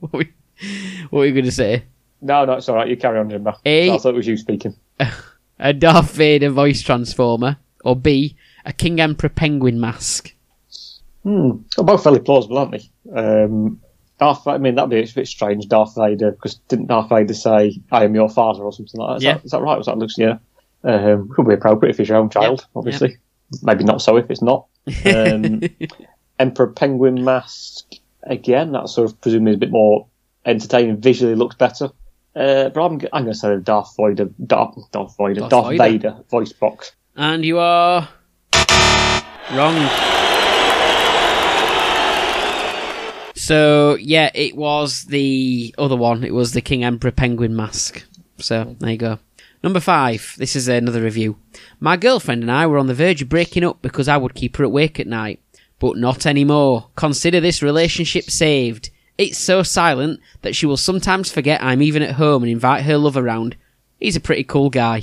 what 0.00 0.12
were 0.12 0.24
what 1.10 1.18
were 1.20 1.26
you 1.26 1.32
going 1.32 1.44
to 1.44 1.52
say 1.52 1.84
No, 2.20 2.44
no, 2.44 2.54
it's 2.54 2.68
all 2.68 2.74
right. 2.76 2.88
You 2.88 2.96
carry 2.96 3.18
on, 3.18 3.30
Jimbo. 3.30 3.54
Eh? 3.64 3.94
I 3.94 3.96
thought 3.98 4.10
it 4.14 4.16
was 4.16 4.26
you 4.26 4.36
speaking. 4.36 4.74
a 5.60 5.72
Darth 5.72 6.12
Vader 6.14 6.50
voice 6.50 6.82
transformer, 6.82 7.56
or 7.84 7.96
B, 7.96 8.36
a 8.64 8.72
King 8.72 9.00
Emperor 9.00 9.28
penguin 9.30 9.80
mask. 9.80 10.34
Hmm. 11.22 11.50
Well, 11.76 11.84
both 11.84 12.02
fairly 12.04 12.20
plausible, 12.20 12.58
aren't 12.58 12.72
they? 12.72 12.90
Um, 13.14 13.80
Darth, 14.18 14.46
I 14.46 14.58
mean, 14.58 14.74
that'd 14.74 14.90
be 14.90 14.98
a 15.00 15.06
bit 15.14 15.28
strange, 15.28 15.68
Darth 15.68 15.94
Vader, 15.96 16.32
because 16.32 16.56
didn't 16.68 16.86
Darth 16.86 17.08
Vader 17.08 17.34
say, 17.34 17.80
"I 17.92 18.04
am 18.04 18.14
your 18.14 18.28
father" 18.28 18.62
or 18.64 18.72
something 18.72 19.00
like 19.00 19.08
that? 19.10 19.16
Is, 19.18 19.22
Yeah. 19.24 19.32
that, 19.34 19.44
is 19.44 19.50
that 19.52 19.60
right? 19.62 19.76
Was 19.78 19.86
that 19.86 19.98
Luke's? 19.98 20.18
Yeah. 20.18 20.38
Um, 20.84 21.28
could 21.34 21.46
be 21.46 21.54
appropriate 21.54 21.90
if 21.90 22.00
it's 22.00 22.08
your 22.08 22.18
own 22.18 22.30
child, 22.30 22.66
obviously. 22.74 23.16
Maybe 23.62 23.84
not 23.84 24.02
so 24.02 24.16
if 24.16 24.30
it's 24.30 24.42
not. 24.42 24.66
Um, 25.04 25.60
Emperor 26.38 26.68
Penguin 26.68 27.24
mask 27.24 27.94
again. 28.22 28.72
That 28.72 28.88
sort 28.88 29.10
of 29.10 29.20
presumably 29.20 29.52
is 29.52 29.56
a 29.56 29.60
bit 29.60 29.70
more 29.70 30.06
entertaining. 30.44 30.98
Visually 31.00 31.34
looks 31.34 31.56
better. 31.56 31.90
Uh, 32.36 32.68
but 32.68 32.80
I'm, 32.84 32.92
I'm 33.12 33.24
going 33.24 33.32
to 33.32 33.34
say 33.34 33.48
the 33.48 33.60
Darth 33.60 33.94
Vader, 33.98 34.30
Darth, 34.44 34.76
Darth 34.92 35.16
Vader, 35.18 35.40
Darth 35.40 35.50
Darth, 35.50 35.68
Vader. 35.78 36.10
Vader 36.10 36.16
voice 36.30 36.52
box. 36.52 36.92
And 37.20 37.44
you 37.44 37.58
are 37.58 38.08
wrong. 39.52 39.74
So 43.34 43.96
yeah, 43.96 44.30
it 44.34 44.54
was 44.54 45.02
the 45.06 45.74
other 45.76 45.96
one. 45.96 46.22
It 46.22 46.32
was 46.32 46.52
the 46.52 46.60
King 46.60 46.84
Emperor 46.84 47.10
penguin 47.10 47.56
mask. 47.56 48.04
So 48.36 48.76
there 48.78 48.90
you 48.92 48.98
go. 48.98 49.18
Number 49.64 49.80
five. 49.80 50.36
This 50.38 50.54
is 50.54 50.68
another 50.68 51.02
review. 51.02 51.38
My 51.80 51.96
girlfriend 51.96 52.42
and 52.42 52.52
I 52.52 52.68
were 52.68 52.78
on 52.78 52.86
the 52.86 52.94
verge 52.94 53.20
of 53.20 53.28
breaking 53.28 53.64
up 53.64 53.82
because 53.82 54.06
I 54.06 54.16
would 54.16 54.36
keep 54.36 54.56
her 54.58 54.64
awake 54.64 55.00
at 55.00 55.08
night, 55.08 55.40
but 55.80 55.96
not 55.96 56.24
anymore. 56.24 56.90
Consider 56.94 57.40
this 57.40 57.64
relationship 57.64 58.30
saved. 58.30 58.90
It's 59.18 59.38
so 59.38 59.64
silent 59.64 60.20
that 60.42 60.54
she 60.54 60.66
will 60.66 60.76
sometimes 60.76 61.32
forget 61.32 61.64
I'm 61.64 61.82
even 61.82 62.02
at 62.02 62.14
home 62.14 62.44
and 62.44 62.52
invite 62.52 62.84
her 62.84 62.96
love 62.96 63.16
around. 63.16 63.56
He's 63.98 64.14
a 64.14 64.20
pretty 64.20 64.44
cool 64.44 64.70
guy. 64.70 65.02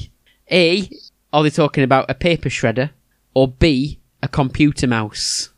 A. 0.50 0.90
Are 1.36 1.44
they 1.44 1.50
talking 1.50 1.84
about 1.84 2.10
a 2.10 2.14
paper 2.14 2.48
shredder? 2.48 2.92
Or 3.34 3.50
B. 3.50 4.00
A 4.24 4.30
computer 4.30 4.88
mouse? 4.88 5.50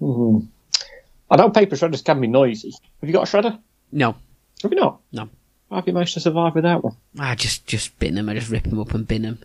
I 0.00 1.36
know 1.36 1.50
paper 1.50 1.76
shredders 1.76 2.02
can 2.02 2.22
be 2.22 2.26
noisy. 2.26 2.72
Have 3.00 3.10
you 3.10 3.12
got 3.12 3.28
a 3.28 3.30
shredder? 3.30 3.60
No. 3.92 4.16
Have 4.62 4.72
you 4.72 4.80
not? 4.80 5.00
No. 5.12 5.28
How 5.68 5.76
have 5.76 5.86
you 5.86 5.92
managed 5.92 6.14
to 6.14 6.20
survive 6.20 6.54
without 6.54 6.82
one? 6.82 6.96
I 7.18 7.34
just 7.34 7.66
just 7.66 7.98
bin 7.98 8.14
them. 8.14 8.30
I 8.30 8.34
just 8.34 8.48
rip 8.48 8.64
them 8.64 8.80
up 8.80 8.94
and 8.94 9.06
bin 9.06 9.20
them. 9.20 9.40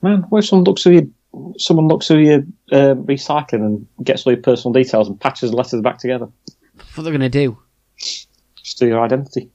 Man, 0.00 0.20
what 0.28 0.38
if 0.38 0.46
someone 0.46 0.64
looks 0.64 0.84
through 0.84 0.92
your, 0.92 1.52
someone 1.58 1.88
looks 1.88 2.06
through 2.06 2.18
your 2.18 2.38
uh, 2.70 2.94
recycling 2.94 3.66
and 3.66 3.88
gets 4.04 4.24
all 4.24 4.32
your 4.32 4.42
personal 4.42 4.72
details 4.72 5.08
and 5.08 5.20
patches 5.20 5.50
the 5.50 5.56
letters 5.56 5.80
back 5.80 5.98
together? 5.98 6.28
What 6.76 6.98
are 6.98 7.02
they 7.02 7.10
going 7.10 7.20
to 7.20 7.28
do? 7.28 7.58
Just 7.98 8.78
do 8.78 8.86
your 8.86 9.02
identity. 9.02 9.50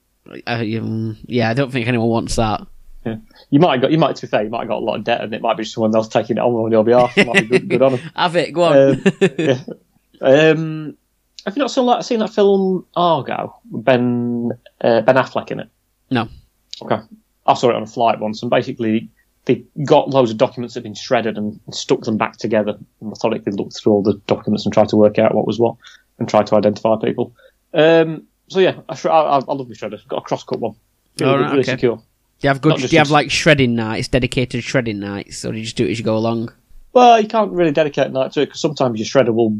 Uh, 0.45 0.65
um, 0.79 1.17
yeah, 1.27 1.49
I 1.49 1.53
don't 1.53 1.71
think 1.71 1.87
anyone 1.87 2.09
wants 2.09 2.35
that. 2.35 2.67
Yeah. 3.05 3.15
You 3.49 3.59
might 3.59 3.73
have 3.73 3.81
got, 3.81 3.91
you 3.91 3.97
might, 3.97 4.15
to 4.17 4.21
be 4.21 4.27
fair, 4.27 4.43
you 4.43 4.49
might 4.49 4.59
have 4.59 4.67
got 4.67 4.77
a 4.77 4.85
lot 4.85 4.97
of 4.97 5.03
debt 5.03 5.21
and 5.21 5.33
it 5.33 5.41
might 5.41 5.57
be 5.57 5.63
someone 5.63 5.95
else 5.95 6.07
taking 6.07 6.37
it 6.37 6.41
on 6.41 6.53
on 6.53 6.71
your 6.71 6.83
behalf. 6.83 7.17
It 7.17 7.27
might 7.27 7.49
be 7.49 7.59
good, 7.59 7.69
good 7.69 7.81
on 7.81 7.91
them. 7.93 8.01
Have 8.15 8.35
it. 8.35 8.51
Go 8.51 8.63
on. 8.63 8.77
Um, 8.77 9.03
yeah. 9.37 9.57
Um, 10.21 10.97
have 11.45 11.55
you 11.55 11.61
not 11.61 11.71
seen 11.71 11.85
that, 11.85 12.03
seen 12.05 12.19
that 12.19 12.33
film 12.33 12.85
Argo? 12.95 13.55
Ben 13.65 14.51
uh, 14.81 15.01
Ben 15.01 15.15
Affleck 15.15 15.51
in 15.51 15.61
it. 15.61 15.69
no. 16.09 16.27
Okay. 16.81 16.99
I 17.45 17.53
saw 17.55 17.69
it 17.69 17.75
on 17.75 17.83
a 17.83 17.87
flight 17.87 18.19
once, 18.19 18.41
and 18.43 18.49
basically 18.49 19.09
they 19.45 19.63
got 19.83 20.09
loads 20.09 20.29
of 20.29 20.37
documents 20.37 20.75
that 20.75 20.79
had 20.79 20.83
been 20.83 20.93
shredded 20.93 21.37
and, 21.37 21.59
stuck 21.71 22.01
them 22.01 22.17
back 22.17 22.37
together 22.37 22.77
and 23.01 23.09
methodically 23.09 23.51
looked 23.53 23.75
through 23.75 23.93
all 23.93 24.03
the 24.03 24.13
documents 24.27 24.65
and 24.65 24.73
tried 24.73 24.89
to 24.89 24.95
work 24.95 25.17
out 25.17 25.33
what 25.33 25.47
was 25.47 25.57
what 25.57 25.75
and 26.19 26.29
tried 26.29 26.45
to 26.47 26.55
identify 26.55 26.95
people. 27.01 27.33
Um, 27.73 28.27
so 28.47 28.59
yeah, 28.59 28.79
I, 28.87 28.95
I, 29.07 29.39
I 29.39 29.53
love 29.53 29.67
my 29.67 29.73
shredder. 29.73 30.05
Got 30.07 30.17
a 30.17 30.21
cross-cut 30.21 30.59
one. 30.59 30.75
Really, 31.19 31.31
All 31.31 31.39
right, 31.39 31.49
really 31.49 31.61
okay. 31.61 31.71
secure. 31.71 32.01
Do 32.39 32.47
you 32.47 32.49
have 32.49 32.61
good? 32.61 32.77
Do 32.77 32.87
you 32.87 32.97
have 32.99 33.11
like 33.11 33.29
shredding 33.31 33.75
nights, 33.75 34.07
dedicated 34.07 34.63
shredding 34.63 34.99
nights, 34.99 35.43
or 35.43 35.51
do 35.51 35.57
you 35.57 35.63
just 35.65 35.75
do 35.75 35.85
it 35.85 35.91
as 35.91 35.99
you 35.99 36.05
go 36.05 36.15
along? 36.17 36.53
Well, 36.93 37.19
you 37.21 37.27
can't 37.27 37.51
really 37.51 37.71
dedicate 37.71 38.07
a 38.07 38.09
night 38.09 38.31
to 38.33 38.41
it 38.41 38.45
because 38.47 38.61
sometimes 38.61 38.99
your 38.99 39.05
shredder 39.05 39.33
will 39.33 39.57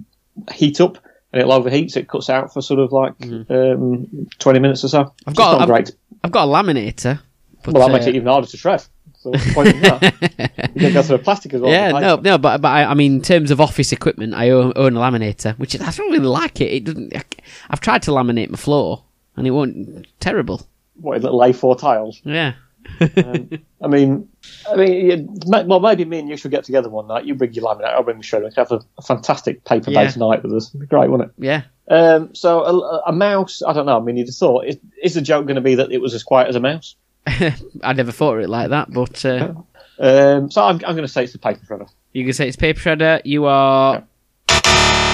heat 0.54 0.80
up 0.82 0.98
and 1.32 1.42
it'll 1.42 1.54
overheat, 1.54 1.92
so 1.92 2.00
it 2.00 2.08
cuts 2.08 2.30
out 2.30 2.54
for 2.54 2.62
sort 2.62 2.80
of 2.80 2.92
like 2.92 3.14
um, 3.50 4.28
20 4.40 4.60
minutes 4.60 4.84
or 4.84 4.88
so. 4.88 5.14
I've 5.28 5.36
got- 5.36 5.70
I've-. 5.70 5.92
I've 6.24 6.32
got 6.32 6.48
a 6.48 6.52
laminator. 6.52 7.20
But, 7.64 7.74
Well, 7.74 7.84
that 7.88 7.92
uh, 7.92 7.94
makes 7.94 8.08
it 8.08 8.16
even 8.16 8.28
harder 8.28 8.48
to 8.48 8.58
shred. 8.58 8.84
So 9.20 9.32
the 9.32 9.52
point 9.54 9.68
in 9.76 9.82
that? 9.82 10.72
You 10.76 10.82
can 10.82 10.94
go 10.94 11.02
through 11.04 11.18
plastic 11.20 11.54
as 11.54 11.62
well. 11.62 11.72
yeah, 11.72 11.92
no, 11.92 12.16
no, 12.16 12.38
but 12.38 12.62
but 12.62 12.70
I, 12.70 12.86
I 12.86 12.94
mean, 12.94 13.16
in 13.16 13.22
terms 13.22 13.52
of 13.52 13.60
office 13.60 13.92
equipment, 13.92 14.34
I 14.34 14.50
own, 14.52 14.72
own 14.78 14.96
a 14.96 15.00
laminator, 15.00 15.58
which 15.60 15.80
I 15.80 15.92
don't 15.92 16.12
really 16.12 16.20
like 16.26 16.62
it. 16.62 16.72
It 16.72 16.84
doesn't. 16.86 17.14
I, 17.16 17.24
I've 17.70 17.82
tried 17.82 18.02
to 18.04 18.12
laminate 18.12 18.50
my 18.50 18.58
floor, 18.58 19.04
and 19.36 19.46
it 19.46 19.52
won't. 19.52 20.08
Terrible. 20.22 20.66
What, 20.96 21.22
little 21.22 21.40
A4 21.40 21.78
tiles. 21.80 22.22
Yeah. 22.24 22.54
I 23.02 23.88
mean, 23.88 24.30
I 24.70 24.76
mean, 24.76 25.40
ma- 25.48 25.64
well, 25.64 25.80
maybe 25.80 26.06
me 26.06 26.20
and 26.20 26.30
you 26.30 26.38
should 26.38 26.52
get 26.52 26.64
together 26.64 26.90
one 26.90 27.08
night. 27.08 27.26
You 27.26 27.36
bring 27.36 27.54
your 27.54 27.66
laminate, 27.66 27.94
I'll 27.94 28.04
bring 28.04 28.18
my 28.18 28.22
shredder. 28.24 28.44
We 28.46 28.50
could 28.50 28.58
have 28.58 28.72
a, 28.72 28.82
a 28.98 29.02
fantastic 29.02 29.64
paper-based 29.64 30.18
night 30.18 30.44
with 30.44 30.54
us. 30.54 30.70
It'd 30.70 30.82
be 30.82 30.88
great, 30.88 31.10
wouldn't 31.10 31.30
it? 31.30 31.44
yeah. 31.44 31.62
Um, 31.88 32.36
so 32.36 32.64
a, 32.64 33.00
a 33.08 33.12
mouse, 33.12 33.64
I 33.66 33.74
don't 33.74 33.86
know. 33.88 33.98
I 33.98 34.02
mean, 34.02 34.16
you'd 34.18 34.28
have 34.28 34.36
thought, 34.36 34.66
is, 34.66 34.78
is 35.02 35.14
the 35.16 35.22
joke 35.22 35.48
going 35.48 35.56
to 35.56 35.62
be 35.62 35.76
that 35.76 35.92
it 35.92 36.00
was 36.00 36.14
as 36.14 36.22
quiet 36.24 36.48
as 36.48 36.56
a 36.56 36.60
mouse? 36.60 36.96
I 37.28 37.94
never 37.94 38.12
thought 38.12 38.36
of 38.38 38.44
it 38.44 38.50
like 38.50 38.70
that, 38.70 38.92
but 38.92 39.26
uh, 39.26 39.54
Um, 40.02 40.50
so 40.50 40.64
I'm, 40.64 40.76
I'm 40.76 40.96
going 40.96 41.00
to 41.00 41.10
say 41.10 41.24
it's 41.26 41.34
the 41.34 41.40
paper 41.40 41.60
shredder. 41.66 41.90
you 42.14 42.24
can 42.24 42.32
say 42.32 42.48
it's 42.48 42.56
paper 42.56 42.80
shredder. 42.80 43.22
You 43.26 43.46
are 43.46 44.02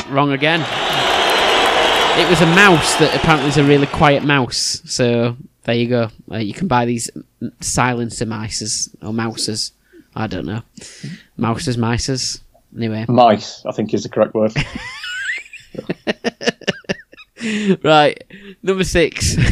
wrong 0.09 0.32
again. 0.32 0.61
It 2.17 2.30
was 2.30 2.39
a 2.41 2.45
mouse 2.45 2.95
that 2.99 3.13
apparently 3.15 3.49
is 3.49 3.57
a 3.57 3.63
really 3.63 3.88
quiet 3.88 4.23
mouse. 4.23 4.82
So 4.86 5.36
there 5.66 5.76
you 5.76 5.88
go. 5.88 6.09
Uh, 6.32 6.38
you 6.38 6.53
can 6.53 6.68
buy 6.68 6.86
these 6.86 7.09
silencer 7.59 8.26
mices 8.26 8.95
or 9.03 9.13
mouses. 9.13 9.74
I 10.16 10.28
don't 10.28 10.45
know. 10.45 10.61
Mouses, 11.38 11.78
mices. 11.78 12.39
Anyway, 12.76 13.05
Mice, 13.07 13.66
I 13.66 13.72
think, 13.72 13.93
is 13.93 14.03
the 14.03 14.09
correct 14.09 14.34
word. 14.34 14.53
right. 17.84 18.24
Number 18.63 18.84
six. 18.84 19.38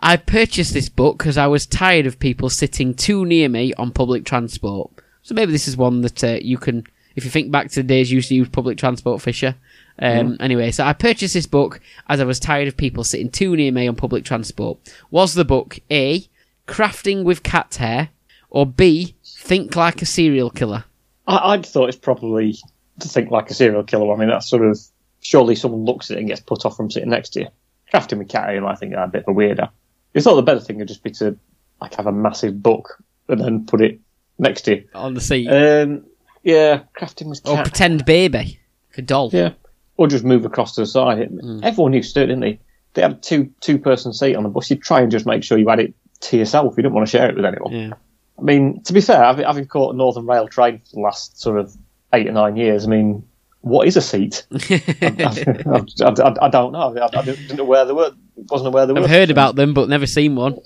I 0.00 0.16
purchased 0.16 0.72
this 0.72 0.88
book 0.88 1.18
because 1.18 1.36
I 1.36 1.46
was 1.46 1.66
tired 1.66 2.06
of 2.06 2.18
people 2.18 2.48
sitting 2.48 2.94
too 2.94 3.26
near 3.26 3.48
me 3.48 3.74
on 3.74 3.92
public 3.92 4.24
transport. 4.24 4.90
So 5.22 5.34
maybe 5.34 5.52
this 5.52 5.68
is 5.68 5.76
one 5.76 6.00
that 6.00 6.24
uh, 6.24 6.38
you 6.40 6.56
can, 6.56 6.86
if 7.16 7.24
you 7.24 7.30
think 7.30 7.50
back 7.50 7.68
to 7.70 7.82
the 7.82 7.86
days 7.86 8.10
you 8.10 8.16
used 8.16 8.30
to 8.30 8.34
use 8.34 8.48
public 8.48 8.78
transport, 8.78 9.20
Fisher. 9.20 9.56
Um, 10.00 10.36
Anyway, 10.40 10.70
so 10.70 10.84
I 10.84 10.92
purchased 10.92 11.34
this 11.34 11.46
book 11.46 11.80
as 12.08 12.20
I 12.20 12.24
was 12.24 12.40
tired 12.40 12.68
of 12.68 12.76
people 12.76 13.04
sitting 13.04 13.30
too 13.30 13.54
near 13.54 13.70
me 13.72 13.86
on 13.86 13.96
public 13.96 14.24
transport. 14.24 14.78
Was 15.10 15.34
the 15.34 15.44
book 15.44 15.78
A, 15.90 16.26
Crafting 16.66 17.24
with 17.24 17.42
Cat 17.42 17.74
Hair, 17.74 18.10
or 18.48 18.64
B, 18.66 19.14
Think 19.24 19.76
Like 19.76 20.00
a 20.02 20.06
Serial 20.06 20.50
Killer? 20.50 20.84
I, 21.26 21.52
I'd 21.52 21.66
thought 21.66 21.88
it's 21.88 21.98
probably 21.98 22.56
to 23.00 23.08
think 23.08 23.30
like 23.30 23.50
a 23.50 23.54
serial 23.54 23.82
killer. 23.82 24.12
I 24.12 24.16
mean, 24.16 24.28
that's 24.28 24.48
sort 24.48 24.64
of 24.64 24.78
surely 25.20 25.54
someone 25.54 25.84
looks 25.84 26.10
at 26.10 26.16
it 26.16 26.20
and 26.20 26.28
gets 26.28 26.40
put 26.40 26.64
off 26.64 26.76
from 26.76 26.90
sitting 26.90 27.10
next 27.10 27.30
to 27.30 27.40
you. 27.40 27.48
Crafting 27.92 28.18
with 28.18 28.28
cat 28.28 28.48
hair, 28.48 28.64
I 28.66 28.74
think 28.74 28.92
that's 28.94 29.08
a 29.08 29.10
bit 29.10 29.24
of 29.26 29.34
a 29.34 29.38
weirdo. 29.38 29.70
You 30.14 30.20
thought 30.20 30.36
the 30.36 30.42
better 30.42 30.60
thing 30.60 30.78
would 30.78 30.88
just 30.88 31.02
be 31.02 31.10
to 31.12 31.36
like 31.80 31.94
have 31.94 32.06
a 32.06 32.12
massive 32.12 32.62
book 32.62 33.02
and 33.28 33.40
then 33.40 33.66
put 33.66 33.80
it 33.80 34.00
next 34.38 34.62
to 34.62 34.76
you. 34.76 34.88
On 34.94 35.14
the 35.14 35.20
seat. 35.20 35.48
Um, 35.48 36.04
yeah, 36.42 36.82
crafting 36.98 37.28
with 37.28 37.42
cat. 37.42 37.58
or. 37.58 37.62
Pretend 37.62 38.04
Baby. 38.04 38.60
Like 38.90 38.98
a 38.98 39.02
doll. 39.02 39.30
Yeah, 39.32 39.52
or 40.00 40.08
just 40.08 40.24
move 40.24 40.46
across 40.46 40.74
to 40.76 40.80
the 40.80 40.86
side. 40.86 41.18
Everyone 41.62 41.92
used 41.92 42.14
to 42.14 42.20
do 42.20 42.24
it, 42.24 42.26
didn't 42.28 42.40
they? 42.40 42.58
They 42.94 43.02
had 43.02 43.12
a 43.12 43.14
two 43.16 43.52
two 43.60 43.78
person 43.78 44.14
seat 44.14 44.34
on 44.34 44.44
the 44.44 44.48
bus. 44.48 44.70
You'd 44.70 44.80
try 44.82 45.02
and 45.02 45.10
just 45.12 45.26
make 45.26 45.44
sure 45.44 45.58
you 45.58 45.68
had 45.68 45.78
it 45.78 45.92
to 46.20 46.38
yourself. 46.38 46.74
You 46.78 46.82
didn't 46.82 46.94
want 46.94 47.06
to 47.06 47.10
share 47.10 47.28
it 47.28 47.36
with 47.36 47.44
anyone. 47.44 47.72
Yeah. 47.72 47.92
I 48.38 48.42
mean, 48.42 48.82
to 48.84 48.94
be 48.94 49.02
fair, 49.02 49.22
having, 49.22 49.44
having 49.44 49.66
caught 49.66 49.94
a 49.94 49.96
Northern 49.98 50.26
Rail 50.26 50.48
train 50.48 50.78
for 50.78 50.96
the 50.96 51.00
last 51.00 51.38
sort 51.38 51.58
of 51.58 51.76
eight 52.14 52.26
or 52.26 52.32
nine 52.32 52.56
years, 52.56 52.86
I 52.86 52.88
mean, 52.88 53.28
what 53.60 53.86
is 53.86 53.98
a 53.98 54.00
seat? 54.00 54.46
I, 54.70 55.62
I, 55.66 56.08
I, 56.08 56.46
I 56.46 56.48
don't 56.48 56.72
know. 56.72 56.96
I, 56.98 57.22
didn't 57.22 57.56
know 57.56 57.64
where 57.64 57.84
they 57.84 57.92
were. 57.92 58.12
Wasn't 58.48 58.68
aware 58.68 58.86
they 58.86 58.94
were. 58.94 59.00
I've 59.00 59.10
heard 59.10 59.30
about 59.30 59.56
them, 59.56 59.74
but 59.74 59.90
never 59.90 60.06
seen 60.06 60.34
one. 60.34 60.58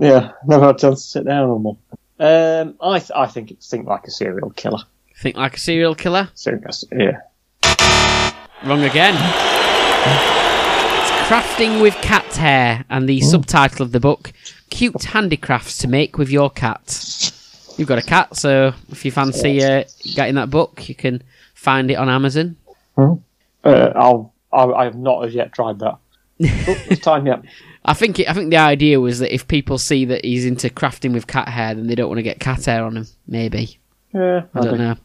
Yeah, 0.00 0.32
never 0.46 0.64
had 0.66 0.76
a 0.76 0.78
chance 0.78 1.02
to 1.04 1.08
sit 1.10 1.26
down 1.26 1.50
on 1.50 1.62
one. 1.62 1.76
Um, 2.18 2.74
I 2.80 2.98
th- 2.98 3.10
I 3.14 3.26
think 3.26 3.50
it's 3.50 3.68
think 3.68 3.86
like 3.86 4.06
a 4.06 4.10
serial 4.10 4.50
killer. 4.50 4.78
Think 5.20 5.36
like 5.36 5.56
a 5.56 5.60
serial 5.60 5.94
killer? 5.94 6.30
Serial- 6.34 6.62
Yeah. 6.90 7.20
Wrong 8.64 8.82
again. 8.82 9.14
It's 11.00 11.10
crafting 11.28 11.80
with 11.80 11.94
cat 11.96 12.24
hair, 12.34 12.84
and 12.90 13.08
the 13.08 13.20
subtitle 13.20 13.84
of 13.84 13.92
the 13.92 14.00
book: 14.00 14.32
"Cute 14.68 15.04
handicrafts 15.04 15.78
to 15.78 15.88
make 15.88 16.18
with 16.18 16.28
your 16.28 16.50
cat." 16.50 17.32
You've 17.76 17.86
got 17.86 17.98
a 17.98 18.02
cat, 18.02 18.36
so 18.36 18.72
if 18.90 19.04
you 19.04 19.12
fancy 19.12 19.62
uh, 19.62 19.84
getting 20.14 20.34
that 20.34 20.50
book, 20.50 20.88
you 20.88 20.96
can 20.96 21.22
find 21.54 21.88
it 21.90 21.94
on 21.94 22.08
Amazon. 22.08 22.56
Uh, 22.96 23.16
I'll. 23.64 24.34
I, 24.52 24.64
I 24.64 24.84
have 24.84 24.96
not 24.96 25.24
as 25.24 25.34
yet 25.34 25.52
tried 25.52 25.78
that. 25.78 25.92
Oh, 25.92 25.98
it's 26.40 27.00
time 27.00 27.26
yet. 27.26 27.42
I 27.84 27.94
think 27.94 28.18
it, 28.18 28.28
I 28.28 28.32
think 28.32 28.50
the 28.50 28.56
idea 28.56 28.98
was 29.00 29.20
that 29.20 29.32
if 29.32 29.46
people 29.46 29.78
see 29.78 30.04
that 30.06 30.24
he's 30.24 30.44
into 30.44 30.68
crafting 30.68 31.12
with 31.12 31.28
cat 31.28 31.48
hair, 31.48 31.74
then 31.74 31.86
they 31.86 31.94
don't 31.94 32.08
want 32.08 32.18
to 32.18 32.22
get 32.24 32.40
cat 32.40 32.64
hair 32.64 32.82
on 32.82 32.96
him. 32.96 33.06
Maybe. 33.28 33.78
Yeah, 34.12 34.46
I 34.52 34.60
don't 34.60 34.78
know. 34.78 34.96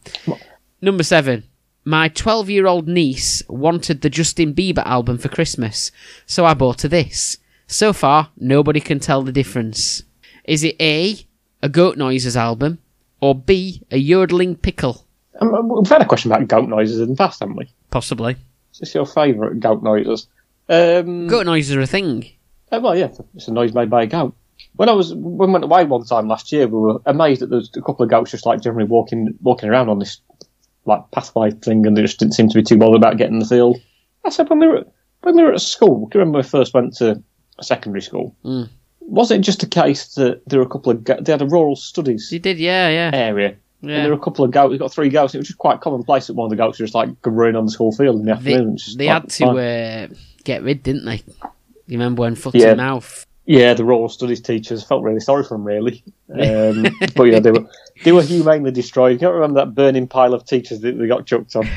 Number 0.80 1.04
seven. 1.04 1.44
My 1.84 2.08
12 2.08 2.48
year 2.50 2.66
old 2.66 2.88
niece 2.88 3.42
wanted 3.48 4.00
the 4.00 4.10
Justin 4.10 4.54
Bieber 4.54 4.84
album 4.86 5.18
for 5.18 5.28
Christmas, 5.28 5.90
so 6.26 6.44
I 6.44 6.54
bought 6.54 6.82
her 6.82 6.88
this. 6.88 7.36
So 7.66 7.92
far, 7.92 8.30
nobody 8.38 8.80
can 8.80 9.00
tell 9.00 9.22
the 9.22 9.32
difference. 9.32 10.02
Is 10.44 10.64
it 10.64 10.76
A, 10.80 11.26
a 11.62 11.68
Goat 11.68 11.96
Noises 11.96 12.36
album, 12.36 12.78
or 13.20 13.34
B, 13.34 13.82
a 13.90 13.98
yodeling 13.98 14.56
pickle? 14.56 15.06
Um, 15.40 15.68
we've 15.68 15.88
had 15.88 16.02
a 16.02 16.06
question 16.06 16.30
about 16.30 16.46
goat 16.48 16.68
noises 16.68 17.00
in 17.00 17.10
the 17.10 17.16
past, 17.16 17.40
haven't 17.40 17.56
we? 17.56 17.68
Possibly. 17.90 18.36
Is 18.72 18.80
this 18.80 18.94
your 18.94 19.06
favourite 19.06 19.60
goat 19.60 19.82
noises? 19.82 20.28
Um, 20.68 21.26
Goat 21.26 21.46
noises 21.46 21.74
are 21.76 21.80
a 21.80 21.86
thing. 21.86 22.30
uh, 22.72 22.80
well, 22.82 22.96
yeah, 22.96 23.08
it's 23.34 23.48
a 23.48 23.52
noise 23.52 23.74
made 23.74 23.90
by 23.90 24.04
a 24.04 24.06
goat. 24.06 24.34
When 24.76 24.88
I 24.88 24.92
was 24.92 25.12
when 25.14 25.48
we 25.48 25.52
went 25.52 25.64
away 25.64 25.84
one 25.84 26.04
time 26.04 26.28
last 26.28 26.50
year, 26.52 26.66
we 26.66 26.78
were 26.78 27.00
amazed 27.06 27.42
that 27.42 27.50
there's 27.50 27.70
a 27.76 27.82
couple 27.82 28.04
of 28.04 28.10
goats 28.10 28.30
just 28.30 28.46
like 28.46 28.62
generally 28.62 28.88
walking 28.88 29.34
walking 29.42 29.68
around 29.68 29.88
on 29.90 29.98
this 29.98 30.20
like 30.86 31.10
pathway 31.10 31.50
thing, 31.50 31.86
and 31.86 31.96
they 31.96 32.02
just 32.02 32.18
didn't 32.18 32.34
seem 32.34 32.48
to 32.48 32.54
be 32.54 32.62
too 32.62 32.76
bothered 32.76 32.96
about 32.96 33.16
getting 33.16 33.38
the 33.38 33.46
field. 33.46 33.80
I 34.24 34.30
said 34.30 34.48
when 34.50 34.58
we 34.58 34.66
were 34.66 34.84
when 35.22 35.36
we 35.36 35.42
were 35.42 35.52
at 35.52 35.60
school, 35.60 36.06
do 36.08 36.18
you 36.18 36.20
remember 36.20 36.38
when 36.38 36.44
we 36.44 36.48
first 36.48 36.74
went 36.74 36.94
to 36.96 37.22
a 37.58 37.64
secondary 37.64 38.02
school? 38.02 38.36
Mm. 38.44 38.68
Was 39.00 39.30
it 39.30 39.40
just 39.42 39.62
a 39.62 39.66
case 39.66 40.14
that 40.14 40.42
there 40.46 40.58
were 40.58 40.66
a 40.66 40.68
couple 40.68 40.92
of 40.92 41.04
they 41.04 41.32
had 41.32 41.42
a 41.42 41.46
rural 41.46 41.76
studies 41.76 42.30
You 42.32 42.38
did, 42.38 42.58
yeah, 42.58 42.88
yeah. 42.88 43.10
area? 43.12 43.56
And 43.82 43.90
there 43.90 44.08
were 44.08 44.16
a 44.16 44.18
couple 44.18 44.46
of 44.46 44.50
goats. 44.50 44.70
We 44.72 44.78
got 44.78 44.94
three 44.94 45.10
goats. 45.10 45.34
It 45.34 45.38
was 45.38 45.46
just 45.46 45.58
quite 45.58 45.82
commonplace 45.82 46.26
that 46.28 46.32
one 46.34 46.46
of 46.46 46.50
the 46.50 46.56
goats 46.56 46.78
was 46.78 46.90
just 46.90 46.94
like 46.94 47.10
running 47.26 47.54
on 47.54 47.66
the 47.66 47.70
school 47.70 47.92
field 47.92 48.18
in 48.18 48.24
the 48.24 48.34
They, 48.36 48.54
afternoon. 48.54 48.78
They 48.96 49.06
like, 49.08 49.22
had 49.22 49.30
to 49.30 49.46
uh, 49.46 50.14
get 50.44 50.62
rid, 50.62 50.82
didn't 50.82 51.04
they? 51.04 51.22
You 51.86 51.98
remember 51.98 52.20
when 52.22 52.34
Foot 52.34 52.54
Yeah. 52.54 52.68
and 52.68 52.78
Mouth? 52.78 53.26
Yeah, 53.46 53.74
the 53.74 53.84
rural 53.84 54.08
studies 54.08 54.40
teachers 54.40 54.82
felt 54.82 55.02
really 55.02 55.20
sorry 55.20 55.44
for 55.44 55.50
them, 55.54 55.64
really. 55.64 56.02
Um, 56.34 56.86
but 57.14 57.24
yeah, 57.24 57.38
they 57.38 57.50
were 57.52 57.66
they 58.02 58.10
were 58.10 58.22
humanely 58.22 58.70
destroyed. 58.72 59.12
You 59.12 59.18
can't 59.18 59.34
remember 59.34 59.60
that 59.60 59.74
burning 59.74 60.08
pile 60.08 60.32
of 60.34 60.44
teachers 60.46 60.80
that 60.80 60.98
they 60.98 61.06
got 61.06 61.26
chucked 61.26 61.54
on. 61.54 61.66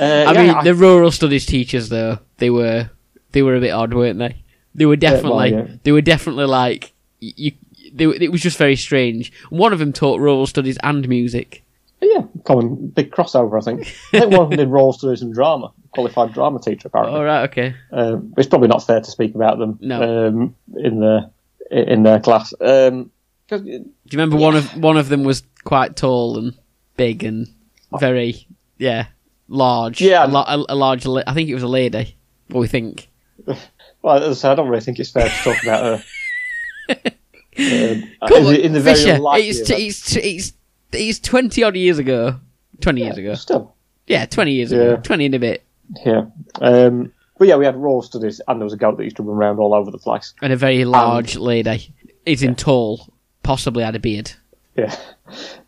Uh, 0.00 0.02
I 0.02 0.32
yeah, 0.32 0.42
mean, 0.42 0.50
I- 0.50 0.64
the 0.64 0.74
rural 0.74 1.10
studies 1.10 1.46
teachers 1.46 1.88
though 1.88 2.18
they 2.38 2.50
were 2.50 2.90
they 3.32 3.42
were 3.42 3.54
a 3.56 3.60
bit 3.60 3.70
odd, 3.70 3.92
weren't 3.94 4.18
they? 4.18 4.42
They 4.74 4.86
were 4.86 4.96
definitely 4.96 5.52
well, 5.52 5.66
yeah. 5.68 5.74
they 5.82 5.92
were 5.92 6.00
definitely 6.00 6.46
like 6.46 6.92
you. 7.20 7.52
They, 7.92 8.04
it 8.04 8.32
was 8.32 8.40
just 8.40 8.58
very 8.58 8.76
strange. 8.76 9.32
One 9.50 9.72
of 9.72 9.78
them 9.78 9.92
taught 9.92 10.20
rural 10.20 10.46
studies 10.46 10.78
and 10.82 11.08
music. 11.08 11.62
yeah, 12.00 12.22
common 12.44 12.88
big 12.88 13.10
crossover. 13.10 13.60
I 13.60 13.64
think. 13.64 13.80
I 14.12 14.20
think 14.20 14.32
one 14.32 14.40
of 14.42 14.50
them 14.50 14.58
did 14.58 14.68
rural 14.70 14.92
studies 14.92 15.22
and 15.22 15.32
drama, 15.34 15.72
qualified 15.92 16.32
drama 16.32 16.58
teacher 16.60 16.88
apparently. 16.88 17.18
All 17.18 17.24
right, 17.24 17.48
okay. 17.50 17.74
Um, 17.92 18.34
it's 18.36 18.48
probably 18.48 18.68
not 18.68 18.86
fair 18.86 19.00
to 19.00 19.10
speak 19.10 19.34
about 19.34 19.58
them 19.58 19.78
No. 19.80 20.28
um, 20.28 20.54
in 20.76 21.00
the 21.00 21.30
in 21.70 22.02
their 22.02 22.20
class. 22.20 22.54
Um 22.60 23.10
'cause- 23.48 23.62
Do 23.62 23.68
you 23.70 23.84
remember 24.12 24.36
one 24.36 24.56
of 24.56 24.76
one 24.76 24.96
of 24.96 25.08
them 25.08 25.24
was 25.24 25.42
quite 25.64 25.96
tall 25.96 26.38
and 26.38 26.54
big 26.96 27.24
and 27.24 27.48
very 28.00 28.46
yeah 28.78 29.06
large. 29.48 30.00
Yeah. 30.00 30.26
a, 30.26 30.28
la- 30.28 30.64
a, 30.68 30.74
large. 30.74 31.06
La- 31.06 31.22
I 31.26 31.34
think 31.34 31.48
it 31.48 31.54
was 31.54 31.62
a 31.62 31.68
lady. 31.68 32.16
What 32.48 32.60
we 32.60 32.68
think. 32.68 33.08
well, 34.02 34.22
as 34.22 34.38
I 34.38 34.40
said, 34.40 34.52
I 34.52 34.54
don't 34.56 34.68
really 34.68 34.80
think 34.82 34.98
it's 34.98 35.10
fair 35.10 35.28
to 35.28 35.34
talk 35.42 35.62
about 35.62 35.82
her. 35.84 36.04
Um, 37.58 37.64
in 37.64 38.08
on, 38.22 38.44
the- 38.44 38.64
in 38.64 38.72
the 38.72 38.80
very 38.80 38.96
Fisher, 38.96 39.14
unlikely 39.16 39.48
it's, 39.48 39.58
event- 39.68 39.80
it's, 39.82 40.16
it's, 40.16 40.52
it's 40.92 41.18
twenty 41.18 41.64
odd 41.64 41.74
years 41.74 41.98
ago. 41.98 42.36
Twenty 42.80 43.02
years 43.02 43.18
ago. 43.18 43.34
Still, 43.34 43.74
Yeah, 44.06 44.26
twenty 44.26 44.52
years 44.52 44.70
Yeah. 44.70 44.78
ago. 44.78 44.96
Twenty 45.02 45.26
and 45.26 45.34
a 45.34 45.38
bit. 45.40 45.64
Yeah. 46.04 46.26
Um, 46.60 47.12
but 47.38 47.48
yeah, 47.48 47.56
we 47.56 47.64
had 47.64 47.76
rural 47.76 48.02
studies, 48.02 48.40
and 48.48 48.60
there 48.60 48.64
was 48.64 48.72
a 48.72 48.76
goat 48.76 48.96
that 48.98 49.04
used 49.04 49.16
to 49.16 49.22
run 49.22 49.36
around 49.36 49.58
all 49.58 49.74
over 49.74 49.90
the 49.90 49.98
place. 49.98 50.34
and 50.42 50.52
a 50.52 50.56
very 50.56 50.84
large 50.84 51.36
lady. 51.36 51.92
Is 52.26 52.42
in 52.42 52.56
tall, 52.56 53.12
possibly 53.42 53.82
had 53.84 53.94
a 53.96 53.98
beard. 54.00 54.32
Yeah. 54.76 54.94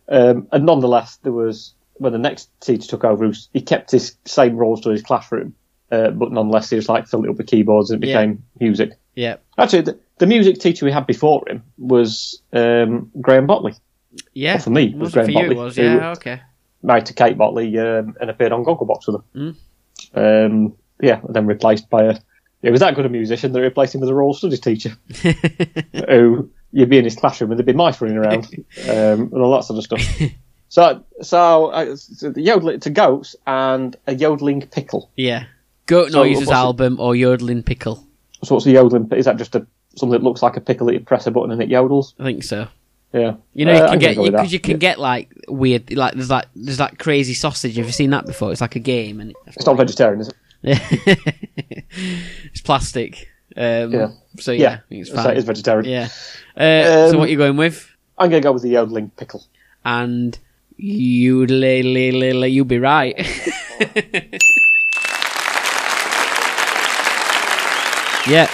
Um, 0.09 0.49
and 0.53 0.67
nonetheless, 0.67 1.17
there 1.23 1.33
was 1.33 1.73
when 1.95 2.13
the 2.13 2.19
next 2.19 2.51
teacher 2.61 2.89
took 2.89 3.05
over, 3.05 3.31
he, 3.53 3.61
kept 3.61 3.91
his 3.91 4.17
same 4.25 4.57
roles 4.57 4.81
to 4.83 4.91
his 4.91 5.03
classroom, 5.03 5.55
uh, 5.93 6.11
but 6.11 6.33
nonetheless, 6.33 6.71
he 6.71 6.77
was 6.77 6.89
like 6.89 7.07
filled 7.07 7.27
it 7.27 7.31
up 7.31 7.37
with 7.37 7.47
keyboards 7.47 7.91
and 7.91 8.03
it 8.03 8.09
Yeah. 8.09 8.21
became 8.23 8.43
music. 8.59 8.93
Yeah, 9.15 9.37
Actually, 9.59 9.83
the, 9.83 9.99
the 10.19 10.27
music 10.27 10.59
teacher 10.61 10.85
we 10.87 10.93
had 10.93 11.07
before 11.07 11.43
him 11.49 11.63
was 11.79 12.41
um, 12.53 13.11
Graham 13.21 13.47
Botley, 13.47 13.75
yeah. 14.35 14.55
Well, 14.55 14.63
for 14.65 14.71
me, 14.71 14.85
it 14.85 14.97
was 14.97 15.01
was 15.07 15.13
for 15.13 15.17
Graham 15.25 15.31
you? 15.31 15.37
Botley, 15.55 15.57
was 15.57 15.79
yeah. 15.79 16.11
Okay. 16.13 16.41
married 16.83 17.07
to 17.07 17.15
Kate 17.15 17.37
Botley, 17.39 17.77
um, 17.79 18.17
and 18.21 18.31
appeared 18.31 18.53
on 18.53 18.65
Gogglebox 18.65 19.07
with 19.07 19.17
them. 19.17 19.25
Mm. 19.35 19.57
Um, 20.15 20.75
yeah, 21.01 21.21
and 21.25 21.35
then 21.35 21.47
replaced 21.47 21.89
by 21.91 22.05
a. 22.05 22.19
It 22.63 22.71
was 22.71 22.81
that 22.81 22.95
good 22.95 23.07
a 23.07 23.09
musician 23.09 23.53
that 23.53 23.61
replaced 23.61 23.95
him 23.95 24.03
with 24.03 24.11
a 24.11 24.15
rural 24.15 24.35
studies 24.35 24.61
teacher, 24.61 24.95
who 26.09 26.51
you'd 26.73 26.91
be 26.91 26.99
in 26.99 27.05
his 27.05 27.17
classroom 27.17 27.51
and 27.51 27.59
there'd 27.59 27.67
be 27.67 27.73
mice 27.73 28.01
running 28.01 28.19
around 28.19 28.45
um, 28.85 29.33
and 29.33 29.35
all 29.35 29.53
that 29.53 29.65
sort 29.65 29.79
of 29.79 29.85
stuff. 29.85 30.31
So, 30.71 31.05
so, 31.21 31.67
uh, 31.73 31.97
so 31.97 32.31
the 32.31 32.41
yodeling 32.41 32.79
to 32.79 32.91
goats 32.91 33.35
and 33.45 33.97
a 34.07 34.15
yodeling 34.15 34.63
pickle. 34.63 35.11
Yeah. 35.17 35.47
Goat 35.87 36.13
So 36.13 36.23
Noises 36.23 36.49
album 36.49 37.01
or 37.01 37.17
Yodeling 37.17 37.65
Pickle. 37.65 38.07
So 38.45 38.55
what's 38.55 38.67
a 38.67 38.71
yodeling? 38.71 39.11
Is 39.11 39.25
that 39.25 39.37
just 39.37 39.57
a 39.57 39.67
something 39.97 40.13
that 40.13 40.23
looks 40.23 40.45
like 40.45 40.57
a 40.57 40.61
pickle 40.61 40.87
that 40.87 40.93
you 40.93 41.01
press 41.01 41.27
a 41.27 41.33
button 41.33 41.51
and 41.51 41.61
it 41.61 41.69
yodels? 41.69 42.15
I 42.21 42.23
think 42.23 42.45
so. 42.45 42.69
Yeah. 43.13 43.35
You 43.55 43.65
know, 43.65 43.73
Uh, 43.73 43.77
you 43.77 43.83
I'm 43.83 43.89
can 43.91 43.99
gonna 44.01 44.15
get 44.15 44.17
because 44.17 44.33
that. 44.33 44.53
you, 44.53 44.61
can 44.61 44.79
get 44.79 44.99
like 45.01 45.33
weird, 45.49 45.93
like 45.93 46.15
there's 46.15 46.31
like 46.31 46.47
there's 46.55 46.79
like 46.79 46.99
crazy 46.99 47.35
sausage. 47.35 47.77
Have 47.77 47.87
you 47.87 47.93
seen 47.93 48.11
that 48.11 48.25
before? 48.27 48.53
It's 48.53 48.61
like 48.61 48.77
a 48.77 48.81
game 48.81 49.21
and 49.21 49.35
It's 49.47 49.67
not 49.67 49.77
vegetarian, 49.77 50.21
is 50.21 50.29
it? 50.29 50.37
it's 52.53 52.61
plastic. 52.61 53.29
Um, 53.57 53.93
Yeah. 53.93 54.09
So 54.39 54.53
yeah, 54.53 54.61
Yeah. 54.63 54.73
I 54.75 54.81
think 54.89 55.01
it's 55.03 55.11
So 55.11 55.19
it 55.21 55.25
fine. 55.25 55.37
is 55.37 55.45
vegetarian. 55.45 55.85
Yeah. 55.91 56.09
Uh, 56.57 57.09
so 57.09 57.11
Um, 57.15 57.19
what 57.19 57.29
are 57.29 57.33
you 57.33 57.37
going 57.39 57.57
with? 57.57 57.91
I'm 58.19 58.31
going 58.31 58.43
to 58.43 58.47
go 58.47 58.53
with 58.53 58.63
the 58.63 58.69
yodeling 58.69 59.11
pickle. 59.17 59.43
And 59.85 60.39
you 60.77 61.47
lay, 61.47 61.83
lay, 61.83 62.13
lay, 62.13 62.33
lay, 62.33 62.49
you 62.49 62.65
be 62.65 62.79
right. 62.79 63.17
yeah. 68.29 68.49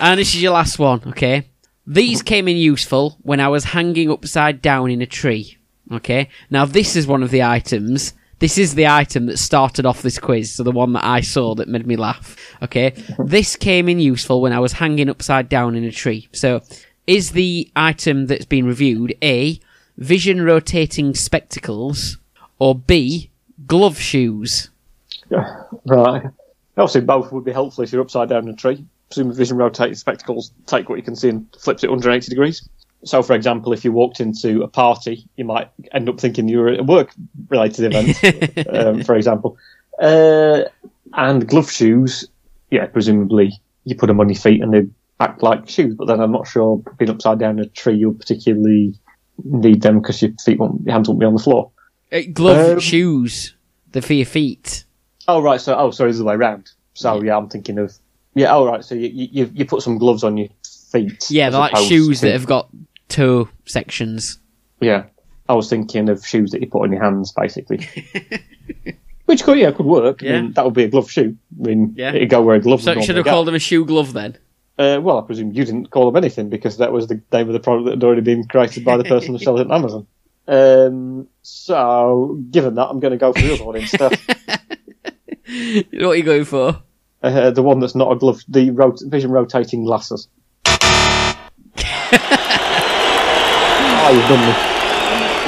And 0.00 0.20
this 0.20 0.34
is 0.34 0.42
your 0.42 0.52
last 0.52 0.78
one, 0.78 1.00
okay? 1.08 1.48
These 1.86 2.22
came 2.22 2.48
in 2.48 2.56
useful 2.56 3.18
when 3.22 3.40
I 3.40 3.48
was 3.48 3.64
hanging 3.64 4.10
upside 4.10 4.62
down 4.62 4.90
in 4.90 5.02
a 5.02 5.06
tree. 5.06 5.58
Okay? 5.92 6.28
Now, 6.50 6.64
this 6.64 6.96
is 6.96 7.06
one 7.06 7.22
of 7.22 7.30
the 7.30 7.42
items. 7.42 8.14
This 8.38 8.58
is 8.58 8.74
the 8.74 8.86
item 8.86 9.26
that 9.26 9.38
started 9.38 9.86
off 9.86 10.02
this 10.02 10.18
quiz, 10.18 10.52
so 10.52 10.62
the 10.62 10.72
one 10.72 10.92
that 10.94 11.04
I 11.04 11.20
saw 11.20 11.54
that 11.54 11.68
made 11.68 11.86
me 11.86 11.96
laugh. 11.96 12.36
Okay? 12.62 12.94
this 13.18 13.56
came 13.56 13.88
in 13.88 13.98
useful 13.98 14.40
when 14.40 14.52
I 14.52 14.60
was 14.60 14.72
hanging 14.72 15.10
upside 15.10 15.48
down 15.48 15.74
in 15.74 15.84
a 15.84 15.92
tree. 15.92 16.28
So, 16.32 16.62
is 17.06 17.32
the 17.32 17.70
item 17.76 18.26
that's 18.26 18.46
been 18.46 18.66
reviewed 18.66 19.14
A, 19.22 19.60
vision 19.98 20.42
rotating 20.42 21.14
spectacles, 21.14 22.16
or 22.58 22.74
B, 22.74 23.30
glove 23.66 23.98
shoes? 24.00 24.70
Right. 25.86 26.22
Obviously, 26.78 27.02
both 27.02 27.30
would 27.30 27.44
be 27.44 27.52
helpful 27.52 27.84
if 27.84 27.92
you're 27.92 28.00
upside 28.00 28.30
down 28.30 28.48
in 28.48 28.54
a 28.54 28.56
tree. 28.56 28.86
Presumably, 29.14 29.36
vision 29.36 29.56
rotated 29.56 29.96
spectacles 29.96 30.52
take 30.66 30.88
what 30.88 30.96
you 30.96 31.02
can 31.04 31.14
see 31.14 31.28
and 31.28 31.46
flips 31.58 31.84
it 31.84 31.90
180 31.90 32.28
degrees. 32.28 32.68
So, 33.04 33.22
for 33.22 33.34
example, 33.34 33.72
if 33.72 33.84
you 33.84 33.92
walked 33.92 34.18
into 34.20 34.62
a 34.62 34.68
party, 34.68 35.28
you 35.36 35.44
might 35.44 35.70
end 35.92 36.08
up 36.08 36.18
thinking 36.18 36.48
you 36.48 36.58
were 36.58 36.68
at 36.68 36.80
a 36.80 36.82
work-related 36.82 37.92
event, 37.92 38.68
um, 38.68 39.04
for 39.04 39.14
example. 39.14 39.56
Uh, 40.00 40.62
and 41.12 41.46
glove 41.46 41.70
shoes, 41.70 42.26
yeah, 42.70 42.86
presumably 42.86 43.52
you 43.84 43.94
put 43.94 44.06
them 44.06 44.20
on 44.20 44.28
your 44.28 44.38
feet 44.38 44.62
and 44.62 44.72
they 44.72 44.86
act 45.20 45.42
like 45.42 45.68
shoes. 45.68 45.94
But 45.94 46.06
then 46.06 46.20
I'm 46.20 46.32
not 46.32 46.48
sure 46.48 46.82
being 46.98 47.10
upside 47.10 47.38
down 47.38 47.58
a 47.60 47.66
tree 47.66 47.96
you'll 47.96 48.14
particularly 48.14 48.94
need 49.44 49.82
them 49.82 50.00
because 50.00 50.22
your 50.22 50.32
feet 50.44 50.58
won't, 50.58 50.82
your 50.84 50.92
hands 50.92 51.08
won't 51.08 51.20
be 51.20 51.26
on 51.26 51.34
the 51.34 51.42
floor. 51.42 51.70
Uh, 52.10 52.22
glove 52.32 52.72
Um, 52.72 52.80
shoes. 52.80 53.54
They're 53.92 54.02
for 54.02 54.14
your 54.14 54.26
feet. 54.26 54.84
Oh 55.28 55.40
right, 55.40 55.60
so 55.60 55.76
oh 55.76 55.90
sorry, 55.90 56.12
the 56.12 56.18
other 56.18 56.24
way 56.24 56.36
round. 56.36 56.70
So 56.94 57.22
yeah, 57.22 57.36
I'm 57.36 57.48
thinking 57.48 57.78
of 57.78 57.96
yeah. 58.34 58.54
Oh 58.54 58.66
right, 58.66 58.84
so 58.84 58.94
you 58.94 59.08
you, 59.32 59.50
you 59.54 59.64
put 59.64 59.82
some 59.82 59.98
gloves 59.98 60.24
on 60.24 60.36
your 60.36 60.48
feet. 60.90 61.30
Yeah, 61.30 61.50
they're 61.50 61.60
like 61.60 61.76
shoes 61.76 62.20
to- 62.20 62.26
that 62.26 62.32
have 62.32 62.46
got 62.46 62.68
toe 63.08 63.48
sections. 63.66 64.38
Yeah, 64.80 65.04
I 65.48 65.54
was 65.54 65.68
thinking 65.70 66.08
of 66.08 66.24
shoes 66.26 66.50
that 66.50 66.60
you 66.60 66.66
put 66.68 66.82
on 66.82 66.92
your 66.92 67.02
hands, 67.02 67.32
basically. 67.32 67.88
Which 69.26 69.42
could 69.44 69.58
yeah 69.58 69.70
could 69.70 69.86
work. 69.86 70.22
I 70.22 70.26
Yeah. 70.26 70.40
mean, 70.42 70.52
that 70.52 70.64
would 70.64 70.74
be 70.74 70.84
a 70.84 70.88
glove 70.88 71.10
shoe. 71.10 71.36
I 71.58 71.66
mean, 71.68 71.94
Yeah. 71.96 72.12
it'd 72.12 72.28
go 72.30 72.42
where 72.42 72.56
a 72.56 72.60
glove 72.60 72.82
So 72.82 73.00
should 73.00 73.16
have 73.16 73.24
called 73.24 73.46
them 73.48 73.54
a 73.54 73.58
shoe 73.58 73.84
glove 73.86 74.12
then. 74.12 74.36
Uh, 74.76 74.98
well, 75.00 75.18
I 75.18 75.22
presume 75.22 75.52
you 75.52 75.64
didn't 75.64 75.90
call 75.90 76.10
them 76.10 76.16
anything 76.22 76.48
because 76.50 76.78
that 76.78 76.92
was 76.92 77.06
the 77.06 77.20
name 77.32 77.46
of 77.46 77.52
the 77.52 77.60
product 77.60 77.84
that 77.86 77.92
had 77.92 78.04
already 78.04 78.20
been 78.22 78.44
created 78.44 78.84
by 78.84 78.96
the 78.96 79.04
person 79.04 79.32
who 79.32 79.38
sells 79.38 79.60
it 79.60 79.70
on 79.70 79.72
Amazon. 79.72 80.06
Um, 80.46 81.26
so, 81.40 82.38
given 82.50 82.74
that, 82.74 82.88
I'm 82.88 83.00
going 83.00 83.12
to 83.12 83.16
go 83.16 83.32
for 83.32 83.40
the 83.40 83.54
other 83.54 83.64
one 83.64 83.76
instead. 83.76 84.18
what 85.94 86.10
are 86.10 86.16
you 86.16 86.22
going 86.22 86.44
for? 86.44 86.82
Uh, 87.24 87.50
the 87.50 87.62
one 87.62 87.80
that's 87.80 87.94
not 87.94 88.12
a 88.12 88.16
glove, 88.16 88.42
the 88.48 88.70
rot- 88.70 89.00
vision 89.06 89.30
rotating 89.30 89.84
glasses. 89.84 90.28
oh, 90.66 91.30
you've 94.12 94.28
done 94.28 94.46
me. 94.46 94.54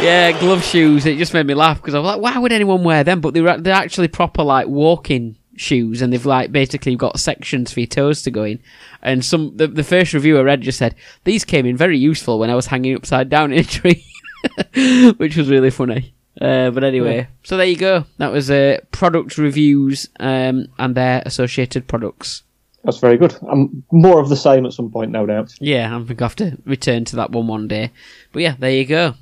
Yeah, 0.04 0.38
glove 0.38 0.62
shoes. 0.64 1.06
It 1.06 1.18
just 1.18 1.34
made 1.34 1.46
me 1.46 1.54
laugh 1.54 1.80
because 1.80 1.94
I 1.94 1.98
was 1.98 2.06
like, 2.06 2.20
why 2.20 2.38
would 2.38 2.52
anyone 2.52 2.84
wear 2.84 3.04
them? 3.04 3.20
But 3.20 3.34
they're 3.34 3.58
they're 3.58 3.74
actually 3.74 4.08
proper 4.08 4.42
like 4.42 4.68
walking 4.68 5.36
shoes, 5.56 6.02
and 6.02 6.12
they've 6.12 6.26
like 6.26 6.52
basically 6.52 6.96
got 6.96 7.18
sections 7.18 7.72
for 7.72 7.80
your 7.80 7.86
toes 7.86 8.22
to 8.22 8.30
go 8.30 8.44
in. 8.44 8.60
And 9.02 9.24
some 9.24 9.56
the, 9.56 9.66
the 9.66 9.84
first 9.84 10.12
review 10.12 10.38
I 10.38 10.42
read 10.42 10.60
just 10.62 10.78
said 10.78 10.94
these 11.24 11.44
came 11.44 11.66
in 11.66 11.76
very 11.76 11.98
useful 11.98 12.38
when 12.38 12.50
I 12.50 12.54
was 12.54 12.66
hanging 12.66 12.94
upside 12.94 13.28
down 13.28 13.52
in 13.52 13.60
a 13.60 13.64
tree, 13.64 14.04
which 15.16 15.36
was 15.36 15.48
really 15.48 15.70
funny. 15.70 16.14
Uh, 16.40 16.70
but 16.70 16.84
anyway, 16.84 17.28
so 17.44 17.56
there 17.56 17.66
you 17.66 17.76
go. 17.76 18.04
That 18.18 18.30
was 18.30 18.50
uh, 18.50 18.78
product 18.92 19.38
reviews 19.38 20.08
um, 20.20 20.66
and 20.78 20.94
their 20.94 21.22
associated 21.24 21.88
products. 21.88 22.42
That's 22.84 22.98
very 22.98 23.16
good. 23.16 23.34
I'm 23.50 23.84
more 23.90 24.20
of 24.20 24.28
the 24.28 24.36
same 24.36 24.66
at 24.66 24.72
some 24.72 24.90
point, 24.90 25.10
no 25.10 25.26
doubt. 25.26 25.54
Yeah, 25.60 25.96
I 25.96 26.04
think 26.04 26.20
I 26.20 26.24
have 26.26 26.36
to 26.36 26.58
return 26.66 27.04
to 27.06 27.16
that 27.16 27.30
one 27.30 27.46
one 27.46 27.68
day. 27.68 27.90
But 28.32 28.42
yeah, 28.42 28.54
there 28.58 28.70
you 28.70 28.84
go. 28.84 29.14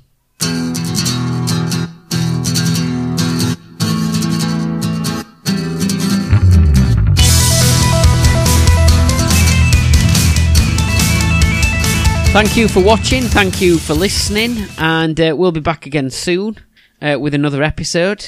Thank 12.33 12.57
you 12.57 12.67
for 12.67 12.83
watching. 12.83 13.23
Thank 13.23 13.61
you 13.61 13.77
for 13.77 13.93
listening, 13.93 14.67
and 14.77 15.19
uh, 15.19 15.33
we'll 15.37 15.53
be 15.53 15.61
back 15.61 15.85
again 15.85 16.09
soon 16.09 16.57
uh, 17.01 17.17
with 17.19 17.33
another 17.33 17.63
episode. 17.63 18.25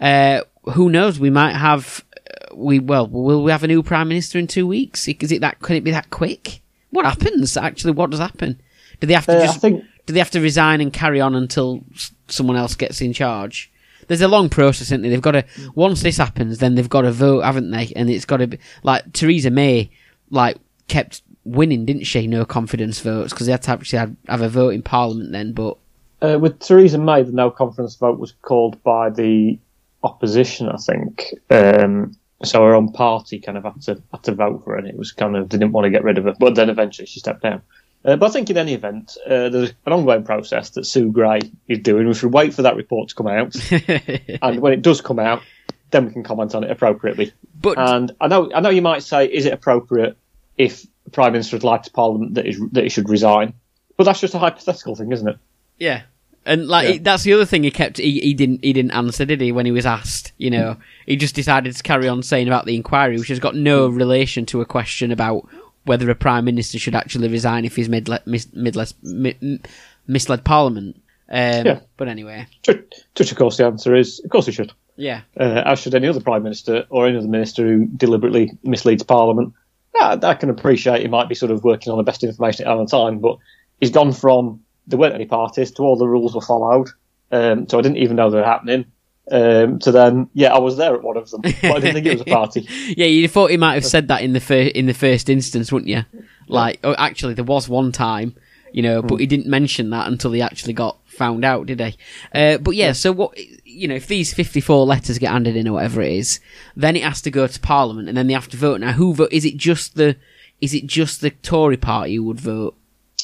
Uh, 0.00 0.42
who 0.74 0.90
knows? 0.90 1.18
We 1.20 1.30
might 1.30 1.54
have. 1.56 2.04
Uh, 2.16 2.54
we 2.54 2.78
well, 2.78 3.06
will 3.06 3.42
we 3.42 3.50
have 3.50 3.64
a 3.64 3.68
new 3.68 3.82
prime 3.82 4.08
minister 4.08 4.38
in 4.38 4.46
two 4.46 4.66
weeks? 4.66 5.06
Is 5.08 5.32
it 5.32 5.40
that? 5.40 5.60
Can 5.60 5.76
it 5.76 5.84
be 5.84 5.90
that 5.90 6.10
quick? 6.10 6.60
What 6.90 7.04
happens 7.06 7.56
actually? 7.56 7.92
What 7.92 8.10
does 8.10 8.20
happen? 8.20 8.60
Do 9.00 9.06
they 9.06 9.14
have 9.14 9.26
to 9.26 9.36
Uh, 9.38 9.46
just? 9.46 9.60
think 9.60 9.84
Do 10.06 10.12
they 10.12 10.18
have 10.18 10.30
to 10.32 10.40
resign 10.40 10.80
and 10.80 10.92
carry 10.92 11.20
on 11.20 11.34
until 11.34 11.84
s- 11.94 12.12
someone 12.28 12.56
else 12.56 12.74
gets 12.74 13.00
in 13.00 13.12
charge? 13.12 13.70
There's 14.08 14.20
a 14.22 14.28
long 14.28 14.48
process, 14.48 14.88
isn't 14.88 15.02
there? 15.02 15.10
They've 15.10 15.22
got 15.22 15.32
to 15.32 15.44
once 15.74 16.02
this 16.02 16.16
happens, 16.16 16.58
then 16.58 16.74
they've 16.74 16.88
got 16.88 17.02
to 17.02 17.12
vote, 17.12 17.42
haven't 17.42 17.70
they? 17.70 17.92
And 17.94 18.10
it's 18.10 18.24
got 18.24 18.38
to 18.38 18.48
be 18.48 18.58
like 18.82 19.12
Theresa 19.12 19.50
May, 19.50 19.90
like 20.30 20.56
kept 20.88 21.22
winning, 21.44 21.84
didn't 21.86 22.04
she? 22.04 22.26
No 22.26 22.44
confidence 22.44 22.98
votes 23.00 23.32
because 23.32 23.46
they 23.46 23.52
had 23.52 23.62
to 23.62 23.70
actually 23.70 24.00
have, 24.00 24.16
have 24.28 24.42
a 24.42 24.48
vote 24.48 24.70
in 24.70 24.82
Parliament 24.82 25.30
then. 25.30 25.52
But 25.52 25.76
uh, 26.22 26.38
with 26.38 26.60
Theresa 26.60 26.98
May, 26.98 27.22
the 27.22 27.32
no 27.32 27.50
confidence 27.50 27.96
vote 27.96 28.18
was 28.18 28.32
called 28.42 28.82
by 28.82 29.10
the 29.10 29.58
opposition, 30.02 30.68
I 30.68 30.76
think. 30.76 31.34
Um, 31.50 32.16
so 32.42 32.64
her 32.64 32.74
own 32.74 32.92
party 32.92 33.38
kind 33.38 33.58
of 33.58 33.64
had 33.64 33.82
to 33.82 34.02
had 34.12 34.22
to 34.24 34.34
vote 34.34 34.64
for 34.64 34.72
her, 34.72 34.78
and 34.78 34.86
it 34.86 34.96
was 34.96 35.12
kind 35.12 35.36
of 35.36 35.48
they 35.48 35.58
didn't 35.58 35.72
want 35.72 35.84
to 35.84 35.90
get 35.90 36.04
rid 36.04 36.18
of 36.18 36.24
her. 36.24 36.34
But 36.38 36.54
then 36.54 36.70
eventually 36.70 37.06
she 37.06 37.20
stepped 37.20 37.42
down. 37.42 37.62
Uh, 38.02 38.16
but 38.16 38.30
I 38.30 38.32
think 38.32 38.48
in 38.48 38.56
any 38.56 38.72
event, 38.72 39.18
uh, 39.26 39.50
there's 39.50 39.72
an 39.84 39.92
ongoing 39.92 40.24
process 40.24 40.70
that 40.70 40.86
Sue 40.86 41.12
Gray 41.12 41.40
is 41.68 41.80
doing. 41.80 42.08
We 42.08 42.14
should 42.14 42.32
wait 42.32 42.54
for 42.54 42.62
that 42.62 42.76
report 42.76 43.10
to 43.10 43.14
come 43.14 43.26
out, 43.26 43.54
and 44.42 44.60
when 44.60 44.72
it 44.72 44.80
does 44.80 45.02
come 45.02 45.18
out, 45.18 45.42
then 45.90 46.06
we 46.06 46.12
can 46.12 46.22
comment 46.22 46.54
on 46.54 46.64
it 46.64 46.70
appropriately. 46.70 47.32
but 47.60 47.78
And 47.78 48.12
I 48.20 48.28
know, 48.28 48.50
I 48.54 48.60
know 48.60 48.70
you 48.70 48.82
might 48.82 49.02
say, 49.02 49.26
is 49.26 49.44
it 49.44 49.52
appropriate 49.52 50.16
if 50.56 50.86
the 51.04 51.10
Prime 51.10 51.32
Minister 51.32 51.56
has 51.56 51.64
lied 51.64 51.84
to 51.84 51.90
Parliament 51.90 52.34
that, 52.34 52.46
is, 52.46 52.60
that 52.72 52.84
he 52.84 52.90
should 52.90 53.08
resign? 53.08 53.52
But 53.98 54.04
that's 54.04 54.20
just 54.20 54.34
a 54.34 54.38
hypothetical 54.38 54.96
thing, 54.96 55.12
isn't 55.12 55.28
it? 55.28 55.36
Yeah. 55.80 56.02
And 56.46 56.68
like 56.68 56.86
Yeah. 56.86 56.92
he- 56.92 56.98
that's 56.98 57.22
the 57.24 57.32
other 57.32 57.44
thing 57.44 57.64
he 57.64 57.70
kept 57.72 57.98
he, 57.98 58.20
he 58.20 58.32
didn't 58.34 58.64
he 58.64 58.72
didn't 58.72 58.92
answer 58.92 59.24
did 59.24 59.40
he 59.40 59.50
when 59.52 59.66
he 59.66 59.72
was 59.72 59.84
asked 59.84 60.32
you 60.38 60.50
know 60.50 60.76
he 61.06 61.16
just 61.16 61.34
decided 61.34 61.74
to 61.76 61.82
carry 61.82 62.08
on 62.08 62.22
saying 62.22 62.46
about 62.46 62.64
the 62.64 62.74
inquiry 62.76 63.18
which 63.18 63.28
has 63.28 63.38
got 63.40 63.54
no 63.56 63.88
relation 63.88 64.46
to 64.46 64.60
a 64.62 64.64
question 64.64 65.10
about 65.12 65.46
whether 65.84 66.08
a 66.08 66.14
prime 66.14 66.44
minister 66.46 66.78
should 66.78 66.94
actually 66.94 67.28
resign 67.28 67.64
if 67.66 67.76
he's 67.76 67.88
midle- 67.88 68.24
mis- 68.26 68.46
midless, 68.56 68.94
mi- 69.02 69.58
misled 70.06 70.42
parliament 70.44 70.96
um, 71.28 71.66
Yeah. 71.66 71.80
but 71.98 72.08
anyway 72.08 72.46
To, 72.64 72.82
which, 73.18 73.30
of 73.32 73.36
course, 73.38 73.56
the 73.58 73.66
answer 73.66 73.94
is, 73.94 74.20
of 74.24 74.30
course 74.30 74.46
he 74.46 74.52
should. 74.52 74.72
yeah 74.96 75.20
Uh, 75.38 75.62
as 75.66 75.80
should 75.80 75.94
any 75.94 76.08
other 76.08 76.20
Prime 76.20 76.42
Minister 76.42 76.84
or 76.90 77.06
any 77.06 77.18
other 77.18 77.28
minister 77.28 77.66
who 77.66 77.86
deliberately 77.86 78.50
misleads 78.64 79.02
Parliament. 79.02 79.52
Yeah, 79.94 80.16
I 80.22 80.34
can 80.34 80.48
appreciate 80.50 81.02
he 81.02 81.08
might 81.08 81.28
be 81.28 81.34
sort 81.34 81.50
of 81.52 81.64
working 81.64 81.90
on 81.92 81.98
the 81.98 82.04
best 82.04 82.24
information 82.24 82.66
at 82.66 82.76
the 82.76 82.86
time, 82.86 83.18
but 83.18 83.36
he's 83.80 83.90
gone 83.90 84.12
from 84.12 84.60
there 84.90 84.98
weren't 84.98 85.14
any 85.14 85.26
parties 85.26 85.70
to 85.72 85.82
all 85.82 85.96
the 85.96 86.08
rules 86.08 86.34
were 86.34 86.40
followed, 86.40 86.90
um, 87.30 87.68
so 87.68 87.78
I 87.78 87.82
didn't 87.82 87.98
even 87.98 88.16
know 88.16 88.30
they 88.30 88.38
were 88.38 88.44
happening. 88.44 88.86
Um, 89.30 89.78
to 89.80 89.92
then, 89.92 90.28
yeah, 90.34 90.52
I 90.52 90.58
was 90.58 90.76
there 90.76 90.94
at 90.94 91.02
one 91.02 91.16
of 91.16 91.30
them, 91.30 91.42
but 91.42 91.64
I 91.64 91.78
didn't 91.78 91.94
think 91.94 92.06
it 92.06 92.12
was 92.14 92.22
a 92.22 92.24
party. 92.24 92.66
yeah 92.96 93.06
you 93.06 93.28
thought 93.28 93.50
he 93.50 93.56
might 93.56 93.74
have 93.74 93.86
said 93.86 94.08
that 94.08 94.22
in 94.22 94.32
the 94.32 94.78
in 94.78 94.86
the 94.86 94.94
first 94.94 95.28
instance 95.28 95.70
wouldn't 95.70 95.88
you? 95.88 96.04
Like 96.48 96.80
oh, 96.82 96.94
actually 96.98 97.34
there 97.34 97.44
was 97.44 97.68
one 97.68 97.92
time 97.92 98.34
you 98.72 98.82
know 98.82 99.02
but 99.02 99.20
he 99.20 99.26
didn't 99.26 99.46
mention 99.46 99.90
that 99.90 100.08
until 100.08 100.32
he 100.32 100.42
actually 100.42 100.72
got 100.72 100.98
found 101.06 101.44
out 101.44 101.66
did 101.66 101.78
he? 101.78 101.96
Uh, 102.34 102.58
but 102.58 102.74
yeah, 102.74 102.90
so 102.90 103.12
what 103.12 103.38
you 103.64 103.86
know 103.86 103.94
if 103.94 104.08
these 104.08 104.34
54 104.34 104.84
letters 104.84 105.18
get 105.18 105.30
handed 105.30 105.54
in 105.54 105.68
or 105.68 105.74
whatever 105.74 106.02
it 106.02 106.12
is 106.12 106.40
then 106.74 106.96
it 106.96 107.04
has 107.04 107.22
to 107.22 107.30
go 107.30 107.46
to 107.46 107.60
parliament 107.60 108.08
and 108.08 108.18
then 108.18 108.26
they 108.26 108.34
have 108.34 108.48
to 108.48 108.56
vote. 108.56 108.80
Now 108.80 108.92
who 108.92 109.14
vote 109.14 109.32
is 109.32 109.44
it 109.44 109.56
just 109.56 109.94
the 109.94 110.16
is 110.60 110.74
it 110.74 110.86
just 110.86 111.20
the 111.20 111.30
tory 111.30 111.76
party 111.76 112.16
who 112.16 112.24
would 112.24 112.40
vote 112.40 112.76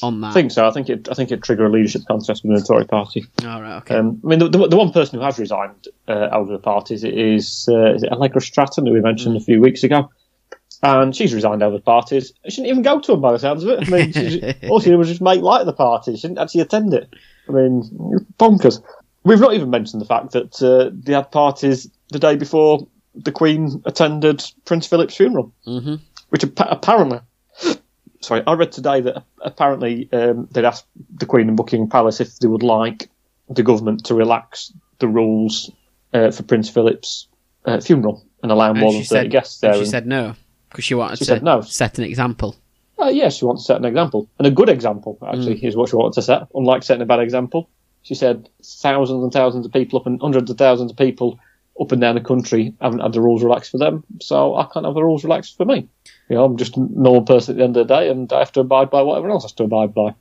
on 0.03 0.21
that? 0.21 0.27
I 0.27 0.33
think 0.33 0.51
so. 0.51 0.67
I 0.67 0.71
think 0.71 0.89
it. 0.89 1.09
I 1.09 1.13
think 1.13 1.31
it 1.31 1.43
trigger 1.43 1.65
a 1.65 1.69
leadership 1.69 2.03
contest 2.07 2.43
within 2.43 2.55
the 2.55 2.65
Tory 2.65 2.85
party. 2.85 3.25
All 3.45 3.61
right, 3.61 3.77
okay. 3.77 3.95
Um, 3.95 4.21
I 4.23 4.27
mean, 4.27 4.39
the, 4.39 4.49
the, 4.49 4.67
the 4.67 4.77
one 4.77 4.91
person 4.91 5.19
who 5.19 5.25
has 5.25 5.39
resigned 5.39 5.87
uh, 6.07 6.29
out 6.31 6.41
of 6.41 6.47
the 6.49 6.59
parties 6.59 7.03
is 7.03 7.67
uh, 7.71 7.93
is 7.93 8.03
it 8.03 8.11
Allegra 8.11 8.41
Stratton, 8.41 8.85
who 8.85 8.93
we 8.93 9.01
mentioned 9.01 9.35
a 9.37 9.39
few 9.39 9.59
weeks 9.61 9.83
ago, 9.83 10.09
and 10.83 11.15
she's 11.15 11.33
resigned 11.33 11.63
out 11.63 11.67
of 11.67 11.73
the 11.73 11.79
parties. 11.79 12.33
She 12.47 12.57
didn't 12.57 12.67
even 12.67 12.83
go 12.83 12.99
to 12.99 13.11
them 13.11 13.21
by 13.21 13.31
the 13.31 13.39
sounds 13.39 13.63
of 13.63 13.69
it. 13.69 13.87
I 13.87 13.91
mean, 13.91 14.11
she, 14.11 14.41
all 14.69 14.79
she 14.79 14.89
did 14.89 14.97
was 14.97 15.07
just 15.07 15.21
make 15.21 15.41
light 15.41 15.61
of 15.61 15.67
the 15.67 15.73
party. 15.73 16.15
She 16.15 16.21
didn't 16.27 16.39
actually 16.39 16.61
attend 16.61 16.93
it. 16.93 17.13
I 17.49 17.51
mean, 17.51 17.83
bonkers. 18.39 18.81
We've 19.23 19.39
not 19.39 19.53
even 19.53 19.69
mentioned 19.69 20.01
the 20.01 20.05
fact 20.05 20.31
that 20.31 20.61
uh, 20.61 20.91
they 20.93 21.13
had 21.13 21.31
parties 21.31 21.89
the 22.09 22.19
day 22.19 22.35
before 22.35 22.87
the 23.13 23.31
Queen 23.31 23.81
attended 23.85 24.43
Prince 24.65 24.87
Philip's 24.87 25.15
funeral, 25.15 25.53
hmm 25.65 25.95
which 26.29 26.43
appa- 26.43 26.67
apparently. 26.69 27.19
Sorry, 28.21 28.41
I 28.47 28.53
read 28.53 28.71
today 28.71 29.01
that 29.01 29.23
apparently 29.41 30.09
um, 30.11 30.47
they'd 30.51 30.65
asked 30.65 30.85
the 31.15 31.25
Queen 31.25 31.47
and 31.47 31.57
Buckingham 31.57 31.89
Palace 31.89 32.19
if 32.19 32.37
they 32.39 32.47
would 32.47 32.63
like 32.63 33.09
the 33.49 33.63
government 33.63 34.05
to 34.05 34.15
relax 34.15 34.73
the 34.99 35.07
rules 35.07 35.71
uh, 36.13 36.31
for 36.31 36.43
Prince 36.43 36.69
Philip's 36.69 37.27
uh, 37.65 37.79
funeral 37.79 38.25
and 38.41 38.51
allow 38.51 38.73
more 38.73 38.91
than 38.91 39.01
she 39.01 39.07
30 39.07 39.21
said, 39.25 39.31
guests 39.31 39.59
there. 39.59 39.73
She 39.73 39.79
and- 39.81 39.87
said 39.87 40.07
no 40.07 40.35
because 40.69 40.83
she 40.85 40.95
wanted 40.95 41.17
She 41.19 41.25
to 41.25 41.31
said 41.31 41.43
no. 41.43 41.61
set 41.61 41.97
an 41.97 42.03
example. 42.05 42.55
Uh, 42.99 43.07
yeah, 43.09 43.29
she 43.29 43.45
wants 43.45 43.63
to 43.63 43.67
set 43.67 43.77
an 43.77 43.85
example. 43.85 44.27
And 44.39 44.47
a 44.47 44.51
good 44.51 44.69
example, 44.69 45.17
actually, 45.25 45.55
Mm. 45.59 45.63
is 45.63 45.75
what 45.75 45.89
she 45.89 45.95
wanted 45.95 46.13
to 46.13 46.21
set, 46.23 46.47
unlike 46.55 46.81
setting 46.83 47.03
a 47.03 47.05
bad 47.05 47.19
example. 47.19 47.69
She 48.01 48.15
said 48.15 48.49
thousands 48.63 49.21
and 49.23 49.31
thousands 49.31 49.65
of 49.65 49.71
people 49.71 49.99
up 49.99 50.07
and 50.07 50.19
hundreds 50.19 50.49
of 50.49 50.57
thousands 50.57 50.91
of 50.91 50.97
people 50.97 51.39
up 51.79 51.91
and 51.91 52.01
down 52.01 52.15
the 52.15 52.21
country 52.21 52.73
haven't 52.81 52.99
had 52.99 53.13
the 53.13 53.21
rules 53.21 53.43
relaxed 53.43 53.71
for 53.71 53.77
them, 53.77 54.03
so 54.19 54.55
I 54.55 54.67
can't 54.71 54.85
have 54.85 54.95
the 54.95 55.03
rules 55.03 55.23
relaxed 55.23 55.57
for 55.57 55.65
me. 55.65 55.87
You 56.29 56.35
know, 56.35 56.43
I'm 56.43 56.57
just 56.57 56.75
a 56.75 56.81
normal 56.81 57.21
person 57.21 57.53
at 57.53 57.57
the 57.57 57.63
end 57.63 57.77
of 57.77 57.87
the 57.87 57.93
day, 57.93 58.09
and 58.09 58.31
I 58.33 58.39
have 58.39 58.51
to 58.53 58.61
abide 58.61 58.89
by 58.89 59.01
whatever 59.01 59.29
else 59.29 59.43
has 59.43 59.53
to 59.53 59.63
abide 59.63 59.93
by. 59.93 60.13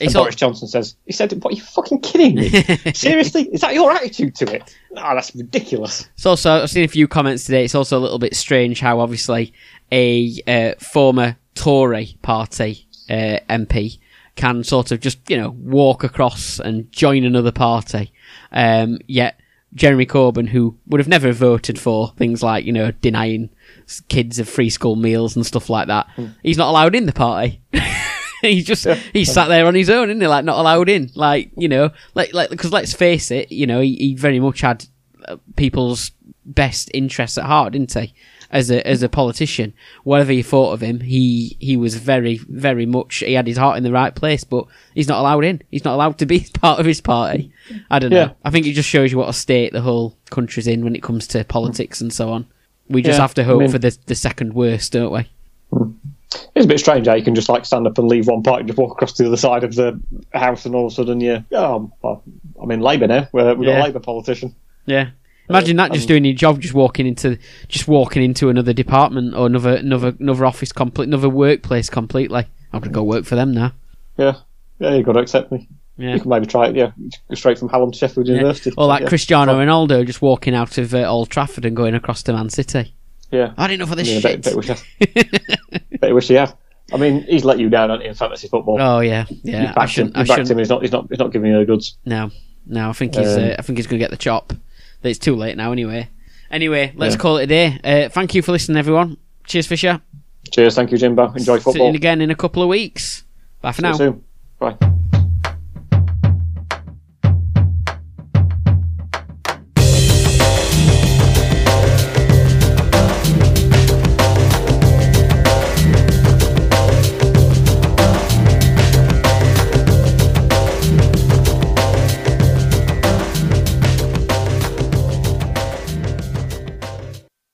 It's 0.00 0.14
all, 0.14 0.24
Boris 0.24 0.36
Johnson 0.36 0.68
says, 0.68 0.96
he 1.06 1.12
said, 1.12 1.32
what, 1.42 1.52
are 1.52 1.56
you 1.56 1.62
fucking 1.62 2.00
kidding 2.00 2.34
me? 2.36 2.48
Seriously? 2.94 3.48
Is 3.52 3.60
that 3.60 3.74
your 3.74 3.92
attitude 3.92 4.34
to 4.36 4.54
it? 4.54 4.76
No, 4.92 5.02
that's 5.14 5.34
ridiculous. 5.34 6.08
It's 6.14 6.26
also 6.26 6.62
I've 6.62 6.70
seen 6.70 6.84
a 6.84 6.88
few 6.88 7.06
comments 7.06 7.44
today. 7.44 7.64
It's 7.64 7.74
also 7.74 7.98
a 7.98 8.00
little 8.00 8.18
bit 8.18 8.34
strange 8.34 8.80
how 8.80 9.00
obviously 9.00 9.52
a 9.92 10.40
uh, 10.46 10.74
former 10.80 11.36
Tory 11.54 12.16
party 12.22 12.86
uh, 13.08 13.38
MP 13.48 13.98
can 14.36 14.64
sort 14.64 14.90
of 14.90 15.00
just 15.00 15.18
you 15.30 15.36
know 15.36 15.50
walk 15.50 16.02
across 16.04 16.58
and 16.58 16.90
join 16.90 17.24
another 17.24 17.52
party, 17.52 18.12
um, 18.52 18.98
yet 19.06 19.38
Jeremy 19.74 20.06
Corbyn, 20.06 20.48
who 20.48 20.76
would 20.86 21.00
have 21.00 21.08
never 21.08 21.32
voted 21.32 21.78
for 21.78 22.12
things 22.16 22.42
like 22.42 22.64
you 22.64 22.72
know 22.72 22.90
denying 22.90 23.50
kids 24.08 24.38
of 24.38 24.48
free 24.48 24.70
school 24.70 24.96
meals 24.96 25.36
and 25.36 25.44
stuff 25.44 25.68
like 25.68 25.88
that, 25.88 26.08
he's 26.42 26.58
not 26.58 26.68
allowed 26.70 26.94
in 26.94 27.06
the 27.06 27.12
party. 27.12 27.60
he's 28.42 28.64
just 28.64 28.86
he's 29.12 29.32
sat 29.32 29.48
there 29.48 29.66
on 29.66 29.74
his 29.74 29.90
own, 29.90 30.10
isn't 30.10 30.20
he? 30.20 30.26
Like 30.26 30.44
not 30.44 30.58
allowed 30.58 30.88
in. 30.88 31.10
Like 31.14 31.50
you 31.56 31.68
know, 31.68 31.90
like 32.14 32.32
like 32.32 32.50
because 32.50 32.72
let's 32.72 32.92
face 32.94 33.30
it, 33.30 33.50
you 33.50 33.66
know, 33.66 33.80
he, 33.80 33.96
he 33.96 34.14
very 34.14 34.40
much 34.40 34.60
had 34.60 34.86
uh, 35.26 35.36
people's 35.56 36.12
best 36.44 36.90
interests 36.94 37.38
at 37.38 37.44
heart, 37.44 37.72
didn't 37.72 37.92
he? 37.92 38.14
As 38.54 38.70
a 38.70 38.86
as 38.86 39.02
a 39.02 39.08
politician, 39.08 39.74
whatever 40.04 40.32
you 40.32 40.44
thought 40.44 40.72
of 40.74 40.80
him, 40.80 41.00
he 41.00 41.56
he 41.58 41.76
was 41.76 41.96
very 41.96 42.38
very 42.48 42.86
much 42.86 43.16
he 43.16 43.32
had 43.34 43.48
his 43.48 43.56
heart 43.58 43.76
in 43.76 43.82
the 43.82 43.90
right 43.90 44.14
place, 44.14 44.44
but 44.44 44.64
he's 44.94 45.08
not 45.08 45.18
allowed 45.18 45.44
in. 45.44 45.60
He's 45.72 45.84
not 45.84 45.94
allowed 45.94 46.18
to 46.18 46.26
be 46.26 46.46
part 46.54 46.78
of 46.78 46.86
his 46.86 47.00
party. 47.00 47.50
I 47.90 47.98
don't 47.98 48.10
know. 48.10 48.16
Yeah. 48.16 48.32
I 48.44 48.50
think 48.50 48.66
it 48.66 48.74
just 48.74 48.88
shows 48.88 49.10
you 49.10 49.18
what 49.18 49.28
a 49.28 49.32
state 49.32 49.72
the 49.72 49.80
whole 49.80 50.16
country's 50.30 50.68
in 50.68 50.84
when 50.84 50.94
it 50.94 51.02
comes 51.02 51.26
to 51.28 51.44
politics 51.44 52.00
and 52.00 52.12
so 52.12 52.30
on. 52.30 52.46
We 52.88 53.02
just 53.02 53.16
Yeah, 53.18 53.22
have 53.22 53.34
to 53.34 53.42
I 53.42 53.44
hope 53.44 53.60
mean- 53.60 53.70
for 53.72 53.78
the 53.78 53.98
the 54.06 54.14
second 54.14 54.54
worst, 54.54 54.92
don't 54.92 55.12
we? 55.12 55.28
Hmm. 55.76 55.90
It's 56.54 56.64
a 56.66 56.68
bit 56.68 56.78
strange 56.78 57.06
how 57.08 57.14
you 57.14 57.24
can 57.24 57.34
just 57.34 57.48
like 57.48 57.64
stand 57.64 57.88
up 57.88 57.98
and 57.98 58.06
leave 58.08 58.28
one 58.28 58.42
party 58.44 58.60
and 58.60 58.68
just 58.68 58.78
walk 58.78 58.92
across 58.92 59.12
to 59.14 59.22
the 59.24 59.28
other 59.30 59.36
side 59.36 59.64
of 59.64 59.74
the 59.74 60.00
house, 60.32 60.64
and 60.64 60.76
all 60.76 60.86
of 60.86 60.92
a 60.92 60.94
sudden 60.94 61.20
you, 61.20 61.44
oh, 61.52 61.90
well, 62.02 62.22
I'm 62.62 62.70
in 62.70 62.80
Labour 62.80 63.08
now. 63.08 63.26
We're, 63.32 63.54
we've 63.54 63.66
got 63.66 63.72
Yeah. 63.78 63.82
a 63.82 63.84
Labour 63.84 64.00
politician. 64.00 64.54
Yeah. 64.86 65.10
Imagine 65.48 65.76
that 65.76 65.92
just 65.92 66.04
um, 66.04 66.08
doing 66.08 66.24
your 66.24 66.34
job, 66.34 66.60
just 66.60 66.74
walking 66.74 67.06
into 67.06 67.38
just 67.68 67.86
walking 67.86 68.22
into 68.22 68.48
another 68.48 68.72
department 68.72 69.34
or 69.34 69.46
another 69.46 69.76
another 69.76 70.14
another 70.18 70.46
office 70.46 70.72
complete 70.72 71.06
another 71.06 71.28
workplace 71.28 71.90
completely. 71.90 72.46
I'm 72.72 72.80
gonna 72.80 72.92
go 72.92 73.02
work 73.02 73.24
for 73.24 73.34
them 73.34 73.52
now. 73.52 73.72
Yeah, 74.16 74.36
yeah, 74.78 74.94
you've 74.94 75.06
got 75.06 75.12
to 75.12 75.20
accept 75.20 75.52
me. 75.52 75.68
Yeah. 75.96 76.14
You 76.14 76.20
can 76.20 76.28
maybe 76.28 76.46
try 76.46 76.68
it. 76.68 76.76
Yeah, 76.76 76.92
go 77.28 77.34
straight 77.34 77.58
from 77.58 77.68
Hallam 77.68 77.92
to 77.92 77.98
Sheffield 77.98 78.26
Yeah. 78.26 78.34
University. 78.34 78.72
Or 78.76 78.86
like 78.86 79.02
yeah. 79.02 79.08
Cristiano 79.08 79.52
Ronaldo 79.54 80.04
just 80.06 80.22
walking 80.22 80.54
out 80.54 80.76
of 80.78 80.94
uh, 80.94 81.04
Old 81.04 81.30
Trafford 81.30 81.64
and 81.64 81.76
going 81.76 81.94
across 81.94 82.22
to 82.24 82.32
Man 82.32 82.48
City. 82.48 82.94
Yeah, 83.30 83.52
I 83.56 83.68
didn't 83.68 83.80
know 83.80 83.86
for 83.86 83.96
this 83.96 84.08
I 84.08 84.12
mean, 84.12 84.22
bet, 84.22 84.32
shit. 84.32 84.44
bet, 84.44 84.56
wish 84.56 84.70
I, 84.70 85.96
bet 85.98 86.14
wish 86.14 86.28
he 86.28 86.34
had. 86.34 86.54
I 86.92 86.96
mean, 86.96 87.22
he's 87.22 87.44
let 87.44 87.58
you 87.58 87.68
down 87.70 87.90
in 88.02 88.14
fantasy 88.14 88.48
football. 88.48 88.80
oh 88.80 89.00
yeah, 89.00 89.26
yeah. 89.42 89.70
I 89.70 89.74
backed 89.74 89.78
him. 89.78 89.88
shouldn't. 89.88 90.16
You 90.16 90.22
I 90.22 90.24
backed 90.24 90.38
him. 90.38 90.46
shouldn't. 90.46 90.60
He's 90.60 90.70
not. 90.70 90.82
He's 90.82 90.92
not. 90.92 91.06
He's 91.10 91.18
not 91.18 91.32
giving 91.32 91.50
you 91.50 91.58
the 91.58 91.64
goods. 91.64 91.96
No, 92.04 92.30
no. 92.66 92.88
I 92.90 92.92
think 92.92 93.14
he's. 93.14 93.36
Um, 93.36 93.42
uh, 93.44 93.54
I 93.58 93.62
think 93.62 93.78
he's 93.78 93.86
gonna 93.86 93.98
get 93.98 94.10
the 94.10 94.16
chop. 94.16 94.52
It's 95.10 95.18
too 95.18 95.36
late 95.36 95.56
now 95.56 95.72
anyway. 95.72 96.08
Anyway, 96.50 96.92
let's 96.96 97.14
Yeah. 97.14 97.20
call 97.20 97.36
it 97.38 97.44
a 97.44 97.46
day. 97.46 97.80
Uh, 97.84 98.08
thank 98.08 98.34
you 98.34 98.42
for 98.42 98.52
listening, 98.52 98.78
everyone. 98.78 99.16
Cheers, 99.46 99.66
Fisher. 99.66 100.00
Cheers. 100.52 100.74
Thank 100.76 100.92
you, 100.92 100.98
Jimbo. 100.98 101.32
Enjoy 101.32 101.44
See 101.44 101.52
you 101.52 101.60
football. 101.60 101.94
again 101.94 102.20
in 102.20 102.30
a 102.30 102.34
couple 102.36 102.62
of 102.62 102.68
weeks. 102.68 103.24
Bye 103.60 103.72
for 103.72 103.80
See 103.82 103.86
you 103.86 103.92
now. 103.92 103.96
soon. 103.98 104.22
Bye. 104.58 104.93